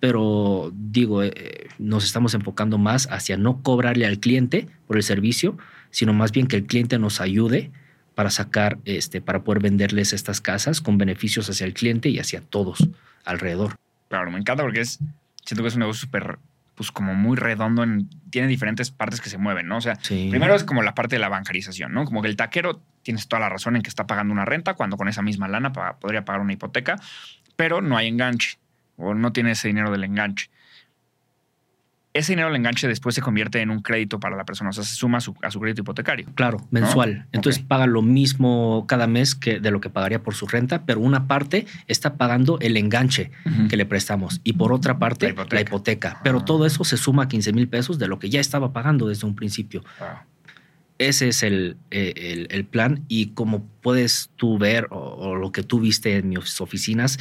Pero 0.00 0.70
digo, 0.74 1.22
eh, 1.22 1.68
nos 1.78 2.04
estamos 2.04 2.34
enfocando 2.34 2.76
más 2.76 3.08
hacia 3.10 3.38
no 3.38 3.62
cobrarle 3.62 4.04
al 4.04 4.20
cliente 4.20 4.68
por 4.86 4.96
el 4.98 5.02
servicio, 5.02 5.56
sino 5.90 6.12
más 6.12 6.30
bien 6.30 6.46
que 6.46 6.56
el 6.56 6.66
cliente 6.66 6.98
nos 6.98 7.22
ayude 7.22 7.70
para 8.14 8.30
sacar, 8.30 8.78
este, 8.84 9.22
para 9.22 9.42
poder 9.44 9.62
venderles 9.62 10.12
estas 10.12 10.42
casas 10.42 10.82
con 10.82 10.98
beneficios 10.98 11.48
hacia 11.48 11.66
el 11.66 11.72
cliente 11.72 12.10
y 12.10 12.18
hacia 12.18 12.42
todos 12.42 12.86
alrededor. 13.24 13.76
Claro, 14.08 14.30
me 14.30 14.38
encanta 14.38 14.62
porque 14.62 14.80
es 14.80 14.98
siento 15.44 15.62
que 15.62 15.68
es 15.68 15.74
un 15.74 15.80
negocio 15.80 16.00
súper, 16.00 16.38
pues 16.74 16.90
como 16.90 17.14
muy 17.14 17.36
redondo, 17.36 17.84
tiene 18.30 18.48
diferentes 18.48 18.90
partes 18.90 19.20
que 19.20 19.30
se 19.30 19.38
mueven, 19.38 19.68
¿no? 19.68 19.78
O 19.78 19.80
sea, 19.80 19.96
primero 20.08 20.54
es 20.54 20.64
como 20.64 20.82
la 20.82 20.94
parte 20.94 21.16
de 21.16 21.20
la 21.20 21.28
bancarización, 21.28 21.92
¿no? 21.92 22.04
Como 22.04 22.22
que 22.22 22.28
el 22.28 22.36
taquero, 22.36 22.82
tienes 23.02 23.28
toda 23.28 23.40
la 23.40 23.48
razón 23.48 23.76
en 23.76 23.82
que 23.82 23.88
está 23.88 24.06
pagando 24.06 24.32
una 24.32 24.44
renta 24.44 24.74
cuando 24.74 24.96
con 24.96 25.08
esa 25.08 25.22
misma 25.22 25.48
lana 25.48 25.72
podría 25.72 26.24
pagar 26.24 26.40
una 26.40 26.54
hipoteca, 26.54 26.96
pero 27.56 27.80
no 27.80 27.96
hay 27.96 28.08
enganche 28.08 28.58
o 28.96 29.14
no 29.14 29.32
tiene 29.32 29.52
ese 29.52 29.68
dinero 29.68 29.90
del 29.90 30.04
enganche 30.04 30.50
ese 32.14 32.32
dinero 32.32 32.48
del 32.48 32.56
enganche 32.56 32.86
después 32.86 33.16
se 33.16 33.20
convierte 33.20 33.60
en 33.60 33.70
un 33.70 33.80
crédito 33.80 34.20
para 34.20 34.36
la 34.36 34.44
persona, 34.44 34.70
o 34.70 34.72
sea, 34.72 34.84
se 34.84 34.94
suma 34.94 35.18
a 35.18 35.20
su, 35.20 35.34
crédito 35.34 35.82
hipotecario. 35.82 36.26
Claro, 36.36 36.58
mensual. 36.70 37.26
Entonces 37.32 37.60
paga 37.60 37.88
lo 37.88 38.02
mismo 38.02 38.84
cada 38.86 39.08
mes 39.08 39.34
que 39.34 39.58
de 39.58 39.72
lo 39.72 39.80
que 39.80 39.90
pagaría 39.90 40.22
por 40.22 40.34
su 40.34 40.46
renta, 40.46 40.86
pero 40.86 41.00
una 41.00 41.26
parte 41.26 41.66
está 41.88 42.14
pagando 42.14 42.58
el 42.60 42.76
enganche 42.76 43.32
que 43.68 43.76
le 43.76 43.84
prestamos 43.84 44.40
y 44.44 44.52
por 44.52 44.72
otra 44.72 45.00
parte 45.00 45.34
la 45.50 45.60
hipoteca. 45.60 46.20
Pero 46.22 46.38
ah. 46.38 46.44
todo 46.44 46.66
eso 46.66 46.84
se 46.84 46.96
suma 46.96 47.24
a 47.24 47.28
15 47.28 47.52
mil 47.52 47.68
pesos 47.68 47.98
de 47.98 48.06
lo 48.06 48.20
que 48.20 48.30
ya 48.30 48.40
estaba 48.40 48.72
pagando 48.72 49.08
desde 49.08 49.26
un 49.26 49.34
principio. 49.34 49.84
Ese 50.98 51.28
es 51.28 51.42
el, 51.42 51.76
el, 51.90 52.64
plan 52.64 53.04
y 53.08 53.30
como 53.30 53.66
puedes 53.82 54.30
tú 54.36 54.56
ver 54.56 54.86
o 54.90 55.34
lo 55.34 55.50
que 55.50 55.64
tú 55.64 55.80
viste 55.80 56.16
en 56.18 56.28
mis 56.28 56.60
oficinas, 56.60 57.18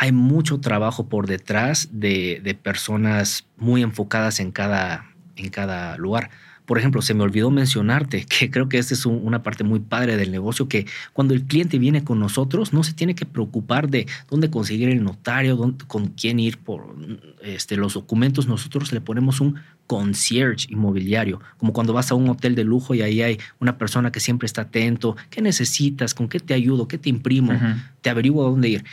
hay 0.00 0.12
mucho 0.12 0.60
trabajo 0.60 1.08
por 1.08 1.26
detrás 1.26 1.88
de, 1.90 2.56
personas 2.62 3.46
muy 3.56 3.82
enfocadas 3.82 4.38
en 4.38 4.52
cada, 4.52 5.10
en 5.34 5.50
cada 5.50 5.96
lugar. 5.96 6.30
Por 6.66 6.78
ejemplo, 6.78 7.02
se 7.02 7.14
me 7.14 7.24
olvidó 7.24 7.50
mencionarte 7.50 8.24
que 8.28 8.48
creo 8.48 8.68
que 8.68 8.78
esta 8.78 8.94
es 8.94 9.04
una 9.06 9.42
parte 9.42 9.64
muy 9.64 9.80
padre 9.80 10.16
del 10.16 10.30
negocio, 10.30 10.68
que 10.68 10.86
cuando 11.12 11.34
el 11.34 11.42
cliente 11.42 11.80
viene 11.80 12.04
con 12.04 12.20
nosotros 12.20 12.72
no 12.72 12.84
se 12.84 12.92
tiene 12.92 13.16
que 13.16 13.26
preocupar 13.26 13.88
de 13.88 14.06
dónde 14.30 14.50
conseguir 14.50 14.88
el 14.88 15.02
notario, 15.02 15.74
con 15.88 16.06
quién 16.08 16.38
ir 16.38 16.58
por 16.58 16.94
este, 17.42 17.76
los 17.76 17.94
documentos. 17.94 18.46
Nosotros 18.46 18.92
le 18.92 19.00
ponemos 19.00 19.40
un 19.40 19.56
concierge 19.88 20.66
inmobiliario, 20.68 21.40
como 21.56 21.72
cuando 21.72 21.94
vas 21.94 22.12
a 22.12 22.14
un 22.14 22.28
hotel 22.28 22.54
de 22.54 22.62
lujo 22.62 22.94
y 22.94 23.00
ahí 23.00 23.22
hay 23.22 23.38
una 23.58 23.78
persona 23.78 24.12
que 24.12 24.20
siempre 24.20 24.44
está 24.44 24.62
atento, 24.62 25.16
¿qué 25.30 25.40
necesitas? 25.40 26.12
¿Con 26.14 26.28
qué 26.28 26.38
te 26.40 26.52
ayudo? 26.52 26.86
¿Qué 26.86 26.98
te 26.98 27.08
imprimo? 27.08 27.58
Te 28.02 28.10
averiguo 28.10 28.46
a 28.46 28.50
dónde 28.50 28.68
ir. 28.68 28.84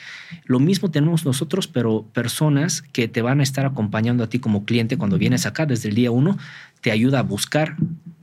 Lo 0.46 0.60
mismo 0.60 0.89
tenemos 0.89 1.26
nosotros, 1.26 1.68
pero 1.68 2.06
personas 2.14 2.82
que 2.82 3.10
te 3.10 3.22
van 3.22 3.41
a 3.41 3.43
estar 3.43 3.66
acompañando 3.66 4.24
a 4.24 4.30
ti 4.30 4.39
como 4.39 4.64
cliente 4.64 4.98
cuando 4.98 5.18
vienes 5.18 5.46
acá 5.46 5.66
desde 5.66 5.89
el 5.89 5.96
día 5.96 6.12
uno, 6.12 6.38
te 6.80 6.91
ayuda 6.91 7.20
a 7.20 7.24
buscar 7.24 7.76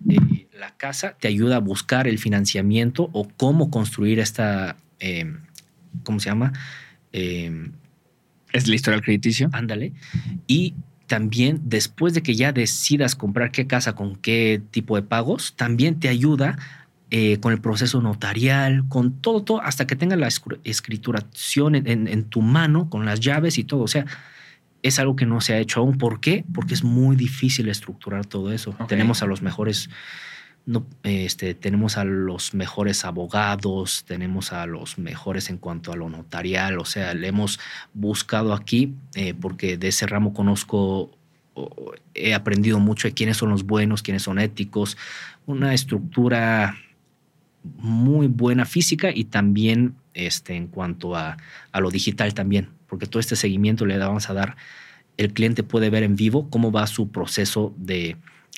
eh, 0.08 0.46
la 0.58 0.74
casa, 0.74 1.14
te 1.20 1.28
ayuda 1.28 1.56
a 1.56 1.60
buscar 1.60 2.08
el 2.08 2.18
financiamiento 2.18 3.10
o 3.12 3.28
cómo 3.36 3.70
construir 3.70 4.18
esta, 4.18 4.76
em, 4.98 5.40
¿cómo 6.04 6.20
se 6.20 6.30
llama? 6.30 6.54
Em, 7.12 7.72
es 8.50 8.66
la 8.66 8.74
historia 8.74 8.96
del 8.96 9.04
crediticio. 9.04 9.50
Ándale. 9.52 9.92
Y 10.46 10.74
también 11.06 11.60
después 11.64 12.14
de 12.14 12.22
que 12.22 12.34
ya 12.34 12.52
decidas 12.52 13.14
comprar 13.14 13.50
qué 13.50 13.66
casa 13.66 13.94
con 13.94 14.16
qué 14.16 14.62
tipo 14.70 14.96
de 14.96 15.02
pagos, 15.02 15.54
también 15.56 16.00
te 16.00 16.08
ayuda 16.08 16.56
eh, 17.10 17.38
con 17.40 17.52
el 17.52 17.60
proceso 17.60 18.00
notarial, 18.00 18.84
con 18.88 19.20
todo, 19.20 19.42
todo, 19.42 19.60
hasta 19.60 19.86
que 19.86 19.96
tenga 19.96 20.16
la 20.16 20.28
escrituración 20.64 21.74
en, 21.74 22.24
tu 22.24 22.40
mano, 22.40 22.88
con 22.88 23.04
las 23.04 23.20
llaves 23.20 23.58
y 23.58 23.64
todo. 23.64 23.82
O 23.82 23.88
sea, 23.88 24.06
es 24.82 24.98
algo 24.98 25.14
que 25.14 25.26
no 25.26 25.42
se 25.42 25.52
ha 25.52 25.58
hecho 25.58 25.80
aún. 25.80 25.98
¿Por 25.98 26.20
qué? 26.20 26.44
Porque 26.54 26.72
es 26.72 26.84
muy 26.84 27.14
difícil 27.14 27.68
estructurar 27.68 28.24
todo 28.24 28.50
eso. 28.50 28.74
Tenemos 28.88 29.22
a 29.22 29.26
los 29.26 29.42
mejores 29.42 29.90
no, 30.64 30.86
este, 31.02 31.54
tenemos 31.54 31.96
a 31.96 32.04
los 32.04 32.54
mejores 32.54 33.04
abogados, 33.04 34.04
tenemos 34.06 34.52
a 34.52 34.66
los 34.66 34.98
mejores 34.98 35.50
en 35.50 35.58
cuanto 35.58 35.92
a 35.92 35.96
lo 35.96 36.08
notarial, 36.08 36.78
o 36.78 36.84
sea, 36.84 37.14
le 37.14 37.28
hemos 37.28 37.58
buscado 37.94 38.52
aquí 38.52 38.94
eh, 39.14 39.34
porque 39.34 39.76
de 39.76 39.88
ese 39.88 40.06
ramo 40.06 40.32
conozco, 40.32 41.10
he 42.14 42.34
aprendido 42.34 42.78
mucho 42.78 43.08
de 43.08 43.14
quiénes 43.14 43.38
son 43.38 43.50
los 43.50 43.64
buenos, 43.64 44.02
quiénes 44.02 44.22
son 44.22 44.38
éticos, 44.38 44.96
una 45.46 45.74
estructura 45.74 46.76
muy 47.64 48.28
buena 48.28 48.64
física 48.64 49.10
y 49.12 49.24
también 49.24 49.96
este, 50.14 50.54
en 50.54 50.68
cuanto 50.68 51.16
a, 51.16 51.36
a 51.72 51.80
lo 51.80 51.90
digital 51.90 52.34
también, 52.34 52.70
porque 52.86 53.06
todo 53.06 53.18
este 53.18 53.34
seguimiento 53.34 53.84
le 53.84 53.98
vamos 53.98 54.30
a 54.30 54.34
dar, 54.34 54.56
el 55.16 55.32
cliente 55.32 55.64
puede 55.64 55.90
ver 55.90 56.04
en 56.04 56.14
vivo 56.14 56.48
cómo 56.50 56.70
va 56.70 56.86
su 56.86 57.10
proceso 57.10 57.74
de 57.76 58.16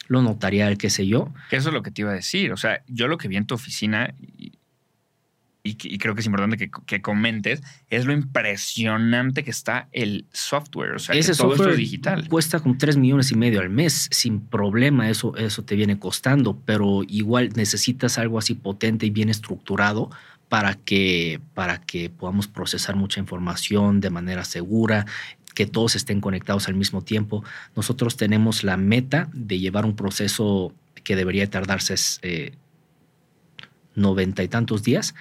lo 0.09 0.23
notarial, 0.23 0.79
qué 0.79 0.91
sé 0.91 1.07
yo. 1.07 1.33
Eso 1.51 1.69
es 1.69 1.75
lo 1.75 1.83
que 1.83 1.91
te 1.91 2.03
iba 2.03 2.11
a 2.11 2.15
decir. 2.15 2.53
O 2.53 2.57
sea, 2.57 2.83
yo 2.87 3.09
lo 3.09 3.19
que 3.19 3.29
vi 3.29 3.37
en 3.37 3.47
tu 3.47 3.55
oficina, 3.55 4.15
y, 5.67 5.79
y 5.83 5.99
creo 5.99 6.15
que 6.15 6.21
es 6.21 6.27
importante 6.27 6.59
que, 6.59 6.71
que, 6.87 7.01
comentes, 7.01 7.63
es 7.89 8.05
lo 8.05 8.13
impresionante 8.13 9.45
que 9.45 9.51
está 9.51 9.89
el 9.93 10.27
software. 10.33 10.93
O 10.93 10.99
sea, 10.99 11.15
Ese 11.15 11.33
que 11.33 11.39
todo 11.39 11.51
software 11.51 11.71
esto 11.71 11.71
es 11.71 11.79
digital. 11.79 12.29
Cuesta 12.29 12.61
como 12.61 12.77
3 12.77 12.99
millones 12.99 13.33
y 13.33 13.37
medio 13.37 13.61
al 13.61 13.71
mes, 13.71 14.09
sin 14.11 14.41
problema, 14.41 15.09
eso, 15.09 15.35
eso 15.37 15.65
te 15.65 15.75
viene 15.75 15.99
costando, 15.99 16.61
pero 16.67 17.03
igual 17.09 17.51
necesitas 17.57 18.19
algo 18.19 18.39
así 18.39 18.55
potente 18.55 19.07
y 19.07 19.11
bien 19.11 19.31
estructurado 19.31 20.11
para 20.49 20.75
que, 20.75 21.41
para 21.55 21.81
que 21.81 22.11
podamos 22.11 22.47
procesar 22.47 22.95
mucha 22.95 23.19
información 23.19 24.01
de 24.01 24.11
manera 24.11 24.45
segura, 24.45 25.07
que 25.55 25.67
todos 25.67 25.97
estén 25.97 26.21
conectados 26.21 26.69
al 26.69 26.75
mismo 26.75 27.03
tiempo. 27.03 27.45
Nosotros 27.77 28.17
tenemos 28.17 28.65
la 28.65 28.77
meta 28.77 29.29
de 29.33 29.59
llevar 29.59 29.87
un 29.87 29.97
proceso 29.97 30.73
que 31.05 31.17
debería 31.17 31.49
tardarse 31.49 31.95
eh, 32.23 32.53
noventa 33.95 34.43
y 34.43 34.49
tantos 34.49 34.83
días 34.83 35.15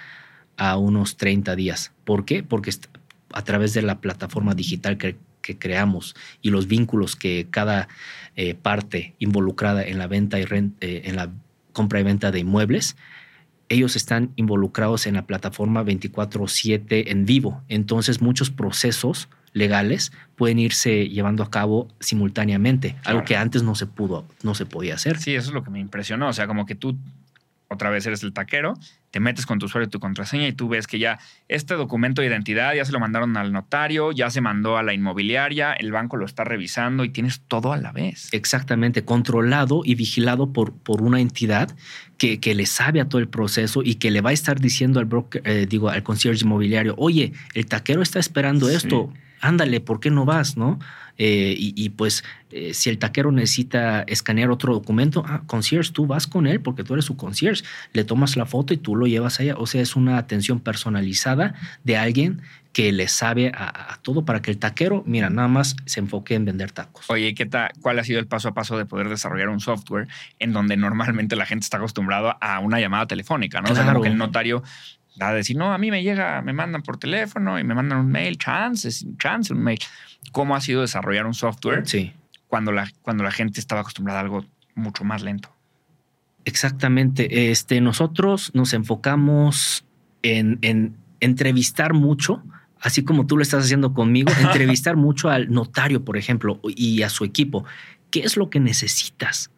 a 0.56 0.76
unos 0.76 1.16
30 1.16 1.56
días. 1.56 1.92
¿Por 2.04 2.24
qué? 2.24 2.42
Porque 2.42 2.72
a 3.32 3.42
través 3.42 3.74
de 3.74 3.82
la 3.82 4.00
plataforma 4.00 4.54
digital 4.54 4.98
que, 4.98 5.16
creamos 5.58 6.16
y 6.40 6.48
los 6.48 6.68
vínculos 6.68 7.16
que 7.16 7.48
cada 7.50 7.86
eh, 8.34 8.54
parte 8.54 9.14
involucrada 9.18 9.84
en 9.84 9.98
la 9.98 10.06
venta 10.06 10.40
y 10.40 10.44
eh, 10.44 11.02
en 11.04 11.16
la 11.16 11.32
compra 11.74 12.00
y 12.00 12.02
venta 12.02 12.30
de 12.30 12.38
inmuebles, 12.38 12.96
ellos 13.68 13.94
están 13.94 14.32
involucrados 14.36 15.06
en 15.06 15.12
la 15.16 15.26
plataforma 15.26 15.84
24/7 15.84 17.10
en 17.10 17.26
vivo. 17.26 17.62
Entonces 17.68 18.22
muchos 18.22 18.48
procesos 18.48 19.28
legales 19.54 20.12
pueden 20.36 20.58
irse 20.58 21.08
llevando 21.08 21.42
a 21.42 21.50
cabo 21.50 21.88
simultáneamente, 22.00 22.90
claro. 22.90 23.18
algo 23.18 23.24
que 23.24 23.36
antes 23.36 23.62
no 23.62 23.74
se 23.74 23.86
pudo, 23.86 24.26
no 24.42 24.54
se 24.54 24.66
podía 24.66 24.94
hacer. 24.96 25.18
Sí, 25.18 25.34
eso 25.34 25.48
es 25.48 25.54
lo 25.54 25.64
que 25.64 25.70
me 25.70 25.80
impresionó. 25.80 26.28
O 26.28 26.32
sea, 26.34 26.46
como 26.46 26.66
que 26.66 26.74
tú 26.74 26.98
otra 27.68 27.90
vez 27.90 28.06
eres 28.06 28.22
el 28.22 28.32
taquero, 28.32 28.74
te 29.10 29.20
metes 29.20 29.46
con 29.46 29.58
tu 29.58 29.66
usuario 29.66 29.86
y 29.86 29.90
tu 29.90 30.00
contraseña 30.00 30.46
y 30.46 30.52
tú 30.52 30.68
ves 30.68 30.86
que 30.86 30.98
ya 30.98 31.18
este 31.48 31.74
documento 31.74 32.20
de 32.20 32.28
identidad 32.28 32.74
ya 32.74 32.84
se 32.84 32.92
lo 32.92 33.00
mandaron 33.00 33.36
al 33.36 33.52
notario, 33.52 34.12
ya 34.12 34.30
se 34.30 34.40
mandó 34.40 34.76
a 34.76 34.82
la 34.82 34.92
inmobiliaria, 34.94 35.72
el 35.72 35.92
banco 35.92 36.16
lo 36.16 36.24
está 36.26 36.44
revisando 36.44 37.04
y 37.04 37.10
tienes 37.10 37.40
todo 37.40 37.72
a 37.72 37.76
la 37.76 37.92
vez. 37.92 38.28
Exactamente, 38.32 39.04
controlado 39.04 39.82
y 39.84 39.94
vigilado 39.94 40.52
por, 40.52 40.72
por 40.72 41.02
una 41.02 41.20
entidad 41.20 41.74
que, 42.18 42.40
que 42.40 42.54
le 42.54 42.66
sabe 42.66 43.00
a 43.00 43.08
todo 43.08 43.20
el 43.20 43.28
proceso 43.28 43.82
y 43.82 43.96
que 43.96 44.10
le 44.10 44.20
va 44.20 44.30
a 44.30 44.34
estar 44.34 44.60
diciendo 44.60 45.00
al 45.00 45.06
broker, 45.06 45.42
eh, 45.44 45.66
digo, 45.68 45.88
al 45.88 46.02
concierge 46.02 46.44
inmobiliario, 46.44 46.94
oye, 46.98 47.32
el 47.54 47.66
taquero 47.66 48.02
está 48.02 48.18
esperando 48.18 48.68
sí. 48.68 48.76
esto, 48.76 49.12
ándale, 49.44 49.80
¿por 49.80 50.00
qué 50.00 50.10
no 50.10 50.24
vas? 50.24 50.56
¿No? 50.56 50.78
Eh, 51.16 51.54
y, 51.56 51.74
y, 51.76 51.90
pues 51.90 52.24
eh, 52.50 52.74
si 52.74 52.90
el 52.90 52.98
taquero 52.98 53.30
necesita 53.30 54.02
escanear 54.02 54.50
otro 54.50 54.72
documento, 54.72 55.22
ah, 55.26 55.42
concierge, 55.46 55.92
tú 55.92 56.06
vas 56.06 56.26
con 56.26 56.48
él 56.48 56.60
porque 56.60 56.82
tú 56.82 56.94
eres 56.94 57.04
su 57.04 57.16
concierge, 57.16 57.62
le 57.92 58.02
tomas 58.02 58.36
la 58.36 58.46
foto 58.46 58.74
y 58.74 58.78
tú 58.78 58.96
lo 58.96 59.06
llevas 59.06 59.38
allá. 59.38 59.54
O 59.56 59.66
sea, 59.66 59.80
es 59.80 59.94
una 59.94 60.18
atención 60.18 60.58
personalizada 60.58 61.54
de 61.84 61.96
alguien 61.96 62.42
que 62.72 62.90
le 62.90 63.06
sabe 63.06 63.52
a, 63.54 63.92
a, 63.92 64.02
todo 64.02 64.24
para 64.24 64.42
que 64.42 64.50
el 64.50 64.58
taquero, 64.58 65.04
mira, 65.06 65.30
nada 65.30 65.46
más 65.46 65.76
se 65.84 66.00
enfoque 66.00 66.34
en 66.34 66.44
vender 66.44 66.72
tacos. 66.72 67.08
Oye, 67.08 67.32
¿qué 67.34 67.46
tal? 67.46 67.70
¿Cuál 67.80 68.00
ha 68.00 68.04
sido 68.04 68.18
el 68.18 68.26
paso 68.26 68.48
a 68.48 68.54
paso 68.54 68.76
de 68.76 68.84
poder 68.84 69.08
desarrollar 69.08 69.48
un 69.50 69.60
software 69.60 70.08
en 70.40 70.52
donde 70.52 70.76
normalmente 70.76 71.36
la 71.36 71.46
gente 71.46 71.62
está 71.62 71.76
acostumbrado 71.76 72.36
a 72.40 72.58
una 72.58 72.80
llamada 72.80 73.06
telefónica, 73.06 73.60
¿no? 73.60 73.66
Claro. 73.66 73.80
O 73.80 73.84
sea, 73.84 73.92
como 73.92 74.02
que 74.02 74.10
el 74.10 74.18
notario 74.18 74.64
a 75.20 75.32
decir, 75.32 75.56
no, 75.56 75.72
a 75.72 75.78
mí 75.78 75.90
me 75.90 76.02
llega, 76.02 76.42
me 76.42 76.52
mandan 76.52 76.82
por 76.82 76.98
teléfono 76.98 77.58
y 77.58 77.64
me 77.64 77.74
mandan 77.74 77.98
un 77.98 78.10
mail, 78.10 78.36
chance, 78.38 78.88
chance, 79.18 79.52
un 79.52 79.62
mail. 79.62 79.78
¿Cómo 80.32 80.56
ha 80.56 80.60
sido 80.60 80.80
desarrollar 80.80 81.26
un 81.26 81.34
software 81.34 81.86
sí. 81.86 82.12
cuando, 82.48 82.72
la, 82.72 82.90
cuando 83.02 83.22
la 83.24 83.30
gente 83.30 83.60
estaba 83.60 83.82
acostumbrada 83.82 84.20
a 84.20 84.22
algo 84.22 84.44
mucho 84.74 85.04
más 85.04 85.22
lento? 85.22 85.54
Exactamente. 86.44 87.50
Este, 87.50 87.80
nosotros 87.80 88.50
nos 88.54 88.72
enfocamos 88.72 89.84
en, 90.22 90.58
en 90.62 90.96
entrevistar 91.20 91.94
mucho, 91.94 92.42
así 92.80 93.04
como 93.04 93.26
tú 93.26 93.36
lo 93.36 93.42
estás 93.42 93.64
haciendo 93.64 93.94
conmigo, 93.94 94.32
entrevistar 94.40 94.96
mucho 94.96 95.30
al 95.30 95.50
notario, 95.50 96.04
por 96.04 96.16
ejemplo, 96.16 96.60
y 96.64 97.02
a 97.02 97.08
su 97.08 97.24
equipo. 97.24 97.64
¿Qué 98.10 98.20
es 98.20 98.36
lo 98.36 98.50
que 98.50 98.60
necesitas? 98.60 99.50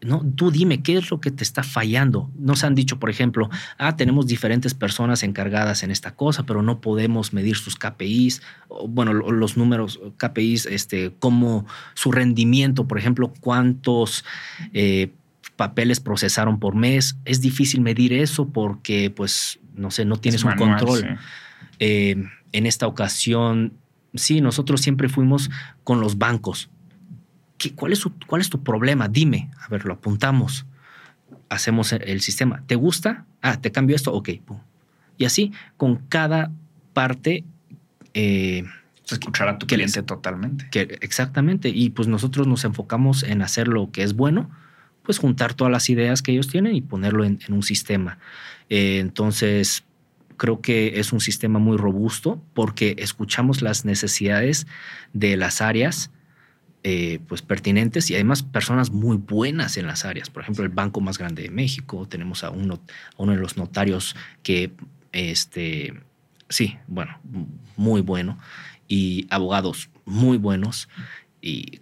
No, 0.00 0.24
tú 0.36 0.52
dime 0.52 0.82
qué 0.82 0.96
es 0.96 1.10
lo 1.10 1.20
que 1.20 1.32
te 1.32 1.42
está 1.42 1.64
fallando. 1.64 2.30
Nos 2.38 2.62
han 2.62 2.76
dicho, 2.76 3.00
por 3.00 3.10
ejemplo, 3.10 3.50
ah, 3.78 3.96
tenemos 3.96 4.28
diferentes 4.28 4.72
personas 4.72 5.24
encargadas 5.24 5.82
en 5.82 5.90
esta 5.90 6.14
cosa, 6.14 6.44
pero 6.44 6.62
no 6.62 6.80
podemos 6.80 7.32
medir 7.32 7.56
sus 7.56 7.74
KPIs, 7.76 8.42
o, 8.68 8.86
bueno, 8.86 9.12
los 9.12 9.56
números 9.56 9.98
KPIs, 10.16 10.66
este, 10.66 11.12
como 11.18 11.66
su 11.94 12.12
rendimiento, 12.12 12.86
por 12.86 12.98
ejemplo, 12.98 13.32
cuántos 13.40 14.24
eh, 14.72 15.12
papeles 15.56 15.98
procesaron 15.98 16.60
por 16.60 16.76
mes. 16.76 17.18
Es 17.24 17.40
difícil 17.40 17.80
medir 17.80 18.12
eso 18.12 18.48
porque, 18.50 19.10
pues, 19.10 19.58
no 19.74 19.90
sé, 19.90 20.04
no 20.04 20.16
tienes 20.18 20.42
es 20.42 20.44
un 20.44 20.50
manual, 20.50 20.76
control. 20.78 21.00
Sí. 21.00 21.24
Eh, 21.80 22.24
en 22.52 22.66
esta 22.66 22.86
ocasión, 22.86 23.74
sí, 24.14 24.40
nosotros 24.40 24.80
siempre 24.80 25.08
fuimos 25.08 25.50
con 25.82 26.00
los 26.00 26.18
bancos 26.18 26.70
¿Qué, 27.58 27.74
cuál, 27.74 27.92
es 27.92 27.98
su, 27.98 28.12
¿Cuál 28.26 28.40
es 28.40 28.48
tu 28.48 28.62
problema? 28.62 29.08
Dime. 29.08 29.50
A 29.60 29.68
ver, 29.68 29.84
lo 29.84 29.94
apuntamos. 29.94 30.64
Hacemos 31.48 31.92
el, 31.92 32.20
sistema. 32.20 32.62
¿Te 32.66 32.76
gusta? 32.76 33.26
Ah, 33.42 33.60
te 33.60 33.72
cambio 33.72 33.96
esto. 33.96 34.12
Ok. 34.12 34.30
Pum. 34.44 34.58
Y 35.16 35.24
así, 35.24 35.52
con 35.76 35.96
cada 36.08 36.50
parte. 36.92 37.44
Eh, 38.14 38.64
Escuchar 39.10 39.48
a 39.48 39.58
tu 39.58 39.66
cliente 39.66 39.98
les, 39.98 40.06
totalmente. 40.06 40.68
Que, 40.70 40.98
exactamente. 41.00 41.68
Y 41.70 41.90
pues 41.90 42.08
nosotros 42.08 42.46
nos 42.46 42.64
enfocamos 42.64 43.22
en 43.22 43.42
hacer 43.42 43.66
lo 43.66 43.90
que 43.90 44.02
es 44.02 44.14
bueno, 44.14 44.50
pues 45.02 45.18
juntar 45.18 45.54
todas 45.54 45.70
las 45.70 45.88
ideas 45.88 46.20
que 46.20 46.32
ellos 46.32 46.48
tienen 46.48 46.74
y 46.74 46.82
ponerlo 46.82 47.24
en, 47.24 47.38
en 47.46 47.54
un 47.54 47.62
sistema. 47.62 48.18
Eh, 48.68 48.98
entonces, 48.98 49.84
creo 50.36 50.60
que 50.60 51.00
es 51.00 51.12
un 51.12 51.20
sistema 51.20 51.58
muy 51.58 51.76
robusto 51.76 52.42
porque 52.54 52.96
escuchamos 52.98 53.60
las 53.60 53.84
necesidades 53.84 54.66
de 55.12 55.36
las 55.36 55.60
áreas 55.60 56.10
eh, 56.90 57.20
pues 57.28 57.42
pertinentes 57.42 58.10
y 58.10 58.14
además 58.14 58.42
personas 58.42 58.90
muy 58.90 59.18
buenas 59.18 59.76
en 59.76 59.86
las 59.86 60.06
áreas. 60.06 60.30
Por 60.30 60.42
ejemplo, 60.42 60.64
el 60.64 60.70
banco 60.70 61.02
más 61.02 61.18
grande 61.18 61.42
de 61.42 61.50
México, 61.50 62.08
tenemos 62.08 62.44
a 62.44 62.50
uno, 62.50 62.80
a 63.10 63.22
uno 63.22 63.32
de 63.32 63.38
los 63.38 63.58
notarios 63.58 64.16
que, 64.42 64.72
este, 65.12 65.92
sí, 66.48 66.78
bueno, 66.86 67.20
muy 67.76 68.00
bueno, 68.00 68.38
y 68.88 69.26
abogados 69.28 69.90
muy 70.06 70.38
buenos. 70.38 70.88
Y 71.42 71.80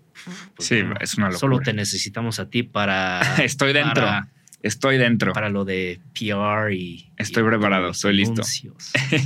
pues, 0.56 0.68
sí, 0.70 0.82
es 0.98 1.14
una 1.14 1.26
locura. 1.26 1.38
Solo 1.38 1.60
te 1.60 1.72
necesitamos 1.72 2.40
a 2.40 2.50
ti 2.50 2.64
para. 2.64 3.20
Estoy 3.44 3.72
dentro. 3.72 4.02
Para, 4.02 4.28
Estoy 4.60 4.98
dentro. 4.98 5.34
Para 5.34 5.50
lo 5.50 5.64
de 5.64 6.00
PR 6.14 6.72
y. 6.74 7.12
Estoy 7.16 7.44
y 7.44 7.46
preparado, 7.46 7.90
estoy 7.90 8.16
listo. 8.16 8.42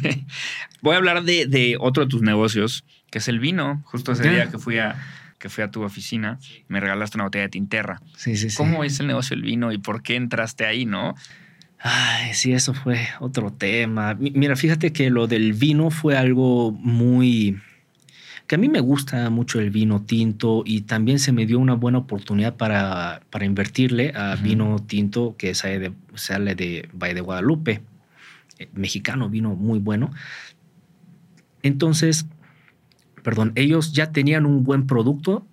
Voy 0.82 0.94
a 0.94 0.98
hablar 0.98 1.22
de, 1.22 1.46
de, 1.46 1.78
otro 1.80 2.04
de 2.04 2.10
tus 2.10 2.20
negocios, 2.20 2.84
que 3.10 3.16
es 3.16 3.28
el 3.28 3.40
vino. 3.40 3.80
Justo 3.86 4.12
ese 4.12 4.28
día 4.28 4.50
que 4.50 4.58
fui 4.58 4.76
a, 4.76 4.96
que 5.41 5.49
fui 5.49 5.64
a 5.64 5.70
tu 5.70 5.82
oficina, 5.82 6.38
me 6.68 6.78
regalaste 6.78 7.16
una 7.16 7.24
botella 7.24 7.45
de 7.45 7.49
Tinterra. 7.49 8.01
Sí, 8.16 8.36
sí, 8.36 8.51
sí. 8.51 8.57
¿Cómo 8.57 8.84
es 8.84 9.01
el 9.01 9.09
negocio 9.09 9.34
del 9.34 9.43
vino 9.43 9.72
y 9.72 9.78
por 9.78 10.03
qué 10.03 10.14
entraste 10.14 10.66
ahí, 10.66 10.84
no? 10.84 11.16
Ay, 11.80 12.34
sí, 12.34 12.53
eso 12.53 12.75
fue 12.75 13.08
otro 13.21 13.50
tema. 13.50 14.14
Mira, 14.21 14.54
fíjate 14.54 14.92
que 14.92 15.08
lo 15.08 15.26
del 15.26 15.54
vino 15.54 15.91
fue 15.91 16.17
algo 16.17 16.72
muy 16.72 17.58
que 18.46 18.57
a 18.57 18.58
mí 18.58 18.68
me 18.68 18.80
gusta 18.80 19.30
mucho 19.30 19.61
el 19.61 19.71
vino 19.71 20.03
tinto 20.03 20.64
y 20.67 20.80
también 20.80 21.21
se 21.21 21.30
me 21.30 21.46
dio 21.46 21.61
una 21.61 21.75
buena 21.75 21.99
oportunidad 21.99 22.57
para, 22.57 23.22
para 23.30 23.45
invertirle 23.45 24.12
a 24.17 24.34
uh 24.34 24.38
-huh. 24.38 24.42
vino 24.42 24.79
tinto 24.80 25.37
que 25.38 25.54
sale 25.54 25.79
de, 25.79 25.92
sale 26.17 26.57
de 26.57 26.88
Valle 26.92 27.14
de 27.14 27.21
Guadalupe, 27.21 27.80
eh, 28.58 28.68
mexicano, 28.75 29.30
vino 29.30 29.54
muy 29.54 29.79
bueno. 29.79 30.11
Entonces, 31.62 32.26
perdón, 33.22 33.53
ellos 33.55 33.92
ya 33.92 34.13
tenían 34.13 34.47
un 34.47 34.64
buen 34.64 34.87
producto 34.87 35.45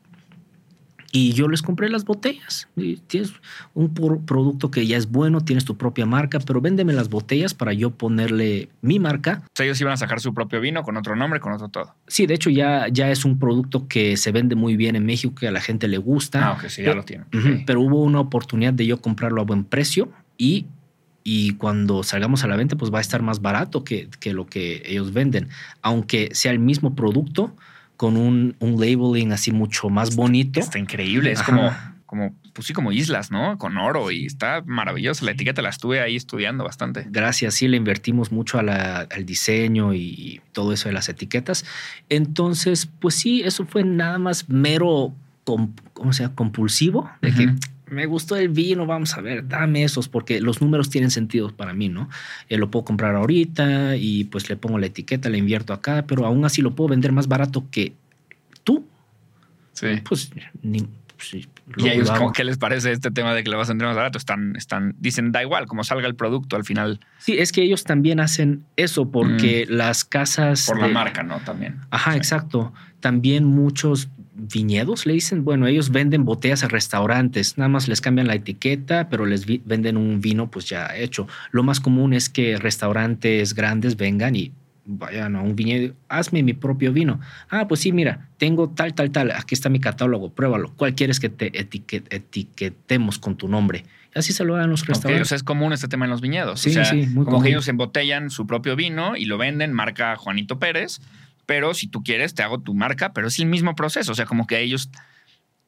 y 1.12 1.34
yo 1.34 1.48
les 1.48 1.62
compré 1.62 1.90
las 1.90 2.06
botellas. 2.06 2.68
Y 2.76 2.98
tienes 2.98 3.34
un 3.74 3.94
producto 3.94 4.70
que 4.70 4.86
ya 4.86 4.98
es 4.98 5.10
bueno, 5.10 5.42
tienes 5.42 5.66
tu 5.66 5.78
propia 5.78 6.06
marca, 6.06 6.40
pero 6.40 6.62
véndeme 6.62 6.94
las 6.94 7.10
botellas 7.10 7.54
para 7.54 7.74
yo 7.74 7.92
ponerle 7.92 8.70
mi 8.82 9.00
marca. 9.00 9.42
O 9.46 9.50
sea, 9.56 9.66
ellos 9.66 9.80
iban 9.82 9.94
a 9.94 9.98
sacar 9.98 10.20
su 10.20 10.34
propio 10.34 10.60
vino 10.60 10.84
con 10.84 10.98
otro 10.98 11.16
nombre, 11.16 11.40
con 11.40 11.54
otro 11.54 11.70
todo. 11.70 11.96
Sí, 12.08 12.26
de 12.26 12.34
hecho 12.34 12.50
ya, 12.50 12.88
ya 12.90 13.10
es 13.10 13.26
un 13.26 13.40
producto 13.40 13.88
que 13.88 14.18
se 14.18 14.32
vende 14.32 14.56
muy 14.56 14.76
bien 14.76 14.96
en 14.96 15.06
México, 15.06 15.34
que 15.34 15.48
a 15.48 15.52
la 15.52 15.62
gente 15.62 15.88
le 15.88 15.98
gusta. 15.98 16.50
Ah, 16.50 16.54
ok, 16.54 16.68
sí, 16.68 16.84
ya 16.84 16.94
lo 16.94 17.04
tienen. 17.04 17.28
Uh 17.34 17.38
-huh, 17.38 17.64
pero 17.66 17.82
hubo 17.82 18.04
una 18.04 18.20
oportunidad 18.20 18.74
de 18.74 18.86
yo 18.86 19.02
comprarlo 19.02 19.42
a 19.42 19.46
buen 19.46 19.64
precio 19.64 20.10
y 20.38 20.68
y 21.30 21.56
cuando 21.56 22.04
salgamos 22.04 22.46
a 22.46 22.48
la 22.48 22.56
venta, 22.56 22.78
pues 22.78 22.90
va 22.90 23.00
a 23.00 23.02
estar 23.02 23.22
más 23.22 23.42
barato 23.42 23.84
que, 23.84 24.08
que 24.22 24.32
lo 24.32 24.48
que 24.48 24.82
ellos 24.86 25.12
venden. 25.12 25.50
Aunque 25.82 26.30
sea 26.32 26.54
el 26.54 26.60
mismo 26.60 26.96
producto, 26.96 27.54
con 27.98 28.16
un, 28.16 28.56
un 28.60 28.80
labeling 28.80 29.34
así 29.34 29.52
mucho 29.52 29.90
más 29.90 30.16
bonito. 30.16 30.62
Está 30.62 30.80
increíble. 30.80 31.34
Es 31.34 31.44
como, 31.44 31.70
como, 32.06 32.34
pues 32.54 32.68
sí, 32.68 32.74
como 32.74 32.94
islas, 32.94 33.30
¿no? 33.30 33.58
Con 33.58 33.78
oro 33.78 34.10
y 34.10 34.26
está 34.26 34.64
maravillosa. 34.66 35.26
La 35.26 35.32
etiqueta 35.32 35.62
la 35.62 35.68
estuve 35.68 36.00
ahí 36.00 36.16
estudiando 36.16 36.64
bastante. 36.64 37.06
Gracias, 37.10 37.56
sí, 37.56 37.68
le 37.68 37.76
invertimos 37.76 38.32
mucho 38.32 38.58
al 38.58 39.26
diseño 39.26 39.94
y 39.94 40.40
todo 40.54 40.72
eso 40.72 40.88
de 40.88 40.94
las 40.94 41.10
etiquetas. 41.10 41.66
Entonces, 42.08 42.86
pues 42.86 43.16
sí, 43.16 43.42
eso 43.42 43.66
fue 43.66 43.84
nada 43.84 44.18
más 44.18 44.48
mero, 44.48 45.14
¿cómo 45.44 46.14
se 46.14 46.24
llama? 46.24 46.36
Compulsivo, 46.36 47.12
de 47.22 47.34
que 47.34 47.54
me 47.90 48.06
gustó 48.06 48.36
el 48.36 48.50
vino, 48.50 48.86
vamos 48.86 49.18
a 49.18 49.22
ver, 49.22 49.48
dame 49.48 49.84
esos, 49.84 50.08
porque 50.10 50.42
los 50.42 50.62
números 50.62 50.90
tienen 50.90 51.12
sentido 51.12 51.56
para 51.56 51.74
mí, 51.74 51.90
¿no? 51.90 52.10
Eh, 52.50 52.58
lo 52.58 52.70
puedo 52.70 52.86
comprar 52.86 53.16
ahorita 53.16 53.96
y 53.96 54.26
pues 54.26 54.50
le 54.50 54.56
pongo 54.56 54.78
la 54.78 54.88
etiqueta, 54.88 55.30
le 55.30 55.38
invierto 55.38 55.74
acá, 55.74 56.06
pero 56.08 56.26
aún 56.26 56.46
así 56.46 56.62
lo 56.62 56.76
puedo 56.76 56.90
vender 56.90 57.12
más 57.12 57.28
barato 57.28 57.66
que 57.72 57.94
tú. 58.64 58.86
Sí. 59.74 59.88
Pues 60.04 60.32
ni, 60.62 60.88
¿Y 61.78 61.88
a 61.88 61.94
ellos 61.94 62.12
qué 62.34 62.44
les 62.44 62.58
parece 62.58 62.92
este 62.92 63.12
tema 63.12 63.34
de 63.34 63.44
que 63.44 63.50
lo 63.50 63.58
vas 63.58 63.70
a 63.70 63.72
vender 63.72 63.88
más 63.88 63.96
barato? 63.96 64.18
Están, 64.18 64.56
están, 64.56 64.96
dicen, 65.00 65.32
da 65.32 65.42
igual, 65.42 65.66
como 65.66 65.84
salga 65.84 66.08
el 66.08 66.16
producto 66.16 66.56
al 66.56 66.64
final. 66.64 67.00
Sí, 67.18 67.38
es 67.38 67.52
que 67.52 67.62
ellos 67.62 67.84
también 67.84 68.20
hacen 68.20 68.66
eso 68.76 69.12
porque 69.12 69.66
mm. 69.68 69.74
las 69.74 70.06
casas... 70.06 70.66
Por 70.66 70.80
la 70.80 70.88
marca, 70.88 71.24
¿no? 71.24 71.40
También. 71.40 71.80
Ajá, 71.90 72.16
exacto. 72.16 72.74
También 73.00 73.46
muchos 73.46 74.10
viñedos, 74.38 75.06
le 75.06 75.14
dicen, 75.14 75.44
bueno, 75.44 75.68
ellos 75.68 75.92
venden 75.92 76.24
botellas 76.24 76.64
a 76.64 76.68
restaurantes, 76.68 77.58
nada 77.58 77.70
más 77.70 77.88
les 77.88 78.02
cambian 78.02 78.28
la 78.28 78.36
etiqueta, 78.36 79.10
pero 79.10 79.26
les 79.26 79.46
venden 79.66 79.98
un 79.98 80.22
vino 80.22 80.50
pues 80.50 80.66
ya 80.70 80.96
hecho. 80.96 81.28
Lo 81.52 81.64
más 81.64 81.80
común 81.80 82.14
es 82.14 82.30
que 82.30 82.58
restaurantes 82.58 83.56
grandes 83.56 83.98
vengan 83.98 84.36
y 84.36 84.52
vayan 84.86 85.36
a 85.36 85.42
un 85.42 85.56
viñedo, 85.56 85.94
hazme 86.08 86.44
mi 86.44 86.54
propio 86.54 86.94
vino. 86.94 87.20
Ah, 87.50 87.68
pues 87.68 87.82
sí, 87.82 87.92
mira, 87.92 88.30
tengo 88.38 88.70
tal, 88.70 88.94
tal, 88.94 89.12
tal, 89.12 89.32
aquí 89.32 89.56
está 89.56 89.70
mi 89.70 89.80
catálogo, 89.80 90.30
pruébalo. 90.30 90.72
¿Cuál 90.78 90.96
quieres 90.96 91.20
que 91.20 91.30
te 91.30 91.52
etiquetemos 91.60 93.20
con 93.20 93.36
tu 93.36 93.48
nombre? 93.48 93.86
Así 94.16 94.34
se 94.34 94.44
lo 94.44 94.56
dan 94.56 94.70
los 94.70 94.86
restaurantes. 94.86 95.28
o 95.28 95.30
sea, 95.30 95.36
es 95.36 95.44
común 95.44 95.74
este 95.74 95.88
tema 95.88 96.06
en 96.06 96.12
los 96.12 96.22
viñedos. 96.22 96.62
Sí, 96.62 96.72
sí, 96.72 97.08
muy 97.08 97.26
como 97.26 97.42
que 97.42 97.50
ellos 97.50 97.68
embotellan 97.68 98.30
su 98.30 98.48
propio 98.48 98.76
vino 98.76 99.16
y 99.16 99.26
lo 99.26 99.38
venden, 99.38 99.74
marca 99.74 100.16
Juanito 100.16 100.58
Pérez, 100.58 101.02
pero 101.48 101.74
si 101.74 101.88
tú 101.88 102.04
quieres, 102.04 102.36
te 102.36 102.44
hago 102.44 102.60
tu 102.60 102.76
marca, 102.76 103.14
pero 103.14 103.30
es 103.30 103.40
el 103.40 103.48
mismo 103.48 103.74
proceso. 103.74 104.12
O 104.12 104.16
sea, 104.16 104.26
como 104.26 104.46
que 104.46 104.62
ellos 104.62 104.92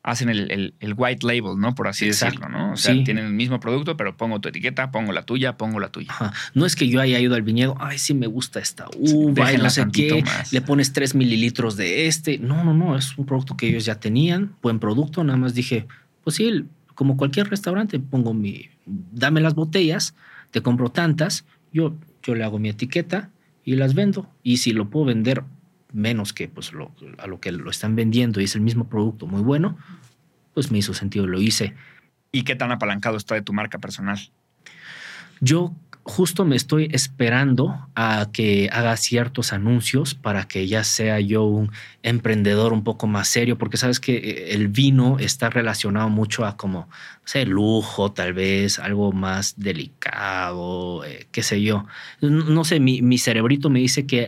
hacen 0.03 0.29
el, 0.29 0.73
white 0.97 1.25
label, 1.25 1.57
¿no? 1.57 1.73
Por 1.73 1.87
así 1.87 2.05
decirlo, 2.05 2.49
¿no? 2.49 2.73
O 2.73 2.77
sea, 2.77 2.93
tienen 3.03 3.25
el 3.25 3.33
mismo 3.33 3.59
producto, 3.59 3.97
pero 3.97 4.15
pongo 4.15 4.39
tu 4.39 4.49
etiqueta, 4.49 4.91
pongo 4.91 5.13
la 5.13 5.23
tuya, 5.23 5.57
pongo 5.57 5.79
la 5.79 5.89
tuya. 5.89 6.13
No 6.53 6.65
es 6.65 6.75
que 6.75 6.87
yo 6.87 7.01
haya 7.01 7.19
ido 7.19 7.35
al 7.35 7.43
viñedo, 7.43 7.75
ay, 7.79 7.97
sí 7.97 8.13
me 8.13 8.27
gusta 8.27 8.59
esta 8.59 8.87
uva, 8.97 9.53
y 9.53 9.57
no 9.57 9.69
sé 9.69 9.87
qué, 9.91 10.23
le 10.51 10.61
pones 10.61 10.93
3 10.93 11.15
mililitros 11.15 11.77
de 11.77 12.07
este. 12.07 12.37
No, 12.37 12.63
no, 12.63 12.73
no, 12.73 12.97
es 12.97 13.17
un 13.17 13.25
producto 13.25 13.57
que 13.57 13.67
ellos 13.67 13.85
ya 13.85 13.95
tenían, 13.95 14.53
buen 14.61 14.79
producto, 14.79 15.23
nada 15.23 15.37
más 15.37 15.53
dije, 15.53 15.87
pues 16.23 16.35
sí, 16.35 16.65
como 16.93 17.15
cualquier 17.15 17.49
restaurante, 17.49 17.99
pongo 17.99 18.33
mi, 18.33 18.69
dame 18.85 19.39
las 19.39 19.55
botellas, 19.55 20.13
te 20.51 20.61
compro 20.61 20.89
tantas, 20.89 21.45
yo, 21.71 21.95
yo 22.23 22.35
le 22.35 22.43
hago 22.43 22.59
mi 22.59 22.69
etiqueta 22.69 23.29
y 23.63 23.75
las 23.75 23.93
vendo. 23.93 24.29
Y 24.43 24.57
si 24.57 24.71
lo 24.71 24.89
puedo 24.89 25.05
vender 25.05 25.43
menos 25.91 26.33
que 26.33 26.47
pues, 26.47 26.73
lo, 26.73 26.91
a 27.17 27.27
lo 27.27 27.39
que 27.39 27.51
lo 27.51 27.69
están 27.69 27.95
vendiendo 27.95 28.41
y 28.41 28.45
es 28.45 28.55
el 28.55 28.61
mismo 28.61 28.87
producto 28.87 29.27
muy 29.27 29.41
bueno, 29.41 29.77
pues 30.53 30.71
me 30.71 30.77
hizo 30.77 30.93
sentido, 30.93 31.27
lo 31.27 31.41
hice. 31.41 31.75
¿Y 32.31 32.43
qué 32.43 32.55
tan 32.55 32.71
apalancado 32.71 33.17
está 33.17 33.35
de 33.35 33.41
tu 33.41 33.53
marca 33.53 33.79
personal? 33.79 34.19
Yo 35.41 35.73
justo 36.03 36.43
me 36.43 36.55
estoy 36.55 36.89
esperando 36.91 37.87
a 37.95 38.29
que 38.33 38.69
haga 38.71 38.97
ciertos 38.97 39.53
anuncios 39.53 40.15
para 40.15 40.47
que 40.47 40.67
ya 40.67 40.83
sea 40.83 41.19
yo 41.19 41.43
un 41.43 41.71
emprendedor 42.01 42.73
un 42.73 42.83
poco 42.83 43.05
más 43.05 43.27
serio, 43.27 43.57
porque 43.57 43.77
sabes 43.77 43.99
que 43.99 44.17
eh, 44.17 44.53
el 44.53 44.67
vino 44.69 45.17
está 45.19 45.49
relacionado 45.49 46.09
mucho 46.09 46.45
a 46.45 46.57
como, 46.57 46.81
no 46.81 46.87
sé, 47.25 47.45
lujo, 47.45 48.11
tal 48.11 48.33
vez, 48.33 48.79
algo 48.79 49.11
más 49.11 49.59
delicado, 49.59 51.05
eh, 51.05 51.27
qué 51.31 51.43
sé 51.43 51.61
yo. 51.61 51.85
No, 52.21 52.63
sé, 52.63 52.79
mi, 52.79 53.01
mi 53.01 53.17
cerebrito 53.17 53.69
me 53.69 53.79
dice 53.79 54.07
que 54.07 54.27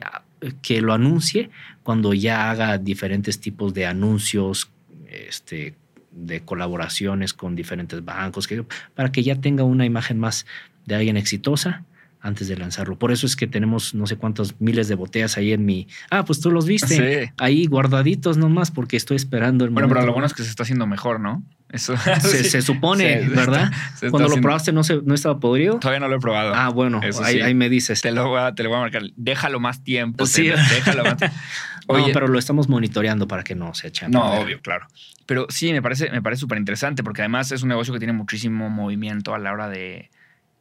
que 0.61 0.81
lo 0.81 0.93
anuncie 0.93 1.49
cuando 1.84 2.13
ya 2.13 2.49
haga 2.49 2.77
diferentes 2.77 3.39
tipos 3.39 3.73
de 3.73 3.85
anuncios, 3.85 4.72
este, 5.09 5.76
de 6.11 6.41
colaboraciones 6.41 7.34
con 7.34 7.55
diferentes 7.55 8.03
bancos, 8.03 8.47
que, 8.47 8.65
para 8.95 9.11
que 9.11 9.23
ya 9.23 9.35
tenga 9.35 9.63
una 9.63 9.85
imagen 9.85 10.19
más 10.19 10.45
de 10.85 10.95
alguien 10.95 11.18
exitosa 11.18 11.84
antes 12.22 12.47
de 12.47 12.55
lanzarlo. 12.55 12.97
Por 12.99 13.11
eso 13.11 13.26
es 13.26 13.35
que 13.35 13.47
tenemos 13.47 13.95
no 13.95 14.05
sé 14.05 14.15
cuántos 14.15 14.59
miles 14.59 14.88
de 14.88 14.95
botellas 14.95 15.38
ahí 15.38 15.53
en 15.53 15.65
mi. 15.65 15.88
Ah, 16.11 16.23
pues 16.23 16.39
tú 16.39 16.51
los 16.51 16.65
viste. 16.65 17.34
Ahí 17.38 17.65
guardaditos 17.65 18.38
nomás 18.38 18.69
porque 18.69 18.95
estoy 18.95 19.18
esperando 19.18 19.65
el 19.65 19.72
Bueno, 19.72 19.88
pero 19.89 20.05
lo 20.05 20.13
bueno 20.13 20.27
es 20.27 20.34
que 20.34 20.43
se 20.43 20.49
está 20.49 20.63
haciendo 20.63 20.85
mejor, 20.85 21.19
¿no? 21.19 21.43
Eso. 21.72 21.95
Se, 22.22 22.61
supone, 22.61 23.27
¿verdad? 23.30 23.72
Cuando 24.11 24.30
lo 24.30 24.41
probaste 24.41 24.72
no, 24.72 24.84
se, 24.84 25.02
no 25.03 25.14
estaba 25.14 25.39
podrido. 25.39 25.80
Todavía 25.80 25.99
no 25.99 26.07
lo 26.07 26.18
he 26.18 26.19
probado. 26.19 26.53
Ah, 26.53 26.69
bueno, 26.69 26.99
ahí, 27.23 27.53
me 27.53 27.69
dices. 27.69 28.02
Te 28.02 28.11
lo, 28.11 28.27
voy 28.30 28.39
a, 28.39 28.53
te 28.53 28.64
lo 28.64 28.69
voy 28.69 28.77
a 28.77 28.81
marcar. 28.81 29.03
Déjalo 29.15 29.60
más 29.60 29.84
tiempo. 29.84 30.26
Sí. 30.26 30.49
déjalo 30.49 31.03
más 31.03 31.18
Oye, 31.88 32.07
no, 32.07 32.14
pero 32.14 32.27
lo 32.27 32.38
estamos 32.39 32.69
monitoreando 32.69 33.27
para 33.27 33.43
que 33.43 33.56
no 33.56 33.73
se 33.73 33.88
echen. 33.88 34.11
No, 34.11 34.34
obvio, 34.34 34.61
claro. 34.61 34.88
Pero 35.26 35.48
sí, 35.49 35.72
me 35.72 35.81
parece 35.81 36.10
me 36.11 36.22
parece 36.22 36.41
súper 36.41 36.57
interesante 36.57 37.03
porque 37.03 37.22
además 37.22 37.52
es 37.52 37.64
un 37.64 37.69
negocio 37.69 37.93
que 37.93 37.99
tiene 37.99 38.14
muchísimo 38.14 38.69
movimiento 38.69 39.34
a 39.34 39.39
la 39.39 39.52
hora 39.52 39.68
de, 39.68 40.10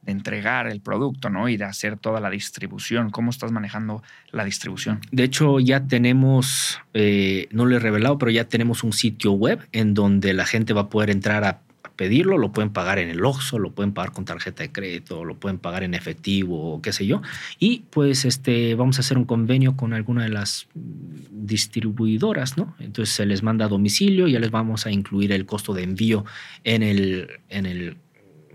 de 0.02 0.12
entregar 0.12 0.66
el 0.66 0.81
producto, 0.81 1.31
¿no? 1.31 1.48
Y 1.48 1.56
de 1.56 1.64
hacer 1.64 1.97
toda 1.97 2.20
la 2.20 2.31
distribución. 2.31 3.10
¿Cómo 3.10 3.31
estás 3.31 3.52
manejando 3.52 4.02
la 4.31 4.44
distribución? 4.44 5.01
De 5.12 5.24
hecho, 5.24 5.60
ya 5.60 5.86
tenemos, 5.86 6.81
eh, 6.94 7.48
no 7.51 7.66
lo 7.66 7.77
he 7.77 7.78
revelado, 7.78 8.18
pero 8.18 8.31
ya 8.31 8.44
tenemos 8.44 8.82
un 8.82 8.93
sitio 8.93 9.32
web 9.32 9.66
en 9.72 9.94
donde 9.94 10.32
la 10.32 10.47
gente 10.47 10.72
va 10.72 10.82
a 10.82 10.89
poder 10.89 11.10
entrar 11.10 11.44
a 11.44 11.60
pedirlo, 12.01 12.39
lo 12.39 12.51
pueden 12.51 12.70
pagar 12.70 12.98
en 12.98 13.10
el 13.10 13.22
Oxxo, 13.22 13.59
lo 13.59 13.72
pueden 13.72 13.93
pagar 13.93 14.12
con 14.12 14.24
tarjeta 14.24 14.62
de 14.62 14.72
crédito, 14.72 15.22
lo 15.22 15.39
pueden 15.39 15.59
pagar 15.59 15.82
en 15.82 15.93
efectivo 15.93 16.72
o 16.72 16.81
qué 16.81 16.94
sé 16.94 17.05
yo. 17.05 17.20
Y 17.59 17.81
pues 17.90 18.24
este, 18.24 18.74
vamos 18.74 18.97
a 18.97 19.01
hacer 19.01 19.18
un 19.18 19.27
convenio 19.27 19.77
con 19.77 19.93
alguna 19.93 20.22
de 20.22 20.31
las 20.31 20.66
distribuidoras, 20.74 22.56
¿no? 22.56 22.74
Entonces 22.78 23.14
se 23.14 23.27
les 23.27 23.43
manda 23.43 23.66
a 23.66 23.68
domicilio, 23.68 24.28
ya 24.28 24.40
les 24.40 24.51
vamos 24.51 24.86
a 24.86 24.90
incluir 24.90 25.31
el 25.31 25.44
costo 25.44 25.74
de 25.74 25.82
envío 25.82 26.24
en 26.64 26.82
el, 26.82 27.28
en 27.51 27.66
el 27.66 27.98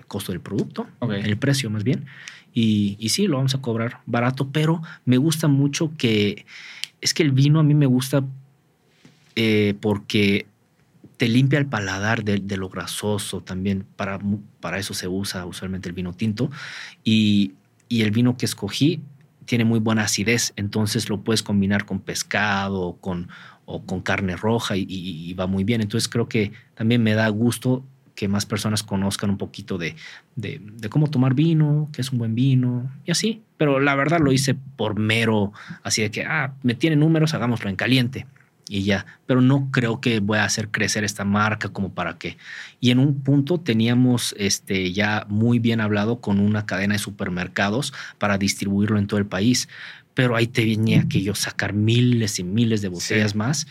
costo 0.07 0.31
del 0.31 0.41
producto, 0.41 0.87
el 1.09 1.37
precio 1.37 1.69
más 1.69 1.83
bien. 1.83 2.05
Y, 2.53 2.95
y, 2.99 3.09
sí, 3.09 3.27
lo 3.27 3.37
vamos 3.37 3.53
a 3.53 3.61
cobrar 3.61 3.99
barato, 4.05 4.49
pero 4.49 4.81
me 5.03 5.17
gusta 5.17 5.49
mucho 5.49 5.91
que 5.97 6.45
es 7.01 7.13
que 7.13 7.21
el 7.21 7.31
vino 7.31 7.59
a 7.59 7.63
mí 7.63 7.73
me 7.73 7.85
gusta 7.85 8.23
eh, 9.35 9.75
porque 9.81 10.47
te 11.17 11.27
limpia 11.29 11.59
el 11.59 11.67
paladar 11.67 12.23
de, 12.23 12.57
lo 12.57 12.69
grasoso 12.69 13.41
también. 13.41 13.85
Para, 13.95 14.19
para 14.59 14.79
eso 14.79 14.93
se 14.93 15.07
usa 15.07 15.45
usualmente 15.45 15.89
el 15.89 15.95
vino 15.95 16.13
tinto. 16.13 16.49
Y, 17.03 17.53
y 17.89 18.01
el 18.01 18.11
vino 18.11 18.37
que 18.37 18.45
escogí 18.45 19.01
tiene 19.45 19.63
muy 19.63 19.79
buena 19.79 20.03
acidez, 20.03 20.53
entonces 20.55 21.07
lo 21.07 21.21
puedes 21.21 21.43
combinar 21.43 21.85
con 21.85 21.99
pescado 21.99 22.81
o 22.81 22.97
con, 22.97 23.29
o 23.65 23.83
con 23.85 24.01
carne 24.01 24.35
roja 24.35 24.75
y, 24.75 24.85
y, 24.87 25.33
va 25.33 25.47
muy 25.47 25.63
bien. 25.63 25.81
Entonces 25.81 26.09
creo 26.09 26.27
que 26.27 26.51
también 26.73 27.03
me 27.03 27.13
da 27.13 27.29
gusto 27.29 27.83
que 28.15 28.27
más 28.27 28.45
personas 28.45 28.81
conozcan 28.81 29.29
un 29.29 29.37
poquito 29.37 29.77
de, 29.77 29.95
de, 30.35 30.89
cómo 30.89 31.09
tomar 31.09 31.33
vino, 31.33 31.89
qué 31.91 32.01
es 32.01 32.11
un 32.11 32.19
buen 32.19 32.33
vino 32.33 32.89
y 33.05 33.11
así. 33.11 33.43
Pero 33.57 33.79
la 33.79 33.95
verdad 33.95 34.19
lo 34.19 34.31
hice 34.31 34.55
por 34.55 34.97
mero, 34.97 35.53
así 35.83 36.01
de 36.01 36.11
que, 36.11 36.23
ah, 36.23 36.53
me 36.63 36.75
tiene 36.75 36.95
números, 36.95 37.33
hagámoslo 37.33 37.69
en 37.69 37.75
caliente 37.75 38.25
y 38.69 38.83
ya. 38.83 39.05
Pero 39.25 39.41
no 39.41 39.69
creo 39.71 40.01
que 40.01 40.19
voy 40.19 40.37
a 40.37 40.45
hacer 40.45 40.69
crecer 40.69 41.03
esta 41.03 41.25
marca 41.25 41.69
como 41.69 41.93
para 41.93 42.17
qué. 42.17 42.37
Y 42.79 42.91
en 42.91 42.99
un 42.99 43.21
punto 43.21 43.59
teníamos 43.59 44.33
este, 44.37 44.93
ya 44.93 45.25
muy 45.29 45.59
bien 45.59 45.81
hablado 45.81 46.21
con 46.21 46.39
una 46.39 46.65
cadena 46.65 46.93
de 46.93 46.99
supermercados 46.99 47.93
para 48.17 48.37
distribuirlo 48.37 48.97
en 48.97 49.07
todo 49.07 49.19
el 49.19 49.25
país. 49.25 49.67
Pero 50.13 50.37
ahí 50.37 50.47
tenía 50.47 51.07
que 51.09 51.21
yo 51.21 51.35
sacar 51.35 51.73
miles 51.73 52.39
y 52.39 52.45
miles 52.45 52.81
de 52.81 52.87
botellas 52.87 53.35
más 53.35 53.67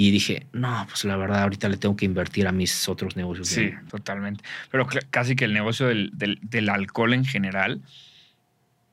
y 0.00 0.12
dije, 0.12 0.46
no, 0.52 0.86
pues 0.88 1.04
la 1.04 1.16
verdad, 1.16 1.42
ahorita 1.42 1.68
le 1.68 1.76
tengo 1.76 1.96
que 1.96 2.04
invertir 2.04 2.46
a 2.46 2.52
mis 2.52 2.88
otros 2.88 3.16
negocios. 3.16 3.48
Sí, 3.48 3.72
totalmente. 3.90 4.44
Pero 4.70 4.86
casi 5.10 5.34
que 5.34 5.44
el 5.44 5.52
negocio 5.52 5.88
del, 5.88 6.12
del, 6.12 6.68
alcohol 6.68 7.14
en 7.14 7.24
general, 7.24 7.82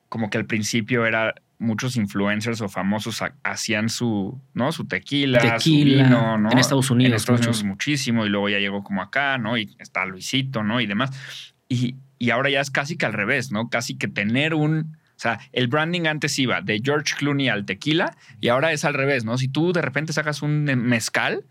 como 0.09 0.31
que 0.31 0.39
al 0.39 0.47
principio 0.47 1.05
era 1.05 1.35
muchos 1.59 1.95
influencers 1.95 2.59
o 2.61 2.69
famosos 2.69 3.21
hacían 3.43 3.89
su, 3.89 4.41
¿no? 4.55 4.71
Su 4.71 4.87
tequila, 4.87 5.37
tequila 5.37 6.05
vino, 6.05 6.39
¿no? 6.39 6.51
En 6.51 6.57
Estados 6.57 6.89
Unidos. 6.89 7.11
En 7.11 7.15
Estados 7.17 7.41
Unidos 7.41 7.63
muchísimo 7.63 8.25
y 8.25 8.29
luego 8.29 8.49
ya 8.49 8.57
llegó 8.57 8.83
como 8.83 9.03
acá, 9.03 9.37
¿no? 9.37 9.59
Y 9.59 9.75
está 9.77 10.07
Luisito, 10.07 10.63
¿no? 10.63 10.81
Y 10.81 10.87
demás. 10.87 11.11
Y, 11.69 11.97
y 12.17 12.31
ahora 12.31 12.49
ya 12.49 12.61
es 12.61 12.71
casi 12.71 12.97
que 12.97 13.05
al 13.05 13.13
revés, 13.13 13.51
¿no? 13.51 13.69
Casi 13.69 13.95
que 13.95 14.07
tener 14.07 14.55
un 14.55 14.97
o 15.15 15.19
sea, 15.19 15.39
el 15.53 15.67
branding 15.67 16.07
antes 16.07 16.37
iba 16.39 16.61
de 16.61 16.81
George 16.83 17.15
Clooney 17.17 17.47
al 17.49 17.65
tequila 17.65 18.15
y 18.41 18.49
ahora 18.49 18.71
es 18.73 18.83
al 18.85 18.93
revés, 18.93 19.23
¿no? 19.23 19.37
Si 19.37 19.47
tú 19.47 19.71
de 19.73 19.81
repente 19.81 20.11
sacas 20.13 20.41
un 20.41 20.63
mezcal, 20.65 21.43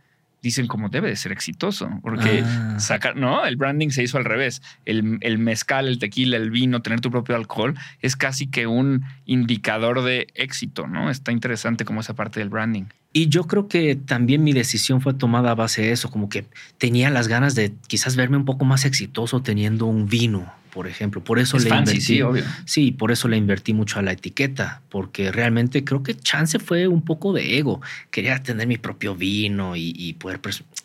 dicen 0.43 0.67
como 0.67 0.91
debe 0.91 1.09
de 1.09 1.17
ser 1.17 1.33
exitoso, 1.33 1.89
porque 2.03 2.43
Ah. 2.45 2.79
sacar, 2.79 3.17
no, 3.17 3.47
el 3.47 3.57
branding 3.57 3.89
se 3.89 4.03
hizo 4.03 4.19
al 4.19 4.27
revés. 4.27 4.61
El, 4.85 5.17
el 5.23 5.39
mezcal, 5.39 5.89
el 5.89 5.99
tequila, 5.99 6.37
el 6.37 6.51
vino, 6.51 6.83
tener 6.83 7.01
tu 7.01 7.11
propio 7.11 7.35
alcohol 7.35 7.75
es 8.03 8.15
casi 8.15 8.47
que 8.49 8.67
un 8.67 9.05
indicador 9.25 10.03
de 10.03 10.27
éxito, 10.35 10.87
¿no? 10.87 11.11
Está 11.11 11.33
interesante 11.33 11.87
como 11.87 12.01
esa 12.01 12.13
parte 12.13 12.41
del 12.41 12.51
branding. 12.51 12.85
Y 13.15 13.29
yo 13.29 13.45
creo 13.45 13.69
que 13.69 13.95
también 13.97 14.45
mi 14.45 14.53
decisión 14.53 15.01
fue 15.01 15.15
tomada 15.15 15.53
a 15.53 15.55
base 15.55 15.81
de 15.81 15.93
eso, 15.93 16.11
como 16.11 16.29
que 16.29 16.45
tenía 16.77 17.09
las 17.11 17.27
ganas 17.29 17.55
de 17.55 17.73
quizás 17.87 18.15
verme 18.17 18.37
un 18.37 18.45
poco 18.45 18.65
más 18.67 18.85
exitoso 18.85 19.41
teniendo 19.41 19.87
un 19.87 20.09
vino, 20.09 20.53
por 20.75 20.87
ejemplo. 20.89 21.23
Por 21.25 21.39
eso 21.39 21.57
Es 21.57 21.65
le 21.65 21.71
fancy, 21.71 21.93
invertí. 21.93 22.01
sí, 22.05 22.21
obvio. 22.23 22.45
Sí, 22.67 22.91
por 22.93 23.13
eso 23.13 23.29
le 23.29 23.37
invertí 23.37 23.73
mucho 23.73 23.99
a 23.99 24.03
la 24.03 24.13
etiqueta, 24.13 24.83
porque 24.91 25.31
realmente 25.33 25.85
creo 25.85 26.03
que 26.03 26.15
chance 26.15 26.59
fue 26.59 26.89
un 26.89 27.03
poco 27.03 27.33
de 27.33 27.57
ego. 27.57 27.81
Quería 28.11 28.43
tener 28.43 28.67
mi 28.67 28.77
propio 28.77 29.15
vino 29.15 29.77
y, 29.77 29.95
y 29.97 30.15
poder, 30.15 30.41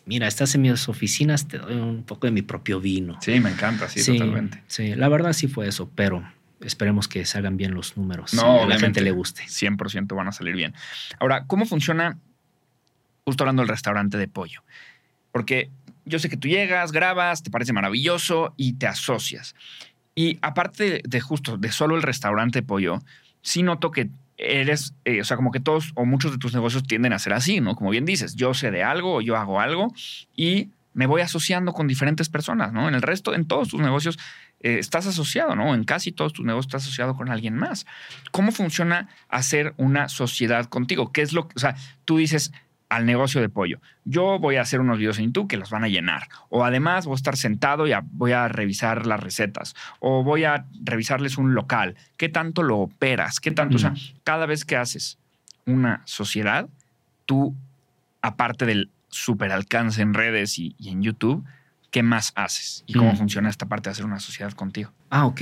mira, 0.06 0.28
estás 0.28 0.54
en 0.54 0.62
mis 0.62 0.88
oficinas, 0.88 1.48
te 1.48 1.58
doy 1.58 1.74
un 1.74 2.04
poco 2.04 2.26
de 2.26 2.30
mi 2.32 2.42
propio 2.42 2.80
vino. 2.80 3.18
Sí, 3.20 3.40
me 3.40 3.50
encanta, 3.50 3.88
sí, 3.88 4.04
totalmente. 4.04 4.62
Sí, 4.68 4.94
la 4.94 5.08
verdad 5.08 5.32
sí 5.32 5.48
fue 5.48 5.66
eso, 5.68 5.90
pero 5.94 6.24
esperemos 6.60 7.08
que 7.08 7.24
salgan 7.26 7.56
bien 7.56 7.74
los 7.74 7.96
números. 7.96 8.32
No, 8.34 8.62
a 8.62 8.66
la 8.66 8.78
gente 8.78 9.00
le 9.00 9.10
guste. 9.10 9.42
100% 9.42 10.14
van 10.14 10.28
a 10.28 10.32
salir 10.32 10.54
bien. 10.54 10.72
Ahora, 11.18 11.44
¿cómo 11.46 11.66
funciona 11.66 12.16
justo 13.24 13.42
hablando 13.44 13.62
del 13.62 13.68
restaurante 13.68 14.16
de 14.18 14.28
pollo? 14.28 14.62
Porque 15.32 15.70
yo 16.10 16.18
sé 16.18 16.28
que 16.28 16.36
tú 16.36 16.48
llegas, 16.48 16.92
grabas, 16.92 17.42
te 17.42 17.50
parece 17.50 17.72
maravilloso 17.72 18.52
y 18.56 18.74
te 18.74 18.86
asocias. 18.86 19.54
Y 20.14 20.38
aparte 20.42 21.02
de 21.04 21.20
justo, 21.20 21.56
de 21.56 21.72
solo 21.72 21.96
el 21.96 22.02
restaurante 22.02 22.62
pollo, 22.62 23.00
sí 23.40 23.62
noto 23.62 23.90
que 23.90 24.10
eres, 24.36 24.94
eh, 25.04 25.20
o 25.20 25.24
sea, 25.24 25.36
como 25.36 25.50
que 25.50 25.60
todos 25.60 25.92
o 25.94 26.04
muchos 26.04 26.32
de 26.32 26.38
tus 26.38 26.54
negocios 26.54 26.82
tienden 26.84 27.12
a 27.12 27.18
ser 27.18 27.32
así, 27.32 27.60
¿no? 27.60 27.74
Como 27.74 27.90
bien 27.90 28.04
dices, 28.04 28.34
yo 28.34 28.54
sé 28.54 28.70
de 28.70 28.82
algo 28.82 29.16
o 29.16 29.20
yo 29.20 29.36
hago 29.36 29.60
algo 29.60 29.92
y 30.34 30.70
me 30.92 31.06
voy 31.06 31.20
asociando 31.20 31.72
con 31.72 31.86
diferentes 31.86 32.28
personas, 32.28 32.72
¿no? 32.72 32.88
En 32.88 32.94
el 32.94 33.02
resto, 33.02 33.34
en 33.34 33.46
todos 33.46 33.68
tus 33.68 33.80
negocios 33.80 34.18
eh, 34.60 34.78
estás 34.78 35.06
asociado, 35.06 35.54
¿no? 35.54 35.74
En 35.74 35.84
casi 35.84 36.10
todos 36.10 36.32
tus 36.32 36.44
negocios 36.44 36.66
estás 36.66 36.82
asociado 36.84 37.14
con 37.14 37.30
alguien 37.30 37.54
más. 37.54 37.86
¿Cómo 38.32 38.50
funciona 38.50 39.08
hacer 39.28 39.74
una 39.76 40.08
sociedad 40.08 40.66
contigo? 40.66 41.12
¿Qué 41.12 41.22
es 41.22 41.32
lo 41.32 41.48
que, 41.48 41.54
o 41.56 41.60
sea, 41.60 41.76
tú 42.04 42.16
dices 42.16 42.52
al 42.90 43.06
negocio 43.06 43.40
de 43.40 43.48
pollo, 43.48 43.80
yo 44.04 44.38
voy 44.38 44.56
a 44.56 44.60
hacer 44.62 44.80
unos 44.80 44.98
videos 44.98 45.18
en 45.18 45.26
YouTube 45.26 45.48
que 45.48 45.56
los 45.56 45.70
van 45.70 45.84
a 45.84 45.88
llenar, 45.88 46.28
o 46.50 46.64
además 46.64 47.06
voy 47.06 47.14
a 47.14 47.16
estar 47.16 47.36
sentado 47.38 47.86
y 47.86 47.92
a- 47.92 48.02
voy 48.04 48.32
a 48.32 48.48
revisar 48.48 49.06
las 49.06 49.20
recetas, 49.20 49.74
o 50.00 50.22
voy 50.22 50.44
a 50.44 50.66
revisarles 50.82 51.38
un 51.38 51.54
local, 51.54 51.96
¿qué 52.18 52.28
tanto 52.28 52.62
lo 52.62 52.78
operas? 52.78 53.40
¿Qué 53.40 53.52
tanto? 53.52 53.76
O 53.76 53.78
sea, 53.78 53.94
cada 54.24 54.44
vez 54.44 54.64
que 54.66 54.76
haces 54.76 55.18
una 55.66 56.02
sociedad, 56.04 56.68
tú, 57.26 57.54
aparte 58.22 58.66
del 58.66 58.90
super 59.08 59.50
alcance 59.52 60.02
en 60.02 60.12
redes 60.12 60.58
y, 60.58 60.74
y 60.78 60.90
en 60.90 61.02
YouTube, 61.02 61.44
¿qué 61.90 62.02
más 62.02 62.32
haces? 62.34 62.82
¿Y 62.86 62.94
cómo 62.94 63.12
Mm. 63.12 63.16
funciona 63.16 63.48
esta 63.48 63.66
parte 63.66 63.88
de 63.88 63.92
hacer 63.92 64.04
una 64.04 64.20
sociedad 64.20 64.52
contigo? 64.52 64.92
Ah, 65.10 65.26
ok. 65.26 65.40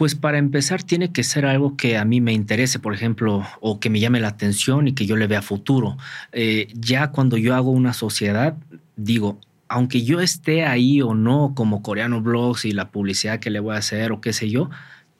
Pues 0.00 0.14
para 0.14 0.38
empezar 0.38 0.82
tiene 0.82 1.12
que 1.12 1.22
ser 1.22 1.44
algo 1.44 1.76
que 1.76 1.98
a 1.98 2.06
mí 2.06 2.22
me 2.22 2.32
interese, 2.32 2.78
por 2.78 2.94
ejemplo, 2.94 3.46
o 3.60 3.80
que 3.80 3.90
me 3.90 4.00
llame 4.00 4.18
la 4.18 4.28
atención 4.28 4.88
y 4.88 4.94
que 4.94 5.04
yo 5.04 5.14
le 5.14 5.26
vea 5.26 5.42
futuro. 5.42 5.98
Eh, 6.32 6.68
ya 6.72 7.08
cuando 7.08 7.36
yo 7.36 7.54
hago 7.54 7.70
una 7.70 7.92
sociedad, 7.92 8.56
digo, 8.96 9.38
aunque 9.68 10.02
yo 10.02 10.22
esté 10.22 10.64
ahí 10.64 11.02
o 11.02 11.12
no 11.12 11.52
como 11.54 11.82
coreano 11.82 12.22
blogs 12.22 12.64
y 12.64 12.72
la 12.72 12.90
publicidad 12.90 13.40
que 13.40 13.50
le 13.50 13.60
voy 13.60 13.74
a 13.74 13.78
hacer 13.80 14.10
o 14.10 14.22
qué 14.22 14.32
sé 14.32 14.48
yo, 14.48 14.70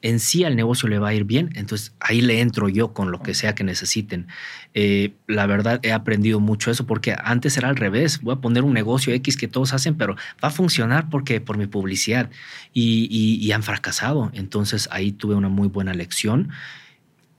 en 0.01 0.19
sí 0.19 0.43
al 0.43 0.55
negocio 0.55 0.89
le 0.89 0.99
va 0.99 1.09
a 1.09 1.13
ir 1.13 1.25
bien. 1.25 1.51
Entonces 1.55 1.93
ahí 1.99 2.21
le 2.21 2.41
entro 2.41 2.69
yo 2.69 2.93
con 2.93 3.11
lo 3.11 3.21
que 3.21 3.33
sea 3.33 3.55
que 3.55 3.63
necesiten. 3.63 4.27
Eh, 4.73 5.13
la 5.27 5.45
verdad 5.45 5.79
he 5.83 5.91
aprendido 5.91 6.39
mucho 6.39 6.71
eso 6.71 6.85
porque 6.85 7.15
antes 7.23 7.57
era 7.57 7.69
al 7.69 7.75
revés. 7.75 8.21
Voy 8.21 8.33
a 8.33 8.41
poner 8.41 8.63
un 8.63 8.73
negocio 8.73 9.13
X 9.13 9.37
que 9.37 9.47
todos 9.47 9.73
hacen, 9.73 9.95
pero 9.95 10.15
va 10.43 10.47
a 10.47 10.51
funcionar 10.51 11.09
porque 11.09 11.41
por 11.41 11.57
mi 11.57 11.67
publicidad 11.67 12.29
y, 12.73 13.51
han 13.51 13.63
fracasado. 13.63 14.31
Entonces 14.33 14.87
ahí 14.91 15.11
tuve 15.11 15.35
una 15.35 15.49
muy 15.49 15.67
buena 15.67 15.93
lección 15.93 16.51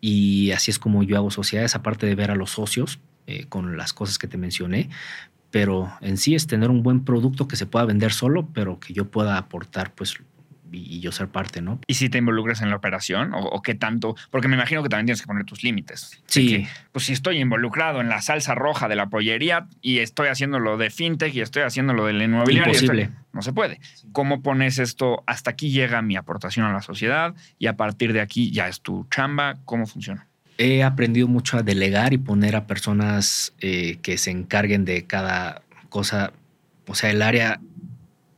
y 0.00 0.50
así 0.50 0.70
es 0.70 0.78
como 0.78 1.02
yo 1.02 1.16
hago 1.16 1.30
sociedades, 1.30 1.74
aparte 1.74 2.06
de 2.06 2.14
ver 2.14 2.30
a 2.30 2.34
los 2.34 2.50
socios 2.50 3.00
eh, 3.26 3.46
con 3.48 3.78
las 3.78 3.94
cosas 3.94 4.18
que 4.18 4.28
te 4.28 4.36
mencioné. 4.36 4.90
Pero 5.50 5.92
en 6.00 6.16
sí 6.16 6.34
es 6.34 6.46
tener 6.46 6.70
un 6.70 6.82
buen 6.82 7.04
producto 7.04 7.48
que 7.48 7.56
se 7.56 7.66
pueda 7.66 7.84
vender 7.84 8.12
solo, 8.12 8.48
pero 8.52 8.78
que 8.80 8.94
yo 8.94 9.10
pueda 9.10 9.36
aportar, 9.36 9.94
pues, 9.94 10.18
y, 10.72 10.96
y 10.96 11.00
yo 11.00 11.12
ser 11.12 11.28
parte, 11.28 11.60
¿no? 11.62 11.78
¿Y 11.86 11.94
si 11.94 12.08
te 12.08 12.18
involucras 12.18 12.62
en 12.62 12.70
la 12.70 12.76
operación? 12.76 13.34
¿O, 13.34 13.40
o 13.40 13.62
qué 13.62 13.74
tanto? 13.74 14.16
Porque 14.30 14.48
me 14.48 14.56
imagino 14.56 14.82
que 14.82 14.88
también 14.88 15.06
tienes 15.06 15.20
que 15.20 15.26
poner 15.26 15.44
tus 15.44 15.62
límites. 15.62 16.20
Sí. 16.26 16.48
que, 16.48 16.68
pues 16.92 17.04
si 17.06 17.12
estoy 17.12 17.38
involucrado 17.38 18.00
en 18.00 18.08
la 18.08 18.22
salsa 18.22 18.54
roja 18.54 18.88
de 18.88 18.96
la 18.96 19.06
pollería 19.08 19.66
y 19.80 19.98
estoy 19.98 20.28
haciendo 20.28 20.58
lo 20.58 20.76
de 20.76 20.90
fintech 20.90 21.34
y 21.34 21.40
estoy 21.40 21.62
haciendo 21.62 21.92
lo 21.92 22.06
del 22.06 22.20
inmobiliario. 22.22 22.72
Imposible. 22.72 23.02
estoy- 23.02 23.18
no 23.32 23.40
se 23.42 23.52
puede. 23.52 23.80
¿Cómo 24.12 24.42
pones 24.42 24.78
esto? 24.78 25.22
Hasta 25.26 25.50
aquí 25.52 25.70
llega 25.70 26.02
mi 26.02 26.16
aportación 26.16 26.66
a 26.66 26.72
la 26.72 26.82
sociedad 26.82 27.34
y 27.58 27.66
a 27.66 27.76
partir 27.76 28.12
de 28.12 28.20
aquí 28.20 28.50
ya 28.50 28.68
es 28.68 28.80
tu 28.82 29.06
chamba. 29.10 29.56
¿Cómo 29.64 29.86
funciona? 29.86 30.26
He 30.58 30.82
aprendido 30.82 31.28
mucho 31.28 31.56
a 31.56 31.62
delegar 31.62 32.12
y 32.12 32.18
poner 32.18 32.56
a 32.56 32.66
personas 32.66 33.54
eh, 33.60 33.98
que 34.02 34.18
se 34.18 34.30
encarguen 34.30 34.84
de 34.84 35.06
cada 35.06 35.62
cosa, 35.88 36.32
o 36.86 36.94
sea, 36.94 37.10
el 37.10 37.22
área 37.22 37.58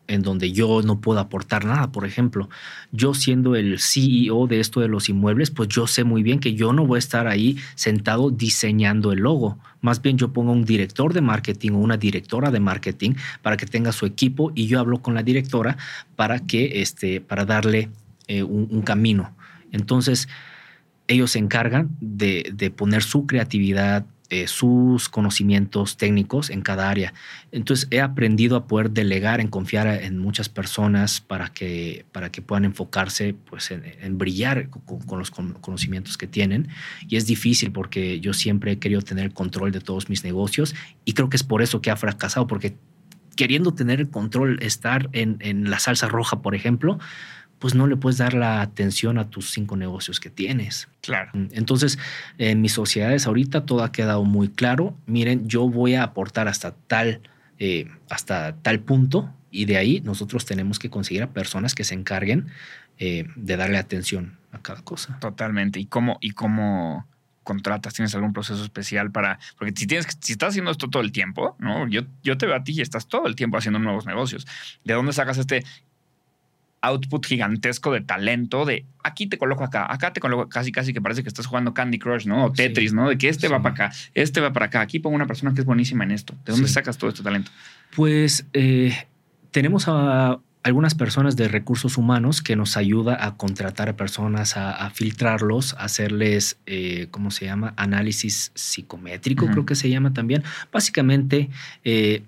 en 0.07 0.23
donde 0.23 0.53
yo 0.53 0.83
no 0.83 1.01
puedo 1.01 1.19
aportar 1.19 1.65
nada. 1.65 1.91
Por 1.93 2.05
ejemplo, 2.07 2.49
yo 2.93 3.15
siendo 3.15 3.57
el 3.57 3.79
CEO 3.81 4.47
de 4.47 4.61
esto 4.61 4.81
de 4.81 4.89
los 4.89 5.09
inmuebles, 5.09 5.51
pues 5.51 5.69
yo 5.69 5.87
sé 5.87 6.05
muy 6.05 6.23
bien 6.23 6.41
que 6.41 6.55
yo 6.55 6.73
no 6.73 6.87
voy 6.87 6.97
a 6.97 6.99
estar 6.99 7.27
ahí 7.27 7.57
sentado 7.75 8.31
diseñando 8.31 9.13
el 9.13 9.21
logo. 9.21 9.59
Más 9.81 10.03
bien 10.03 10.19
yo 10.19 10.33
pongo 10.33 10.53
un 10.53 10.65
director 10.65 11.13
de 11.13 11.21
marketing 11.21 11.73
o 11.73 11.79
una 11.79 11.97
directora 11.97 12.51
de 12.51 12.61
marketing 12.61 13.15
para 13.43 13.57
que 13.57 13.67
tenga 13.67 13.93
su 13.93 14.07
equipo 14.07 14.53
y 14.55 14.67
yo 14.67 14.81
hablo 14.81 15.01
con 15.01 15.15
la 15.15 15.23
directora 15.23 15.77
para 16.17 16.41
que, 16.41 16.83
este, 16.83 17.21
para 17.21 17.45
darle 17.45 17.91
eh, 18.29 18.43
un, 18.43 18.69
un 18.71 18.83
camino. 18.83 19.35
Entonces, 19.73 20.29
ellos 21.09 21.33
se 21.33 21.39
encargan 21.39 21.91
de, 22.01 22.51
de 22.55 22.71
poner 22.71 23.03
su 23.03 23.27
creatividad, 23.27 24.07
eh, 24.35 24.49
sus 24.49 25.09
conocimientos 25.09 25.97
técnicos 25.97 26.51
en 26.51 26.61
cada 26.61 26.91
área. 26.91 27.15
Entonces 27.53 27.87
he 27.93 28.01
aprendido 28.01 28.57
a 28.57 28.67
poder 28.67 28.91
delegar, 28.91 29.41
en 29.41 29.47
confiar 29.47 29.87
en 29.87 30.19
muchas 30.19 30.49
personas 30.49 31.21
para 31.21 31.51
que, 31.53 32.05
para 32.11 32.33
que 32.33 32.43
puedan 32.43 32.65
enfocarse 32.65 33.35
pues, 33.49 33.71
en, 33.71 34.19
brillar 34.19 34.71
con, 34.71 35.19
los 35.21 35.31
con- 35.31 35.53
conocimientos 35.61 36.19
que 36.19 36.27
tienen. 36.27 36.67
Y 37.09 37.15
es 37.15 37.27
difícil 37.27 37.71
porque 37.71 38.19
yo 38.19 38.33
siempre 38.33 38.73
he 38.73 38.79
querido 38.81 39.03
tener 39.03 39.33
control 39.33 39.71
de 39.71 39.81
todos 39.81 40.09
mis 40.09 40.25
negocios 40.25 40.75
y 41.05 41.13
creo 41.13 41.29
que 41.29 41.37
es 41.37 41.45
por 41.45 41.63
eso 41.63 41.81
que 41.81 41.93
ha 41.93 41.97
fracasado, 41.97 42.49
porque 42.49 42.77
queriendo 43.37 43.73
tener 43.73 44.01
el 44.01 44.11
control, 44.11 44.59
estar 44.63 45.09
en, 45.13 45.37
en 45.39 45.71
la 45.71 45.79
salsa 45.79 46.09
roja, 46.09 46.43
por 46.43 46.57
ejemplo, 46.57 46.99
pues 47.65 47.75
no 47.75 47.87
le 47.87 47.97
puedes 47.97 48.19
dar 48.19 48.35
la 48.35 48.61
atención 48.61 49.17
a 49.17 49.31
tus 49.31 49.51
cinco 49.51 49.75
negocios 49.75 50.21
que 50.21 50.29
tienes. 50.29 50.87
Claro. 51.01 51.31
Entonces, 51.53 51.99
en 52.37 52.61
mis 52.61 52.73
sociedades 52.73 53.27
ahorita 53.27 53.65
todo 53.65 53.83
ha 53.83 53.91
quedado 53.91 54.23
muy 54.23 54.51
claro. 54.51 54.95
Miren, 55.07 55.49
yo 55.49 55.67
voy 55.67 55.95
a 55.95 56.03
aportar 56.03 56.47
hasta 56.47 56.73
tal, 56.73 57.23
eh, 57.59 57.91
hasta 58.11 58.57
tal 58.57 58.81
punto 58.81 59.33
y 59.51 59.65
de 59.65 59.79
ahí 59.79 60.03
nosotros 60.03 60.45
tenemos 60.45 60.79
que 60.79 60.91
conseguir 60.91 61.23
a 61.23 61.29
personas 61.29 61.75
que 61.75 61.85
se 61.85 61.95
encarguen 61.95 62.49
eh, 62.99 63.25
de 63.35 63.57
darle 63.57 63.79
atención 63.79 64.37
a 64.53 64.59
cada 64.61 64.83
cosa. 64.83 65.19
Totalmente. 65.21 65.81
¿Y 65.81 65.87
cómo, 65.87 66.19
y 66.21 66.33
cómo 66.33 67.09
contratas? 67.45 67.95
¿Tienes 67.95 68.15
algún 68.15 68.35
proceso 68.35 68.63
especial 68.63 69.11
para...? 69.11 69.39
Porque 69.57 69.73
si, 69.75 69.87
tienes, 69.87 70.07
si 70.21 70.33
estás 70.33 70.51
haciendo 70.51 70.71
esto 70.71 70.91
todo 70.91 71.03
el 71.03 71.13
tiempo, 71.13 71.57
¿no? 71.59 71.89
Yo, 71.89 72.03
yo 72.23 72.37
te 72.37 72.45
veo 72.45 72.57
a 72.57 72.63
ti 72.63 72.73
y 72.73 72.83
estás 72.83 73.09
todo 73.09 73.27
el 73.27 73.35
tiempo 73.35 73.57
haciendo 73.57 73.79
nuevos 73.79 74.05
negocios. 74.05 74.47
¿De 74.85 74.93
dónde 74.93 75.15
sacas 75.15 75.39
este 75.39 75.65
output 76.85 77.25
gigantesco 77.27 77.93
de 77.93 78.01
talento 78.01 78.65
de 78.65 78.85
aquí 79.03 79.27
te 79.27 79.39
coloco 79.39 79.65
acá, 79.65 79.87
acá 79.93 80.13
te 80.13 80.21
coloco 80.21 80.49
casi 80.49 80.73
casi 80.73 80.93
que 80.93 81.01
parece 81.01 81.23
que 81.23 81.29
estás 81.29 81.47
jugando 81.47 81.75
Candy 81.75 81.99
Crush, 81.99 82.27
¿no? 82.27 82.47
O 82.47 82.49
Sí. 82.51 82.55
Tetris, 82.57 82.93
¿no? 82.93 83.09
De 83.09 83.19
que 83.19 83.29
este 83.29 83.49
va 83.49 83.63
para 83.63 83.75
acá, 83.75 83.93
este 84.15 84.41
va 84.41 84.53
para 84.53 84.67
acá, 84.67 84.81
aquí 84.81 84.99
pongo 84.99 85.17
una 85.17 85.27
persona 85.27 85.53
que 85.55 85.61
es 85.61 85.67
buenísima 85.67 86.05
en 86.05 86.11
esto. 86.13 86.35
¿De 86.45 86.53
dónde 86.53 86.69
Sí. 86.69 86.75
sacas 86.75 86.97
todo 86.99 87.11
este 87.11 87.23
talento? 87.23 87.51
Pues 87.97 88.47
eh, 88.53 88.95
tenemos 89.51 89.85
a 89.89 90.39
algunas 90.63 90.95
personas 90.95 91.37
de 91.37 91.47
recursos 91.47 91.99
humanos 91.99 92.41
que 92.41 92.57
nos 92.57 92.79
ayuda 92.79 93.23
a 93.27 93.37
contratar 93.37 93.91
a 93.91 93.97
personas, 93.97 94.57
a, 94.57 94.71
a 94.73 94.89
filtrarlos, 94.91 95.75
a 95.75 95.85
hacerles, 95.85 96.57
eh, 96.65 97.09
¿cómo 97.11 97.31
se 97.31 97.45
llama? 97.45 97.75
Análisis 97.77 98.51
psicométrico, 98.55 99.47
creo 99.47 99.67
que 99.67 99.75
se 99.75 99.91
llama 99.91 100.15
también. 100.15 100.43
Básicamente, 100.73 101.51
eh, 101.85 102.23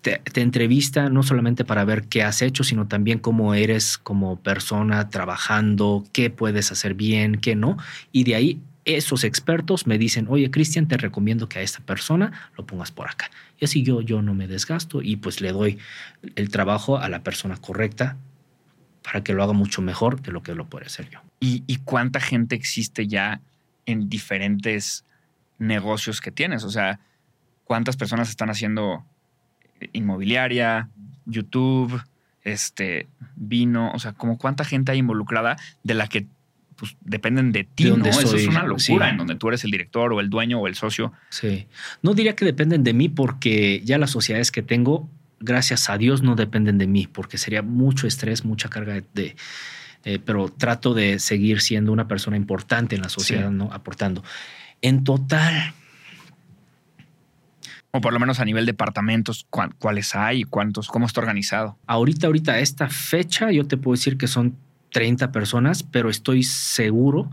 te, 0.00 0.20
entrevista 0.40 1.08
no 1.08 1.22
solamente 1.22 1.64
para 1.64 1.84
ver 1.84 2.04
qué 2.04 2.22
has 2.22 2.42
hecho, 2.42 2.64
sino 2.64 2.86
también 2.88 3.18
cómo 3.18 3.54
eres 3.54 3.98
como 3.98 4.36
persona 4.40 5.10
trabajando, 5.10 6.04
qué 6.12 6.30
puedes 6.30 6.72
hacer 6.72 6.94
bien, 6.94 7.36
qué 7.36 7.54
no. 7.54 7.76
Y 8.12 8.24
de 8.24 8.34
ahí 8.34 8.60
esos 8.84 9.24
expertos 9.24 9.86
me 9.86 9.98
dicen, 9.98 10.26
oye, 10.28 10.50
Cristian, 10.50 10.88
te 10.88 10.96
recomiendo 10.96 11.48
que 11.48 11.58
a 11.58 11.62
esta 11.62 11.80
persona 11.80 12.50
lo 12.56 12.64
pongas 12.66 12.90
por 12.90 13.08
acá. 13.08 13.30
Y 13.58 13.64
así 13.64 13.82
yo, 13.82 14.00
yo 14.00 14.22
no 14.22 14.34
me 14.34 14.48
desgasto 14.48 15.02
y 15.02 15.16
pues 15.16 15.40
le 15.40 15.52
doy 15.52 15.78
el 16.34 16.48
trabajo 16.48 16.98
a 16.98 17.08
la 17.08 17.22
persona 17.22 17.56
correcta 17.56 18.16
para 19.02 19.22
que 19.22 19.32
lo 19.32 19.42
haga 19.42 19.52
mucho 19.52 19.82
mejor 19.82 20.22
de 20.22 20.32
lo 20.32 20.42
que 20.42 20.54
lo 20.54 20.66
puede 20.66 20.86
hacer 20.86 21.08
yo. 21.10 21.20
¿Y, 21.40 21.62
y 21.66 21.76
cuánta 21.76 22.20
gente 22.20 22.54
existe 22.54 23.06
ya 23.06 23.40
en 23.86 24.08
diferentes 24.08 25.04
negocios 25.58 26.20
que 26.20 26.30
tienes? 26.30 26.64
O 26.64 26.70
sea, 26.70 27.00
¿cuántas 27.64 27.96
personas 27.96 28.28
están 28.30 28.50
haciendo 28.50 29.04
inmobiliaria, 29.92 30.88
YouTube, 31.26 32.02
este, 32.42 33.08
vino, 33.36 33.90
o 33.92 33.98
sea, 33.98 34.12
como 34.12 34.38
cuánta 34.38 34.64
gente 34.64 34.92
hay 34.92 34.98
involucrada 34.98 35.56
de 35.82 35.94
la 35.94 36.08
que 36.08 36.26
pues, 36.76 36.96
dependen 37.02 37.52
de 37.52 37.64
ti, 37.64 37.90
¿no? 37.90 38.04
Eso 38.06 38.36
es 38.36 38.46
una 38.46 38.64
locura 38.64 39.10
en 39.10 39.18
donde 39.18 39.34
tú 39.34 39.48
eres 39.48 39.64
el 39.64 39.70
director 39.70 40.12
o 40.12 40.20
el 40.20 40.30
dueño 40.30 40.58
o 40.60 40.66
el 40.66 40.74
socio. 40.74 41.12
Sí. 41.28 41.66
No 42.02 42.14
diría 42.14 42.34
que 42.34 42.44
dependen 42.44 42.82
de 42.84 42.94
mí 42.94 43.08
porque 43.08 43.82
ya 43.84 43.98
las 43.98 44.10
sociedades 44.10 44.50
que 44.50 44.62
tengo, 44.62 45.08
gracias 45.40 45.90
a 45.90 45.98
Dios, 45.98 46.22
no 46.22 46.36
dependen 46.36 46.78
de 46.78 46.86
mí 46.86 47.06
porque 47.06 47.36
sería 47.38 47.62
mucho 47.62 48.06
estrés, 48.06 48.44
mucha 48.44 48.68
carga 48.68 49.02
de... 49.14 49.36
Eh, 50.06 50.18
pero 50.24 50.48
trato 50.48 50.94
de 50.94 51.18
seguir 51.18 51.60
siendo 51.60 51.92
una 51.92 52.08
persona 52.08 52.38
importante 52.38 52.96
en 52.96 53.02
la 53.02 53.10
sociedad, 53.10 53.50
¿no? 53.50 53.70
Aportando. 53.70 54.24
En 54.80 55.04
total, 55.04 55.74
o 57.92 58.00
por 58.00 58.12
lo 58.12 58.20
menos 58.20 58.40
a 58.40 58.44
nivel 58.44 58.66
departamentos, 58.66 59.46
cuáles 59.78 60.14
hay, 60.14 60.44
cuántos, 60.44 60.88
cómo 60.88 61.06
está 61.06 61.20
organizado. 61.20 61.76
Ahorita, 61.86 62.26
ahorita, 62.26 62.58
esta 62.58 62.88
fecha, 62.88 63.50
yo 63.50 63.66
te 63.66 63.76
puedo 63.76 63.94
decir 63.94 64.16
que 64.16 64.28
son 64.28 64.56
30 64.92 65.32
personas, 65.32 65.82
pero 65.82 66.10
estoy 66.10 66.42
seguro 66.42 67.30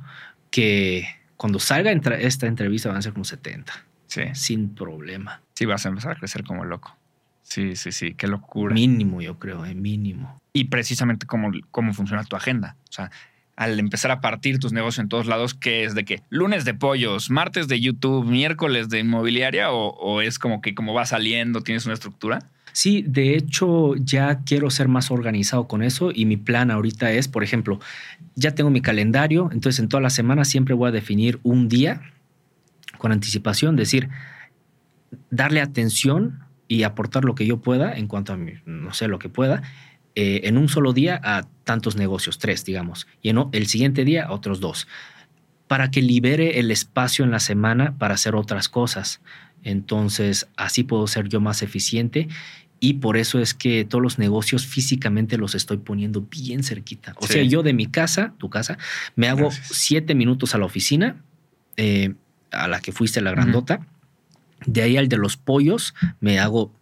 que 0.49 1.07
cuando 1.35 1.59
salga 1.59 1.91
esta 1.91 2.47
entrevista 2.47 2.89
van 2.89 2.97
a 2.97 3.01
ser 3.01 3.13
como 3.13 3.25
70. 3.25 3.73
Sí. 4.07 4.21
Sin 4.33 4.73
problema. 4.73 5.41
Sí, 5.53 5.65
vas 5.65 5.85
a 5.85 5.89
empezar 5.89 6.13
a 6.13 6.15
crecer 6.15 6.43
como 6.43 6.65
loco. 6.65 6.95
Sí, 7.43 7.75
sí, 7.75 7.91
sí, 7.91 8.13
qué 8.13 8.27
locura. 8.27 8.73
Mínimo, 8.73 9.21
yo 9.21 9.39
creo, 9.39 9.65
eh, 9.65 9.75
mínimo. 9.75 10.41
Y 10.53 10.65
precisamente 10.65 11.25
cómo, 11.27 11.51
cómo 11.71 11.93
funciona 11.93 12.23
tu 12.23 12.35
agenda. 12.35 12.75
O 12.89 12.91
sea, 12.91 13.11
al 13.57 13.79
empezar 13.79 14.11
a 14.11 14.21
partir 14.21 14.59
tus 14.59 14.71
negocios 14.71 15.03
en 15.03 15.09
todos 15.09 15.25
lados, 15.25 15.53
¿qué 15.53 15.83
es 15.83 15.95
de 15.95 16.05
qué? 16.05 16.21
lunes 16.29 16.63
de 16.63 16.73
pollos, 16.73 17.29
martes 17.29 17.67
de 17.67 17.81
YouTube, 17.81 18.25
miércoles 18.25 18.87
de 18.87 18.99
inmobiliaria 18.99 19.71
o, 19.71 19.89
o 19.89 20.21
es 20.21 20.39
como 20.39 20.61
que 20.61 20.73
como 20.73 20.93
va 20.93 21.05
saliendo, 21.05 21.61
tienes 21.61 21.85
una 21.85 21.95
estructura? 21.95 22.39
Sí, 22.71 23.03
de 23.07 23.35
hecho 23.35 23.95
ya 23.95 24.43
quiero 24.45 24.69
ser 24.69 24.87
más 24.87 25.09
organizado 25.09 25.67
con 25.67 25.81
eso 25.81 26.11
y 26.13 26.25
mi 26.25 26.37
plan 26.37 26.69
ahorita 26.69 27.11
es, 27.11 27.27
por 27.27 27.43
ejemplo, 27.43 27.79
ya 28.35 28.53
tengo 28.53 28.69
mi 28.69 28.81
calendario, 28.81 29.49
entonces 29.51 29.79
en 29.79 29.89
toda 29.89 30.01
la 30.01 30.11
semana 30.11 30.45
siempre 30.45 30.75
voy 30.75 30.89
a 30.89 30.91
definir 30.91 31.39
un 31.41 31.67
día 31.67 32.01
con 32.99 33.11
anticipación, 33.11 33.75
decir, 33.75 34.09
darle 35.31 35.61
atención 35.61 36.41
y 36.67 36.83
aportar 36.83 37.25
lo 37.25 37.33
que 37.33 37.47
yo 37.47 37.57
pueda 37.61 37.97
en 37.97 38.07
cuanto 38.07 38.33
a, 38.33 38.37
mi, 38.37 38.53
no 38.67 38.93
sé, 38.93 39.07
lo 39.07 39.17
que 39.17 39.29
pueda, 39.29 39.63
eh, 40.19 40.47
en 40.47 40.57
un 40.57 40.67
solo 40.67 40.93
día 40.93 41.21
a 41.23 41.43
tantos 41.63 41.95
negocios, 41.95 42.39
tres, 42.39 42.65
digamos, 42.65 43.05
y 43.21 43.29
en 43.29 43.37
el 43.51 43.67
siguiente 43.67 44.03
día 44.03 44.25
a 44.25 44.31
otros 44.31 44.59
dos, 44.59 44.87
para 45.67 45.91
que 45.91 46.01
libere 46.01 46.59
el 46.59 46.71
espacio 46.71 47.23
en 47.23 47.29
la 47.29 47.39
semana 47.39 47.95
para 47.99 48.15
hacer 48.15 48.33
otras 48.33 48.67
cosas. 48.67 49.21
Entonces, 49.61 50.47
así 50.55 50.81
puedo 50.81 51.05
ser 51.05 51.29
yo 51.29 51.39
más 51.39 51.61
eficiente 51.61 52.29
y 52.79 52.93
por 52.95 53.15
eso 53.15 53.39
es 53.39 53.53
que 53.53 53.85
todos 53.85 54.01
los 54.01 54.17
negocios 54.17 54.65
físicamente 54.65 55.37
los 55.37 55.53
estoy 55.53 55.77
poniendo 55.77 56.21
bien 56.21 56.63
cerquita. 56.63 57.13
O 57.17 57.27
sea, 57.27 57.43
yo 57.43 57.61
de 57.61 57.73
mi 57.73 57.85
casa, 57.85 58.33
tu 58.39 58.49
casa, 58.49 58.79
me 59.15 59.29
hago 59.29 59.51
siete 59.51 60.15
minutos 60.15 60.55
a 60.55 60.57
la 60.57 60.65
oficina, 60.65 61.21
eh, 61.75 62.15
a 62.49 62.67
la 62.67 62.79
que 62.79 62.91
fuiste 62.91 63.21
la 63.21 63.29
grandota. 63.29 63.85
De 64.65 64.81
ahí 64.81 64.97
al 64.97 65.09
de 65.09 65.17
los 65.17 65.37
pollos, 65.37 65.93
me 66.19 66.39
hago 66.39 66.73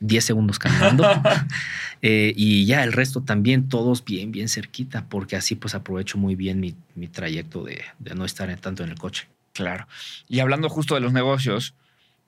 10 0.00 0.24
segundos 0.24 0.58
caminando. 0.58 1.04
Eh, 2.02 2.32
y 2.34 2.64
ya 2.64 2.82
el 2.82 2.92
resto 2.92 3.22
también, 3.22 3.68
todos 3.68 4.04
bien, 4.04 4.32
bien 4.32 4.48
cerquita, 4.48 5.06
porque 5.08 5.36
así 5.36 5.54
pues 5.54 5.74
aprovecho 5.74 6.16
muy 6.16 6.34
bien 6.34 6.60
mi, 6.60 7.08
trayecto 7.08 7.62
de, 7.62 7.82
de, 7.98 8.14
no 8.14 8.24
estar 8.24 8.54
tanto 8.58 8.82
en 8.82 8.90
el 8.90 8.98
coche. 8.98 9.28
Claro. 9.52 9.86
Y 10.28 10.40
hablando 10.40 10.68
justo 10.68 10.94
de 10.94 11.00
los 11.00 11.12
negocios, 11.12 11.74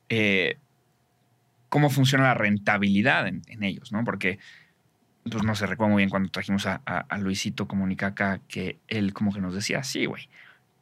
eh, 0.08 0.58
cómo 1.68 1.88
funciona 1.88 2.24
la 2.24 2.34
rentabilidad 2.34 3.26
en, 3.26 3.62
ellos, 3.62 3.92
¿no? 3.92 4.04
Porque, 4.04 4.38
pues 5.30 5.42
no 5.42 5.54
se 5.54 5.66
recuerda 5.66 5.92
muy 5.92 6.00
bien 6.00 6.10
cuando 6.10 6.28
trajimos 6.28 6.66
a, 6.66 7.06
Luisito 7.18 7.66
Comunicaca 7.66 8.40
que 8.46 8.78
él 8.88 9.14
como 9.14 9.32
que 9.32 9.40
nos 9.40 9.54
decía, 9.54 9.82
sí, 9.82 10.04
güey, 10.04 10.28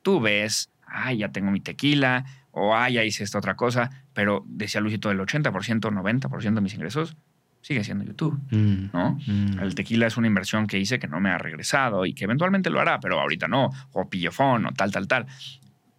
tú 0.03 0.21
ves, 0.21 0.71
ay, 0.87 1.19
ya 1.19 1.29
tengo 1.31 1.53
mi 1.53 1.61
tequila, 1.61 2.25
o 2.51 2.75
ay, 2.75 2.95
ya 2.95 3.05
hice 3.05 3.23
esta 3.23 3.39
otra 3.39 3.55
cosa, 3.55 4.05
pero 4.15 4.45
decía 4.49 4.81
Luisito, 4.81 5.13
el 5.13 5.21
80%, 5.21 5.53
90% 5.53 6.55
de 6.55 6.61
mis 6.61 6.75
ingresos 6.75 7.17
sigue 7.61 7.85
siendo 7.85 8.05
YouTube, 8.05 8.39
mm, 8.51 8.91
¿no? 8.93 9.19
Mm. 9.27 9.59
El 9.61 9.75
tequila 9.75 10.07
es 10.07 10.17
una 10.17 10.27
inversión 10.27 10.67
que 10.67 10.79
hice 10.79 10.99
que 10.99 11.09
no 11.09 11.21
me 11.21 11.31
ha 11.31 11.39
regresado 11.39 12.07
y 12.07 12.15
que 12.15 12.25
eventualmente 12.25 12.71
lo 12.71 12.81
hará, 12.81 13.01
pero 13.01 13.21
ahorita 13.21 13.49
no, 13.49 13.71
o 13.93 14.09
pillofón, 14.09 14.67
o 14.67 14.73
tal, 14.73 14.91
tal, 14.91 15.07
tal 15.07 15.27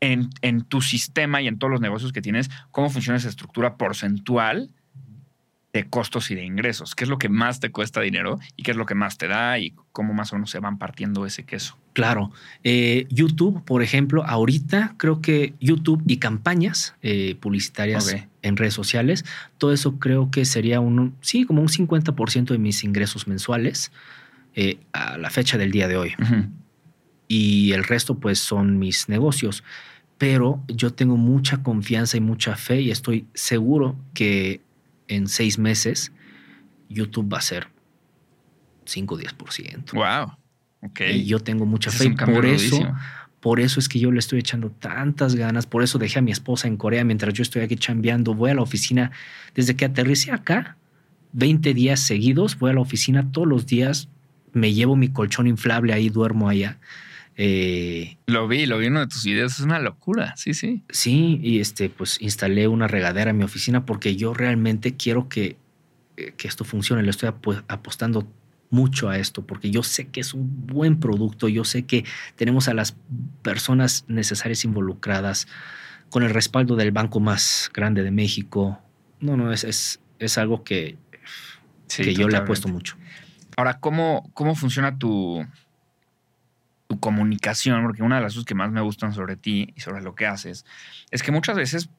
en, 0.01 0.61
tu 0.63 0.81
sistema 0.81 1.41
y 1.41 1.47
en 1.47 1.57
todos 1.57 1.71
los 1.71 1.81
negocios 1.81 2.11
que 2.11 2.21
tienes, 2.21 2.49
cómo 2.71 2.89
funciona 2.89 3.17
esa 3.17 3.29
estructura 3.29 3.77
porcentual 3.77 4.69
de 5.73 5.89
costos 5.89 6.31
y 6.31 6.35
de 6.35 6.43
ingresos. 6.43 6.95
¿Qué 6.95 7.05
es 7.05 7.09
lo 7.09 7.17
que 7.17 7.29
más 7.29 7.61
te 7.61 7.71
cuesta 7.71 8.01
dinero 8.01 8.39
y 8.57 8.63
qué 8.63 8.71
es 8.71 8.77
lo 8.77 8.85
que 8.85 8.95
más 8.95 9.17
te 9.17 9.29
da 9.29 9.57
y 9.57 9.73
cómo 9.93 10.13
más 10.13 10.33
o 10.33 10.35
menos 10.35 10.49
se 10.49 10.59
van 10.59 10.77
partiendo 10.77 11.25
ese 11.25 11.45
queso? 11.45 11.77
Claro. 11.93 12.31
Eh, 12.63 13.07
YouTube, 13.09 13.63
por 13.63 13.81
ejemplo, 13.81 14.25
ahorita 14.25 14.95
creo 14.97 15.21
que 15.21 15.53
YouTube 15.61 16.03
y 16.07 16.17
campañas 16.17 16.95
eh, 17.01 17.35
publicitarias 17.39 18.13
en 18.41 18.57
redes 18.57 18.73
sociales, 18.73 19.25
todo 19.57 19.71
eso 19.71 19.99
creo 19.99 20.31
que 20.31 20.45
sería 20.45 20.79
un, 20.79 21.15
sí, 21.21 21.45
como 21.45 21.61
un 21.61 21.67
50% 21.67 22.45
de 22.45 22.57
mis 22.57 22.83
ingresos 22.83 23.27
mensuales 23.27 23.91
eh, 24.55 24.79
a 24.93 25.17
la 25.17 25.29
fecha 25.29 25.57
del 25.57 25.71
día 25.71 25.87
de 25.87 25.97
hoy. 25.97 26.13
Y 27.27 27.71
el 27.71 27.83
resto 27.83 28.19
pues 28.19 28.39
son 28.39 28.79
mis 28.79 29.07
negocios 29.07 29.63
pero 30.21 30.63
yo 30.67 30.93
tengo 30.93 31.17
mucha 31.17 31.63
confianza 31.63 32.15
y 32.15 32.19
mucha 32.19 32.55
fe 32.55 32.79
y 32.79 32.91
estoy 32.91 33.25
seguro 33.33 33.95
que 34.13 34.61
en 35.07 35.27
seis 35.27 35.57
meses 35.57 36.11
YouTube 36.89 37.33
va 37.33 37.39
a 37.39 37.41
ser 37.41 37.69
5 38.85 39.15
o 39.15 39.17
10%. 39.17 39.93
Wow. 39.93 40.37
Ok. 40.83 41.01
Y 41.11 41.25
yo 41.25 41.39
tengo 41.39 41.65
mucha 41.65 41.89
fe 41.89 42.11
por 42.11 42.45
eso, 42.45 42.93
por 43.41 43.59
eso 43.59 43.79
es 43.79 43.89
que 43.89 43.99
yo 43.99 44.11
le 44.11 44.19
estoy 44.19 44.39
echando 44.39 44.69
tantas 44.69 45.35
ganas. 45.35 45.65
Por 45.65 45.81
eso 45.81 45.97
dejé 45.97 46.19
a 46.19 46.21
mi 46.21 46.31
esposa 46.31 46.67
en 46.67 46.77
Corea 46.77 47.03
mientras 47.03 47.33
yo 47.33 47.41
estoy 47.41 47.63
aquí 47.63 47.75
chambeando. 47.75 48.35
Voy 48.35 48.51
a 48.51 48.53
la 48.53 48.61
oficina 48.61 49.11
desde 49.55 49.75
que 49.75 49.85
aterricé 49.85 50.31
acá, 50.31 50.77
20 51.33 51.73
días 51.73 51.99
seguidos. 51.99 52.59
Voy 52.59 52.69
a 52.69 52.73
la 52.73 52.81
oficina 52.81 53.31
todos 53.31 53.47
los 53.47 53.65
días. 53.65 54.09
Me 54.53 54.73
llevo 54.73 54.95
mi 54.95 55.09
colchón 55.09 55.47
inflable 55.47 55.91
ahí, 55.91 56.09
duermo 56.09 56.49
allá. 56.49 56.77
Eh, 57.35 58.17
lo 58.27 58.47
vi, 58.47 58.67
lo 58.67 58.77
vi 58.77 58.85
en 58.85 58.91
uno 58.91 58.99
de 58.99 59.07
tus 59.07 59.23
videos, 59.23 59.53
es 59.53 59.61
una 59.61 59.79
locura, 59.79 60.35
sí, 60.35 60.53
sí. 60.53 60.83
Sí, 60.89 61.39
y 61.41 61.61
este, 61.61 61.89
pues 61.89 62.21
instalé 62.21 62.67
una 62.67 62.87
regadera 62.87 63.31
en 63.31 63.37
mi 63.37 63.43
oficina 63.43 63.85
porque 63.87 64.15
yo 64.15 64.35
realmente 64.35 64.95
quiero 64.97 65.29
que, 65.29 65.55
eh, 66.17 66.33
que 66.37 66.47
esto 66.47 66.63
funcione. 66.63 67.01
Le 67.01 67.09
estoy 67.09 67.29
apostando 67.67 68.27
mucho 68.71 69.09
a 69.09 69.17
esto 69.17 69.45
porque 69.45 69.69
yo 69.69 69.83
sé 69.83 70.07
que 70.07 70.21
es 70.21 70.33
un 70.33 70.65
buen 70.65 70.99
producto, 70.99 71.47
yo 71.47 71.63
sé 71.63 71.83
que 71.83 72.05
tenemos 72.35 72.67
a 72.67 72.73
las 72.73 72.95
personas 73.43 74.05
necesarias 74.07 74.65
involucradas 74.65 75.47
con 76.09 76.23
el 76.23 76.31
respaldo 76.31 76.75
del 76.75 76.91
banco 76.91 77.19
más 77.19 77.69
grande 77.73 78.03
de 78.03 78.11
México. 78.11 78.81
No, 79.19 79.37
no, 79.37 79.51
es, 79.53 79.63
es, 79.63 79.99
es 80.19 80.37
algo 80.37 80.63
que, 80.63 80.97
que 81.95 82.15
yo 82.15 82.27
le 82.27 82.37
apuesto 82.37 82.67
mucho. 82.67 82.97
Ahora, 83.55 83.79
¿cómo, 83.79 84.29
cómo 84.33 84.55
funciona 84.55 84.97
tu, 84.97 85.45
tu 86.87 86.99
comunicación, 86.99 87.83
porque 87.83 88.03
una 88.03 88.17
de 88.17 88.23
las 88.23 88.33
cosas 88.33 88.45
que 88.45 88.55
más 88.55 88.71
me 88.71 88.81
gustan 88.81 89.13
sobre 89.13 89.35
ti 89.35 89.73
y 89.75 89.81
sobre 89.81 90.01
lo 90.01 90.15
que 90.15 90.25
haces, 90.25 90.65
es 91.11 91.23
que 91.23 91.31
muchas 91.31 91.55
veces 91.55 91.89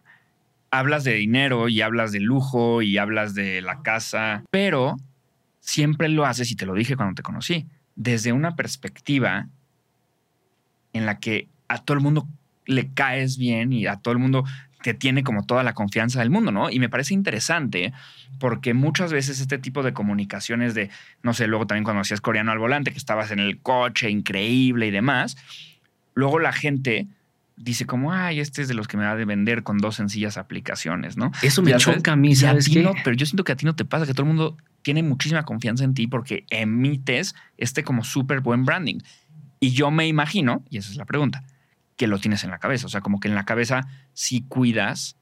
hablas 0.70 1.04
de 1.04 1.14
dinero 1.14 1.68
y 1.68 1.82
hablas 1.82 2.12
de 2.12 2.20
lujo 2.20 2.82
y 2.82 2.98
hablas 2.98 3.34
de 3.34 3.62
la 3.62 3.82
casa, 3.82 4.42
pero 4.50 4.96
siempre 5.62 6.08
lo 6.08 6.26
haces, 6.26 6.50
y 6.50 6.56
te 6.56 6.66
lo 6.66 6.74
dije 6.74 6.96
cuando 6.96 7.14
te 7.14 7.22
conocí, 7.22 7.66
desde 7.94 8.32
una 8.32 8.56
perspectiva 8.56 9.46
en 10.92 11.06
la 11.06 11.18
que 11.18 11.48
a 11.68 11.78
todo 11.78 11.96
el 11.96 12.02
mundo 12.02 12.28
le 12.66 12.92
caes 12.92 13.38
bien 13.38 13.72
y 13.72 13.86
a 13.86 13.96
todo 13.96 14.12
el 14.12 14.18
mundo 14.18 14.44
te 14.82 14.92
tiene 14.92 15.22
como 15.22 15.46
toda 15.46 15.62
la 15.62 15.74
confianza 15.74 16.18
del 16.18 16.30
mundo, 16.30 16.50
¿no? 16.50 16.68
Y 16.68 16.80
me 16.80 16.88
parece 16.88 17.14
interesante 17.14 17.92
porque 18.40 18.74
muchas 18.74 19.12
veces 19.12 19.40
este 19.40 19.58
tipo 19.58 19.84
de 19.84 19.92
comunicaciones 19.92 20.74
de, 20.74 20.90
no 21.22 21.32
sé, 21.32 21.46
luego 21.46 21.68
también 21.68 21.84
cuando 21.84 22.00
hacías 22.00 22.20
coreano 22.20 22.50
al 22.50 22.58
volante, 22.58 22.90
que 22.90 22.98
estabas 22.98 23.30
en 23.30 23.38
el 23.38 23.60
coche, 23.60 24.10
increíble 24.10 24.88
y 24.88 24.90
demás, 24.90 25.36
luego 26.14 26.40
la 26.40 26.52
gente 26.52 27.06
dice 27.56 27.86
como, 27.86 28.12
ay, 28.12 28.40
este 28.40 28.62
es 28.62 28.68
de 28.68 28.74
los 28.74 28.88
que 28.88 28.96
me 28.96 29.04
va 29.04 29.12
a 29.12 29.14
vender 29.14 29.62
con 29.62 29.78
dos 29.78 29.96
sencillas 29.96 30.36
aplicaciones, 30.36 31.16
¿no? 31.16 31.32
Eso 31.42 31.62
me 31.62 31.76
choca 31.76 32.12
a 32.12 32.16
mí, 32.16 32.34
¿sabes 32.34 32.68
qué? 32.68 32.88
pero 33.04 33.16
yo 33.16 33.26
siento 33.26 33.44
que 33.44 33.52
a 33.52 33.56
ti 33.56 33.66
no 33.66 33.74
te 33.74 33.84
pasa, 33.84 34.06
que 34.06 34.14
todo 34.14 34.22
el 34.22 34.34
mundo 34.34 34.56
tiene 34.82 35.02
muchísima 35.02 35.44
confianza 35.44 35.84
en 35.84 35.94
ti 35.94 36.06
porque 36.06 36.44
emites 36.50 37.34
este 37.56 37.84
como 37.84 38.04
súper 38.04 38.40
buen 38.40 38.64
branding. 38.64 38.98
Y 39.60 39.70
yo 39.70 39.90
me 39.90 40.08
imagino, 40.08 40.64
y 40.70 40.78
esa 40.78 40.90
es 40.90 40.96
la 40.96 41.04
pregunta, 41.04 41.44
que 41.96 42.08
lo 42.08 42.18
tienes 42.18 42.42
en 42.42 42.50
la 42.50 42.58
cabeza. 42.58 42.86
O 42.86 42.88
sea, 42.88 43.00
como 43.00 43.20
que 43.20 43.28
en 43.28 43.34
la 43.34 43.44
cabeza 43.44 43.86
si 44.12 44.42
cuidas 44.42 45.16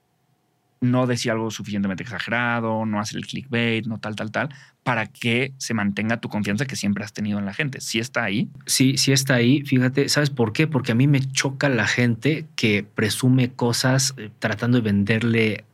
no 0.81 1.07
decir 1.07 1.31
algo 1.31 1.51
suficientemente 1.51 2.03
exagerado, 2.03 2.87
no 2.87 3.01
hacer 3.01 3.19
el 3.19 3.27
clickbait, 3.27 3.87
no 3.87 3.99
tal, 3.99 4.17
tal, 4.17 4.31
tal, 4.31 4.49
para 4.83 5.07
que 5.07 5.53
se 5.59 5.75
mantenga 5.75 6.21
tu 6.21 6.29
confianza 6.29 6.65
que 6.67 6.77
siempre 6.77 7.05
has 7.05 7.13
tenido 7.13 7.39
en 7.39 7.45
la 7.45 7.53
gente. 7.53 7.81
¿Sí 7.81 7.99
está 7.99 8.25
ahí? 8.25 8.49
Sí, 8.67 8.97
sí 8.97 9.13
está 9.13 9.35
ahí. 9.35 9.63
Fíjate, 9.63 10.09
¿sabes 10.09 10.31
por 10.31 10.53
qué? 10.53 10.67
Porque 10.67 10.93
a 10.93 10.95
mí 10.95 11.07
me 11.07 11.21
choca 11.21 11.69
la 11.69 11.87
gente 11.87 12.47
que 12.57 12.83
presume 12.83 13.53
cosas 13.53 14.15
eh, 14.17 14.31
tratando 14.39 14.79
de 14.79 14.83
venderle 14.83 15.65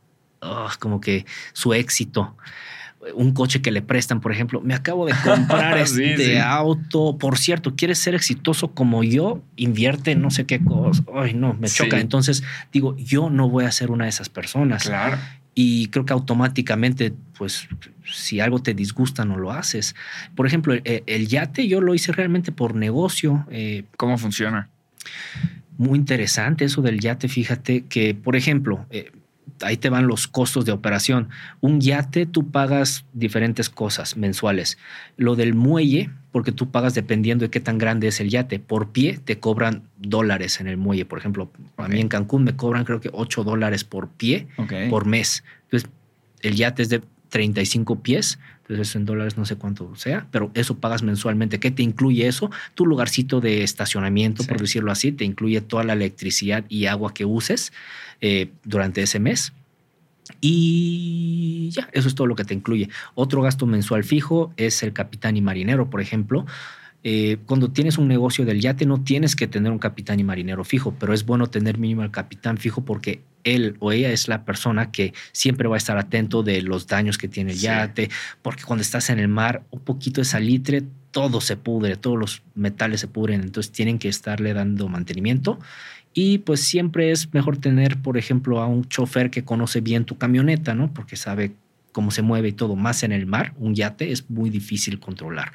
como 0.79 1.01
que 1.01 1.25
su 1.53 1.73
éxito. 1.73 2.35
Un 3.15 3.33
coche 3.33 3.61
que 3.61 3.71
le 3.71 3.81
prestan, 3.81 4.21
por 4.21 4.31
ejemplo, 4.31 4.61
me 4.61 4.73
acabo 4.73 5.05
de 5.05 5.13
comprar 5.23 5.77
este 5.79 6.39
auto, 6.39 7.17
por 7.17 7.37
cierto, 7.37 7.75
quieres 7.75 7.99
ser 7.99 8.15
exitoso 8.15 8.71
como 8.71 9.03
yo, 9.03 9.41
invierte 9.55 10.11
en 10.11 10.21
no 10.21 10.31
sé 10.31 10.45
qué 10.45 10.59
cosa, 10.59 11.03
ay 11.15 11.33
no, 11.33 11.53
me 11.53 11.67
choca, 11.67 11.99
entonces 11.99 12.43
digo, 12.71 12.95
yo 12.97 13.29
no 13.29 13.49
voy 13.49 13.65
a 13.65 13.71
ser 13.71 13.91
una 13.91 14.05
de 14.05 14.09
esas 14.09 14.29
personas. 14.29 14.83
Claro. 14.83 15.17
Y 15.59 15.87
creo 15.87 16.05
que 16.05 16.13
automáticamente, 16.13 17.13
pues, 17.35 17.67
si 18.05 18.39
algo 18.39 18.59
te 18.59 18.75
disgusta, 18.75 19.25
no 19.25 19.37
lo 19.37 19.51
haces. 19.51 19.95
Por 20.35 20.45
ejemplo, 20.45 20.75
el, 20.83 21.27
yate 21.27 21.67
yo 21.67 21.81
lo 21.81 21.95
hice 21.95 22.11
realmente 22.11 22.51
por 22.51 22.75
negocio. 22.75 23.43
Eh, 23.49 23.85
¿Cómo 23.97 24.19
funciona? 24.19 24.69
Muy 25.79 25.97
interesante 25.97 26.65
eso 26.65 26.83
del 26.83 26.99
yate. 26.99 27.27
Fíjate 27.27 27.85
que, 27.85 28.13
por 28.13 28.35
ejemplo, 28.35 28.85
eh, 28.91 29.11
ahí 29.61 29.77
te 29.77 29.89
van 29.89 30.07
los 30.07 30.27
costos 30.27 30.65
de 30.65 30.71
operación. 30.71 31.29
Un 31.61 31.81
yate 31.81 32.25
tú 32.25 32.51
pagas 32.51 33.05
diferentes 33.13 33.69
cosas 33.69 34.17
mensuales. 34.17 34.77
Lo 35.15 35.35
del 35.35 35.53
muelle, 35.53 36.09
porque 36.31 36.51
tú 36.51 36.69
pagas 36.71 36.93
dependiendo 36.93 37.45
de 37.45 37.49
qué 37.49 37.59
tan 37.59 37.77
grande 37.77 38.07
es 38.07 38.19
el 38.19 38.29
yate. 38.29 38.59
Por 38.59 38.91
pie 38.91 39.19
te 39.23 39.39
cobran 39.39 39.83
dólares 39.97 40.59
en 40.59 40.67
el 40.67 40.77
muelle. 40.77 41.05
Por 41.05 41.19
ejemplo, 41.19 41.51
a 41.77 41.87
mí 41.87 41.99
en 41.99 42.07
Cancún 42.07 42.43
me 42.43 42.55
cobran 42.55 42.85
creo 42.85 43.01
que 43.01 43.09
8 43.11 43.43
dólares 43.43 43.83
por 43.83 44.09
pie 44.09 44.47
por 44.89 45.05
mes. 45.05 45.43
Entonces, 45.63 45.89
el 46.41 46.55
yate 46.55 46.83
es 46.83 46.89
de 46.89 47.01
35 47.29 48.01
pies. 48.01 48.39
Entonces, 48.69 48.95
en 48.95 49.05
dólares 49.05 49.37
no 49.37 49.45
sé 49.45 49.55
cuánto 49.55 49.95
sea, 49.95 50.27
pero 50.31 50.51
eso 50.53 50.77
pagas 50.77 51.01
mensualmente. 51.01 51.59
¿Qué 51.59 51.71
te 51.71 51.83
incluye 51.83 52.27
eso? 52.27 52.51
Tu 52.75 52.85
lugarcito 52.85 53.39
de 53.39 53.63
estacionamiento, 53.63 54.43
por 54.43 54.59
decirlo 54.59 54.91
así, 54.91 55.11
te 55.11 55.23
incluye 55.23 55.61
toda 55.61 55.83
la 55.83 55.93
electricidad 55.93 56.65
y 56.67 56.87
agua 56.87 57.13
que 57.13 57.25
uses 57.25 57.71
eh, 58.19 58.49
durante 58.63 59.01
ese 59.01 59.19
mes. 59.19 59.53
Y 60.41 61.69
ya, 61.71 61.89
eso 61.93 62.07
es 62.07 62.15
todo 62.15 62.27
lo 62.27 62.35
que 62.35 62.43
te 62.43 62.53
incluye. 62.53 62.89
Otro 63.15 63.41
gasto 63.41 63.65
mensual 63.65 64.03
fijo 64.03 64.53
es 64.57 64.83
el 64.83 64.91
capitán 64.91 65.37
y 65.37 65.41
marinero, 65.41 65.89
por 65.89 66.01
ejemplo. 66.01 66.45
Eh, 67.09 67.37
cuando 67.45 67.71
tienes 67.71 67.97
un 67.97 68.09
negocio 68.09 68.43
del 68.43 68.59
yate 68.59 68.85
no 68.85 69.01
tienes 69.01 69.37
que 69.37 69.47
tener 69.47 69.71
un 69.71 69.79
capitán 69.79 70.19
y 70.19 70.25
marinero 70.25 70.65
fijo, 70.65 70.93
pero 70.99 71.13
es 71.13 71.25
bueno 71.25 71.47
tener 71.47 71.77
mínimo 71.77 72.03
el 72.03 72.11
capitán 72.11 72.57
fijo 72.57 72.83
porque 72.83 73.21
él 73.45 73.77
o 73.79 73.93
ella 73.93 74.11
es 74.11 74.27
la 74.27 74.43
persona 74.43 74.91
que 74.91 75.13
siempre 75.31 75.69
va 75.69 75.75
a 75.75 75.77
estar 75.77 75.97
atento 75.97 76.43
de 76.43 76.61
los 76.61 76.85
daños 76.85 77.17
que 77.17 77.29
tiene 77.29 77.53
el 77.53 77.59
yate, 77.59 78.09
porque 78.41 78.63
cuando 78.63 78.81
estás 78.81 79.09
en 79.09 79.19
el 79.19 79.29
mar, 79.29 79.63
un 79.71 79.79
poquito 79.79 80.19
de 80.19 80.25
salitre, 80.25 80.83
todo 81.11 81.39
se 81.39 81.55
pudre, 81.55 81.95
todos 81.95 82.19
los 82.19 82.43
metales 82.55 82.99
se 82.99 83.07
pudren, 83.07 83.39
entonces 83.39 83.71
tienen 83.71 83.99
que 83.99 84.09
estarle 84.09 84.53
dando 84.53 84.89
mantenimiento. 84.89 85.59
Y 86.13 86.39
pues 86.39 86.59
siempre 86.59 87.11
es 87.11 87.33
mejor 87.33 87.55
tener, 87.55 88.01
por 88.01 88.17
ejemplo, 88.17 88.59
a 88.59 88.67
un 88.67 88.83
chofer 88.83 89.29
que 89.29 89.45
conoce 89.45 89.79
bien 89.79 90.03
tu 90.03 90.17
camioneta, 90.17 90.73
¿no? 90.73 90.93
Porque 90.93 91.15
sabe 91.15 91.53
cómo 91.93 92.11
se 92.11 92.21
mueve 92.21 92.49
y 92.49 92.51
todo. 92.51 92.75
Más 92.75 93.03
en 93.03 93.13
el 93.13 93.27
mar, 93.27 93.53
un 93.55 93.75
yate 93.75 94.11
es 94.11 94.29
muy 94.29 94.49
difícil 94.49 94.99
controlar 94.99 95.53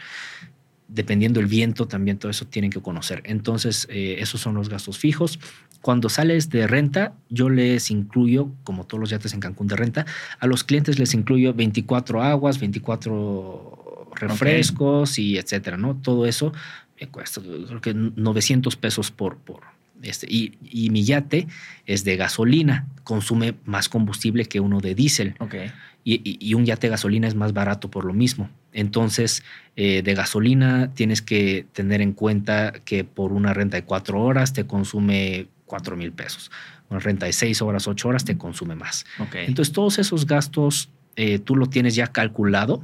dependiendo 0.95 1.41
el 1.41 1.47
viento, 1.47 1.89
también 1.89 2.19
todo 2.19 2.31
eso 2.31 2.47
tienen 2.47 2.71
que 2.71 2.81
conocer. 2.81 3.23
Entonces, 3.25 3.87
eh, 3.91 4.17
esos 4.19 4.41
son 4.41 4.55
los 4.55 4.69
gastos 4.69 4.99
fijos. 4.99 5.39
Cuando 5.81 6.09
sales 6.09 6.51
de 6.51 6.67
renta, 6.67 7.15
yo 7.29 7.49
les 7.49 7.91
incluyo, 7.91 8.51
como 8.63 8.85
todos 8.85 9.01
los 9.01 9.11
yates 9.11 9.33
en 9.35 9.41
Cancún 9.41 9.69
de 9.69 9.77
renta, 9.77 10.07
a 10.39 10.47
los 10.47 10.65
clientes 10.65 10.99
les 10.99 11.15
incluyo 11.15 11.55
24 11.55 12.23
aguas, 12.23 12.61
24 12.61 14.11
refrescos 14.15 15.19
y 15.19 15.39
etcétera, 15.39 15.77
¿no? 15.77 15.97
Todo 15.97 16.27
eso 16.27 16.53
me 17.01 17.09
cuesta, 17.09 17.41
creo 17.41 17.81
que 17.81 17.95
900 17.95 18.77
pesos 18.77 19.11
por, 19.11 19.39
por, 19.39 19.63
este, 20.03 20.27
y, 20.29 20.59
y, 20.63 20.91
mi 20.91 21.05
yate 21.05 21.49
es 21.87 22.05
de 22.05 22.17
gasolina, 22.17 22.87
consume 23.03 23.55
más 23.65 23.89
combustible 23.89 24.45
que 24.45 24.61
uno 24.61 24.81
de 24.81 24.95
diésel. 24.95 25.35
Okay. 25.39 25.73
Y, 26.05 26.55
un 26.55 26.65
yate 26.65 26.89
de 26.89 26.91
gasolina 26.91 27.29
es 27.29 27.35
más 27.35 27.53
barato 27.53 27.91
por 27.91 28.05
lo 28.05 28.13
mismo. 28.13 28.51
Entonces, 28.73 29.45
eh, 29.77 30.03
de 30.03 30.15
gasolina 30.15 30.91
tienes 30.95 31.23
que 31.23 31.67
tener 31.73 32.01
en 32.01 32.13
cuenta 32.13 32.73
que 32.85 33.05
por 33.05 33.33
una 33.33 33.55
renta 33.55 33.77
de 33.77 33.85
cuatro 33.85 34.21
horas 34.21 34.53
te 34.53 34.67
consume 34.67 35.47
cuatro 35.67 35.97
mil 35.97 36.13
pesos. 36.13 36.51
Una 36.91 36.99
renta 36.99 37.27
de 37.27 37.33
seis 37.33 37.63
horas, 37.63 37.87
ocho 37.87 38.09
horas 38.09 38.25
te 38.25 38.37
consume 38.37 38.75
más. 38.75 39.07
Entonces, 39.35 39.73
todos 39.73 39.99
esos 39.99 40.27
gastos 40.27 40.91
eh, 41.17 41.39
tú 41.39 41.57
lo 41.57 41.67
tienes 41.67 41.95
ya 41.95 42.09
calculado. 42.09 42.83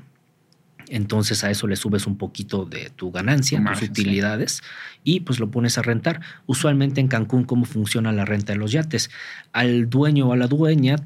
Entonces 0.91 1.45
a 1.45 1.51
eso 1.51 1.67
le 1.67 1.77
subes 1.77 2.07
un 2.07 2.17
poquito 2.17 2.65
de 2.65 2.91
tu 2.97 3.11
ganancia, 3.11 3.63
tus 3.63 3.83
utilidades, 3.83 4.63
y 5.05 5.21
pues 5.21 5.39
lo 5.39 5.51
pones 5.51 5.77
a 5.77 5.83
rentar. 5.83 6.21
Usualmente 6.47 7.01
en 7.01 7.09
Cancún, 7.09 7.45
¿cómo 7.45 7.67
funciona 7.67 8.11
la 8.13 8.25
renta 8.25 8.55
de 8.55 8.59
los 8.59 8.73
yates? 8.73 9.11
Al 9.53 9.91
dueño 9.91 10.29
o 10.29 10.33
a 10.33 10.37
la 10.37 10.47
dueña 10.47 10.97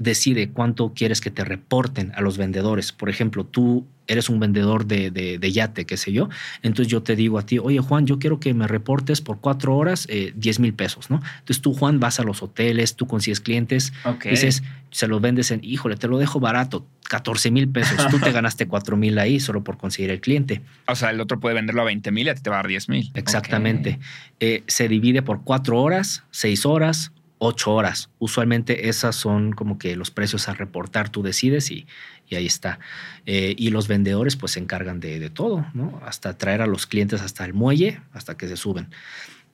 decide 0.00 0.48
cuánto 0.48 0.94
quieres 0.94 1.20
que 1.20 1.30
te 1.30 1.44
reporten 1.44 2.12
a 2.16 2.22
los 2.22 2.38
vendedores. 2.38 2.90
Por 2.90 3.10
ejemplo, 3.10 3.44
tú 3.44 3.86
eres 4.06 4.30
un 4.30 4.40
vendedor 4.40 4.86
de, 4.86 5.10
de, 5.10 5.52
yate, 5.52 5.84
qué 5.84 5.96
sé 5.98 6.10
yo. 6.10 6.30
Entonces 6.62 6.90
yo 6.90 7.02
te 7.02 7.14
digo 7.14 7.38
a 7.38 7.44
ti, 7.44 7.58
oye 7.58 7.78
Juan, 7.78 8.06
yo 8.06 8.18
quiero 8.18 8.40
que 8.40 8.54
me 8.54 8.66
reportes 8.66 9.20
por 9.20 9.40
cuatro 9.40 9.76
horas 9.76 10.06
eh, 10.08 10.32
10 10.34 10.58
mil 10.60 10.72
pesos, 10.72 11.10
¿no? 11.10 11.20
Entonces 11.40 11.60
tú, 11.60 11.74
Juan, 11.74 12.00
vas 12.00 12.18
a 12.18 12.24
los 12.24 12.42
hoteles, 12.42 12.96
tú 12.96 13.06
consigues 13.06 13.40
clientes, 13.40 13.92
dices, 14.24 14.62
se 14.90 15.06
los 15.06 15.20
vendes 15.20 15.50
en, 15.50 15.60
híjole, 15.62 15.96
te 15.96 16.08
lo 16.08 16.18
dejo 16.18 16.40
barato, 16.40 16.86
14 17.08 17.50
mil 17.50 17.68
pesos. 17.68 18.08
Tú 18.08 18.18
te 18.18 18.32
ganaste 18.32 18.66
4 18.66 18.96
mil 18.96 19.18
ahí 19.18 19.38
solo 19.38 19.62
por 19.62 19.76
conseguir 19.76 20.10
el 20.10 20.20
cliente. 20.20 20.62
O 20.88 20.96
sea, 20.96 21.10
el 21.10 21.20
otro 21.20 21.38
puede 21.38 21.54
venderlo 21.54 21.82
a 21.82 21.84
20 21.84 22.10
mil 22.10 22.26
y 22.26 22.30
a 22.30 22.34
ti 22.34 22.40
te 22.40 22.48
va 22.48 22.56
a 22.56 22.60
dar 22.60 22.68
10 22.68 22.88
mil. 22.88 23.10
Exactamente. 23.14 24.00
Eh, 24.40 24.64
se 24.66 24.88
divide 24.88 25.20
por 25.20 25.42
cuatro 25.44 25.80
horas, 25.80 26.24
seis 26.30 26.64
horas, 26.64 27.12
ocho 27.40 27.72
horas. 27.72 28.10
Usualmente 28.18 28.88
esas 28.88 29.16
son 29.16 29.52
como 29.52 29.78
que 29.78 29.96
los 29.96 30.10
precios 30.10 30.48
a 30.48 30.54
reportar, 30.54 31.08
tú 31.08 31.22
decides 31.22 31.70
y, 31.70 31.86
y 32.28 32.36
ahí 32.36 32.46
está. 32.46 32.78
Eh, 33.26 33.54
y 33.58 33.70
los 33.70 33.88
vendedores 33.88 34.36
pues 34.36 34.52
se 34.52 34.60
encargan 34.60 35.00
de, 35.00 35.30
todo, 35.30 35.66
¿no? 35.72 36.00
Hasta 36.04 36.36
traer 36.36 36.60
a 36.60 36.66
los 36.66 36.86
clientes 36.86 37.22
hasta 37.22 37.44
el 37.46 37.54
muelle, 37.54 38.00
hasta 38.12 38.36
que 38.36 38.46
se 38.46 38.56
suben. 38.56 38.88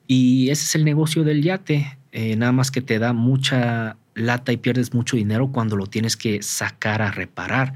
Y 0.05 0.49
ese 0.49 0.65
es 0.65 0.75
el 0.75 0.83
negocio 0.83 1.23
del 1.23 1.41
yate, 1.41 1.97
eh, 2.11 2.35
nada 2.35 2.51
más 2.51 2.71
que 2.71 2.81
te 2.81 2.99
da 2.99 3.13
mucha 3.13 3.95
lata 4.15 4.51
y 4.51 4.57
pierdes 4.57 4.93
mucho 4.93 5.15
dinero 5.15 5.51
cuando 5.53 5.77
lo 5.77 5.87
tienes 5.87 6.17
que 6.17 6.41
sacar 6.43 7.01
a 7.01 7.11
reparar. 7.11 7.73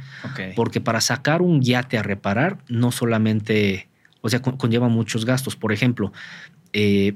Porque 0.56 0.82
para 0.82 1.00
sacar 1.00 1.42
un 1.42 1.62
yate 1.62 1.98
a 1.98 2.04
reparar 2.04 2.58
no 2.68 2.92
solamente, 2.92 3.88
o 4.20 4.28
sea, 4.28 4.42
conlleva 4.42 4.90
muchos 4.90 5.26
gastos. 5.26 5.56
Por 5.56 5.72
ejemplo, 5.72 6.12
eh, 6.74 7.16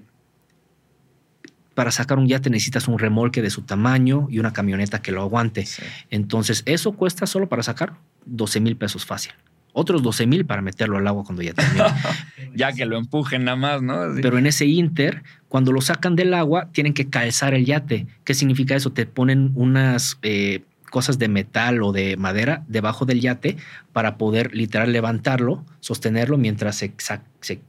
para 1.75 1.91
sacar 1.91 2.17
un 2.17 2.27
yate 2.27 2.49
necesitas 2.49 2.87
un 2.87 2.97
remolque 2.97 3.41
de 3.41 3.51
su 3.51 3.61
tamaño 3.61 4.27
y 4.31 4.39
una 4.39 4.53
camioneta 4.53 5.01
que 5.01 5.11
lo 5.11 5.21
aguante. 5.21 5.67
Entonces, 6.09 6.63
eso 6.65 6.93
cuesta 6.93 7.27
solo 7.27 7.47
para 7.47 7.61
sacar 7.61 7.93
12 8.25 8.61
mil 8.61 8.77
pesos 8.77 9.05
fácil. 9.05 9.33
Otros 9.73 10.01
12 10.01 10.25
mil 10.25 10.45
para 10.45 10.61
meterlo 10.61 10.97
al 10.97 11.05
agua 11.05 11.25
cuando 11.25 11.43
ya 11.43 11.53
termine. 11.53 11.85
ya 12.55 12.71
que 12.71 12.85
lo 12.85 12.97
empujen 12.97 13.43
nada 13.43 13.57
más, 13.57 13.81
¿no? 13.81 14.05
Pero 14.21 14.37
en 14.37 14.47
ese 14.47 14.65
inter, 14.65 15.23
cuando 15.49 15.73
lo 15.73 15.81
sacan 15.81 16.15
del 16.15 16.33
agua, 16.33 16.69
tienen 16.71 16.93
que 16.93 17.09
calzar 17.09 17.53
el 17.53 17.65
yate. 17.65 18.07
¿Qué 18.23 18.33
significa 18.33 18.73
eso? 18.73 18.93
Te 18.93 19.05
ponen 19.05 19.51
unas 19.53 20.17
eh, 20.21 20.63
cosas 20.89 21.19
de 21.19 21.27
metal 21.27 21.83
o 21.83 21.91
de 21.91 22.15
madera 22.15 22.63
debajo 22.69 23.05
del 23.05 23.19
yate 23.19 23.57
para 23.91 24.17
poder 24.17 24.55
literal 24.55 24.93
levantarlo, 24.93 25.65
sostenerlo 25.81 26.37
mientras 26.37 26.77
se, 26.77 26.93
se 27.41 27.59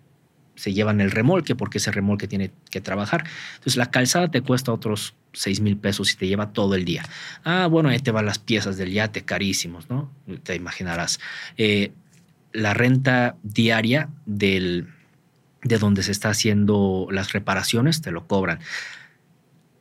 se 0.56 0.72
llevan 0.72 1.00
el 1.00 1.10
remolque 1.10 1.54
porque 1.54 1.78
ese 1.78 1.92
remolque 1.92 2.26
tiene 2.26 2.50
que 2.70 2.80
trabajar. 2.80 3.24
Entonces 3.54 3.76
la 3.76 3.90
calzada 3.90 4.30
te 4.30 4.40
cuesta 4.40 4.72
otros 4.72 5.14
6 5.32 5.60
mil 5.60 5.76
pesos 5.76 6.12
y 6.12 6.16
te 6.16 6.26
lleva 6.26 6.52
todo 6.52 6.74
el 6.74 6.84
día. 6.84 7.04
Ah, 7.44 7.66
bueno, 7.66 7.90
ahí 7.90 7.98
te 7.98 8.10
van 8.10 8.26
las 8.26 8.38
piezas 8.38 8.76
del 8.76 8.90
yate 8.90 9.22
carísimos, 9.22 9.88
¿no? 9.88 10.10
Te 10.42 10.54
imaginarás. 10.54 11.20
Eh, 11.56 11.92
la 12.52 12.72
renta 12.72 13.36
diaria 13.42 14.08
del, 14.24 14.88
de 15.62 15.78
donde 15.78 16.02
se 16.02 16.12
está 16.12 16.30
haciendo 16.30 17.06
las 17.10 17.32
reparaciones 17.32 18.00
te 18.00 18.10
lo 18.10 18.26
cobran. 18.26 18.60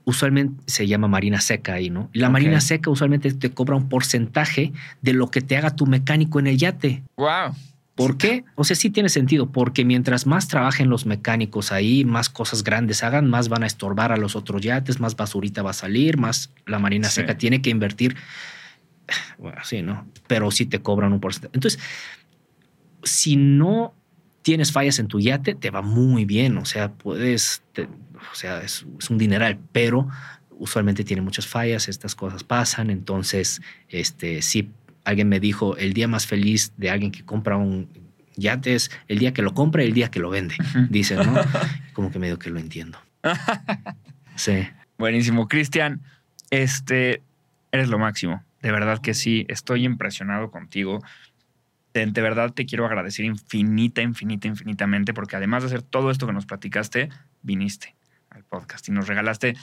Usualmente 0.03 0.61
se 0.67 0.85
llama 0.85 1.07
marina 1.07 1.41
seca 1.41 1.73
ahí, 1.73 1.89
¿no? 1.89 2.09
Y 2.13 2.19
la 2.19 2.29
marina 2.29 2.61
seca 2.61 2.91
usualmente 2.91 3.33
te 3.33 3.51
cobra 3.51 3.75
un 3.75 3.89
porcentaje 3.89 4.71
de 5.01 5.13
lo 5.13 5.31
que 5.31 5.41
te 5.41 5.57
haga 5.57 5.75
tu 5.75 5.87
mecánico 5.87 6.39
en 6.39 6.47
el 6.47 6.57
yate. 6.57 7.01
¡Wow! 7.17 7.55
¿Por 7.95 8.17
qué? 8.17 8.43
O 8.55 8.65
sea, 8.65 8.75
sí 8.75 8.89
tiene 8.89 9.07
sentido, 9.07 9.51
porque 9.51 9.85
mientras 9.85 10.27
más 10.27 10.49
trabajen 10.49 10.89
los 10.89 11.05
mecánicos 11.05 11.71
ahí, 11.71 12.03
más 12.03 12.29
cosas 12.29 12.63
grandes 12.63 13.03
hagan, 13.03 13.29
más 13.29 13.47
van 13.47 13.63
a 13.63 13.67
estorbar 13.67 14.11
a 14.11 14.17
los 14.17 14.35
otros 14.35 14.61
yates, 14.61 14.99
más 14.99 15.15
basurita 15.15 15.63
va 15.63 15.69
a 15.69 15.73
salir, 15.73 16.17
más 16.17 16.51
la 16.65 16.77
Marina 16.77 17.09
Seca 17.09 17.37
tiene 17.37 17.61
que 17.61 17.69
invertir. 17.69 18.15
Bueno, 19.37 19.59
sí, 19.63 19.83
¿no? 19.83 20.07
Pero 20.25 20.49
sí 20.49 20.65
te 20.65 20.81
cobran 20.81 21.13
un 21.13 21.19
porcentaje. 21.19 21.51
Entonces, 21.53 21.79
si 23.03 23.35
no 23.35 23.93
tienes 24.41 24.71
fallas 24.71 24.97
en 24.97 25.07
tu 25.07 25.19
yate, 25.19 25.53
te 25.53 25.69
va 25.69 25.83
muy 25.83 26.25
bien. 26.25 26.57
O 26.57 26.65
sea, 26.65 26.91
puedes, 26.91 27.61
o 27.77 28.35
sea, 28.35 28.61
es, 28.63 28.85
es 28.99 29.09
un 29.11 29.19
dineral, 29.19 29.59
pero 29.71 30.07
usualmente 30.49 31.03
tiene 31.03 31.21
muchas 31.21 31.45
fallas, 31.45 31.87
estas 31.87 32.15
cosas 32.15 32.43
pasan. 32.43 32.89
Entonces, 32.89 33.61
este, 33.89 34.41
sí 34.41 34.71
alguien 35.05 35.29
me 35.29 35.39
dijo, 35.39 35.77
el 35.77 35.93
día 35.93 36.07
más 36.07 36.27
feliz 36.27 36.73
de 36.77 36.89
alguien 36.89 37.11
que 37.11 37.23
compra 37.23 37.57
un 37.57 37.87
yate 38.35 38.75
es 38.75 38.91
el 39.07 39.19
día 39.19 39.33
que 39.33 39.41
lo 39.41 39.53
compra 39.53 39.83
y 39.83 39.87
el 39.87 39.93
día 39.93 40.11
que 40.11 40.19
lo 40.19 40.29
vende, 40.29 40.55
dice, 40.89 41.15
¿no? 41.15 41.33
Como 41.93 42.11
que 42.11 42.19
medio 42.19 42.37
que 42.37 42.49
lo 42.49 42.59
entiendo. 42.59 42.99
Sí. 44.37 44.67
Buenísimo, 44.97 45.47
Cristian. 45.47 46.01
Este, 46.49 47.21
eres 47.71 47.87
lo 47.87 47.97
máximo. 47.97 48.43
De 48.61 48.69
verdad 48.69 48.99
que 48.99 49.13
sí, 49.13 49.45
estoy 49.47 49.85
impresionado 49.85 50.51
contigo. 50.51 51.01
De, 51.93 52.05
de, 52.05 52.21
verdad 52.21 52.51
te 52.51 52.65
quiero 52.65 52.85
agradecer 52.85 53.23
infinita, 53.23 54.01
infinita, 54.01 54.49
infinitamente, 54.49 55.13
porque 55.13 55.37
además 55.37 55.63
de 55.63 55.67
hacer 55.67 55.83
todo 55.83 56.11
esto 56.11 56.27
que 56.27 56.33
nos 56.33 56.45
platicaste, 56.45 57.07
viniste 57.43 57.95
al 58.29 58.43
podcast 58.43 58.89
y 58.89 58.91
nos 58.91 59.07
regalaste 59.07 59.55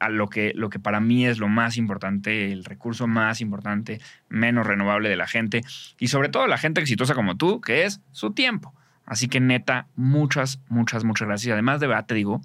a 0.00 0.08
lo 0.08 0.28
que, 0.28 0.52
lo 0.56 0.70
que 0.70 0.80
para 0.80 0.98
mí 0.98 1.26
es 1.26 1.38
lo 1.38 1.48
más 1.48 1.76
importante, 1.76 2.50
el 2.50 2.64
recurso 2.64 3.06
más 3.06 3.40
importante, 3.40 4.00
menos 4.28 4.66
renovable 4.66 5.08
de 5.08 5.16
la 5.16 5.26
gente 5.26 5.60
y 5.98 6.08
sobre 6.08 6.30
todo 6.30 6.46
la 6.46 6.58
gente 6.58 6.80
exitosa 6.80 7.14
como 7.14 7.36
tú, 7.36 7.60
que 7.60 7.84
es 7.84 8.00
su 8.10 8.32
tiempo. 8.32 8.74
Así 9.04 9.28
que 9.28 9.40
neta, 9.40 9.86
muchas, 9.96 10.60
muchas, 10.68 11.04
muchas 11.04 11.28
gracias. 11.28 11.52
Además 11.52 11.80
de 11.80 11.86
verdad 11.86 12.06
te 12.06 12.14
digo, 12.14 12.40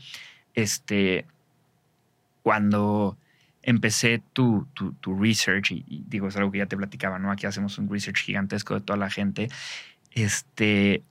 este, 0.53 1.25
cuando 2.43 3.17
empecé 3.63 4.21
tu, 4.33 4.67
tu, 4.73 5.19
research, 5.19 5.71
y, 5.71 6.03
digo, 6.07 6.27
es 6.27 6.35
algo 6.35 6.51
que 6.51 6.59
ya 6.59 6.65
te 6.67 6.77
platicaba, 6.77 7.19
¿no? 7.19 7.31
Aquí 7.31 7.45
hacemos 7.47 7.77
un 7.77 7.89
research 7.89 8.17
gigantesco 8.17 8.75
de 8.75 8.81
toda 8.81 8.97
la 8.97 9.09
gente, 9.09 9.49
este, 10.11 11.03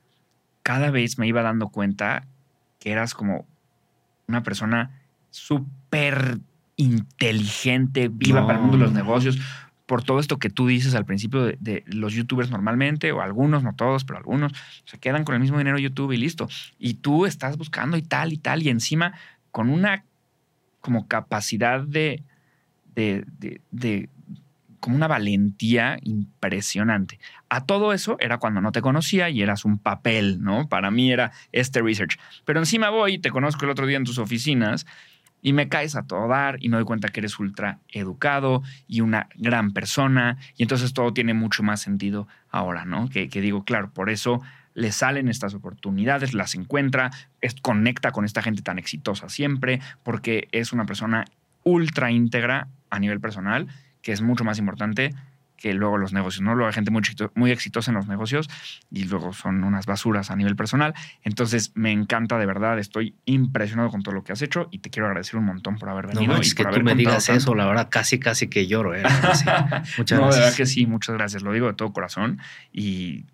cada 0.62 0.90
vez 0.90 1.18
me 1.18 1.26
iba 1.26 1.42
dando 1.42 1.68
cuenta 1.68 2.26
que 2.78 2.92
eras 2.92 3.14
como 3.14 3.46
una 4.28 4.42
persona 4.42 4.90
súper 5.34 6.38
inteligente, 6.76 8.08
viva 8.08 8.46
para 8.46 8.58
el 8.58 8.62
mundo 8.62 8.78
de 8.78 8.84
los 8.84 8.92
negocios, 8.92 9.38
por 9.86 10.02
todo 10.02 10.20
esto 10.20 10.38
que 10.38 10.48
tú 10.48 10.68
dices 10.68 10.94
al 10.94 11.04
principio 11.04 11.42
de, 11.44 11.82
los 11.86 12.14
youtubers 12.14 12.50
normalmente, 12.50 13.10
o 13.10 13.20
algunos, 13.20 13.62
no 13.64 13.74
todos, 13.74 14.04
pero 14.04 14.18
algunos, 14.18 14.52
se 14.84 14.98
quedan 14.98 15.24
con 15.24 15.34
el 15.34 15.40
mismo 15.40 15.58
dinero 15.58 15.76
YouTube 15.78 16.12
y 16.12 16.18
listo. 16.18 16.48
Y 16.78 16.94
tú 16.94 17.26
estás 17.26 17.58
buscando 17.58 17.96
y 17.96 18.02
tal 18.02 18.32
y 18.32 18.38
tal, 18.38 18.62
y 18.62 18.68
encima 18.68 19.12
con 19.50 19.70
una 19.70 20.04
como 20.80 21.08
capacidad 21.08 21.80
de, 21.80 22.22
de, 22.94 23.24
de 23.70 24.08
como 24.78 24.96
una 24.96 25.08
valentía 25.08 25.98
impresionante. 26.02 27.18
A 27.48 27.64
todo 27.64 27.92
eso 27.92 28.16
era 28.20 28.38
cuando 28.38 28.60
no 28.60 28.70
te 28.70 28.82
conocía 28.82 29.30
y 29.30 29.42
eras 29.42 29.64
un 29.64 29.78
papel, 29.78 30.42
¿no? 30.42 30.68
Para 30.68 30.90
mí 30.90 31.10
era 31.10 31.32
este 31.52 31.82
research. 31.82 32.18
Pero 32.44 32.60
encima 32.60 32.90
voy, 32.90 33.18
te 33.18 33.30
conozco 33.30 33.64
el 33.64 33.70
otro 33.70 33.86
día 33.86 33.96
en 33.96 34.04
tus 34.04 34.18
oficinas 34.18 34.86
y 35.44 35.52
me 35.52 35.68
caes 35.68 35.94
a 35.94 36.06
todo 36.06 36.26
dar 36.26 36.56
y 36.58 36.70
me 36.70 36.78
doy 36.78 36.86
cuenta 36.86 37.10
que 37.10 37.20
eres 37.20 37.38
ultra 37.38 37.78
educado 37.92 38.62
y 38.88 39.02
una 39.02 39.28
gran 39.36 39.72
persona 39.72 40.38
y 40.56 40.62
entonces 40.62 40.94
todo 40.94 41.12
tiene 41.12 41.34
mucho 41.34 41.62
más 41.62 41.82
sentido 41.82 42.26
ahora, 42.50 42.86
¿no? 42.86 43.10
Que, 43.10 43.28
digo, 43.28 43.62
claro, 43.62 43.90
por 43.90 44.08
eso 44.08 44.40
le 44.72 44.90
salen 44.90 45.28
estas 45.28 45.52
oportunidades, 45.52 46.32
las 46.32 46.54
encuentra, 46.54 47.10
es, 47.42 47.54
conecta 47.60 48.10
con 48.10 48.24
esta 48.24 48.40
gente 48.40 48.62
tan 48.62 48.78
exitosa 48.78 49.28
siempre, 49.28 49.80
porque 50.02 50.48
es 50.50 50.72
una 50.72 50.86
persona 50.86 51.26
ultra 51.62 52.10
íntegra 52.10 52.68
a 52.88 52.98
nivel 52.98 53.20
personal, 53.20 53.68
que 54.00 54.12
es 54.12 54.22
mucho 54.22 54.44
más 54.44 54.58
importante 54.58 55.14
que 55.64 55.72
luego 55.72 55.96
los 55.96 56.12
negocios, 56.12 56.42
¿no? 56.42 56.54
Luego 56.54 56.66
hay 56.66 56.74
gente 56.74 56.90
muy, 56.90 57.00
muy 57.34 57.50
exitosa 57.50 57.90
en 57.90 57.94
los 57.94 58.06
negocios 58.06 58.50
y 58.90 59.04
luego 59.04 59.32
son 59.32 59.64
unas 59.64 59.86
basuras 59.86 60.30
a 60.30 60.36
nivel 60.36 60.56
personal. 60.56 60.92
Entonces 61.22 61.72
me 61.74 61.90
encanta 61.90 62.36
de 62.36 62.44
verdad, 62.44 62.78
estoy 62.78 63.14
impresionado 63.24 63.88
con 63.88 64.02
todo 64.02 64.14
lo 64.14 64.24
que 64.24 64.34
has 64.34 64.42
hecho 64.42 64.68
y 64.70 64.80
te 64.80 64.90
quiero 64.90 65.06
agradecer 65.06 65.36
un 65.36 65.46
montón 65.46 65.78
por 65.78 65.88
haber 65.88 66.08
venido. 66.08 66.34
No, 66.34 66.38
es 66.38 66.54
que 66.54 66.66
tú 66.66 66.82
me 66.82 66.94
digas 66.94 67.30
eso, 67.30 67.54
la 67.54 67.64
verdad, 67.64 67.88
casi, 67.90 68.18
casi 68.18 68.48
que 68.48 68.66
lloro. 68.66 68.94
¿eh? 68.94 69.04
Muchas 69.96 70.18
no, 70.18 70.26
gracias. 70.26 70.34
de 70.34 70.40
verdad 70.40 70.54
que 70.54 70.66
sí, 70.66 70.84
muchas 70.84 71.14
gracias. 71.14 71.42
Lo 71.42 71.50
digo 71.54 71.68
de 71.68 71.72
todo 71.72 71.94
corazón 71.94 72.40
y 72.70 73.24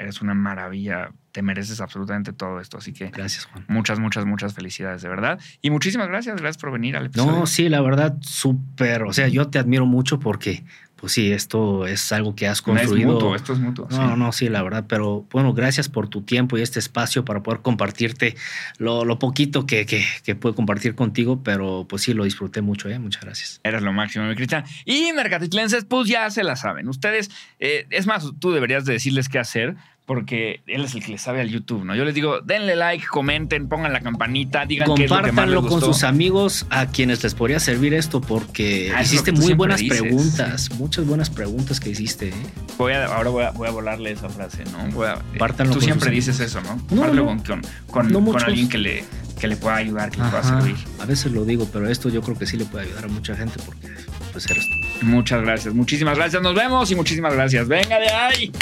eres 0.00 0.22
una 0.22 0.34
maravilla. 0.34 1.12
Te 1.32 1.42
mereces 1.42 1.80
absolutamente 1.80 2.32
todo 2.32 2.58
esto. 2.58 2.78
Así 2.78 2.92
que 2.92 3.08
gracias, 3.08 3.44
Juan. 3.44 3.64
Muchas, 3.68 4.00
muchas, 4.00 4.24
muchas 4.24 4.54
felicidades, 4.54 5.02
de 5.02 5.08
verdad. 5.08 5.38
Y 5.62 5.70
muchísimas 5.70 6.08
gracias. 6.08 6.40
Gracias 6.40 6.60
por 6.60 6.72
venir 6.72 6.96
al 6.96 7.06
episodio. 7.06 7.32
No, 7.32 7.46
sí, 7.46 7.68
la 7.68 7.80
verdad, 7.82 8.16
súper. 8.20 9.04
O 9.04 9.12
sea, 9.12 9.28
yo 9.28 9.48
te 9.48 9.58
admiro 9.58 9.86
mucho 9.86 10.18
porque 10.18 10.64
pues 11.00 11.14
sí, 11.14 11.32
esto 11.32 11.86
es 11.86 12.12
algo 12.12 12.34
que 12.34 12.46
has 12.46 12.60
construido. 12.60 13.08
es 13.08 13.14
mutuo, 13.14 13.34
esto 13.34 13.54
es 13.54 13.58
mutuo. 13.58 13.88
No, 13.90 14.16
no, 14.16 14.32
sí, 14.32 14.50
la 14.50 14.62
verdad, 14.62 14.84
pero 14.86 15.26
bueno, 15.30 15.54
gracias 15.54 15.88
por 15.88 16.08
tu 16.08 16.20
tiempo 16.22 16.58
y 16.58 16.62
este 16.62 16.78
espacio 16.78 17.24
para 17.24 17.42
poder 17.42 17.62
compartirte 17.62 18.36
lo, 18.76 19.18
poquito 19.18 19.64
que, 19.64 19.86
que, 19.86 20.34
puedo 20.34 20.54
compartir 20.54 20.94
contigo, 20.94 21.42
pero 21.42 21.86
pues 21.88 22.02
sí, 22.02 22.12
lo 22.12 22.24
disfruté 22.24 22.60
mucho, 22.60 22.90
¿eh? 22.90 22.98
Muchas 22.98 23.22
gracias. 23.22 23.60
Eres 23.64 23.80
lo 23.80 23.94
máximo, 23.94 24.26
mi 24.26 24.34
Cristian. 24.34 24.64
Y 24.84 25.12
mercatitlenses, 25.14 25.86
pues 25.86 26.06
ya 26.06 26.28
se 26.30 26.44
la 26.44 26.56
saben. 26.56 26.86
Ustedes, 26.88 27.30
eh, 27.58 27.86
es 27.88 28.06
más, 28.06 28.30
tú 28.38 28.52
deberías 28.52 28.84
de 28.84 28.92
decirles 28.92 29.30
qué 29.30 29.38
hacer 29.38 29.76
porque 30.10 30.60
él 30.66 30.84
es 30.84 30.96
el 30.96 31.04
que 31.04 31.12
le 31.12 31.18
sabe 31.18 31.40
al 31.40 31.50
YouTube, 31.50 31.84
¿no? 31.84 31.94
Yo 31.94 32.04
les 32.04 32.16
digo, 32.16 32.40
denle 32.40 32.74
like, 32.74 33.06
comenten, 33.06 33.68
pongan 33.68 33.92
la 33.92 34.00
campanita, 34.00 34.66
digan 34.66 34.92
qué 34.96 35.04
es 35.04 35.10
lo 35.10 35.22
que 35.22 35.30
más 35.30 35.48
les 35.48 35.60
gustó. 35.60 35.70
con 35.70 35.80
sus 35.82 36.02
amigos 36.02 36.66
a 36.68 36.86
quienes 36.86 37.22
les 37.22 37.32
podría 37.36 37.60
servir 37.60 37.94
esto 37.94 38.20
porque 38.20 38.92
ah, 38.92 39.02
hiciste 39.02 39.30
muy 39.30 39.52
buenas 39.52 39.80
preguntas, 39.80 40.68
muchas 40.72 41.06
buenas 41.06 41.30
preguntas 41.30 41.78
que 41.78 41.90
hiciste. 41.90 42.30
¿eh? 42.30 42.32
Voy 42.76 42.92
a, 42.94 43.06
ahora 43.06 43.30
voy 43.30 43.44
a, 43.44 43.50
voy 43.52 43.68
a, 43.68 43.70
volarle 43.70 44.10
esa 44.10 44.28
frase, 44.28 44.64
¿no? 44.72 44.84
Voy 44.90 45.06
a, 45.06 45.12
eh, 45.12 45.64
tú 45.72 45.80
siempre 45.80 46.10
dices 46.10 46.40
eso, 46.40 46.60
¿no? 46.60 46.74
No, 46.90 47.24
con, 47.24 47.62
con, 47.88 48.12
con, 48.12 48.42
alguien 48.42 48.68
que 48.68 48.78
le, 48.78 49.04
que 49.40 49.46
le 49.46 49.54
pueda 49.54 49.76
ayudar, 49.76 50.10
que 50.10 50.20
le 50.20 50.28
pueda 50.28 50.42
servir. 50.42 50.74
A 50.98 51.04
veces 51.04 51.30
lo 51.30 51.44
digo, 51.44 51.68
pero 51.72 51.88
esto 51.88 52.08
yo 52.08 52.20
creo 52.20 52.36
que 52.36 52.46
sí 52.46 52.56
le 52.56 52.64
puede 52.64 52.86
ayudar 52.86 53.04
a 53.04 53.08
mucha 53.08 53.36
gente 53.36 53.60
porque 53.64 53.86
pues 54.32 54.50
eres 54.50 54.66
Muchas 55.02 55.40
gracias, 55.42 55.72
muchísimas 55.72 56.16
gracias. 56.16 56.42
Nos 56.42 56.56
vemos 56.56 56.90
y 56.90 56.96
muchísimas 56.96 57.32
gracias. 57.32 57.68
Venga 57.68 58.00
de 58.00 58.08
ahí. 58.08 58.52